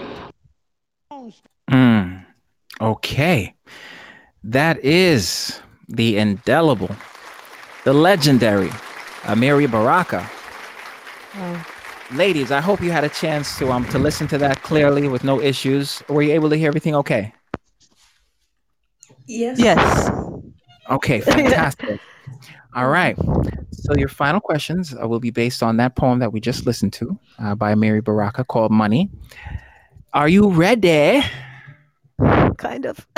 Mm, 1.69 2.26
okay. 2.80 3.53
That 4.43 4.84
is 4.84 5.60
the 5.88 6.18
indelible, 6.18 6.95
the 7.84 7.93
legendary 7.93 8.69
Amiri 9.23 9.69
Baraka. 9.69 10.30
Oh. 11.35 11.80
Ladies, 12.13 12.51
I 12.51 12.59
hope 12.59 12.81
you 12.81 12.91
had 12.91 13.03
a 13.03 13.09
chance 13.09 13.57
to 13.57 13.71
um 13.71 13.85
to 13.89 13.99
listen 13.99 14.27
to 14.29 14.38
that 14.39 14.61
clearly 14.63 15.07
with 15.07 15.23
no 15.23 15.39
issues. 15.41 16.03
Were 16.09 16.21
you 16.21 16.33
able 16.33 16.49
to 16.49 16.57
hear 16.57 16.67
everything 16.67 16.95
okay? 16.95 17.33
Yes. 19.27 19.59
Yes. 19.59 20.09
Okay, 20.89 21.21
fantastic. 21.35 22.01
All 22.75 22.89
right. 22.89 23.17
So 23.71 23.95
your 23.95 24.09
final 24.09 24.39
questions 24.41 24.93
uh, 24.93 25.07
will 25.07 25.19
be 25.19 25.31
based 25.31 25.63
on 25.63 25.77
that 25.77 25.95
poem 25.95 26.19
that 26.19 26.33
we 26.33 26.39
just 26.41 26.65
listened 26.65 26.93
to 26.93 27.17
uh, 27.39 27.55
by 27.55 27.73
Amiri 27.73 28.03
Baraka 28.03 28.43
called 28.43 28.71
"Money." 28.71 29.09
Are 30.13 30.27
you 30.27 30.49
ready? 30.49 31.21
Kind 32.57 32.85
of. 32.85 33.07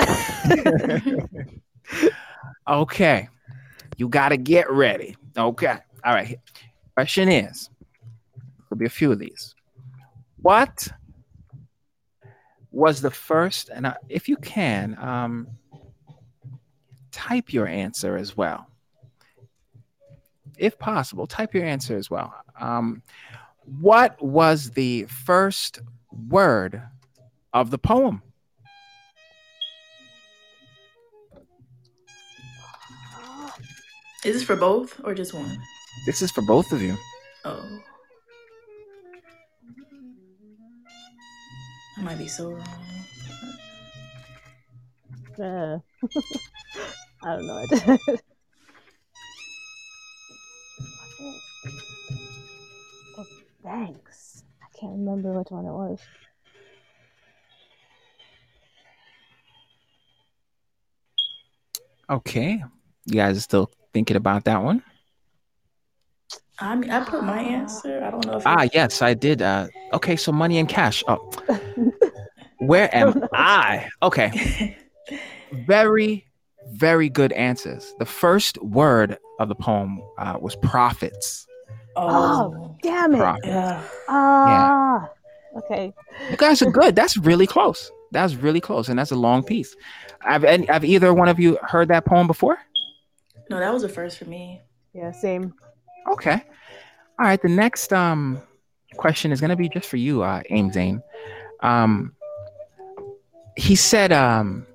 Okay. 2.66 3.28
You 3.98 4.08
got 4.08 4.30
to 4.30 4.36
get 4.36 4.70
ready. 4.70 5.16
Okay. 5.36 5.76
All 6.04 6.14
right. 6.14 6.38
Question 6.94 7.28
is 7.28 7.68
there'll 8.74 8.80
be 8.80 8.86
a 8.86 8.90
few 8.90 9.12
of 9.12 9.20
these. 9.20 9.54
What 10.42 10.88
was 12.72 13.00
the 13.00 13.10
first, 13.10 13.68
and 13.68 13.86
uh, 13.86 13.94
if 14.08 14.28
you 14.28 14.36
can, 14.36 14.96
um, 14.98 15.46
type 17.12 17.52
your 17.52 17.68
answer 17.68 18.16
as 18.16 18.36
well. 18.36 18.66
If 20.58 20.76
possible, 20.78 21.28
type 21.28 21.54
your 21.54 21.64
answer 21.64 21.96
as 21.96 22.10
well. 22.10 22.34
Um, 22.60 23.02
what 23.64 24.20
was 24.20 24.70
the 24.70 25.04
first 25.04 25.80
word 26.28 26.82
of 27.52 27.70
the 27.70 27.78
poem? 27.78 28.22
Is 34.24 34.34
this 34.34 34.42
for 34.42 34.56
both 34.56 35.00
or 35.04 35.14
just 35.14 35.32
one? 35.32 35.58
This 36.06 36.22
is 36.22 36.32
for 36.32 36.42
both 36.42 36.72
of 36.72 36.82
you. 36.82 36.96
Oh. 37.44 37.62
I 41.96 42.02
might 42.02 42.18
be 42.18 42.28
so 42.28 42.50
wrong. 42.50 43.04
Uh, 45.38 45.78
I 47.22 47.36
don't 47.36 47.46
know. 47.46 47.56
I 47.56 47.98
oh, 53.18 53.26
thanks. 53.62 54.44
I 54.62 54.78
can't 54.78 54.92
remember 54.92 55.32
which 55.32 55.50
one 55.50 55.66
it 55.66 55.72
was. 55.72 56.00
Okay. 62.10 62.62
You 63.06 63.14
guys 63.14 63.36
are 63.36 63.40
still 63.40 63.70
thinking 63.92 64.16
about 64.16 64.44
that 64.44 64.62
one? 64.62 64.82
I 66.64 66.74
mean, 66.76 66.90
I 66.90 67.04
put 67.04 67.22
my 67.24 67.40
answer. 67.40 68.02
I 68.02 68.10
don't 68.10 68.24
know 68.26 68.36
if 68.38 68.46
Ah, 68.46 68.66
yes, 68.72 69.02
I 69.02 69.14
did. 69.14 69.42
Uh, 69.42 69.68
okay, 69.92 70.16
so 70.16 70.32
money 70.32 70.58
and 70.58 70.68
cash. 70.68 71.04
Oh, 71.06 71.30
where 72.58 72.94
am 72.94 73.24
I? 73.32 73.88
Okay. 74.02 74.76
Very, 75.52 76.26
very 76.72 77.08
good 77.08 77.32
answers. 77.32 77.94
The 77.98 78.06
first 78.06 78.60
word 78.62 79.18
of 79.38 79.48
the 79.48 79.54
poem 79.54 80.00
uh, 80.18 80.38
was 80.40 80.56
profits. 80.56 81.46
Oh, 81.96 82.76
Damn 82.82 83.14
it. 83.14 83.18
Profit. 83.18 83.44
yeah. 83.46 83.82
Ah. 84.08 85.10
Okay. 85.56 85.92
You 86.30 86.36
guys 86.36 86.62
are 86.62 86.70
good. 86.70 86.96
That's 86.96 87.16
really 87.16 87.46
close. 87.46 87.92
That's 88.10 88.34
really 88.34 88.60
close, 88.60 88.88
and 88.88 88.98
that's 88.98 89.10
a 89.12 89.16
long 89.16 89.42
piece. 89.44 89.76
Have 90.20 90.44
any, 90.44 90.66
have 90.66 90.84
either 90.84 91.12
one 91.12 91.28
of 91.28 91.38
you 91.38 91.58
heard 91.62 91.88
that 91.88 92.04
poem 92.04 92.26
before? 92.26 92.58
No, 93.50 93.58
that 93.60 93.72
was 93.72 93.82
a 93.84 93.88
first 93.88 94.18
for 94.18 94.24
me. 94.24 94.62
Yeah, 94.92 95.12
same. 95.12 95.54
Okay. 96.10 96.42
All 97.18 97.26
right. 97.26 97.40
The 97.40 97.48
next 97.48 97.92
um 97.92 98.40
question 98.96 99.32
is 99.32 99.40
gonna 99.40 99.56
be 99.56 99.68
just 99.68 99.88
for 99.88 99.96
you, 99.96 100.22
uh, 100.22 100.42
Amzane. 100.50 101.02
Um, 101.60 102.14
he 103.56 103.76
said 103.76 104.12
um 104.12 104.66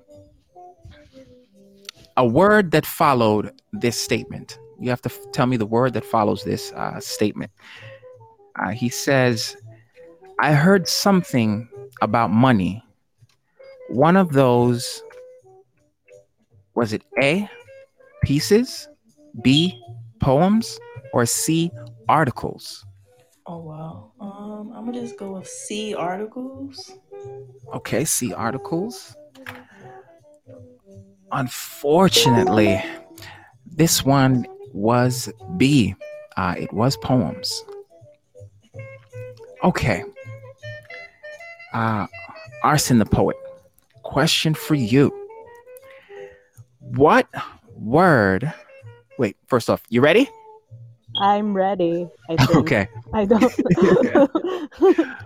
a 2.16 2.26
word 2.26 2.70
that 2.72 2.86
followed 2.86 3.52
this 3.72 3.98
statement. 4.00 4.58
You 4.78 4.90
have 4.90 5.02
to 5.02 5.10
f- 5.10 5.32
tell 5.32 5.46
me 5.46 5.56
the 5.56 5.66
word 5.66 5.92
that 5.94 6.04
follows 6.04 6.44
this 6.44 6.72
uh, 6.72 6.98
statement. 7.00 7.50
Uh, 8.58 8.70
he 8.70 8.88
says, 8.88 9.56
"I 10.38 10.52
heard 10.52 10.88
something 10.88 11.68
about 12.02 12.30
money. 12.30 12.82
One 13.88 14.16
of 14.16 14.32
those 14.32 15.02
was 16.74 16.92
it 16.92 17.02
A, 17.22 17.48
pieces, 18.24 18.88
B, 19.42 19.78
poems, 20.20 20.78
or 21.12 21.26
C, 21.26 21.70
articles?" 22.10 22.84
Oh 23.46 23.58
wow. 23.58 24.12
Um, 24.20 24.72
I'm 24.74 24.84
gonna 24.84 25.00
just 25.00 25.18
go 25.18 25.32
with 25.32 25.48
C 25.48 25.94
articles. 25.94 26.92
Okay, 27.74 28.04
C 28.04 28.32
articles. 28.34 29.16
Unfortunately, 31.32 32.82
this 33.66 34.04
one 34.04 34.46
was 34.72 35.32
B. 35.56 35.94
Uh, 36.36 36.54
it 36.58 36.72
was 36.72 36.96
poems. 36.96 37.64
Okay. 39.62 40.04
Uh, 41.72 42.06
R. 42.62 42.78
Sen 42.78 42.98
the 42.98 43.06
poet. 43.06 43.36
Question 44.02 44.54
for 44.54 44.74
you. 44.74 45.12
What 46.80 47.28
word? 47.76 48.52
Wait, 49.18 49.36
first 49.46 49.70
off, 49.70 49.82
you 49.88 50.00
ready? 50.00 50.28
I'm 51.20 51.54
ready. 51.54 52.08
I 52.28 52.36
think. 52.46 52.50
Okay. 52.58 52.88
I 53.14 53.24
don't. 53.26 53.52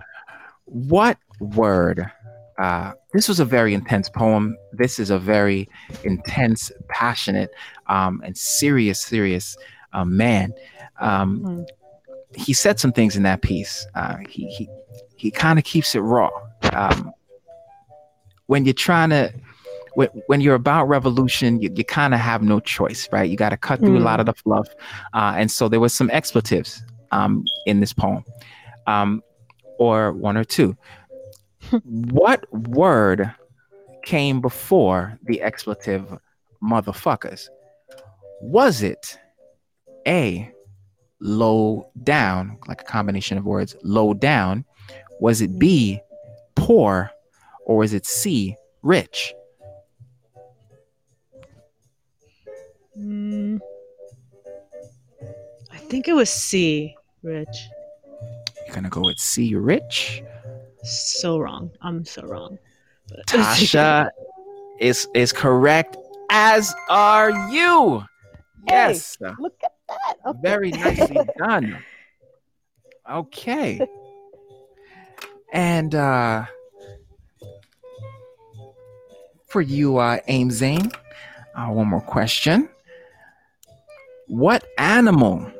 What 0.65 1.17
word? 1.39 2.09
Uh, 2.57 2.93
this 3.13 3.27
was 3.27 3.39
a 3.39 3.45
very 3.45 3.73
intense 3.73 4.09
poem. 4.09 4.57
This 4.73 4.97
is 4.99 5.09
a 5.09 5.19
very 5.19 5.69
intense, 6.03 6.71
passionate, 6.89 7.51
um, 7.87 8.21
and 8.25 8.35
serious, 8.35 8.99
serious 8.99 9.55
uh, 9.93 10.05
man. 10.05 10.53
Um, 10.99 11.39
Hmm. 11.39 11.61
he 12.35 12.53
said 12.53 12.79
some 12.79 12.91
things 12.91 13.15
in 13.15 13.23
that 13.23 13.41
piece. 13.41 13.85
Uh, 13.95 14.17
he 14.29 14.47
he 14.47 14.67
he 15.17 15.31
kind 15.31 15.59
of 15.59 15.65
keeps 15.65 15.93
it 15.95 15.99
raw. 15.99 16.31
Um, 16.73 17.11
when 18.47 18.65
you're 18.65 18.73
trying 18.73 19.09
to, 19.11 19.31
when, 19.95 20.09
when 20.27 20.41
you're 20.41 20.55
about 20.55 20.87
revolution, 20.87 21.61
you, 21.61 21.71
you 21.73 21.83
kind 21.83 22.13
of 22.13 22.19
have 22.19 22.41
no 22.43 22.59
choice, 22.59 23.09
right? 23.11 23.29
You 23.29 23.37
got 23.37 23.49
to 23.49 23.57
cut 23.57 23.79
through 23.79 23.97
a 23.97 23.99
lot 23.99 24.19
of 24.19 24.25
the 24.25 24.33
fluff, 24.33 24.67
uh, 25.13 25.33
and 25.37 25.49
so 25.51 25.67
there 25.67 25.79
was 25.79 25.93
some 25.93 26.09
expletives 26.11 26.83
um, 27.11 27.43
in 27.65 27.79
this 27.79 27.93
poem, 27.93 28.23
um, 28.87 29.23
or 29.79 30.11
one 30.11 30.37
or 30.37 30.43
two. 30.43 30.77
what 31.83 32.45
word 32.53 33.33
came 34.03 34.41
before 34.41 35.17
the 35.23 35.41
expletive 35.41 36.19
motherfuckers? 36.63 37.47
Was 38.41 38.83
it 38.83 39.17
A, 40.07 40.51
low 41.19 41.89
down, 42.03 42.57
like 42.67 42.81
a 42.81 42.85
combination 42.85 43.37
of 43.37 43.45
words, 43.45 43.75
low 43.83 44.13
down? 44.13 44.65
Was 45.19 45.41
it 45.41 45.57
B, 45.57 45.99
poor? 46.55 47.09
Or 47.65 47.77
was 47.77 47.93
it 47.93 48.05
C, 48.05 48.55
rich? 48.83 49.33
Mm, 52.97 53.59
I 55.71 55.77
think 55.77 56.07
it 56.07 56.13
was 56.13 56.29
C, 56.29 56.95
Rich. 57.23 57.67
You're 58.65 58.75
gonna 58.75 58.89
go 58.89 59.01
with 59.01 59.19
C, 59.19 59.55
rich. 59.55 60.23
So 60.83 61.37
wrong. 61.39 61.71
I'm 61.81 62.05
so 62.05 62.21
wrong. 62.23 62.57
But- 63.09 63.25
Tasha 63.27 64.09
is 64.79 65.07
is 65.13 65.31
correct, 65.33 65.97
as 66.31 66.73
are 66.89 67.31
you. 67.51 67.99
Hey, 68.67 68.73
Yes. 68.93 69.17
Look 69.39 69.53
at 69.63 69.71
that. 69.89 70.15
Okay. 70.25 70.39
Very 70.41 70.71
nicely 70.71 71.17
done. 71.37 71.77
Okay. 73.09 73.85
And 75.53 75.93
uh 75.93 76.45
for 79.47 79.61
you, 79.61 79.97
uh 79.97 80.17
Aim 80.27 80.49
Zane, 80.49 80.91
uh, 81.55 81.67
one 81.67 81.87
more 81.87 82.01
question. 82.01 82.69
What 84.27 84.65
animal 84.77 85.51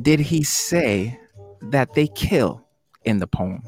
did 0.00 0.20
he 0.20 0.42
say 0.44 1.18
that 1.62 1.94
they 1.94 2.06
kill 2.08 2.64
in 3.04 3.18
the 3.18 3.26
poem? 3.26 3.62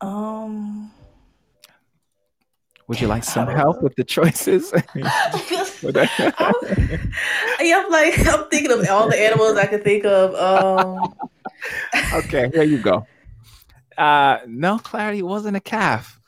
Um, 0.00 0.90
Would 2.86 3.00
you 3.00 3.08
like 3.08 3.24
some 3.24 3.48
help 3.48 3.82
with 3.82 3.94
the 3.96 4.04
choices? 4.04 4.72
I'm, 4.94 4.94
yeah, 7.60 7.82
I'm 7.84 7.90
like 7.90 8.26
I'm 8.26 8.48
thinking 8.48 8.72
of 8.72 8.88
all 8.88 9.10
the 9.10 9.20
animals 9.20 9.58
I 9.58 9.66
can 9.66 9.82
think 9.82 10.06
of. 10.06 10.34
Um, 10.34 11.14
okay, 12.14 12.50
here 12.54 12.62
you 12.62 12.78
go. 12.78 13.06
Uh, 13.98 14.38
no, 14.46 14.78
Clarity 14.78 15.22
wasn't 15.22 15.56
a 15.56 15.60
calf. 15.60 16.18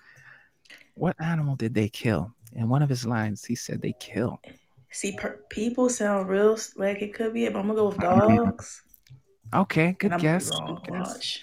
What 0.94 1.16
animal 1.18 1.56
did 1.56 1.72
they 1.72 1.88
kill? 1.88 2.34
In 2.52 2.68
one 2.68 2.82
of 2.82 2.88
his 2.88 3.06
lines, 3.06 3.44
he 3.44 3.54
said 3.54 3.80
they 3.80 3.94
kill. 4.00 4.40
see, 4.90 5.16
per- 5.16 5.40
people 5.50 5.88
sound 5.88 6.28
real 6.28 6.58
like 6.76 7.00
it 7.02 7.14
could 7.14 7.32
be 7.32 7.44
it, 7.44 7.52
but 7.52 7.60
I'm 7.60 7.66
gonna 7.66 7.78
go 7.78 7.88
with 7.88 7.98
dogs. 7.98 8.82
Okay, 9.54 9.96
good 9.98 10.18
guess. 10.18 10.50
Good 10.66 10.82
guess. 10.84 11.38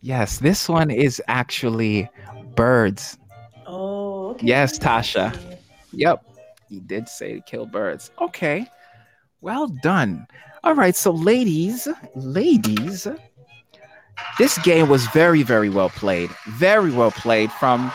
Yes, 0.00 0.38
this 0.38 0.68
one 0.68 0.90
is 0.90 1.22
actually 1.28 2.08
birds. 2.54 3.18
Oh, 3.66 4.30
okay. 4.30 4.46
Yes, 4.46 4.78
Tasha. 4.78 5.58
Yep, 5.92 6.24
he 6.68 6.80
did 6.80 7.08
say 7.08 7.34
to 7.34 7.40
kill 7.40 7.66
birds. 7.66 8.10
Okay, 8.20 8.66
well 9.40 9.66
done. 9.66 10.26
All 10.62 10.74
right, 10.74 10.94
so 10.96 11.10
ladies, 11.12 11.88
ladies, 12.14 13.06
this 14.38 14.58
game 14.58 14.88
was 14.88 15.06
very, 15.08 15.42
very 15.42 15.68
well 15.68 15.90
played. 15.90 16.30
Very 16.48 16.90
well 16.90 17.10
played 17.10 17.50
from 17.52 17.92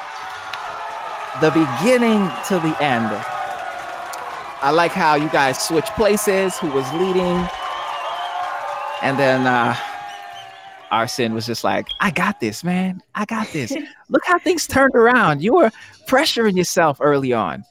the 1.39 1.49
beginning 1.51 2.29
to 2.47 2.55
the 2.59 2.75
end. 2.81 3.07
I 4.63 4.71
like 4.71 4.91
how 4.91 5.15
you 5.15 5.29
guys 5.29 5.59
switch 5.59 5.85
places, 5.95 6.57
who 6.57 6.67
was 6.69 6.91
leading. 6.93 7.47
And 9.01 9.17
then 9.17 9.47
uh 9.47 9.75
R. 10.91 11.07
Sen 11.07 11.33
was 11.33 11.45
just 11.45 11.63
like, 11.63 11.87
I 12.01 12.11
got 12.11 12.41
this, 12.41 12.63
man. 12.65 13.01
I 13.15 13.23
got 13.25 13.47
this. 13.53 13.71
Look 14.09 14.23
how 14.25 14.37
things 14.39 14.67
turned 14.67 14.93
around. 14.93 15.41
You 15.41 15.53
were 15.53 15.71
pressuring 16.05 16.57
yourself 16.57 16.97
early 16.99 17.31
on. 17.31 17.63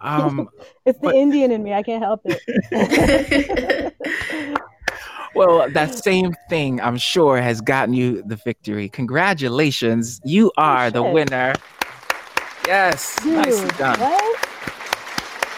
Um, 0.00 0.48
It's 0.84 0.98
the 0.98 1.06
But- 1.08 1.14
Indian 1.14 1.52
in 1.52 1.62
me. 1.62 1.72
I 1.72 1.82
can't 1.84 2.02
help 2.02 2.20
it. 2.24 3.94
well, 5.34 5.70
that 5.70 5.94
same 5.94 6.34
thing, 6.50 6.80
I'm 6.80 6.98
sure, 6.98 7.40
has 7.40 7.60
gotten 7.62 7.94
you 7.94 8.22
the 8.22 8.36
victory. 8.36 8.88
Congratulations. 8.90 10.20
You 10.24 10.50
are 10.58 10.90
the 10.90 11.02
winner. 11.02 11.54
Yes, 12.66 13.24
nicely 13.24 13.68
Dude, 13.68 13.76
done. 13.78 14.00
what? 14.00 14.48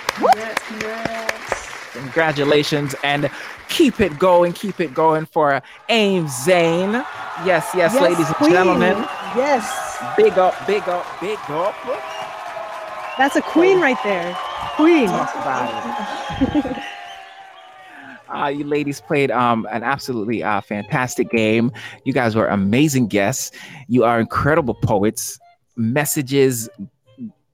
Congrats, 0.08 0.66
congrats. 0.66 1.92
Congratulations 1.92 2.94
and 3.02 3.30
keep 3.68 4.00
it 4.00 4.18
going, 4.18 4.52
keep 4.52 4.80
it 4.80 4.92
going 4.94 5.26
for 5.26 5.62
Amzane. 5.88 7.04
Yes, 7.44 7.68
yes, 7.74 7.94
ladies 8.00 8.26
and 8.40 8.52
gentlemen. 8.52 8.96
Yes. 9.36 9.86
Big 10.16 10.38
up, 10.38 10.54
big 10.66 10.82
up, 10.88 11.06
big 11.20 11.38
up. 11.48 11.74
That's 13.16 13.36
a 13.36 13.42
queen 13.42 13.80
right 13.80 13.96
there. 14.04 14.34
Queen. 14.76 15.08
Talk 15.08 15.34
about 15.36 16.66
it. 16.66 16.82
Uh, 18.28 18.48
you 18.56 18.64
ladies 18.64 19.00
played 19.00 19.30
um, 19.30 19.66
an 19.70 19.82
absolutely 19.82 20.42
uh, 20.42 20.60
fantastic 20.60 21.30
game. 21.30 21.72
You 22.04 22.12
guys 22.12 22.36
were 22.36 22.46
amazing 22.46 23.06
guests. 23.06 23.56
You 23.88 24.04
are 24.04 24.20
incredible 24.20 24.74
poets. 24.74 25.38
Messages, 25.76 26.68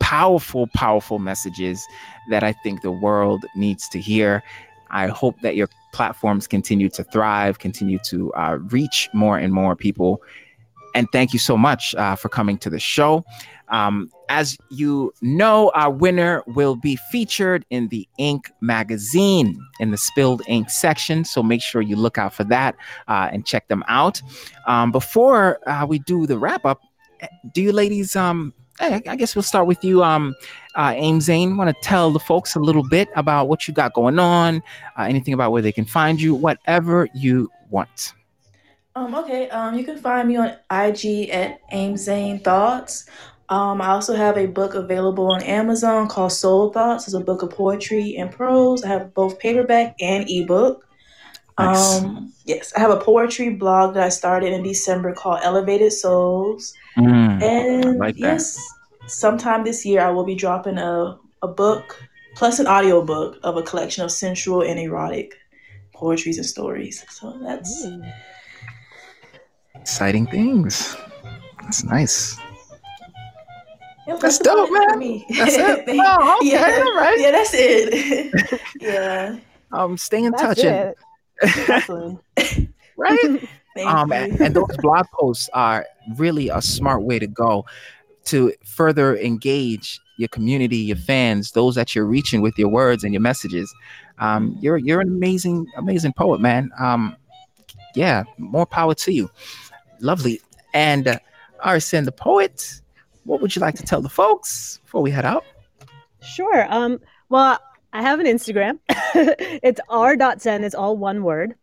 powerful, 0.02 0.66
powerful 0.74 1.18
messages 1.18 1.86
that 2.28 2.42
I 2.42 2.52
think 2.52 2.82
the 2.82 2.90
world 2.90 3.46
needs 3.56 3.88
to 3.90 4.00
hear. 4.00 4.42
I 4.90 5.06
hope 5.06 5.40
that 5.40 5.56
your 5.56 5.68
platforms 5.92 6.46
continue 6.46 6.90
to 6.90 7.04
thrive, 7.04 7.60
continue 7.60 7.98
to 8.06 8.32
uh, 8.34 8.58
reach 8.70 9.08
more 9.14 9.38
and 9.38 9.54
more 9.54 9.74
people. 9.74 10.20
And 10.94 11.06
thank 11.12 11.32
you 11.32 11.38
so 11.38 11.56
much 11.56 11.94
uh, 11.94 12.16
for 12.16 12.28
coming 12.28 12.58
to 12.58 12.68
the 12.68 12.80
show. 12.80 13.24
Um, 13.68 14.10
as 14.28 14.58
you 14.70 15.14
know, 15.22 15.70
our 15.74 15.90
winner 15.90 16.42
will 16.46 16.76
be 16.76 16.96
featured 16.96 17.64
in 17.70 17.88
the 17.88 18.06
Ink 18.18 18.50
magazine 18.60 19.58
in 19.80 19.92
the 19.92 19.96
Spilled 19.96 20.42
Ink 20.46 20.68
section. 20.68 21.24
So 21.24 21.42
make 21.42 21.62
sure 21.62 21.80
you 21.80 21.96
look 21.96 22.18
out 22.18 22.34
for 22.34 22.44
that 22.44 22.74
uh, 23.08 23.30
and 23.32 23.46
check 23.46 23.68
them 23.68 23.82
out. 23.88 24.20
Um, 24.66 24.92
before 24.92 25.58
uh, 25.66 25.86
we 25.86 26.00
do 26.00 26.26
the 26.26 26.38
wrap 26.38 26.66
up, 26.66 26.82
eh, 27.20 27.28
do 27.52 27.62
you 27.62 27.72
ladies, 27.72 28.14
um, 28.14 28.52
eh, 28.82 29.00
I 29.06 29.16
guess 29.16 29.34
we'll 29.34 29.42
start 29.42 29.66
with 29.66 29.82
you, 29.82 30.02
um, 30.02 30.34
uh, 30.74 30.92
Amzane. 30.92 31.56
Want 31.56 31.70
to 31.70 31.76
tell 31.82 32.10
the 32.10 32.20
folks 32.20 32.54
a 32.54 32.60
little 32.60 32.86
bit 32.88 33.08
about 33.16 33.48
what 33.48 33.66
you 33.66 33.74
got 33.74 33.94
going 33.94 34.18
on, 34.18 34.62
uh, 34.98 35.02
anything 35.02 35.34
about 35.34 35.52
where 35.52 35.62
they 35.62 35.72
can 35.72 35.84
find 35.84 36.20
you, 36.20 36.34
whatever 36.34 37.08
you 37.14 37.50
want. 37.70 38.12
Um, 38.94 39.14
okay. 39.14 39.48
Um, 39.48 39.78
you 39.78 39.84
can 39.84 39.98
find 39.98 40.28
me 40.28 40.36
on 40.36 40.48
IG 40.70 41.30
at 41.30 41.60
Amzane 41.70 42.44
Thoughts. 42.44 43.06
Um, 43.48 43.80
I 43.82 43.88
also 43.88 44.14
have 44.14 44.38
a 44.38 44.46
book 44.46 44.74
available 44.74 45.30
on 45.32 45.42
Amazon 45.42 46.08
called 46.08 46.32
Soul 46.32 46.72
Thoughts. 46.72 47.06
It's 47.06 47.14
a 47.14 47.20
book 47.20 47.42
of 47.42 47.50
poetry 47.50 48.16
and 48.16 48.30
prose. 48.30 48.82
I 48.84 48.88
have 48.88 49.14
both 49.14 49.38
paperback 49.38 49.94
and 50.00 50.28
ebook. 50.28 50.86
Nice. 51.58 52.02
Um, 52.02 52.32
yes, 52.46 52.72
I 52.74 52.80
have 52.80 52.90
a 52.90 52.98
poetry 52.98 53.50
blog 53.50 53.94
that 53.94 54.04
I 54.04 54.08
started 54.08 54.52
in 54.52 54.62
December 54.62 55.12
called 55.12 55.40
Elevated 55.42 55.92
Souls. 55.92 56.72
Mm, 56.96 57.42
And 57.42 57.98
like 57.98 58.16
yes, 58.16 58.58
sometime 59.06 59.64
this 59.64 59.84
year 59.84 60.00
I 60.00 60.10
will 60.10 60.24
be 60.24 60.34
dropping 60.34 60.78
a, 60.78 61.18
a 61.42 61.48
book 61.48 62.02
plus 62.34 62.58
an 62.58 62.66
audio 62.66 63.04
book 63.04 63.38
of 63.42 63.56
a 63.56 63.62
collection 63.62 64.04
of 64.04 64.12
sensual 64.12 64.62
and 64.62 64.78
erotic 64.78 65.34
poetries 65.94 66.38
and 66.38 66.46
stories. 66.46 67.04
So 67.10 67.38
that's 67.42 67.86
exciting 69.74 70.26
things. 70.26 70.96
That's 71.62 71.84
nice. 71.84 72.38
that's 74.20 74.38
dope, 74.38 74.70
man. 74.72 74.98
Me. 74.98 75.26
That's 75.36 75.56
it. 75.56 75.84
Oh, 76.04 76.38
okay, 76.38 76.50
yeah, 76.52 76.82
all 76.84 76.96
right. 76.96 77.20
yeah, 77.20 77.30
that's 77.30 77.50
it. 77.54 78.60
yeah. 78.80 79.36
Um, 79.70 79.96
stay 79.96 80.24
in 80.24 80.32
That's 80.32 80.42
touch, 80.42 80.58
it. 80.58 80.96
Excellent. 81.42 82.20
right? 82.96 83.48
Thank 83.74 83.88
um, 83.88 84.10
you. 84.10 84.14
and, 84.16 84.40
and 84.40 84.54
those 84.54 84.76
blog 84.78 85.06
posts 85.18 85.48
are 85.54 85.86
really 86.16 86.50
a 86.50 86.60
smart 86.60 87.02
way 87.02 87.18
to 87.18 87.26
go 87.26 87.64
to 88.26 88.52
further 88.64 89.16
engage 89.18 90.00
your 90.16 90.28
community, 90.28 90.76
your 90.76 90.96
fans, 90.96 91.52
those 91.52 91.74
that 91.74 91.94
you're 91.94 92.04
reaching 92.04 92.40
with 92.40 92.58
your 92.58 92.68
words 92.68 93.04
and 93.04 93.12
your 93.12 93.20
messages. 93.20 93.72
Um, 94.18 94.56
you're 94.60 94.76
you're 94.76 95.00
an 95.00 95.08
amazing, 95.08 95.66
amazing 95.76 96.12
poet, 96.12 96.40
man. 96.40 96.70
Um, 96.78 97.16
yeah, 97.94 98.24
more 98.38 98.66
power 98.66 98.94
to 98.94 99.12
you. 99.12 99.30
Lovely. 100.00 100.40
And 100.74 101.08
uh, 101.08 101.18
R. 101.60 101.80
Sen, 101.80 102.04
the 102.04 102.12
poet, 102.12 102.80
what 103.24 103.40
would 103.40 103.54
you 103.54 103.60
like 103.60 103.76
to 103.76 103.82
tell 103.82 104.00
the 104.00 104.08
folks 104.08 104.80
before 104.84 105.02
we 105.02 105.10
head 105.10 105.24
out? 105.24 105.44
Sure. 106.22 106.66
Um, 106.72 107.00
well, 107.28 107.58
I 107.92 108.02
have 108.02 108.20
an 108.20 108.26
Instagram. 108.26 108.78
it's 108.88 109.80
r.sen. 109.88 110.64
It's 110.64 110.74
all 110.74 110.96
one 110.96 111.22
word. 111.24 111.54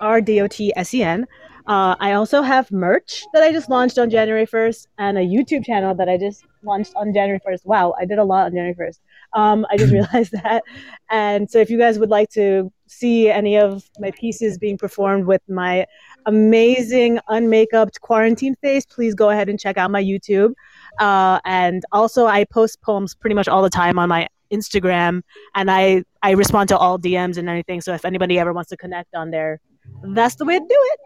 R 0.00 0.20
D 0.20 0.40
O 0.40 0.46
T 0.46 0.72
S 0.76 0.94
E 0.94 1.02
N. 1.02 1.26
Uh, 1.66 1.96
I 1.98 2.12
also 2.12 2.42
have 2.42 2.70
merch 2.70 3.24
that 3.32 3.42
I 3.42 3.50
just 3.50 3.70
launched 3.70 3.98
on 3.98 4.10
January 4.10 4.46
1st 4.46 4.86
and 4.98 5.16
a 5.16 5.22
YouTube 5.22 5.64
channel 5.64 5.94
that 5.94 6.10
I 6.10 6.18
just 6.18 6.44
launched 6.62 6.92
on 6.94 7.14
January 7.14 7.40
1st. 7.40 7.64
Wow, 7.64 7.94
I 7.98 8.04
did 8.04 8.18
a 8.18 8.24
lot 8.24 8.46
on 8.46 8.52
January 8.52 8.74
1st. 8.74 8.98
Um, 9.32 9.66
I 9.70 9.78
just 9.78 9.92
realized 9.98 10.32
that. 10.32 10.62
And 11.10 11.50
so 11.50 11.58
if 11.58 11.70
you 11.70 11.78
guys 11.78 11.98
would 11.98 12.10
like 12.10 12.28
to 12.30 12.70
see 12.86 13.30
any 13.30 13.56
of 13.56 13.82
my 13.98 14.10
pieces 14.10 14.58
being 14.58 14.76
performed 14.76 15.26
with 15.26 15.40
my 15.48 15.86
amazing 16.26 17.18
unmakeuped 17.30 18.00
quarantine 18.00 18.56
face, 18.56 18.84
please 18.84 19.14
go 19.14 19.30
ahead 19.30 19.48
and 19.48 19.58
check 19.58 19.78
out 19.78 19.90
my 19.90 20.02
YouTube. 20.02 20.52
Uh, 20.98 21.40
and 21.46 21.82
also, 21.92 22.26
I 22.26 22.44
post 22.44 22.82
poems 22.82 23.14
pretty 23.14 23.34
much 23.34 23.48
all 23.48 23.62
the 23.62 23.70
time 23.70 23.98
on 23.98 24.08
my 24.08 24.28
Instagram, 24.52 25.22
and 25.54 25.70
I 25.70 26.04
I 26.22 26.32
respond 26.32 26.68
to 26.68 26.78
all 26.78 26.98
DMs 26.98 27.38
and 27.38 27.48
anything. 27.48 27.80
So 27.80 27.94
if 27.94 28.04
anybody 28.04 28.38
ever 28.38 28.52
wants 28.52 28.70
to 28.70 28.76
connect 28.76 29.14
on 29.14 29.30
there, 29.30 29.60
that's 30.02 30.36
the 30.36 30.44
way 30.44 30.58
to 30.58 30.64
do 30.64 30.66
it. 30.70 31.00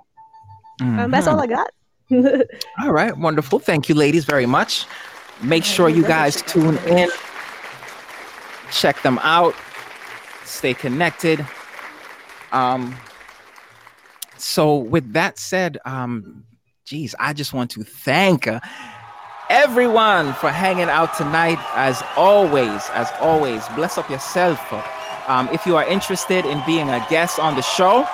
And 0.81 1.13
that's 1.13 1.27
all 1.27 1.41
I 1.41 1.47
got. 1.47 1.71
All 2.81 2.93
right, 2.93 3.17
wonderful. 3.19 3.59
Thank 3.59 3.91
you, 3.91 3.95
ladies, 3.95 4.25
very 4.25 4.47
much. 4.47 4.87
Make 5.43 5.63
sure 5.63 5.91
you 5.91 6.03
guys 6.03 6.41
tune 6.43 6.79
in, 6.79 7.11
check 8.73 9.03
them 9.03 9.19
out, 9.23 9.55
stay 10.45 10.73
connected. 10.73 11.47
Um, 12.51 12.97
so, 14.39 14.77
with 14.77 15.13
that 15.13 15.39
said, 15.39 15.77
um, 15.85 16.45
geez, 16.87 17.15
I 17.21 17.35
just 17.35 17.53
want 17.53 17.71
to 17.73 17.85
thank 17.85 18.47
uh, 18.47 18.61
everyone 19.51 20.33
for 20.35 20.51
hanging 20.51 20.89
out 20.89 21.15
tonight. 21.15 21.59
As 21.75 22.03
always, 22.17 22.89
as 22.95 23.11
always, 23.21 23.69
bless 23.77 23.99
up 23.99 24.09
yourself. 24.09 24.61
Um, 25.29 25.49
if 25.53 25.67
you 25.67 25.77
are 25.77 25.87
interested 25.87 26.47
in 26.47 26.63
being 26.65 26.89
a 26.89 27.05
guest 27.11 27.39
on 27.39 27.55
the 27.55 27.63
show, 27.63 28.09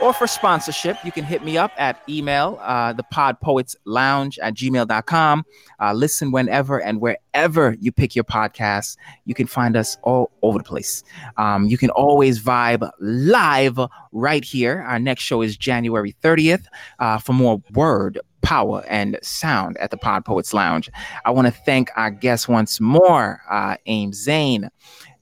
or 0.00 0.12
for 0.12 0.26
sponsorship, 0.26 0.96
you 1.04 1.12
can 1.12 1.24
hit 1.24 1.44
me 1.44 1.56
up 1.56 1.72
at 1.76 2.02
email, 2.08 2.58
uh, 2.62 2.92
the 2.92 3.02
pod 3.04 3.40
poets 3.40 3.76
lounge 3.84 4.38
at 4.40 4.54
gmail.com. 4.54 5.44
Uh, 5.80 5.92
listen 5.92 6.32
whenever 6.32 6.78
and 6.80 7.00
wherever 7.00 7.76
you 7.80 7.92
pick 7.92 8.14
your 8.14 8.24
podcasts. 8.24 8.96
You 9.24 9.34
can 9.34 9.46
find 9.46 9.76
us 9.76 9.96
all 10.02 10.30
over 10.42 10.58
the 10.58 10.64
place. 10.64 11.04
Um, 11.36 11.66
you 11.66 11.78
can 11.78 11.90
always 11.90 12.42
vibe 12.42 12.88
live 13.00 13.78
right 14.12 14.44
here. 14.44 14.84
Our 14.86 14.98
next 14.98 15.22
show 15.22 15.42
is 15.42 15.56
January 15.56 16.14
30th 16.22 16.66
uh, 16.98 17.18
for 17.18 17.32
more 17.32 17.62
word, 17.72 18.18
power, 18.42 18.84
and 18.88 19.18
sound 19.22 19.76
at 19.78 19.90
the 19.90 19.96
Pod 19.96 20.24
Poets 20.24 20.52
Lounge. 20.52 20.90
I 21.24 21.30
want 21.30 21.46
to 21.46 21.52
thank 21.52 21.90
our 21.96 22.10
guests 22.10 22.48
once 22.48 22.80
more, 22.80 23.40
uh, 23.50 23.76
Amzane 23.86 24.68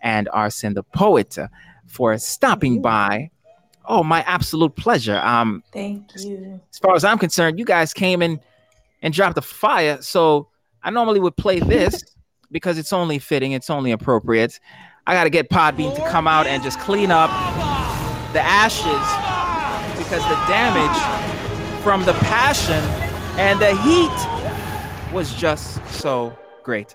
and 0.01 0.29
R. 0.33 0.51
Sen 0.51 0.75
the 0.75 0.83
Poet, 0.83 1.39
for 1.87 2.17
stopping 2.19 2.83
by. 2.83 3.31
Oh, 3.85 4.03
my 4.03 4.23
absolute 4.23 4.77
pleasure. 4.77 5.19
Um, 5.19 5.63
Thank 5.73 6.11
you. 6.17 6.61
as 6.73 6.79
far 6.79 6.95
as 6.95 7.05
I'm 7.05 7.19
concerned, 7.19 7.59
you 7.59 7.65
guys 7.65 7.93
came 7.93 8.23
in 8.23 8.41
and 9.03 9.13
dropped 9.13 9.37
a 9.39 9.43
fire. 9.43 10.01
So 10.01 10.49
I 10.83 10.91
normally 10.91 11.21
would 11.21 11.37
play 11.37 11.61
this 11.61 12.03
because 12.51 12.79
it's 12.79 12.93
only 12.93 13.19
fitting, 13.19 13.53
it's 13.53 13.71
only 13.71 13.93
appropriate. 13.93 14.61
I 15.07 15.15
got 15.15 15.25
to 15.25 15.31
get 15.31 15.51
Podbean 15.51 15.95
to 15.97 16.09
come 16.09 16.29
out 16.29 16.47
and 16.47 16.63
just 16.63 16.79
clean 16.79 17.11
up 17.11 17.31
the 18.33 18.41
ashes 18.41 19.99
because 19.99 20.23
the 20.29 20.37
damage 20.47 21.83
from 21.83 22.05
the 22.05 22.13
passion 22.15 22.83
and 23.39 23.61
the 23.61 23.75
heat 23.83 25.13
was 25.13 25.35
just 25.35 25.85
so 25.89 26.37
great. 26.63 26.95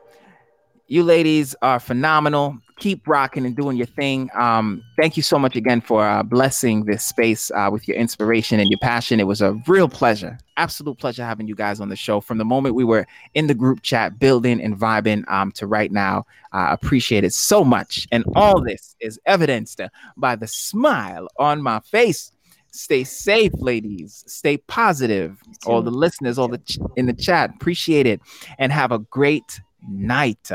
You 0.89 1.03
ladies 1.03 1.53
are 1.61 1.79
phenomenal. 1.81 2.57
Keep 2.79 3.07
rocking 3.07 3.45
and 3.45 3.57
doing 3.57 3.75
your 3.75 3.87
thing. 3.87 4.29
Um, 4.35 4.83
thank 4.95 5.17
you 5.17 5.23
so 5.23 5.37
much 5.37 5.55
again 5.57 5.81
for 5.81 6.07
uh, 6.07 6.23
blessing 6.23 6.85
this 6.85 7.03
space 7.03 7.51
uh, 7.51 7.69
with 7.69 7.87
your 7.87 7.97
inspiration 7.97 8.59
and 8.59 8.69
your 8.69 8.79
passion. 8.79 9.19
It 9.19 9.25
was 9.25 9.41
a 9.41 9.59
real 9.67 9.89
pleasure, 9.89 10.37
absolute 10.55 10.97
pleasure 10.97 11.25
having 11.25 11.47
you 11.47 11.55
guys 11.55 11.81
on 11.81 11.89
the 11.89 11.95
show. 11.97 12.21
From 12.21 12.37
the 12.37 12.45
moment 12.45 12.75
we 12.75 12.85
were 12.85 13.05
in 13.33 13.47
the 13.47 13.53
group 13.53 13.81
chat, 13.81 14.17
building 14.17 14.61
and 14.61 14.77
vibing 14.77 15.29
um, 15.29 15.51
to 15.53 15.67
right 15.67 15.91
now, 15.91 16.25
I 16.53 16.71
appreciate 16.71 17.25
it 17.25 17.33
so 17.33 17.65
much. 17.65 18.07
And 18.11 18.23
all 18.35 18.61
this 18.61 18.95
is 19.01 19.19
evidenced 19.25 19.81
by 20.15 20.37
the 20.37 20.47
smile 20.47 21.27
on 21.37 21.61
my 21.61 21.81
face. 21.81 22.31
Stay 22.71 23.03
safe, 23.03 23.53
ladies. 23.55 24.23
Stay 24.27 24.57
positive. 24.57 25.37
All 25.65 25.81
the 25.81 25.91
listeners, 25.91 26.37
all 26.37 26.47
the 26.47 26.59
ch- 26.59 26.77
in 26.95 27.07
the 27.07 27.13
chat, 27.13 27.49
appreciate 27.55 28.05
it, 28.05 28.21
and 28.59 28.71
have 28.71 28.91
a 28.91 28.99
great 28.99 29.59
night. 29.81 30.51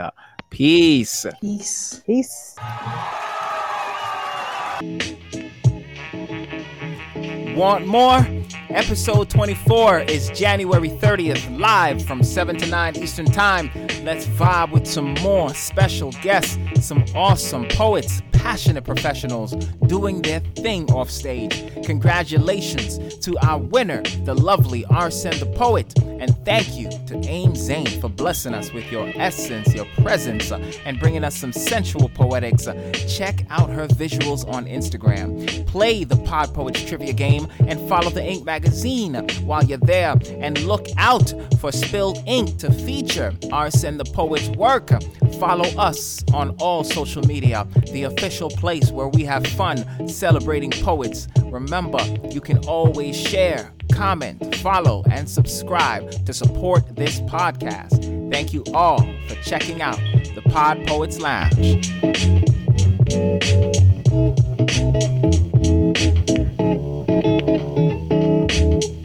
Peace. 0.50 1.26
Peace. 1.40 2.02
Peace. 2.06 2.56
Want 7.54 7.86
more? 7.86 8.26
Episode 8.70 9.28
24 9.28 10.00
is 10.00 10.30
January 10.30 10.88
30th, 10.88 11.58
live 11.58 12.02
from 12.02 12.22
7 12.22 12.56
to 12.56 12.66
9 12.66 12.96
Eastern 12.96 13.26
Time. 13.26 13.70
Let's 14.04 14.26
vibe 14.26 14.72
with 14.72 14.86
some 14.86 15.12
more 15.20 15.52
special 15.52 16.12
guests, 16.22 16.56
some 16.80 17.04
awesome 17.14 17.68
poets, 17.68 18.22
passionate 18.32 18.84
professionals 18.84 19.52
doing 19.86 20.22
their 20.22 20.40
thing 20.40 20.90
off 20.90 21.10
stage. 21.10 21.62
Congratulations 21.84 23.18
to 23.18 23.36
our 23.38 23.58
winner, 23.58 24.02
the 24.24 24.34
lovely 24.34 24.84
R. 24.86 25.10
Sen 25.10 25.38
the 25.38 25.46
Poet. 25.46 25.92
And 26.22 26.36
thank 26.44 26.76
you 26.76 26.88
to 26.88 27.14
Amzane 27.26 28.00
for 28.00 28.08
blessing 28.08 28.54
us 28.54 28.72
with 28.72 28.90
your 28.92 29.10
essence, 29.16 29.74
your 29.74 29.86
presence, 30.02 30.52
uh, 30.52 30.58
and 30.84 30.98
bringing 31.00 31.24
us 31.24 31.36
some 31.36 31.52
sensual 31.52 32.08
poetics. 32.08 32.68
Uh, 32.68 32.92
check 33.08 33.44
out 33.50 33.70
her 33.70 33.88
visuals 33.88 34.46
on 34.48 34.66
Instagram. 34.66 35.66
Play 35.66 36.04
the 36.04 36.16
Pod 36.18 36.54
Poets 36.54 36.84
trivia 36.84 37.12
game 37.12 37.41
and 37.66 37.88
follow 37.88 38.10
the 38.10 38.24
Ink 38.24 38.44
magazine 38.44 39.14
while 39.44 39.64
you're 39.64 39.78
there. 39.78 40.14
And 40.38 40.58
look 40.64 40.86
out 40.96 41.32
for 41.58 41.72
Spilled 41.72 42.22
Ink 42.26 42.58
to 42.58 42.72
feature 42.72 43.32
R. 43.52 43.70
Sen 43.70 43.98
the 43.98 44.04
Poet's 44.04 44.48
work. 44.50 44.90
Follow 45.38 45.68
us 45.78 46.24
on 46.32 46.50
all 46.60 46.84
social 46.84 47.22
media, 47.24 47.66
the 47.92 48.04
official 48.04 48.50
place 48.50 48.90
where 48.90 49.08
we 49.08 49.24
have 49.24 49.46
fun 49.46 50.08
celebrating 50.08 50.70
poets. 50.70 51.28
Remember, 51.44 52.02
you 52.30 52.40
can 52.40 52.58
always 52.66 53.16
share, 53.16 53.72
comment, 53.92 54.54
follow, 54.56 55.02
and 55.10 55.28
subscribe 55.28 56.10
to 56.24 56.32
support 56.32 56.96
this 56.96 57.20
podcast. 57.22 58.30
Thank 58.30 58.52
you 58.52 58.64
all 58.72 59.00
for 59.28 59.34
checking 59.42 59.82
out 59.82 59.98
the 60.34 60.42
Pod 60.50 60.86
Poets 60.86 61.18
Lounge. 61.18 61.92
you 68.52 69.01